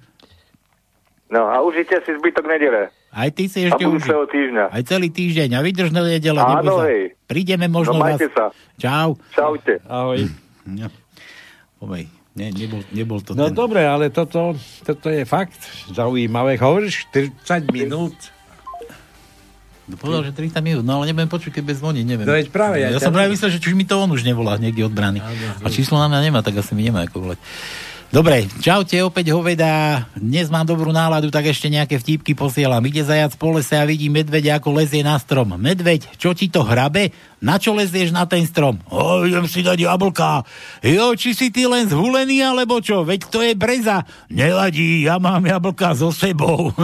No 1.28 1.48
a 1.48 1.60
užite 1.60 2.00
si 2.00 2.12
zbytok 2.12 2.44
nedele. 2.46 2.88
Aj 3.12 3.28
ty 3.28 3.44
si 3.44 3.60
ešte 3.62 3.84
už. 3.84 4.00
týždňa. 4.02 4.72
Aj 4.72 4.82
celý 4.82 5.12
týždeň. 5.12 5.52
A 5.52 5.60
vydrž 5.60 5.92
na 5.92 6.00
nedele. 6.00 6.40
Áno, 6.40 6.80
hej. 6.82 7.12
Prídeme 7.22 7.68
možno 7.68 8.00
No, 8.00 8.02
majte 8.02 8.32
vás. 8.32 8.52
sa. 8.52 8.56
Čau. 8.76 9.20
Čaute. 9.30 9.84
Ahoj. 9.84 10.32
No. 10.64 10.88
Povej, 11.76 12.06
ne, 12.32 12.46
nebol, 12.48 12.80
nebol 12.88 13.18
to 13.18 13.34
No 13.34 13.46
ten... 13.46 13.54
dobre, 13.54 13.82
ale 13.82 14.08
toto, 14.08 14.56
toto 14.80 15.06
je 15.06 15.22
fakt 15.22 15.58
zaujímavé. 15.90 16.56
Hovoríš 16.56 17.10
40 17.10 17.68
minút. 17.68 18.16
No, 19.82 19.98
povedal, 19.98 20.22
že 20.24 20.32
30 20.32 20.62
minút, 20.62 20.84
no 20.86 20.96
ale 20.96 21.10
nebudem 21.10 21.26
počuť, 21.26 21.52
keď 21.52 21.64
bez 21.66 21.82
zvoniť, 21.82 22.04
neviem. 22.06 22.22
No 22.22 22.32
veď 22.32 22.48
práve, 22.48 22.78
ja 22.78 22.88
ja 22.88 23.02
som 23.02 23.10
práve 23.10 23.28
myslel, 23.28 23.50
že 23.50 23.58
či 23.58 23.74
mi 23.74 23.82
to 23.82 23.98
on 23.98 24.08
už 24.08 24.22
nevolá 24.22 24.54
niekde 24.54 24.86
od 24.86 24.94
brany. 24.94 25.18
A 25.58 25.66
číslo 25.68 25.98
na 25.98 26.06
mňa 26.06 26.20
nemá, 26.22 26.40
tak 26.40 26.54
asi 26.54 26.72
mi 26.72 26.86
nemá 26.86 27.02
ako 27.02 27.28
volať. 27.28 27.38
Dobre, 28.12 28.44
čaute, 28.60 29.00
opäť 29.00 29.32
hoveda. 29.32 30.04
Dnes 30.12 30.52
mám 30.52 30.68
dobrú 30.68 30.92
náladu, 30.92 31.32
tak 31.32 31.48
ešte 31.48 31.72
nejaké 31.72 31.96
vtípky 31.96 32.36
posielam. 32.36 32.84
Ide 32.84 33.08
zajac 33.08 33.32
po 33.40 33.56
lese 33.56 33.72
a 33.72 33.88
vidí 33.88 34.12
medveď, 34.12 34.60
ako 34.60 34.76
lezie 34.76 35.00
na 35.00 35.16
strom. 35.16 35.56
Medveď, 35.56 36.20
čo 36.20 36.36
ti 36.36 36.52
to 36.52 36.60
hrabe? 36.60 37.08
Na 37.40 37.56
čo 37.56 37.72
lezieš 37.72 38.12
na 38.12 38.28
ten 38.28 38.44
strom? 38.44 38.76
O, 38.92 39.24
idem 39.24 39.48
si 39.48 39.64
dať 39.64 39.88
jablka. 39.88 40.44
Jo, 40.84 41.16
či 41.16 41.32
si 41.32 41.48
ty 41.48 41.64
len 41.64 41.88
zhulený, 41.88 42.44
alebo 42.44 42.84
čo? 42.84 43.00
Veď 43.00 43.32
to 43.32 43.40
je 43.40 43.56
breza. 43.56 44.04
Nevadí, 44.28 45.08
ja 45.08 45.16
mám 45.16 45.48
jablka 45.48 45.96
so 45.96 46.12
sebou. 46.12 46.68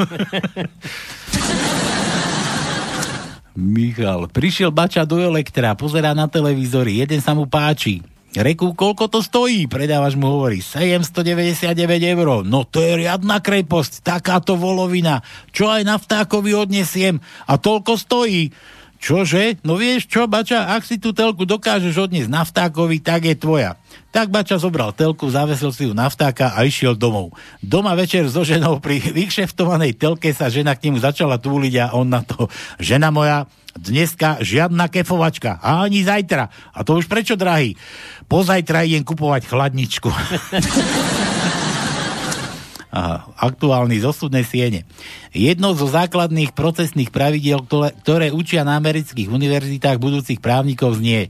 Michal, 3.53 4.33
prišiel 4.33 4.73
bača 4.73 5.05
do 5.05 5.21
elektra, 5.21 5.77
pozerá 5.77 6.17
na 6.17 6.25
televízory, 6.25 7.05
jeden 7.05 7.21
sa 7.21 7.37
mu 7.37 7.45
páči. 7.45 8.01
Reku, 8.39 8.71
koľko 8.71 9.11
to 9.11 9.19
stojí? 9.19 9.67
Predávač 9.67 10.15
mu 10.15 10.31
hovorí, 10.31 10.63
799 10.63 11.75
eur. 12.15 12.47
No 12.47 12.63
to 12.63 12.79
je 12.79 13.03
riadna 13.03 13.43
kreposť, 13.43 14.07
takáto 14.07 14.55
volovina. 14.55 15.27
Čo 15.51 15.67
aj 15.75 15.83
na 15.83 15.99
vtákovi 15.99 16.55
odnesiem 16.55 17.19
a 17.51 17.59
toľko 17.59 17.99
stojí. 17.99 18.55
Čože? 18.99 19.59
No 19.67 19.75
vieš 19.75 20.07
čo, 20.07 20.31
Bača, 20.31 20.71
ak 20.71 20.87
si 20.87 21.03
tú 21.03 21.11
telku 21.11 21.47
dokážeš 21.47 21.99
odniesť 21.99 22.31
na 22.31 22.47
vtákovi, 22.47 23.03
tak 23.03 23.27
je 23.27 23.35
tvoja. 23.35 23.75
Tak 24.15 24.31
Bača 24.31 24.59
zobral 24.59 24.95
telku, 24.95 25.27
zavesil 25.31 25.75
si 25.75 25.91
ju 25.91 25.95
na 25.95 26.07
vtáka 26.07 26.55
a 26.55 26.63
išiel 26.63 26.95
domov. 26.95 27.35
Doma 27.59 27.95
večer 27.99 28.27
so 28.31 28.47
ženou 28.47 28.79
pri 28.79 29.03
vykšeftovanej 29.03 29.99
telke 29.99 30.31
sa 30.31 30.47
žena 30.47 30.79
k 30.79 30.91
nemu 30.91 31.03
začala 31.03 31.43
túliť 31.43 31.75
a 31.79 31.87
on 31.95 32.11
na 32.11 32.23
to, 32.23 32.47
žena 32.79 33.11
moja, 33.11 33.51
dneska 33.79 34.43
žiadna 34.43 34.91
kefovačka 34.91 35.63
a 35.63 35.87
ani 35.87 36.03
zajtra. 36.03 36.51
A 36.75 36.83
to 36.83 36.99
už 36.99 37.07
prečo, 37.07 37.39
drahý? 37.39 37.79
Pozajtra 38.27 38.83
idem 38.85 39.07
kupovať 39.07 39.47
chladničku. 39.47 40.11
Aha, 42.89 43.29
aktuálny 43.37 44.01
zo 44.01 44.17
súdnej 44.17 44.49
siene. 44.49 44.89
Jedno 45.31 45.77
zo 45.77 45.87
základných 45.93 46.57
procesných 46.57 47.13
pravidiel, 47.13 47.61
ktoré, 47.69 47.93
ktoré 48.01 48.27
učia 48.33 48.65
na 48.65 48.81
amerických 48.81 49.29
univerzitách 49.29 50.01
budúcich 50.01 50.41
právnikov 50.41 50.97
znie 50.97 51.29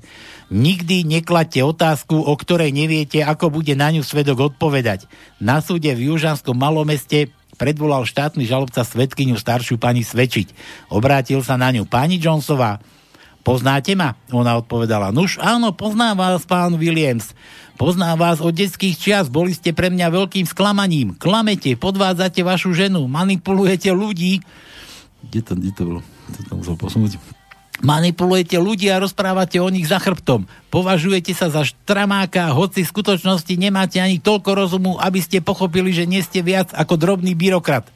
Nikdy 0.49 1.05
nekladte 1.05 1.61
otázku, 1.61 2.25
o 2.25 2.33
ktorej 2.33 2.73
neviete, 2.73 3.21
ako 3.21 3.53
bude 3.53 3.77
na 3.77 3.93
ňu 3.93 4.01
svedok 4.01 4.57
odpovedať. 4.57 5.05
Na 5.45 5.61
súde 5.61 5.93
v 5.93 6.09
južanskom 6.09 6.57
malomeste 6.57 7.29
predvolal 7.59 8.07
štátny 8.07 8.47
žalobca 8.47 8.87
svetkyňu 8.87 9.35
staršiu 9.35 9.77
pani 9.77 10.07
svedčiť. 10.07 10.55
Obrátil 10.95 11.43
sa 11.43 11.59
na 11.59 11.75
ňu. 11.75 11.85
Pani 11.85 12.23
Jonesová, 12.23 12.79
poznáte 13.43 13.99
ma? 13.99 14.15
Ona 14.31 14.57
odpovedala. 14.63 15.11
Nuž 15.11 15.43
áno, 15.43 15.75
poznám 15.75 16.15
vás, 16.23 16.47
pán 16.47 16.79
Williams. 16.79 17.35
Poznám 17.79 18.19
vás 18.19 18.39
od 18.43 18.55
detských 18.55 18.99
čias, 18.99 19.27
boli 19.31 19.55
ste 19.55 19.71
pre 19.71 19.87
mňa 19.91 20.11
veľkým 20.11 20.47
sklamaním. 20.47 21.15
Klamete, 21.15 21.79
podvádzate 21.79 22.43
vašu 22.43 22.75
ženu, 22.75 23.07
manipulujete 23.07 23.91
ľudí. 23.95 24.43
Kde 25.23 25.41
to, 25.43 25.53
kde 25.55 25.71
to 25.75 25.83
bolo? 25.87 26.01
To 26.35 26.41
to 26.43 26.53
musel 26.59 26.75
posunúť. 26.75 27.38
Manipulujete 27.79 28.59
ľudí 28.59 28.91
a 28.91 28.99
rozprávate 28.99 29.63
o 29.63 29.71
nich 29.71 29.87
za 29.87 30.03
chrbtom. 30.03 30.51
Považujete 30.67 31.31
sa 31.31 31.47
za 31.47 31.63
štramáka, 31.63 32.51
hoci 32.51 32.83
v 32.83 32.91
skutočnosti 32.91 33.55
nemáte 33.55 34.03
ani 34.03 34.19
toľko 34.19 34.51
rozumu, 34.51 34.93
aby 34.99 35.23
ste 35.23 35.39
pochopili, 35.39 35.95
že 35.95 36.03
nie 36.03 36.19
ste 36.19 36.43
viac 36.43 36.75
ako 36.75 36.99
drobný 36.99 37.39
byrokrat. 37.39 37.87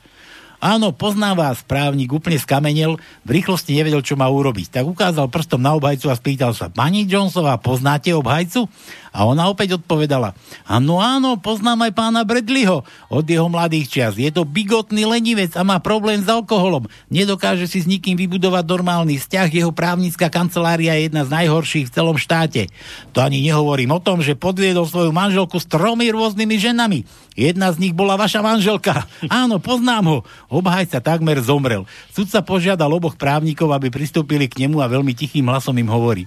Áno, 0.63 0.95
poznám 0.95 1.43
vás, 1.43 1.59
právnik 1.67 2.15
úplne 2.15 2.39
skamenel, 2.39 2.95
v 3.27 3.31
rýchlosti 3.35 3.75
nevedel, 3.75 3.99
čo 4.07 4.15
má 4.15 4.31
urobiť. 4.31 4.71
Tak 4.71 4.87
ukázal 4.87 5.27
prstom 5.27 5.59
na 5.59 5.75
obhajcu 5.75 6.07
a 6.07 6.15
spýtal 6.15 6.55
sa, 6.55 6.71
pani 6.71 7.03
Jonesová, 7.03 7.59
poznáte 7.59 8.15
obhajcu? 8.15 8.71
A 9.13 9.29
ona 9.29 9.53
opäť 9.53 9.77
odpovedala, 9.77 10.33
áno, 10.65 10.97
áno, 10.97 11.37
poznám 11.37 11.85
aj 11.85 11.93
pána 11.93 12.21
Bradleyho 12.25 12.81
od 13.13 13.25
jeho 13.29 13.45
mladých 13.45 13.87
čias. 13.93 14.17
Je 14.17 14.33
to 14.33 14.49
bigotný 14.49 15.05
lenivec 15.05 15.53
a 15.53 15.61
má 15.61 15.77
problém 15.85 16.25
s 16.25 16.29
alkoholom. 16.33 16.89
Nedokáže 17.13 17.69
si 17.69 17.85
s 17.85 17.87
nikým 17.87 18.17
vybudovať 18.17 18.65
normálny 18.65 19.21
vzťah. 19.21 19.49
Jeho 19.53 19.69
právnická 19.69 20.33
kancelária 20.33 20.97
je 20.97 21.13
jedna 21.13 21.29
z 21.29 21.33
najhorších 21.45 21.93
v 21.93 21.95
celom 21.95 22.17
štáte. 22.17 22.73
To 23.13 23.21
ani 23.21 23.45
nehovorím 23.45 23.93
o 23.93 24.01
tom, 24.01 24.25
že 24.25 24.33
podviedol 24.33 24.89
svoju 24.89 25.13
manželku 25.13 25.61
s 25.61 25.69
tromi 25.69 26.09
rôznymi 26.09 26.57
ženami. 26.57 26.99
Jedna 27.37 27.69
z 27.69 27.85
nich 27.85 27.93
bola 27.93 28.17
vaša 28.17 28.41
manželka. 28.41 29.05
Áno, 29.29 29.61
poznám 29.61 30.05
ho. 30.09 30.19
Obhajca 30.49 31.05
takmer 31.05 31.37
zomrel. 31.45 31.85
Sudca 32.17 32.41
požiadal 32.41 32.89
oboch 32.89 33.21
právnikov, 33.21 33.77
aby 33.77 33.93
pristúpili 33.93 34.49
k 34.49 34.65
nemu 34.65 34.81
a 34.81 34.89
veľmi 34.89 35.13
tichým 35.13 35.53
hlasom 35.53 35.77
im 35.77 35.93
hovorí. 35.93 36.25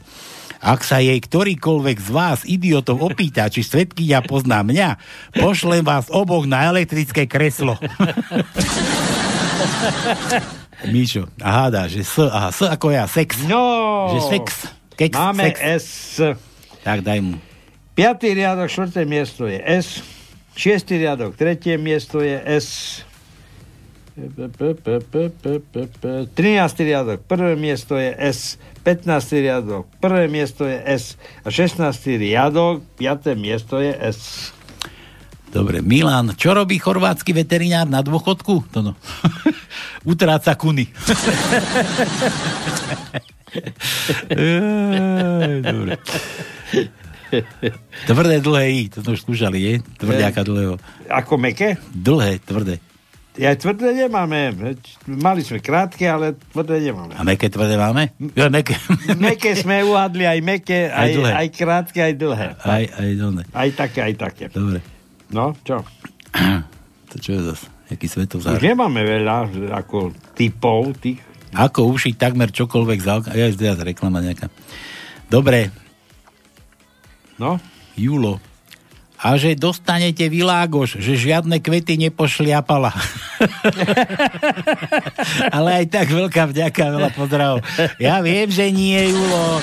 Ak 0.63 0.87
sa 0.87 1.03
jej 1.03 1.19
ktorýkoľvek 1.19 1.97
z 1.99 2.09
vás, 2.11 2.39
idiotov, 2.47 3.03
opýta, 3.03 3.49
či 3.51 3.63
svetkynia 3.63 4.21
pozná 4.23 4.63
mňa, 4.63 4.95
pošlem 5.35 5.83
vás 5.83 6.07
oboch 6.11 6.47
na 6.47 6.63
elektrické 6.69 7.27
kreslo. 7.27 7.75
Míšo, 10.85 11.31
a 11.39 11.65
hádá, 11.65 11.87
že 11.87 12.03
S, 12.03 12.19
aha, 12.19 12.51
S 12.51 12.61
ako 12.61 12.91
ja, 12.91 13.07
sex. 13.07 13.39
No, 13.47 14.11
Že 14.13 14.19
sex, 14.27 14.45
keks, 14.99 15.15
máme 15.15 15.43
sex. 15.49 15.59
S. 15.59 15.87
Tak 16.83 17.01
daj 17.01 17.19
mu. 17.23 17.39
Piatý 17.95 18.35
riadok, 18.35 18.67
štvrté 18.67 19.07
miesto 19.07 19.47
je 19.47 19.55
S. 19.63 20.03
Šiestý 20.55 20.99
riadok, 20.99 21.35
tretie 21.35 21.79
miesto 21.79 22.19
je 22.19 22.35
S. 22.35 22.99
13. 24.15 24.47
riadok, 26.87 27.19
prvé 27.27 27.59
miesto 27.59 27.99
je 27.99 28.15
S. 28.15 28.55
15. 28.85 29.41
riadok, 29.41 29.89
prvé 29.97 30.29
miesto 30.29 30.69
je 30.69 30.77
S. 30.85 31.17
A 31.41 31.49
16. 31.49 31.81
riadok, 32.21 32.85
5. 33.01 33.33
miesto 33.33 33.81
je 33.81 33.89
S. 33.97 34.53
Dobre, 35.49 35.81
Milan, 35.81 36.37
čo 36.37 36.53
robí 36.53 36.77
chorvátsky 36.77 37.33
veterinár 37.33 37.89
na 37.89 38.05
dôchodku? 38.05 38.61
To 38.69 38.85
no. 38.85 38.93
Utráca 40.11 40.53
kuny. 40.53 40.85
Dobre. 45.65 45.97
Tvrdé, 48.05 48.37
dlhé 48.37 48.65
I, 48.69 48.93
to 48.93 49.01
sme 49.01 49.17
už 49.17 49.25
skúšali, 49.25 49.57
je? 49.57 49.73
Tvrdiaka 49.97 50.45
dlhého. 50.45 50.77
Ako 51.09 51.41
meké? 51.41 51.81
Dlhé, 51.89 52.37
tvrdé. 52.37 52.77
Ja 53.35 53.51
tvrdé 53.51 53.91
nemáme. 53.91 54.55
Mali 55.11 55.43
sme 55.43 55.59
krátke, 55.59 56.07
ale 56.07 56.39
tvrdé 56.55 56.79
nemáme. 56.79 57.19
A 57.19 57.23
meké 57.27 57.51
tvrdé 57.51 57.75
máme? 57.75 58.15
Ja, 58.31 58.47
meké. 58.47 58.79
Meké 59.19 59.59
sme 59.59 59.83
uhadli 59.83 60.23
aj 60.23 60.39
meké, 60.39 60.87
Aj 60.87 61.11
aj, 61.11 61.19
dlhé. 61.19 61.31
aj 61.35 61.47
krátke, 61.51 61.99
aj 61.99 62.13
dlhé. 62.15 62.47
Aj, 62.63 62.83
aj 62.95 63.09
dlhé. 63.19 63.43
Aj 63.51 63.69
také, 63.75 63.99
aj 64.07 64.13
také. 64.15 64.45
Dobre. 64.47 64.79
No, 65.31 65.51
čo? 65.67 65.83
To 67.11 67.23
čo 67.23 67.31
je 67.39 67.41
zase? 67.47 67.67
Jaký 67.87 68.07
Už 68.07 68.11
svetozár? 68.11 68.59
nemáme 68.59 68.99
veľa 68.99 69.47
ako 69.71 70.11
typov 70.35 70.99
tých. 70.99 71.23
Ako 71.55 71.87
ušiť 71.95 72.19
takmer 72.19 72.51
čokoľvek 72.51 72.99
za... 72.99 73.23
Ja 73.31 73.47
je 73.47 73.71
reklama 73.79 74.19
nejaká. 74.19 74.51
Dobre. 75.31 75.71
No? 77.39 77.55
Julo. 77.95 78.43
A 79.25 79.41
že 79.41 79.57
dostanete 79.57 80.29
világoš, 80.29 81.01
že 81.01 81.17
žiadne 81.17 81.57
kvety 81.57 81.97
nepošliapala. 81.97 82.93
Ale 85.57 85.81
aj 85.81 85.85
tak 85.89 86.13
veľká 86.13 86.45
vďaka, 86.53 86.81
veľa 86.93 87.09
pozdravov. 87.17 87.65
Ja 87.97 88.21
viem, 88.21 88.53
že 88.53 88.69
nie, 88.69 89.09
Julo. 89.09 89.57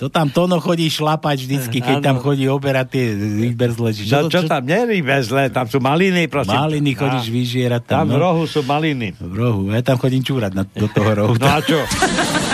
To 0.00 0.08
tam 0.08 0.32
Tono 0.32 0.58
chodí 0.64 0.88
šlapať 0.88 1.44
vždycky, 1.44 1.78
keď 1.84 1.96
Áno. 2.00 2.06
tam 2.08 2.16
chodí 2.24 2.48
oberať 2.48 2.86
tie 2.88 3.06
výberzle. 3.14 3.92
Či 3.92 4.08
Čo, 4.08 4.32
čo 4.32 4.48
tam 4.48 4.64
nerýbe 4.64 5.14
zle, 5.20 5.52
tam 5.52 5.68
sú 5.68 5.78
maliny, 5.78 6.26
prosím. 6.26 6.56
Maliny 6.56 6.96
chodíš 6.96 7.28
vyžierať 7.28 7.82
tam. 7.84 8.08
Tam 8.08 8.16
v 8.16 8.18
no. 8.18 8.24
rohu 8.24 8.42
sú 8.48 8.64
maliny. 8.64 9.12
V 9.20 9.34
rohu. 9.36 9.68
Ja 9.70 9.84
tam 9.84 10.00
chodím 10.00 10.24
čúrať 10.24 10.56
na, 10.56 10.64
do 10.64 10.88
toho 10.88 11.10
rohu. 11.12 11.34
No 11.36 11.48
a 11.52 11.60
čo? 11.60 11.84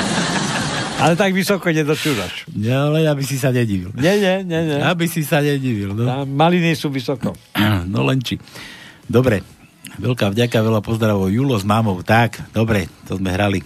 Ale 1.03 1.15
tak 1.19 1.35
vysoko 1.35 1.67
nedočúraš. 1.69 2.47
Ja, 2.55 2.87
ale 2.87 3.11
aby 3.11 3.27
si 3.27 3.35
sa 3.35 3.51
nedivil. 3.51 3.91
Nie, 3.99 4.23
nie, 4.23 4.47
nie, 4.47 4.61
nie. 4.71 4.79
Aby 4.79 5.11
si 5.11 5.27
sa 5.27 5.43
nedivil. 5.43 5.93
No. 5.99 6.07
Tam 6.07 6.31
maliny 6.31 6.79
sú 6.79 6.89
vysoko. 6.89 7.35
No 7.93 8.07
len 8.07 8.23
či. 8.23 8.39
Dobre, 9.05 9.43
veľká 9.99 10.33
vďaka, 10.33 10.55
veľa 10.63 10.81
pozdravov. 10.81 11.29
Julo 11.29 11.59
s 11.59 11.67
mámou, 11.67 12.01
tak, 12.01 12.41
dobre, 12.55 12.87
to 13.05 13.19
sme 13.19 13.35
hrali. 13.35 13.61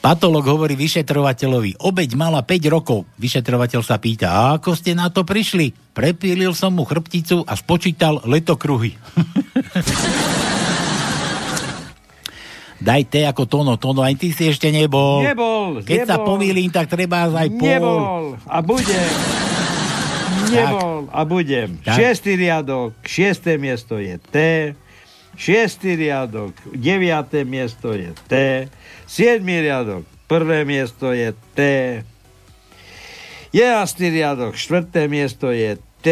Patolog 0.00 0.44
hovorí 0.48 0.80
vyšetrovateľovi, 0.80 1.84
obeď 1.84 2.16
mala 2.16 2.40
5 2.40 2.72
rokov. 2.72 3.04
Vyšetrovateľ 3.20 3.80
sa 3.84 4.00
pýta, 4.00 4.32
a 4.32 4.56
ako 4.56 4.72
ste 4.72 4.96
na 4.96 5.12
to 5.12 5.28
prišli? 5.28 5.76
Prepílil 5.92 6.56
som 6.56 6.72
mu 6.72 6.88
chrbticu 6.88 7.44
a 7.44 7.52
spočítal 7.52 8.24
letokruhy. 8.24 8.96
Daj 12.80 13.02
te 13.12 13.28
ako 13.28 13.44
Tono, 13.44 13.76
Tono, 13.76 14.00
aj 14.00 14.16
ty 14.16 14.32
si 14.32 14.48
ešte 14.48 14.72
nebol. 14.72 15.20
Nebol, 15.20 15.84
Keď 15.84 16.08
sa 16.08 16.16
nebol. 16.16 16.26
pomýlim, 16.32 16.72
tak 16.72 16.88
treba 16.88 17.28
aj 17.28 17.48
pol. 17.52 17.68
Nebol 17.68 18.02
a 18.48 18.58
budem. 18.64 19.10
Nebol 20.48 21.04
a 21.12 21.20
budem. 21.28 21.76
Tak. 21.84 22.00
Šiestý 22.00 22.40
riadok, 22.40 22.96
šiesté 23.04 23.60
miesto 23.60 24.00
je 24.00 24.16
T. 24.16 24.36
Šiestý 25.36 25.96
riadok, 25.96 26.56
deviaté 26.72 27.44
miesto 27.44 27.92
je 27.92 28.16
T. 28.28 28.32
Siedmý 29.04 29.60
riadok, 29.60 30.04
prvé 30.24 30.64
miesto 30.64 31.12
je 31.12 31.36
T. 31.52 31.60
Jedenastý 33.52 34.08
riadok, 34.08 34.56
štvrté 34.56 35.04
miesto 35.04 35.52
je 35.52 35.76
T. 36.00 36.08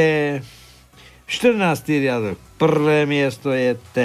14. 1.29 1.61
riadok. 2.01 2.37
Prvé 2.57 3.05
miesto 3.05 3.53
je 3.53 3.77
T. 3.93 3.99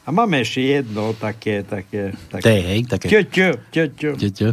A 0.00 0.08
máme 0.10 0.40
ešte 0.40 0.60
jedno 0.60 1.12
také, 1.12 1.62
také... 1.62 2.16
také. 2.26 2.42
T, 2.42 2.48
hej, 2.50 2.80
také. 2.86 3.06
Ťo, 3.06 3.20
ťo, 3.26 3.48
ťo, 3.68 3.84
ťo. 3.92 4.10
Čo, 4.16 4.28
čo? 4.32 4.48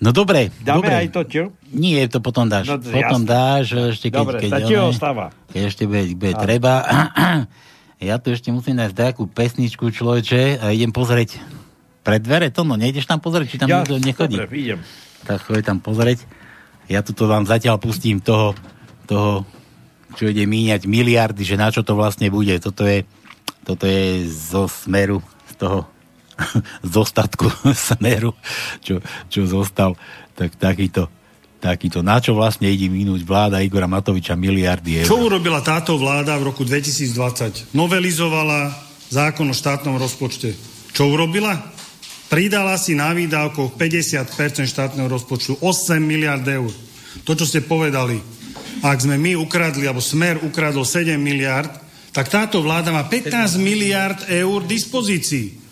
No 0.00 0.10
dobre, 0.10 0.48
Dáme 0.58 0.80
dobre. 0.80 0.92
aj 0.96 1.08
to 1.12 1.22
ťo? 1.22 1.44
Nie, 1.70 2.08
to 2.08 2.18
potom 2.18 2.48
dáš. 2.48 2.66
No, 2.66 2.80
potom 2.80 3.20
jasné. 3.20 3.28
dáš, 3.28 3.64
ešte 3.92 4.08
keď... 4.08 4.18
Dobre, 4.18 4.36
keď, 4.40 4.62
oné- 4.64 4.88
ostáva. 4.88 5.26
Keď 5.48 5.62
ešte 5.62 5.82
bude, 5.84 6.04
bude 6.16 6.34
treba. 6.34 6.72
ja 8.00 8.16
tu 8.16 8.32
ešte 8.32 8.48
musím 8.48 8.80
nájsť 8.80 8.96
takú 8.96 9.28
pesničku, 9.28 9.92
človeče, 9.92 10.56
a 10.56 10.72
idem 10.72 10.88
pozrieť 10.88 11.36
pred 12.00 12.16
dvere 12.18 12.48
to, 12.48 12.64
no 12.64 12.74
nejdeš 12.74 13.04
tam 13.04 13.20
pozrieť, 13.20 13.46
či 13.46 13.56
tam 13.60 13.68
Ja, 13.68 13.84
niekto 13.84 14.00
nechodí. 14.00 14.40
dobre, 14.40 14.56
idem. 14.56 14.80
Tak 15.20 15.44
choď 15.44 15.62
tam 15.62 15.78
pozrieť. 15.78 16.24
Ja 16.88 17.04
tu 17.04 17.12
to 17.12 17.28
vám 17.28 17.44
zatiaľ 17.44 17.76
pustím 17.76 18.24
toho, 18.24 18.56
toho, 19.04 19.44
čo 20.16 20.26
ide 20.26 20.48
míňať 20.48 20.88
miliardy, 20.88 21.44
že 21.44 21.60
na 21.60 21.68
čo 21.68 21.84
to 21.84 21.92
vlastne 21.92 22.32
bude. 22.32 22.56
Toto 22.56 22.88
je, 22.88 23.04
toto 23.64 23.84
je 23.84 24.26
zo 24.26 24.66
smeru, 24.66 25.20
z 25.50 25.54
toho 25.60 25.78
zostatku 26.96 27.48
smeru, 27.88 28.32
čo, 28.80 29.00
čo 29.28 29.44
zostal, 29.44 29.96
tak 30.34 30.56
takýto, 30.56 31.08
takýto, 31.60 32.00
na 32.00 32.18
čo 32.18 32.32
vlastne 32.32 32.68
ide 32.72 32.88
minúť 32.88 33.22
vláda 33.24 33.60
Igora 33.60 33.90
Matoviča 33.90 34.34
miliardy 34.34 35.04
eur. 35.04 35.08
Čo 35.08 35.20
urobila 35.28 35.60
táto 35.60 36.00
vláda 36.00 36.36
v 36.40 36.48
roku 36.48 36.64
2020? 36.64 37.76
Novelizovala 37.76 38.72
zákon 39.12 39.44
o 39.50 39.54
štátnom 39.56 40.00
rozpočte. 40.00 40.54
Čo 40.94 41.12
urobila? 41.12 41.58
Pridala 42.30 42.78
si 42.78 42.94
na 42.94 43.10
výdavkoch 43.10 43.74
50% 43.74 44.62
štátneho 44.70 45.10
rozpočtu 45.10 45.58
8 45.58 45.98
miliard 45.98 46.46
eur. 46.46 46.70
To, 47.26 47.34
čo 47.34 47.42
ste 47.42 47.66
povedali, 47.66 48.22
ak 48.86 49.02
sme 49.02 49.18
my 49.18 49.34
ukradli, 49.34 49.90
alebo 49.90 49.98
Smer 49.98 50.38
ukradol 50.40 50.86
7 50.86 51.18
miliard, 51.18 51.89
tak 52.10 52.26
táto 52.26 52.58
vláda 52.58 52.90
má 52.90 53.06
15 53.06 53.54
miliard 53.62 54.18
eur 54.26 54.66
dispozícii. 54.66 55.70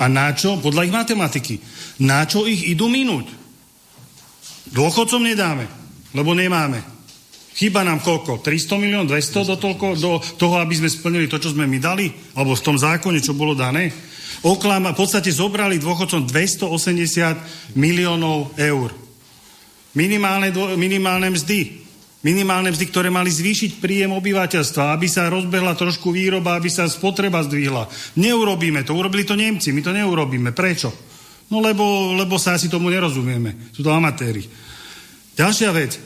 A 0.00 0.08
na 0.08 0.32
čo? 0.32 0.56
Podľa 0.56 0.88
ich 0.88 0.94
matematiky. 0.96 1.54
Na 2.00 2.24
čo 2.24 2.48
ich 2.48 2.64
idú 2.72 2.88
minúť? 2.88 3.28
Dôchodcom 4.72 5.20
nedáme, 5.20 5.68
lebo 6.16 6.32
nemáme. 6.32 6.80
Chýba 7.54 7.86
nám 7.86 8.02
koľko? 8.02 8.42
300 8.42 8.82
milión, 8.82 9.06
200 9.06 9.46
do, 9.46 9.56
toľko, 9.60 9.86
do 9.94 10.18
toho, 10.40 10.58
aby 10.58 10.74
sme 10.74 10.90
splnili 10.90 11.30
to, 11.30 11.38
čo 11.38 11.54
sme 11.54 11.70
my 11.70 11.78
dali? 11.78 12.10
Alebo 12.34 12.56
v 12.56 12.64
tom 12.66 12.74
zákone, 12.74 13.22
čo 13.22 13.36
bolo 13.36 13.54
dané? 13.54 13.94
Oklama, 14.42 14.90
v 14.90 14.98
podstate 14.98 15.30
zobrali 15.30 15.78
dôchodcom 15.78 16.26
280 16.26 17.78
miliónov 17.78 18.56
eur. 18.58 18.90
Minimálne, 19.94 20.50
minimálne 20.74 21.30
mzdy. 21.30 21.83
Minimálne 22.24 22.72
mzdy, 22.72 22.88
ktoré 22.88 23.12
mali 23.12 23.28
zvýšiť 23.28 23.84
príjem 23.84 24.16
obyvateľstva, 24.16 24.96
aby 24.96 25.04
sa 25.04 25.28
rozbehla 25.28 25.76
trošku 25.76 26.08
výroba, 26.08 26.56
aby 26.56 26.72
sa 26.72 26.88
spotreba 26.88 27.44
zdvihla. 27.44 27.84
Neurobíme 28.16 28.80
to, 28.80 28.96
urobili 28.96 29.28
to 29.28 29.36
Nemci, 29.36 29.76
my 29.76 29.84
to 29.84 29.92
neurobíme. 29.92 30.56
Prečo? 30.56 30.88
No 31.52 31.60
lebo, 31.60 32.16
lebo 32.16 32.40
sa 32.40 32.56
asi 32.56 32.72
tomu 32.72 32.88
nerozumieme. 32.88 33.68
Sú 33.76 33.84
to 33.84 33.92
amatéri. 33.92 34.40
Ďalšia 35.36 35.70
vec. 35.76 36.00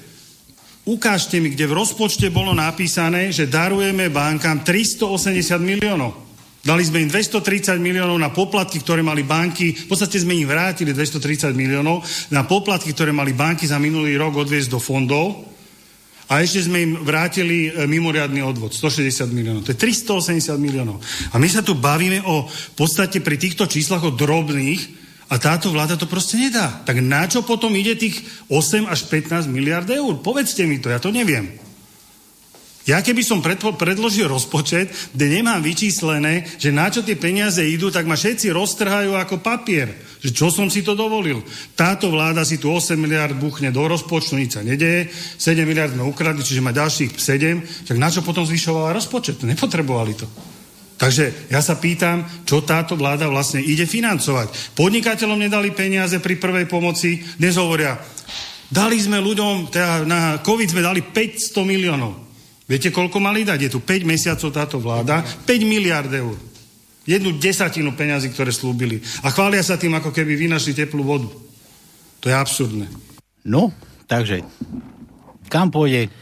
Ukážte 0.83 1.39
mi, 1.39 1.55
kde 1.55 1.71
v 1.71 1.77
rozpočte 1.79 2.35
bolo 2.35 2.51
napísané, 2.51 3.31
že 3.31 3.47
darujeme 3.47 4.11
bankám 4.11 4.67
380 4.67 5.39
miliónov. 5.63 6.27
Dali 6.67 6.83
sme 6.83 7.07
im 7.07 7.13
230 7.15 7.79
miliónov 7.79 8.19
na 8.19 8.35
poplatky, 8.35 8.83
ktoré 8.83 9.07
mali 9.07 9.23
banky, 9.23 9.71
v 9.71 9.87
podstate 9.87 10.19
sme 10.19 10.35
im 10.35 10.51
vrátili 10.51 10.91
230 10.91 11.55
miliónov 11.55 12.03
na 12.35 12.43
poplatky, 12.43 12.91
ktoré 12.91 13.15
mali 13.15 13.31
banky 13.39 13.71
za 13.71 13.79
minulý 13.79 14.19
rok 14.19 14.43
odviesť 14.43 14.75
do 14.75 14.83
fondov 14.83 15.58
a 16.29 16.45
ešte 16.45 16.69
sme 16.69 16.85
im 16.85 16.93
vrátili 17.01 17.73
e, 17.73 17.89
mimoriadný 17.89 18.45
odvod, 18.45 18.77
160 18.77 19.33
miliónov. 19.33 19.65
To 19.65 19.73
je 19.73 19.81
380 19.81 20.61
miliónov. 20.61 21.01
A 21.33 21.41
my 21.41 21.49
sa 21.49 21.65
tu 21.65 21.73
bavíme 21.73 22.21
o 22.29 22.45
podstate 22.77 23.25
pri 23.25 23.41
týchto 23.41 23.65
číslach 23.65 24.05
o 24.05 24.13
drobných 24.13 24.81
a 25.33 25.41
táto 25.41 25.73
vláda 25.73 25.97
to 25.97 26.05
proste 26.05 26.37
nedá. 26.37 26.85
Tak 26.85 27.01
na 27.01 27.25
čo 27.25 27.45
potom 27.45 27.73
ide 27.73 27.97
tých 27.97 28.21
8 28.53 28.89
až 28.89 29.09
15 29.09 29.49
miliard 29.49 29.89
eur? 29.89 30.21
Povedzte 30.21 30.69
mi 30.69 30.77
to, 30.81 30.93
ja 30.93 31.01
to 31.01 31.09
neviem. 31.09 31.68
Ja 32.89 33.05
keby 33.05 33.21
som 33.21 33.45
predpo- 33.45 33.77
predložil 33.77 34.33
rozpočet, 34.33 34.89
kde 35.13 35.27
nemám 35.29 35.61
vyčíslené, 35.61 36.49
že 36.57 36.73
na 36.73 36.89
čo 36.89 37.05
tie 37.05 37.21
peniaze 37.21 37.61
idú, 37.61 37.93
tak 37.93 38.09
ma 38.09 38.17
všetci 38.17 38.49
roztrhajú 38.49 39.13
ako 39.13 39.45
papier. 39.45 39.93
Že 40.25 40.31
čo 40.33 40.49
som 40.49 40.73
si 40.73 40.81
to 40.81 40.97
dovolil? 40.97 41.45
Táto 41.77 42.09
vláda 42.09 42.49
si 42.49 42.57
tu 42.57 42.73
8 42.73 42.97
miliard 42.97 43.37
buchne 43.37 43.69
do 43.69 43.85
rozpočtu, 43.85 44.41
nič 44.41 44.57
sa 44.57 44.65
nedeje, 44.65 45.13
7 45.37 45.69
miliard 45.69 45.93
sme 45.93 46.09
ukradli, 46.09 46.41
čiže 46.41 46.65
má 46.65 46.73
ďalších 46.73 47.21
7, 47.21 47.93
tak 47.93 48.01
na 48.01 48.09
čo 48.09 48.25
potom 48.25 48.49
zvyšovala 48.49 48.97
rozpočet? 48.97 49.45
Nepotrebovali 49.45 50.17
to. 50.17 50.25
Takže 50.97 51.53
ja 51.53 51.61
sa 51.61 51.77
pýtam, 51.77 52.25
čo 52.49 52.65
táto 52.65 52.97
vláda 52.97 53.29
vlastne 53.29 53.61
ide 53.61 53.85
financovať. 53.85 54.75
Podnikateľom 54.75 55.37
nedali 55.39 55.77
peniaze 55.77 56.19
pri 56.25 56.41
prvej 56.41 56.65
pomoci, 56.65 57.21
dnes 57.37 57.55
hovoria, 57.61 58.01
dali 58.73 58.97
sme 58.97 59.21
ľuďom, 59.21 59.69
teda 59.69 60.09
na 60.09 60.41
COVID 60.41 60.73
sme 60.73 60.83
dali 60.83 61.05
500 61.05 61.69
miliónov. 61.69 62.28
Viete, 62.69 62.93
koľko 62.93 63.17
mali 63.17 63.49
dať? 63.49 63.59
Je 63.65 63.71
tu 63.73 63.81
5 63.81 64.05
mesiacov 64.05 64.49
táto 64.53 64.77
vláda, 64.77 65.25
5 65.25 65.49
miliard 65.65 66.13
eur. 66.13 66.37
Jednu 67.09 67.41
desatinu 67.41 67.97
peňazí, 67.97 68.29
ktoré 68.29 68.53
slúbili. 68.53 69.01
A 69.25 69.33
chvália 69.33 69.65
sa 69.65 69.81
tým, 69.81 69.97
ako 69.97 70.13
keby 70.13 70.37
vynašli 70.37 70.77
teplú 70.77 71.01
vodu. 71.01 71.33
To 72.21 72.29
je 72.29 72.37
absurdné. 72.37 72.85
No, 73.49 73.73
takže, 74.05 74.45
kam 75.49 75.73
pôjde 75.73 76.13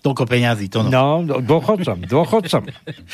toľko 0.00 0.24
peňazí, 0.24 0.72
to 0.72 0.80
no. 0.88 1.20
No, 1.20 1.40
dôchodcom, 1.44 2.08
dôchodcom. 2.08 2.62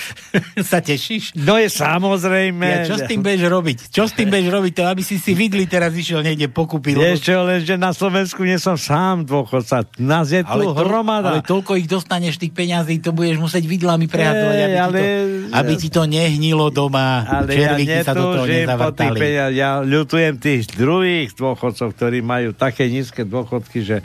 sa 0.70 0.78
tešíš? 0.78 1.34
No 1.34 1.58
je 1.58 1.66
samozrejme. 1.66 2.86
Ja, 2.86 2.86
čo 2.86 2.96
s 2.98 3.04
tým 3.10 3.20
budeš 3.26 3.42
robiť? 3.50 3.78
Čo 3.90 4.06
s 4.06 4.12
tým 4.14 4.30
budeš 4.30 4.48
robiť? 4.54 4.72
To, 4.78 4.82
aby 4.86 5.02
si 5.02 5.18
si 5.18 5.34
vidli 5.34 5.66
teraz 5.66 5.90
išiel 5.92 6.22
niekde 6.22 6.46
pokúpiť. 6.46 6.94
Vieš 6.94 7.18
čo, 7.26 7.42
len 7.42 7.66
že 7.66 7.74
na 7.74 7.90
Slovensku 7.90 8.46
nie 8.46 8.56
som 8.62 8.78
sám 8.78 9.26
dôchodca. 9.26 9.82
Nás 9.98 10.30
je 10.30 10.46
tu 10.46 10.54
ale, 10.54 10.62
to, 10.62 10.72
hromada. 10.78 11.28
ale 11.34 11.40
toľko 11.42 11.74
ich 11.74 11.90
dostaneš 11.90 12.38
tých 12.38 12.54
peňazí, 12.54 13.02
to 13.02 13.10
budeš 13.10 13.42
musieť 13.42 13.66
vidlami 13.66 14.06
prehadzovať, 14.06 14.56
Ej, 14.56 14.62
aby, 14.62 14.78
ale- 14.78 14.94
ti 14.94 15.02
to, 15.02 15.56
aby 15.58 15.72
ti 15.74 15.88
to 15.90 16.02
nehnilo 16.06 16.66
doma, 16.70 17.26
Ale 17.26 17.50
ja 17.50 17.74
červíky 17.74 17.98
sa 18.06 18.12
do 18.14 18.24
toho 18.30 18.46
nezavrtali. 18.46 19.18
peniaz. 19.18 19.50
Ja 19.50 19.82
ľutujem 19.82 20.38
tých 20.38 20.70
druhých 20.70 21.34
dôchodcov, 21.34 21.98
ktorí 21.98 22.22
majú 22.22 22.54
také 22.54 22.86
nízke 22.86 23.26
dôchodky, 23.26 23.82
že 23.82 23.96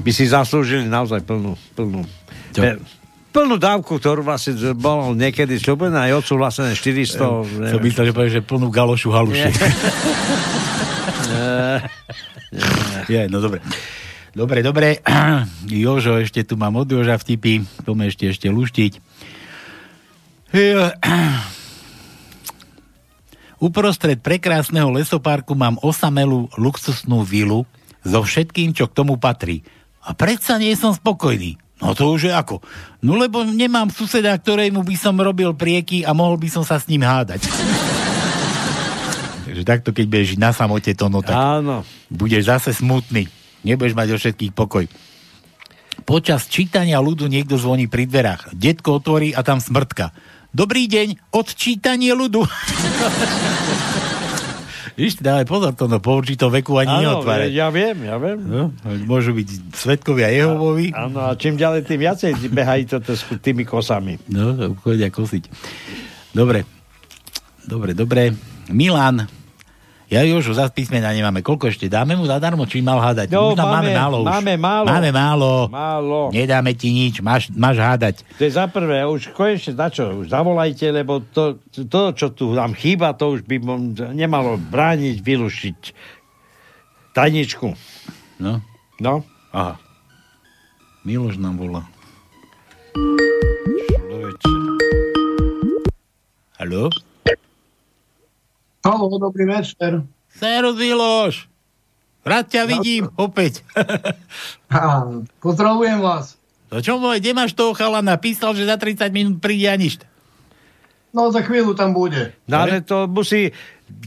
by 0.00 0.10
si 0.14 0.30
zaslúžili 0.30 0.86
naozaj 0.86 1.26
plnú, 1.26 1.58
plnú, 1.74 2.06
plnú 3.30 3.56
dávku, 3.56 3.96
ktorú 3.96 4.26
vlastne 4.26 4.74
bolo 4.74 5.14
niekedy 5.14 5.54
slúbené 5.56 6.10
aj 6.10 6.26
odsúhlasené 6.26 6.74
400. 6.74 7.70
Som 7.70 7.80
myslel, 7.80 8.10
že 8.10 8.14
povieš, 8.14 8.32
že 8.38 8.42
plnú 8.42 8.68
galošu 8.68 9.14
haluši. 9.14 9.50
Je, 13.06 13.26
no 13.30 13.38
dobre. 13.38 13.62
Dobre, 14.30 14.62
dobre. 14.62 15.02
Jožo, 15.66 16.18
ešte 16.18 16.46
tu 16.46 16.54
mám 16.54 16.74
od 16.78 16.86
Joža 16.86 17.18
vtipy. 17.18 17.66
Poďme 17.82 18.10
ešte, 18.10 18.30
ešte 18.30 18.46
luštiť. 18.50 18.92
Je- 20.50 20.94
Uprostred 23.60 24.24
prekrásneho 24.24 24.88
lesoparku 24.88 25.52
mám 25.52 25.76
osamelú 25.84 26.48
luxusnú 26.56 27.20
vilu 27.20 27.68
so 28.00 28.24
všetkým, 28.24 28.72
čo 28.72 28.88
k 28.88 28.96
tomu 28.96 29.20
patrí. 29.20 29.60
A 30.00 30.16
predsa 30.16 30.56
nie 30.56 30.72
som 30.72 30.96
spokojný. 30.96 31.60
No 31.80 31.96
to 31.96 32.12
už 32.12 32.28
je 32.28 32.32
ako? 32.32 32.60
No 33.00 33.16
lebo 33.16 33.40
nemám 33.40 33.88
suseda, 33.88 34.36
ktorému 34.36 34.84
by 34.84 34.96
som 35.00 35.16
robil 35.16 35.56
prieky 35.56 36.04
a 36.04 36.12
mohol 36.12 36.36
by 36.36 36.48
som 36.52 36.64
sa 36.64 36.76
s 36.76 36.84
ním 36.92 37.00
hádať. 37.00 37.48
Takže 39.48 39.62
takto, 39.64 39.90
keď 39.90 40.06
budeš 40.06 40.30
na 40.36 40.52
samote, 40.52 40.92
to 40.92 41.08
no 41.08 41.24
tak 41.24 41.34
Áno. 41.34 41.82
budeš 42.12 42.46
zase 42.46 42.70
smutný. 42.76 43.26
Nebudeš 43.64 43.96
mať 43.96 44.08
o 44.14 44.20
všetkých 44.20 44.52
pokoj. 44.52 44.84
Počas 46.04 46.48
čítania 46.48 47.00
ľudu 47.00 47.28
niekto 47.28 47.56
zvoní 47.56 47.88
pri 47.88 48.06
dverách. 48.08 48.52
Detko 48.56 49.00
otvorí 49.00 49.34
a 49.34 49.40
tam 49.42 49.60
smrtka. 49.60 50.12
Dobrý 50.52 50.86
deň, 50.86 51.32
odčítanie 51.32 52.12
ľudu. 52.12 52.44
Víš, 55.00 55.16
dávaj 55.24 55.48
pozor, 55.48 55.72
to 55.72 55.88
no, 55.88 55.96
po 55.96 56.20
určitom 56.20 56.52
veku 56.52 56.76
ani 56.76 57.08
neotvárať. 57.08 57.56
ja 57.56 57.72
viem, 57.72 58.04
ja 58.04 58.20
viem. 58.20 58.36
No, 58.44 58.68
môžu 59.08 59.32
byť 59.32 59.72
svetkovia 59.72 60.28
Jehovovi. 60.28 60.92
Áno, 60.92 61.24
a 61.24 61.32
čím 61.40 61.56
ďalej, 61.56 61.88
tým 61.88 62.04
viacej 62.04 62.36
behajú 62.52 63.00
to 63.00 63.16
s 63.16 63.24
tými 63.40 63.64
kosami. 63.64 64.20
No, 64.28 64.76
chodia 64.84 65.08
kosiť. 65.08 65.48
Dobre. 66.36 66.68
Dobre, 67.64 67.96
dobre. 67.96 68.36
Milan. 68.68 69.39
Ja 70.10 70.26
Jožo, 70.26 70.50
za 70.50 70.66
písmena 70.66 71.14
nemáme. 71.14 71.38
Koľko 71.38 71.70
ešte? 71.70 71.86
Dáme 71.86 72.18
mu 72.18 72.26
zadarmo, 72.26 72.66
či 72.66 72.82
mal 72.82 72.98
hádať? 72.98 73.30
No, 73.30 73.54
už 73.54 73.62
máme, 73.62 73.70
máme- 73.70 73.94
málo 73.94 74.16
už. 74.18 74.26
máme 74.26 74.54
málo. 74.58 74.86
Máme 74.90 75.10
málo. 75.14 75.52
Málo. 75.70 76.20
Nedáme 76.34 76.74
ti 76.74 76.90
nič, 76.90 77.22
máš, 77.22 77.46
máš 77.54 77.78
hádať. 77.78 78.26
To 78.34 78.42
je 78.42 78.50
za 78.50 78.66
prvé, 78.66 79.06
už 79.06 79.30
konečne 79.30 79.78
na 79.78 79.86
čo, 79.86 80.10
už 80.18 80.34
zavolajte, 80.34 80.90
lebo 80.90 81.22
to, 81.22 81.62
to, 81.70 82.10
čo 82.10 82.34
tu 82.34 82.50
nám 82.58 82.74
chýba, 82.74 83.14
to 83.14 83.38
už 83.38 83.46
by 83.46 83.62
nemalo 84.10 84.58
brániť, 84.58 85.22
vylušiť 85.22 85.78
tajničku. 87.14 87.70
No. 88.42 88.58
No. 88.98 89.22
Aha. 89.54 89.78
Miloš 91.06 91.38
nám 91.38 91.54
volá. 91.54 91.86
Haló? 96.58 96.90
Haló, 98.80 99.12
dobrý 99.20 99.44
večer. 99.44 100.00
Serus 100.32 100.80
Miloš. 100.80 101.52
Rád 102.24 102.46
ťa 102.48 102.62
vidím 102.64 103.12
opäť. 103.20 103.60
Á, 104.72 105.04
pozdravujem 105.44 106.00
vás. 106.00 106.40
To 106.72 106.80
čo 106.80 106.96
môj, 106.96 107.20
kde 107.20 107.36
máš 107.36 107.52
toho 107.52 107.76
chalana? 107.76 108.16
Písal, 108.16 108.56
že 108.56 108.64
za 108.64 108.80
30 108.80 109.12
minút 109.12 109.36
príde 109.44 109.68
a 109.68 109.76
nič. 109.76 110.00
No 111.12 111.28
za 111.28 111.44
chvíľu 111.44 111.76
tam 111.76 111.92
bude. 111.92 112.32
No 112.48 112.56
ale 112.64 112.80
to 112.80 113.04
musí, 113.04 113.52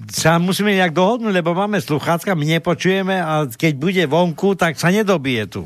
sa 0.09 0.41
musíme 0.41 0.73
nejak 0.73 0.95
dohodnúť, 0.95 1.33
lebo 1.37 1.53
máme 1.53 1.77
sluchátka, 1.77 2.33
my 2.33 2.57
nepočujeme 2.57 3.13
a 3.21 3.45
keď 3.45 3.73
bude 3.77 4.03
vonku, 4.09 4.57
tak 4.57 4.81
sa 4.81 4.89
nedobije 4.89 5.53
tu. 5.53 5.63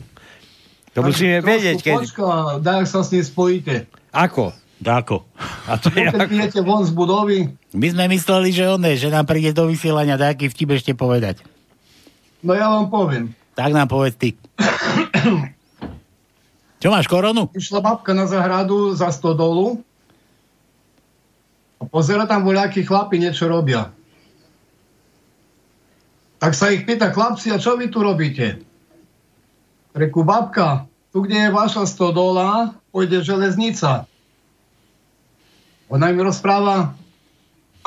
To 0.97 0.99
musíme 1.05 1.39
vedieť, 1.39 1.79
keď... 1.79 1.95
Počka, 2.03 2.27
daj 2.59 2.83
sa 2.89 3.07
s 3.07 3.13
ním 3.15 3.23
spojíte. 3.23 3.87
Ako? 4.11 4.51
Dáko. 4.77 5.25
A 5.65 5.77
to 5.81 5.89
je 5.89 6.05
Keď 6.09 6.29
idete 6.29 6.61
von 6.61 6.85
z 6.85 6.93
budovy, 6.93 7.49
My 7.77 7.93
sme 7.93 8.09
mysleli, 8.09 8.49
že 8.49 8.65
on 8.65 8.81
že 8.81 9.13
nám 9.13 9.29
príde 9.29 9.53
do 9.53 9.69
vysielania 9.69 10.17
taký 10.17 10.49
vtip 10.49 10.73
ešte 10.73 10.97
povedať. 10.97 11.45
no 12.41 12.57
ja 12.57 12.73
vám 12.73 12.89
poviem. 12.89 13.37
Tak 13.53 13.69
nám 13.69 13.85
povedz 13.85 14.17
ty. 14.17 14.33
Čo 16.81 16.89
máš, 16.89 17.05
koronu? 17.05 17.53
Išla 17.53 17.81
babka 17.81 18.17
na 18.17 18.25
zahradu 18.25 18.97
za 18.97 19.13
stodolu 19.13 19.81
a 21.77 21.85
pozera 21.85 22.25
tam 22.25 22.45
voľakí 22.45 22.81
chlapi 22.81 23.21
niečo 23.21 23.45
robia. 23.45 23.93
Tak 26.37 26.53
sa 26.53 26.69
ich 26.69 26.85
pýta, 26.85 27.09
chlapci, 27.09 27.49
a 27.49 27.57
čo 27.57 27.73
vy 27.81 27.89
tu 27.89 28.05
robíte? 28.05 28.61
Reku, 29.97 30.21
babka, 30.21 30.85
tu, 31.09 31.25
kde 31.25 31.49
je 31.49 31.51
vaša 31.53 31.89
stodola, 31.89 32.77
pôjde 32.93 33.25
železnica. 33.25 34.05
Ona 35.89 36.13
im 36.13 36.21
rozpráva, 36.21 36.93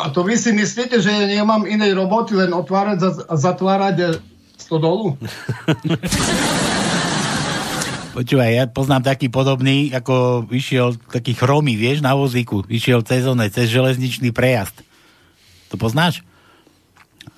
a 0.05 0.09
to 0.11 0.25
vy 0.25 0.37
si 0.37 0.51
myslíte, 0.53 1.01
že 1.01 1.11
ja 1.11 1.25
nemám 1.29 1.69
inej 1.69 1.95
roboty, 1.97 2.35
len 2.37 2.53
otvárať 2.57 3.29
a 3.29 3.35
zatvárať 3.37 3.97
eh, 4.01 4.11
stodolu? 4.57 5.17
Počúvaj, 8.11 8.51
ja 8.51 8.65
poznám 8.67 9.07
taký 9.07 9.31
podobný, 9.31 9.95
ako 9.95 10.45
vyšiel 10.51 10.99
taký 11.15 11.33
chromy, 11.33 11.79
vieš, 11.79 12.03
na 12.03 12.19
vozíku. 12.19 12.67
Vyšiel 12.67 13.07
cez 13.07 13.23
one, 13.23 13.47
cez 13.49 13.71
železničný 13.71 14.35
prejazd. 14.35 14.83
To 15.71 15.79
poznáš? 15.79 16.27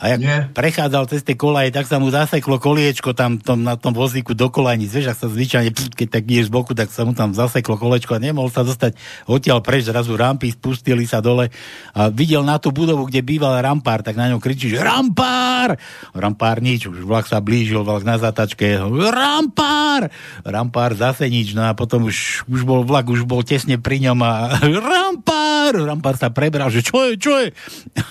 A 0.02 0.10
jak 0.10 0.20
Nie. 0.20 0.50
prechádzal 0.50 1.06
cez 1.06 1.22
tie 1.22 1.38
kolaje, 1.38 1.70
tak 1.70 1.86
sa 1.86 2.02
mu 2.02 2.10
zaseklo 2.10 2.58
koliečko 2.58 3.14
tam 3.14 3.38
tom, 3.38 3.62
na 3.62 3.78
tom 3.78 3.94
vozíku 3.94 4.34
do 4.34 4.50
kolajnic. 4.50 4.90
Vieš, 4.90 5.14
ak 5.14 5.18
sa 5.22 5.30
zvyčajne, 5.30 5.70
keď 5.70 6.08
tak 6.18 6.26
ideš 6.26 6.50
z 6.50 6.54
boku, 6.58 6.74
tak 6.74 6.90
sa 6.90 7.06
mu 7.06 7.14
tam 7.14 7.30
zaseklo 7.30 7.78
kolečko 7.78 8.18
a 8.18 8.18
nemohol 8.18 8.50
sa 8.50 8.66
dostať 8.66 8.98
odtiaľ 9.30 9.62
preč, 9.62 9.86
zrazu 9.86 10.18
rampy 10.18 10.50
spustili 10.50 11.06
sa 11.06 11.22
dole 11.22 11.54
a 11.94 12.10
videl 12.10 12.42
na 12.42 12.58
tú 12.58 12.74
budovu, 12.74 13.06
kde 13.06 13.22
býval 13.22 13.62
rampár, 13.62 14.02
tak 14.02 14.18
na 14.18 14.26
ňom 14.34 14.42
kričí, 14.42 14.74
že 14.74 14.82
rampár! 14.82 15.78
Rampár 16.18 16.58
nič, 16.58 16.90
už 16.90 17.06
vlak 17.06 17.30
sa 17.30 17.38
blížil, 17.38 17.86
vlak 17.86 18.02
na 18.02 18.18
zatačke, 18.18 18.82
rampár! 19.14 20.10
Rampár 20.42 20.98
zase 20.98 21.30
nič, 21.30 21.54
no 21.54 21.62
a 21.62 21.78
potom 21.78 22.10
už, 22.10 22.42
už 22.50 22.66
bol 22.66 22.82
vlak, 22.82 23.06
už 23.06 23.22
bol 23.22 23.46
tesne 23.46 23.78
pri 23.78 24.02
ňom 24.10 24.18
a 24.18 24.58
rampár! 24.90 25.78
Rampár 25.78 26.18
sa 26.18 26.34
prebral, 26.34 26.74
že 26.74 26.82
čo 26.82 27.06
je, 27.06 27.12
čo 27.22 27.32
je? 27.38 27.54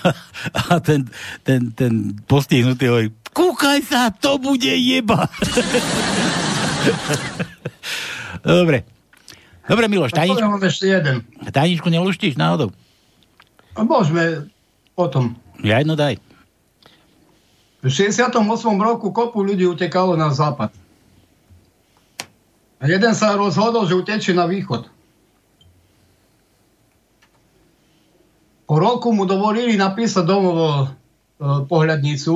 a 0.72 0.80
ten, 0.80 1.04
ten, 1.44 1.68
ten 1.68 1.81
postihnutý 2.28 2.84
hovorí, 2.90 3.08
kúkaj 3.32 3.80
sa, 3.86 4.12
to 4.12 4.36
bude 4.36 4.68
jeba. 4.68 5.26
Dobre. 8.42 8.84
Dobre, 9.62 9.86
Miloš, 9.86 10.12
tajničku, 10.12 10.42
vám 10.42 10.62
ešte 10.66 10.90
jeden. 10.90 11.22
tajničku 11.54 11.86
neluštíš 11.86 12.34
náhodou? 12.34 12.74
A 13.78 13.86
môžeme 13.86 14.50
potom. 14.98 15.38
Ja 15.62 15.78
jedno 15.78 15.94
daj. 15.94 16.18
V 17.82 17.90
68. 17.90 18.34
roku 18.78 19.14
kopu 19.14 19.42
ľudí 19.42 19.66
utekalo 19.66 20.18
na 20.18 20.34
západ. 20.34 20.74
A 22.82 22.90
jeden 22.90 23.14
sa 23.14 23.38
rozhodol, 23.38 23.86
že 23.86 23.94
utečie 23.94 24.34
na 24.34 24.50
východ. 24.50 24.90
Po 28.66 28.74
roku 28.78 29.14
mu 29.14 29.22
dovolili 29.26 29.78
napísať 29.78 30.24
domov 30.26 30.90
pohľadnicu 31.66 32.34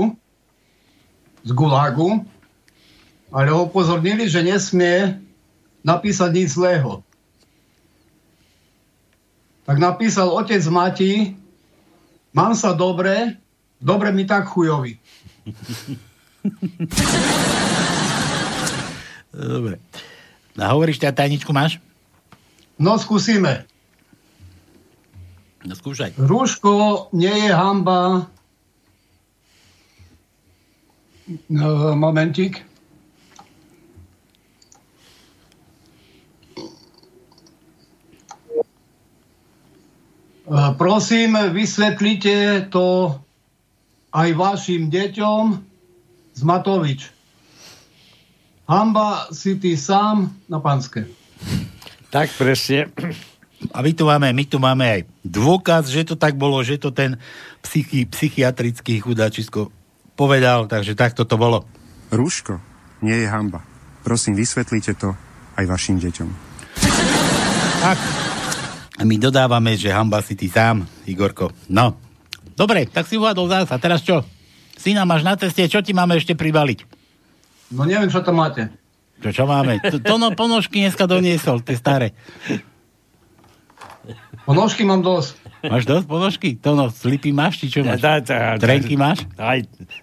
z 1.47 1.51
Gulagu, 1.55 2.27
ale 3.31 3.49
ho 3.55 3.71
upozornili, 3.71 4.27
že 4.27 4.43
nesmie 4.43 5.23
napísať 5.87 6.31
nič 6.35 6.49
zlého. 6.59 7.07
Tak 9.67 9.79
napísal 9.79 10.31
otec 10.31 10.63
Mati, 10.71 11.35
mám 12.35 12.55
sa 12.55 12.75
dobre, 12.75 13.39
dobre 13.79 14.11
mi 14.11 14.27
tak 14.27 14.51
chujovi. 14.51 14.99
Dobre. 19.37 19.77
A 20.57 20.73
hovoríš, 20.73 20.97
tá 20.97 21.13
tajničku 21.13 21.53
máš? 21.53 21.77
No 22.81 22.97
skúsime. 22.97 23.69
No 25.61 25.77
skúšaj. 25.77 26.17
Rúško 26.17 27.09
nie 27.13 27.33
je 27.33 27.53
hamba. 27.53 28.33
No, 31.27 31.97
momentík. 31.99 32.63
E, 40.47 40.63
Prosím, 40.79 41.35
vysvetlite 41.51 42.71
to 42.71 43.19
aj 44.15 44.29
vašim 44.39 44.87
deťom 44.87 45.45
z 46.31 46.41
Matovič. 46.47 47.11
Hamba 48.71 49.27
si 49.35 49.59
ty 49.59 49.75
sám 49.75 50.31
na 50.47 50.63
panske. 50.63 51.11
Tak 52.15 52.31
presne. 52.39 52.87
A 53.75 53.83
my 53.83 53.91
tu 53.91 54.07
máme, 54.07 54.31
my 54.31 54.45
tu 54.47 54.63
máme 54.63 54.85
aj 54.87 55.03
dôkaz, 55.27 55.91
že 55.91 56.07
to 56.07 56.15
tak 56.15 56.39
bolo, 56.39 56.63
že 56.63 56.79
to 56.79 56.95
ten 56.95 57.19
psychi, 57.67 58.07
psychiatrický 58.07 59.03
chudáčisko 59.03 59.75
povedal, 60.17 60.65
takže 60.67 60.97
takto 60.97 61.29
to 61.29 61.37
bolo. 61.37 61.69
Rúško 62.09 62.59
nie 63.05 63.23
je 63.23 63.29
hamba. 63.29 63.61
Prosím, 64.01 64.39
vysvetlite 64.39 64.97
to 64.97 65.13
aj 65.61 65.65
vašim 65.69 66.01
deťom. 66.01 66.29
Tak. 67.85 67.99
A 68.97 69.03
my 69.05 69.17
dodávame, 69.21 69.77
že 69.77 69.93
hamba 69.93 70.25
si 70.25 70.33
ty 70.33 70.49
sám, 70.49 70.89
Igorko. 71.05 71.53
No. 71.69 72.01
Dobre, 72.57 72.89
tak 72.89 73.05
si 73.05 73.21
uhádol 73.21 73.53
zás. 73.53 73.69
A 73.69 73.77
teraz 73.77 74.01
čo? 74.01 74.25
Syna 74.81 75.05
máš 75.05 75.21
na 75.21 75.37
ceste, 75.37 75.69
čo 75.69 75.85
ti 75.85 75.93
máme 75.93 76.17
ešte 76.17 76.33
pribaliť? 76.33 76.89
No 77.77 77.85
neviem, 77.85 78.09
čo 78.09 78.25
tam 78.25 78.41
máte. 78.41 78.73
Čo, 79.21 79.33
čo 79.33 79.45
máme? 79.45 79.81
To, 79.81 79.97
to 80.01 80.15
no, 80.17 80.33
ponožky 80.33 80.85
dneska 80.85 81.09
doniesol, 81.09 81.61
tie 81.65 81.77
staré. 81.77 82.13
Ponožky 84.45 84.87
mám 84.87 85.03
dosť. 85.03 85.46
Máš 85.71 85.85
dosť 85.85 86.07
ponožky? 86.07 86.51
To 86.63 86.75
no, 86.75 86.89
slipy 86.89 87.31
máš, 87.35 87.63
či 87.63 87.67
čo 87.73 87.81
máš? 87.83 88.01
Dá, 88.01 88.23
dá. 88.23 88.57
Trenky 88.57 88.95
máš? 88.95 89.27
Aj, 89.39 89.61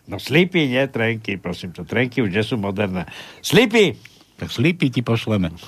no 0.08 0.20
slipy, 0.20 0.68
nie 0.68 0.84
trenky, 0.88 1.40
prosím 1.40 1.72
to. 1.72 1.88
Trenky 1.88 2.22
už 2.24 2.32
nie 2.32 2.44
sú 2.44 2.56
moderné. 2.60 3.08
Slipy! 3.40 3.96
Tak 4.38 4.50
slipy 4.50 4.90
ti 4.90 5.02
pošleme. 5.06 5.54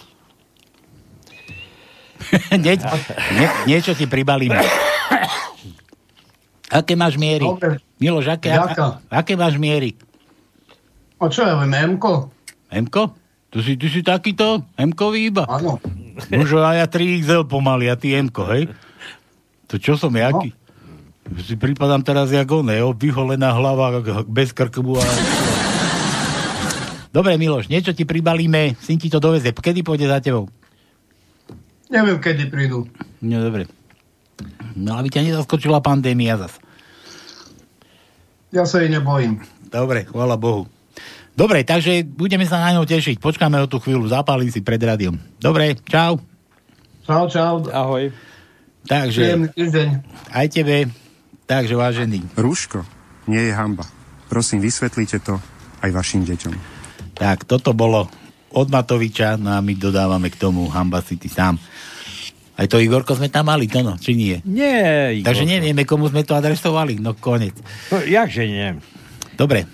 Nie, 2.57 2.79
nie, 3.37 3.47
niečo 3.69 3.93
ti 3.93 4.09
pribalíme. 4.09 4.57
Aké 6.73 6.97
máš 6.97 7.19
miery? 7.21 7.45
Dobre. 7.45 7.77
Miloš, 8.01 8.33
aké, 8.33 8.49
a, 8.55 8.65
aké 9.13 9.37
máš 9.37 9.61
miery? 9.61 9.93
A 11.21 11.29
čo 11.29 11.45
ja 11.45 11.53
viem, 11.61 11.75
Emko? 11.75 12.33
Mko? 12.73 13.15
Tu 13.53 13.63
si, 13.63 13.71
ty 13.79 13.87
si 13.87 14.03
takýto 14.03 14.67
Mkový 14.75 15.31
iba? 15.31 15.47
Áno. 15.47 15.79
Možno 16.27 16.59
aj 16.59 16.75
ja 16.83 16.87
3XL 16.91 17.47
pomaly, 17.47 17.87
a 17.87 17.95
ty 17.95 18.11
Mko, 18.19 18.43
hej? 18.51 18.67
To 19.71 19.75
čo 19.81 19.97
som, 19.97 20.13
jaký? 20.13 20.53
No. 20.53 21.41
Si 21.41 21.57
pripadám 21.57 22.05
teraz 22.05 22.29
jak 22.29 22.45
on, 22.53 22.69
jo? 22.69 22.93
Vyholená 22.93 23.49
hlava, 23.49 23.97
bez 24.29 24.53
krkbu 24.53 25.01
a... 25.01 25.05
Dobre, 27.09 27.39
Miloš, 27.39 27.71
niečo 27.71 27.95
ti 27.95 28.03
pribalíme, 28.03 28.75
syn 28.83 28.99
ti 28.99 29.09
to 29.09 29.23
doveze. 29.23 29.49
Kedy 29.55 29.81
pôjde 29.81 30.05
za 30.05 30.21
tebou? 30.21 30.51
Neviem, 31.87 32.19
kedy 32.19 32.51
prídu. 32.51 32.85
No, 33.23 33.39
dobre. 33.41 33.71
No, 34.75 34.99
aby 34.99 35.07
ťa 35.09 35.23
nezaskočila 35.23 35.79
pandémia 35.79 36.35
zas. 36.35 36.59
Ja 38.51 38.67
sa 38.67 38.83
jej 38.83 38.91
nebojím. 38.91 39.41
Dobre, 39.71 40.05
chvála 40.05 40.35
Bohu. 40.35 40.67
Dobre, 41.35 41.63
takže 41.67 42.03
budeme 42.03 42.47
sa 42.47 42.63
na 42.63 42.75
ňou 42.75 42.87
tešiť. 42.87 43.19
Počkáme 43.19 43.59
o 43.63 43.67
tú 43.67 43.79
chvíľu, 43.79 44.07
zapálim 44.07 44.47
si 44.47 44.63
pred 44.63 44.79
rádiom. 44.79 45.19
Dobre, 45.39 45.75
čau. 45.87 46.19
Čau, 47.07 47.27
čau. 47.27 47.63
Ahoj. 47.71 48.11
Takže, 48.85 49.19
Príjemný 49.19 49.49
týždeň. 49.51 49.87
aj 50.31 50.47
tebe. 50.47 50.75
Takže, 51.43 51.73
vážený. 51.73 52.19
Rúško 52.33 52.81
nie 53.25 53.41
je 53.41 53.53
hamba. 53.53 53.85
Prosím, 54.25 54.59
vysvetlite 54.59 55.17
to 55.19 55.37
aj 55.79 55.89
vašim 55.89 56.21
deťom. 56.21 56.53
Tak, 57.13 57.43
toto 57.43 57.71
bolo 57.71 58.05
od 58.51 58.67
Matoviča, 58.67 59.35
no 59.35 59.51
a 59.51 59.59
my 59.59 59.73
dodávame 59.73 60.27
k 60.27 60.37
tomu 60.37 60.65
hamba 60.67 60.99
si 60.99 61.15
ty 61.15 61.25
sám. 61.25 61.57
Aj 62.53 62.65
to 62.65 62.77
Igorko 62.77 63.13
sme 63.13 63.27
tam 63.27 63.45
mali, 63.45 63.65
to 63.65 63.81
no, 63.81 63.93
či 63.95 64.13
nie? 64.13 64.39
Nie, 64.43 65.11
Takže 65.19 65.43
Igorko. 65.43 65.51
nevieme, 65.51 65.83
komu 65.83 66.07
sme 66.07 66.21
to 66.21 66.33
adresovali, 66.33 66.97
no 66.97 67.11
konec. 67.13 67.51
No, 67.89 67.99
jakže 67.99 68.43
nie? 68.43 68.79
Dobre. 69.33 69.67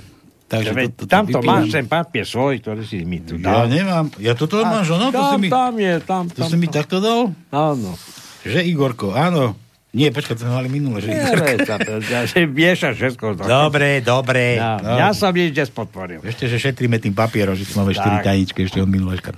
Takže 0.47 0.71
Veď 0.73 0.89
to, 0.89 0.95
to, 0.97 1.03
tamto 1.05 1.37
vypínam. 1.37 1.63
máš 1.63 1.71
ten 1.71 1.85
papier 1.85 2.25
svoj, 2.25 2.59
ktorý 2.59 2.83
si 2.83 3.03
mi 3.03 3.21
tu 3.21 3.37
Ja 3.37 3.63
dal. 3.63 3.71
nemám. 3.71 4.11
Ja 4.17 4.33
toto 4.33 4.59
A, 4.59 4.67
máš, 4.69 4.89
ono? 4.89 5.07
To 5.07 5.15
tam, 5.15 5.31
si 5.31 5.37
mi, 5.37 5.47
tam 5.47 5.73
je, 5.73 5.93
tam, 6.01 6.23
to 6.25 6.35
tam. 6.37 6.49
si 6.49 6.55
mi 6.57 6.67
takto 6.67 6.97
dal? 6.97 7.31
Áno. 7.49 7.95
Že 8.41 8.59
Igorko, 8.63 9.11
áno. 9.11 9.53
Nie, 9.91 10.07
počkaj, 10.07 10.33
to 10.33 10.47
sme 10.47 10.55
mali 10.55 10.71
minule, 10.71 10.97
že 10.97 11.11
Igorko. 11.11 11.67
ja 12.07 12.23
si 12.23 12.47
miešaš 12.47 12.95
všetko. 12.95 13.43
Dobre, 13.43 13.99
dobre. 13.99 14.55
Ja, 14.55 14.79
No. 14.79 14.95
ja 14.95 15.11
som 15.11 15.29
nič 15.29 15.51
nespodporil. 15.53 16.23
Ešte, 16.23 16.47
že 16.47 16.55
šetríme 16.57 16.95
tým 16.95 17.11
papierom, 17.11 17.51
že 17.53 17.67
máme 17.75 17.91
4 17.91 18.23
Tak. 18.23 18.25
tajničky 18.25 18.59
ešte 18.63 18.79
od 18.79 18.87
minuleška. 18.87 19.35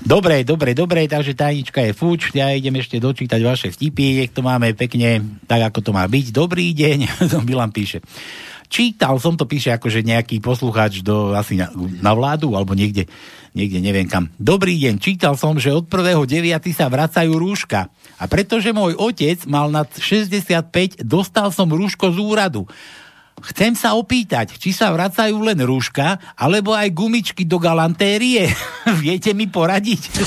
Dobre, 0.00 0.40
dobre, 0.42 0.72
dobre, 0.72 1.04
takže 1.04 1.36
tajnička 1.36 1.84
je 1.84 1.92
fuč, 1.92 2.32
ja 2.32 2.48
idem 2.48 2.74
ešte 2.74 2.96
dočítať 2.96 3.40
vaše 3.40 3.68
vtipy, 3.68 4.24
nech 4.24 4.32
to 4.32 4.40
máme 4.40 4.72
pekne, 4.72 5.20
tak 5.44 5.68
ako 5.68 5.78
to 5.78 5.90
má 5.92 6.08
byť. 6.08 6.32
Dobrý 6.32 6.72
deň, 6.72 6.98
to 7.30 7.44
Milan 7.44 7.68
píše. 7.68 8.00
Čítal 8.66 9.18
som 9.18 9.34
to, 9.34 9.44
píše 9.44 9.68
akože 9.68 10.00
nejaký 10.00 10.38
poslucháč 10.38 11.02
do, 11.02 11.34
asi 11.34 11.58
na, 11.58 11.68
na 12.00 12.14
vládu, 12.14 12.54
alebo 12.54 12.72
niekde, 12.72 13.04
niekde 13.54 13.82
neviem 13.82 14.06
kam. 14.06 14.30
Dobrý 14.38 14.78
deň, 14.78 15.00
čítal 15.02 15.34
som, 15.34 15.58
že 15.58 15.74
od 15.74 15.86
1.9. 15.88 16.26
sa 16.74 16.86
vracajú 16.86 17.32
rúška. 17.34 17.90
A 18.20 18.24
pretože 18.30 18.70
môj 18.70 18.94
otec 18.98 19.42
mal 19.48 19.72
nad 19.72 19.88
65, 19.90 21.02
dostal 21.02 21.50
som 21.50 21.70
rúško 21.70 22.12
z 22.14 22.18
úradu. 22.20 22.68
Chcem 23.40 23.72
sa 23.72 23.96
opýtať, 23.96 24.60
či 24.60 24.76
sa 24.76 24.92
vracajú 24.92 25.40
len 25.40 25.56
rúška, 25.64 26.20
alebo 26.36 26.76
aj 26.76 26.92
gumičky 26.92 27.48
do 27.48 27.56
galantérie. 27.56 28.52
Viete 29.04 29.32
mi 29.32 29.48
poradiť? 29.48 30.02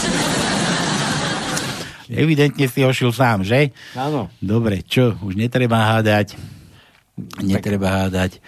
Evidentne 2.14 2.66
si 2.70 2.82
ošil 2.82 3.10
sám, 3.14 3.46
že? 3.46 3.74
Áno. 3.98 4.30
Dobre, 4.38 4.86
čo? 4.86 5.18
Už 5.22 5.38
netreba 5.38 5.94
hádať. 5.94 6.38
Netreba 7.42 8.06
hádať. 8.06 8.42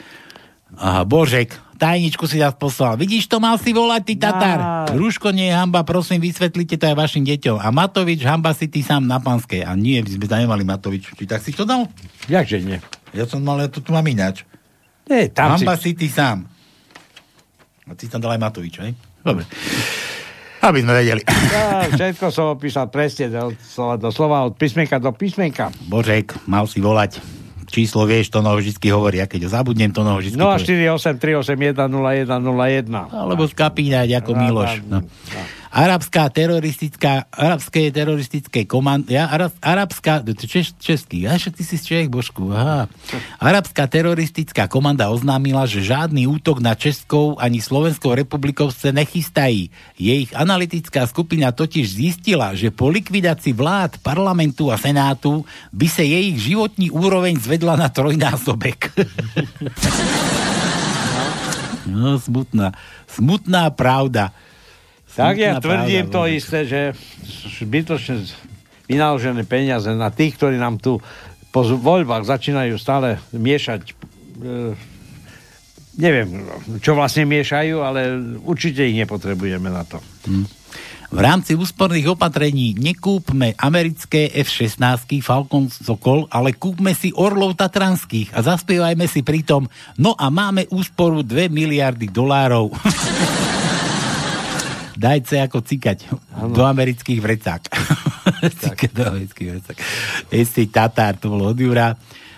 Aha, 0.76 1.06
Božek, 1.06 1.56
tajničku 1.76 2.26
si 2.26 2.39
nás 2.39 2.56
poslal. 2.56 2.95
Vidíš, 2.95 3.27
to 3.27 3.43
mal 3.43 3.60
si 3.60 3.76
volať, 3.76 4.02
ty 4.07 4.14
Tatar. 4.15 4.60
Á. 4.60 4.69
Rúško 4.95 5.30
nie 5.35 5.52
je 5.52 5.56
hamba, 5.56 5.84
prosím, 5.84 6.23
vysvetlite 6.23 6.80
to 6.80 6.88
aj 6.88 6.95
vašim 6.95 7.27
deťom. 7.27 7.60
A 7.60 7.68
Matovič, 7.69 8.23
hamba 8.23 8.56
si 8.56 8.72
ty 8.72 8.81
sám 8.81 9.03
na 9.06 9.19
panskej. 9.19 9.68
A 9.68 9.76
nie, 9.76 9.99
by 9.99 10.10
sme 10.15 10.26
tam 10.26 10.39
nemali 10.41 10.64
Matovič. 10.64 11.11
Či 11.14 11.27
tak 11.27 11.43
si 11.43 11.52
to 11.52 11.68
dal? 11.68 11.85
Jakže 12.31 12.64
nie? 12.64 12.80
Ja 13.14 13.27
som 13.30 13.43
mal, 13.43 13.61
ja 13.61 13.69
to 13.69 13.84
tu 13.84 13.91
mám 13.91 14.07
ináč. 14.07 14.47
Nie, 15.06 15.30
tam 15.30 15.53
Hamba 15.53 15.77
si... 15.77 15.93
si 15.93 15.99
ty 15.99 16.07
sám. 16.10 16.49
A 17.85 17.93
ty 17.93 18.10
tam 18.10 18.18
dal 18.18 18.34
aj 18.34 18.41
Matovič, 18.41 18.81
hej? 18.81 18.97
Dobre. 19.22 19.45
Aby 20.65 20.81
sme 20.81 20.97
vedeli. 20.97 21.22
Ja, 21.53 21.85
všetko 21.93 22.34
som 22.34 22.57
opísal 22.57 22.89
presne 22.89 23.30
do 23.30 23.53
slova, 23.61 24.02
do 24.02 24.10
slova, 24.10 24.49
od 24.49 24.57
písmenka 24.57 24.97
do 24.97 25.14
písmenka. 25.14 25.69
Božek, 25.85 26.34
mal 26.49 26.65
si 26.65 26.81
volať. 26.81 27.22
Číslo 27.76 28.07
vieš, 28.07 28.31
to 28.31 28.39
noho 28.39 28.56
vždy 28.56 28.72
hovorí. 28.88 29.19
A 29.19 29.27
keď 29.27 29.45
ho 29.45 29.49
zabudnem, 29.52 29.91
to 29.91 30.07
noho 30.07 30.23
vždy 30.23 30.39
povie. 30.39 30.88
048 30.88 31.19
381 31.19 31.76
0101. 31.76 32.88
Alebo 33.11 33.43
skapínať 33.52 34.07
ako 34.23 34.31
Miloš. 34.31 34.72
No. 34.88 35.03
Arabská 35.76 36.31
teroristická, 36.31 37.27
arabské 37.35 37.91
teroristické 37.91 38.64
komand... 38.64 39.11
Ja, 39.11 39.27
arab, 39.27 39.52
arabská... 39.60 40.23
Češ, 40.23 40.80
český. 40.80 41.27
Ja, 41.27 41.35
však 41.35 41.60
ty 41.60 41.68
si 41.68 41.76
Čech, 41.76 42.07
Božku. 42.07 42.47
Aha. 42.56 42.88
Arabská 43.43 43.84
teroristická 43.84 44.72
komanda 44.72 45.11
oznámila, 45.11 45.68
že 45.68 45.84
žiadny 45.84 46.31
útok 46.31 46.64
na 46.64 46.80
Českou 46.80 47.35
ani 47.35 47.60
Slovenskou 47.60 48.15
republikou 48.15 48.72
sa 48.72 48.95
nechystají. 48.95 49.68
Jej 49.99 50.31
analytická 50.31 51.03
skupina 51.11 51.52
totiž 51.52 51.84
zistila, 51.91 52.56
že 52.56 52.72
po 52.72 52.88
likvidácii 52.88 53.52
vlád, 53.52 53.99
parlamentu 53.99 54.72
a 54.72 54.80
senátu 54.80 55.43
by 55.76 55.91
sa 55.91 56.07
jej 56.07 56.39
životní 56.39 56.88
úroveň 56.88 57.35
zvedla 57.35 57.76
na 57.76 57.91
trojnásobek. 57.91 58.80
No, 61.85 62.18
smutná. 62.18 62.73
Smutná 63.06 63.69
pravda. 63.69 64.34
Tak 65.15 65.35
ja 65.39 65.63
tvrdím 65.63 66.11
pravda, 66.11 66.13
to 66.13 66.21
Božek. 66.27 66.37
isté, 66.37 66.59
že 66.67 66.81
zbytočne 67.63 68.15
vynaložené 68.85 69.47
peniaze 69.47 69.89
na 69.95 70.11
tých, 70.11 70.35
ktorí 70.35 70.59
nám 70.59 70.77
tu 70.77 70.99
po 71.55 71.63
voľbách 71.63 72.27
začínajú 72.27 72.75
stále 72.75 73.15
miešať 73.31 73.95
e, 74.43 74.75
neviem, 75.95 76.43
čo 76.83 76.95
vlastne 76.95 77.23
miešajú, 77.23 77.79
ale 77.79 78.19
určite 78.43 78.83
ich 78.83 78.99
nepotrebujeme 78.99 79.71
na 79.71 79.87
to. 79.87 80.03
V 81.15 81.19
rámci 81.23 81.55
úsporných 81.55 82.11
opatrení 82.11 82.75
nekúpme 82.75 83.55
americké 83.55 84.27
F-16 84.35 85.23
Falcon 85.23 85.71
Sokol, 85.71 86.27
ale 86.27 86.51
kúpme 86.51 86.91
si 86.91 87.15
Orlov 87.15 87.55
Tatranských 87.55 88.35
a 88.35 88.43
zaspievajme 88.43 89.07
si 89.07 89.23
pritom, 89.23 89.63
no 89.95 90.11
a 90.19 90.27
máme 90.27 90.67
úsporu 90.75 91.23
2 91.23 91.47
miliardy 91.47 92.11
dolárov. 92.11 92.75
Dajte 94.95 95.43
ako 95.43 95.61
cikať 95.69 96.09
do 96.55 96.63
amerických 96.63 97.19
vrecák. 97.19 97.61
cikať 98.63 98.91
do 98.95 99.03
amerických 99.03 99.47
vrecák. 99.55 99.77
Jestli 100.31 100.72
Tatár, 100.72 101.19
to 101.19 101.31
bolo 101.31 101.51
od 101.51 101.59
Jura. 101.59 101.95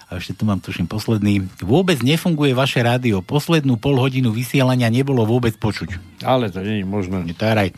A 0.08 0.24
ešte 0.24 0.40
tu 0.40 0.48
mám, 0.48 0.64
tuším, 0.64 0.88
posledný. 0.88 1.44
Vôbec 1.60 2.00
nefunguje 2.00 2.56
vaše 2.56 2.80
rádio. 2.80 3.20
Poslednú 3.20 3.76
pol 3.76 4.00
hodinu 4.00 4.32
vysielania 4.32 4.88
nebolo 4.88 5.28
vôbec 5.28 5.52
počuť. 5.60 6.24
Ale 6.24 6.48
to 6.48 6.64
nie 6.64 6.80
je 6.80 6.88
možné. 6.88 7.28
Netáraj. 7.28 7.76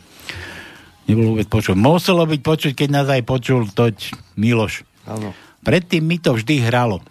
Nebolo 1.10 1.34
vôbec 1.34 1.50
počuť. 1.50 1.74
Muselo 1.74 2.22
byť 2.30 2.40
počuť, 2.46 2.72
keď 2.78 2.88
nás 2.94 3.10
aj 3.10 3.26
počul 3.26 3.66
toť 3.66 4.14
Miloš. 4.38 4.86
Áno. 5.10 5.34
Predtým 5.66 6.06
mi 6.06 6.22
to 6.22 6.38
vždy 6.38 6.62
hralo. 6.62 7.02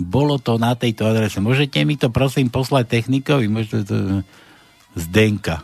Bolo 0.00 0.40
to 0.40 0.56
na 0.56 0.72
tejto 0.72 1.04
adrese. 1.04 1.36
Môžete 1.44 1.84
mi 1.84 2.00
to 2.00 2.08
prosím 2.08 2.48
poslať 2.48 2.88
technikovi? 2.88 3.52
Môžete 3.52 3.84
to... 3.84 3.96
Zdenka. 4.96 5.60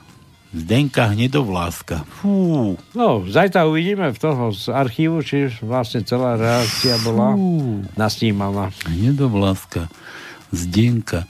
Zdenka 0.52 1.16
Hnedovláska. 1.16 2.04
Fú. 2.20 2.76
No, 2.92 3.24
zajtra 3.24 3.64
uvidíme 3.64 4.12
v 4.12 4.18
toho 4.20 4.52
z 4.52 4.68
archívu, 4.68 5.24
či 5.24 5.48
vlastne 5.64 6.04
celá 6.04 6.36
reakcia 6.36 7.00
bola 7.00 7.32
Fú. 7.32 7.80
nasnímaná. 7.96 8.68
Hnedovláska. 8.84 9.88
Zdenka. 10.52 11.24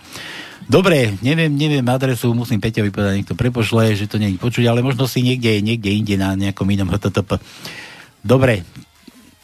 Dobre, 0.66 1.15
neviem, 1.23 1.51
neviem 1.55 1.86
adresu, 1.86 2.35
musím 2.35 2.59
Peťovi 2.59 2.90
povedať, 2.90 3.15
niekto 3.23 3.39
prepošle, 3.39 3.94
že 3.94 4.11
to 4.11 4.19
je 4.19 4.39
počuť, 4.39 4.66
ale 4.66 4.82
možno 4.82 5.07
si 5.07 5.23
niekde, 5.23 5.62
niekde 5.62 5.90
inde 5.90 6.15
na 6.19 6.35
nejakom 6.35 6.66
inom 6.70 6.90
HTTP. 6.90 7.39
Dobre, 8.23 8.66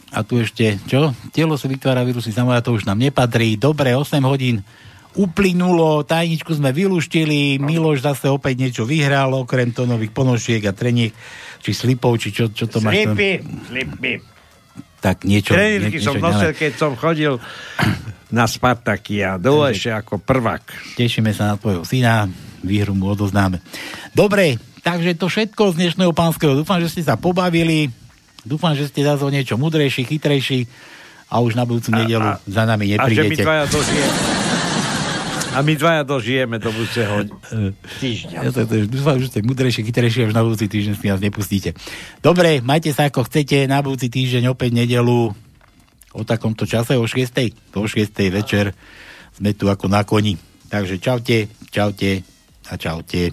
a 0.08 0.24
tu 0.24 0.40
ešte, 0.40 0.78
čo? 0.88 1.12
Telo 1.34 1.60
si 1.60 1.66
vytvára 1.68 2.06
vírusy, 2.06 2.32
samozrejme 2.32 2.64
to 2.64 2.74
už 2.74 2.86
nám 2.88 2.98
nepatrí. 2.98 3.60
Dobre, 3.60 3.92
8 3.92 4.24
hodín 4.24 4.64
uplynulo, 5.14 6.04
tajničku 6.04 6.52
sme 6.52 6.70
vylúštili, 6.70 7.56
Miloš 7.56 8.04
zase 8.04 8.28
opäť 8.28 8.54
niečo 8.60 8.82
vyhral, 8.84 9.32
okrem 9.32 9.72
tónových 9.72 10.12
ponožiek 10.12 10.62
a 10.64 10.72
treniek, 10.72 11.14
či 11.58 11.70
slipov, 11.72 12.20
či 12.20 12.28
čo, 12.30 12.52
čo 12.52 12.68
to 12.68 12.78
máš 12.80 13.06
tam. 13.06 13.16
Slipy, 13.16 13.30
slipy. 13.66 14.12
Tak 14.98 15.22
niečo. 15.24 15.54
Trenírky 15.54 15.98
nie- 15.98 16.04
som 16.04 16.18
nosil, 16.18 16.50
keď 16.52 16.72
som 16.74 16.92
chodil 16.98 17.38
na 18.28 18.44
Spartaky 18.44 19.22
a 19.22 19.38
dole 19.38 19.70
ešte 19.72 19.94
ako 19.94 20.18
prvák. 20.18 20.94
Tešíme 20.98 21.30
sa 21.30 21.50
na 21.50 21.56
tvojho 21.56 21.86
syna, 21.86 22.26
výhru 22.60 22.92
mu 22.92 23.14
odoznáme. 23.14 23.62
Dobre, 24.10 24.58
takže 24.82 25.14
to 25.14 25.30
všetko 25.30 25.72
z 25.72 25.78
dnešného 25.78 26.12
pánskeho. 26.12 26.58
Dúfam, 26.58 26.82
že 26.82 26.90
ste 26.90 27.06
sa 27.06 27.14
pobavili, 27.14 27.88
dúfam, 28.42 28.74
že 28.74 28.90
ste 28.90 29.06
zase 29.06 29.22
o 29.22 29.30
niečo 29.30 29.54
mudrejší, 29.54 30.02
chytrejší 30.04 30.66
a 31.30 31.38
už 31.38 31.54
na 31.54 31.62
budúcu 31.62 31.94
nedelu 31.94 32.38
za 32.44 32.62
nami 32.66 32.98
A 32.98 33.06
že 33.06 33.22
my 33.22 33.34
neprídete. 33.34 33.42
dvaja. 33.46 33.64
A 35.54 35.64
my 35.64 35.72
dvaja 35.74 36.02
dožijeme 36.04 36.60
do 36.60 36.68
budúceho 36.70 37.24
týždňa. 37.98 38.38
Ja 38.46 38.50
to, 38.52 38.68
to, 38.68 38.84
dúfam, 38.84 39.16
že 39.16 39.32
ste 39.32 39.40
mudrejší, 39.40 39.80
chytrejší 39.82 40.24
a 40.24 40.28
už 40.30 40.36
na 40.36 40.44
budúci 40.44 40.68
týždeň 40.68 40.94
si 40.94 41.06
nás 41.08 41.20
nepustíte. 41.20 41.72
Dobre, 42.20 42.60
majte 42.60 42.92
sa 42.92 43.08
ako 43.08 43.26
chcete, 43.26 43.64
na 43.64 43.80
budúci 43.80 44.12
týždeň 44.12 44.52
opäť 44.52 44.76
nedelu 44.76 45.32
o 46.14 46.22
takomto 46.24 46.68
čase, 46.68 46.96
o 46.96 47.04
6. 47.04 47.74
O 47.74 47.86
6. 47.88 48.10
večer 48.28 48.76
sme 49.34 49.54
tu 49.54 49.66
ako 49.70 49.88
na 49.88 50.04
koni. 50.04 50.36
Takže 50.68 51.00
čaute, 51.00 51.48
čaute 51.72 52.22
a 52.68 52.74
čaute. 52.76 53.32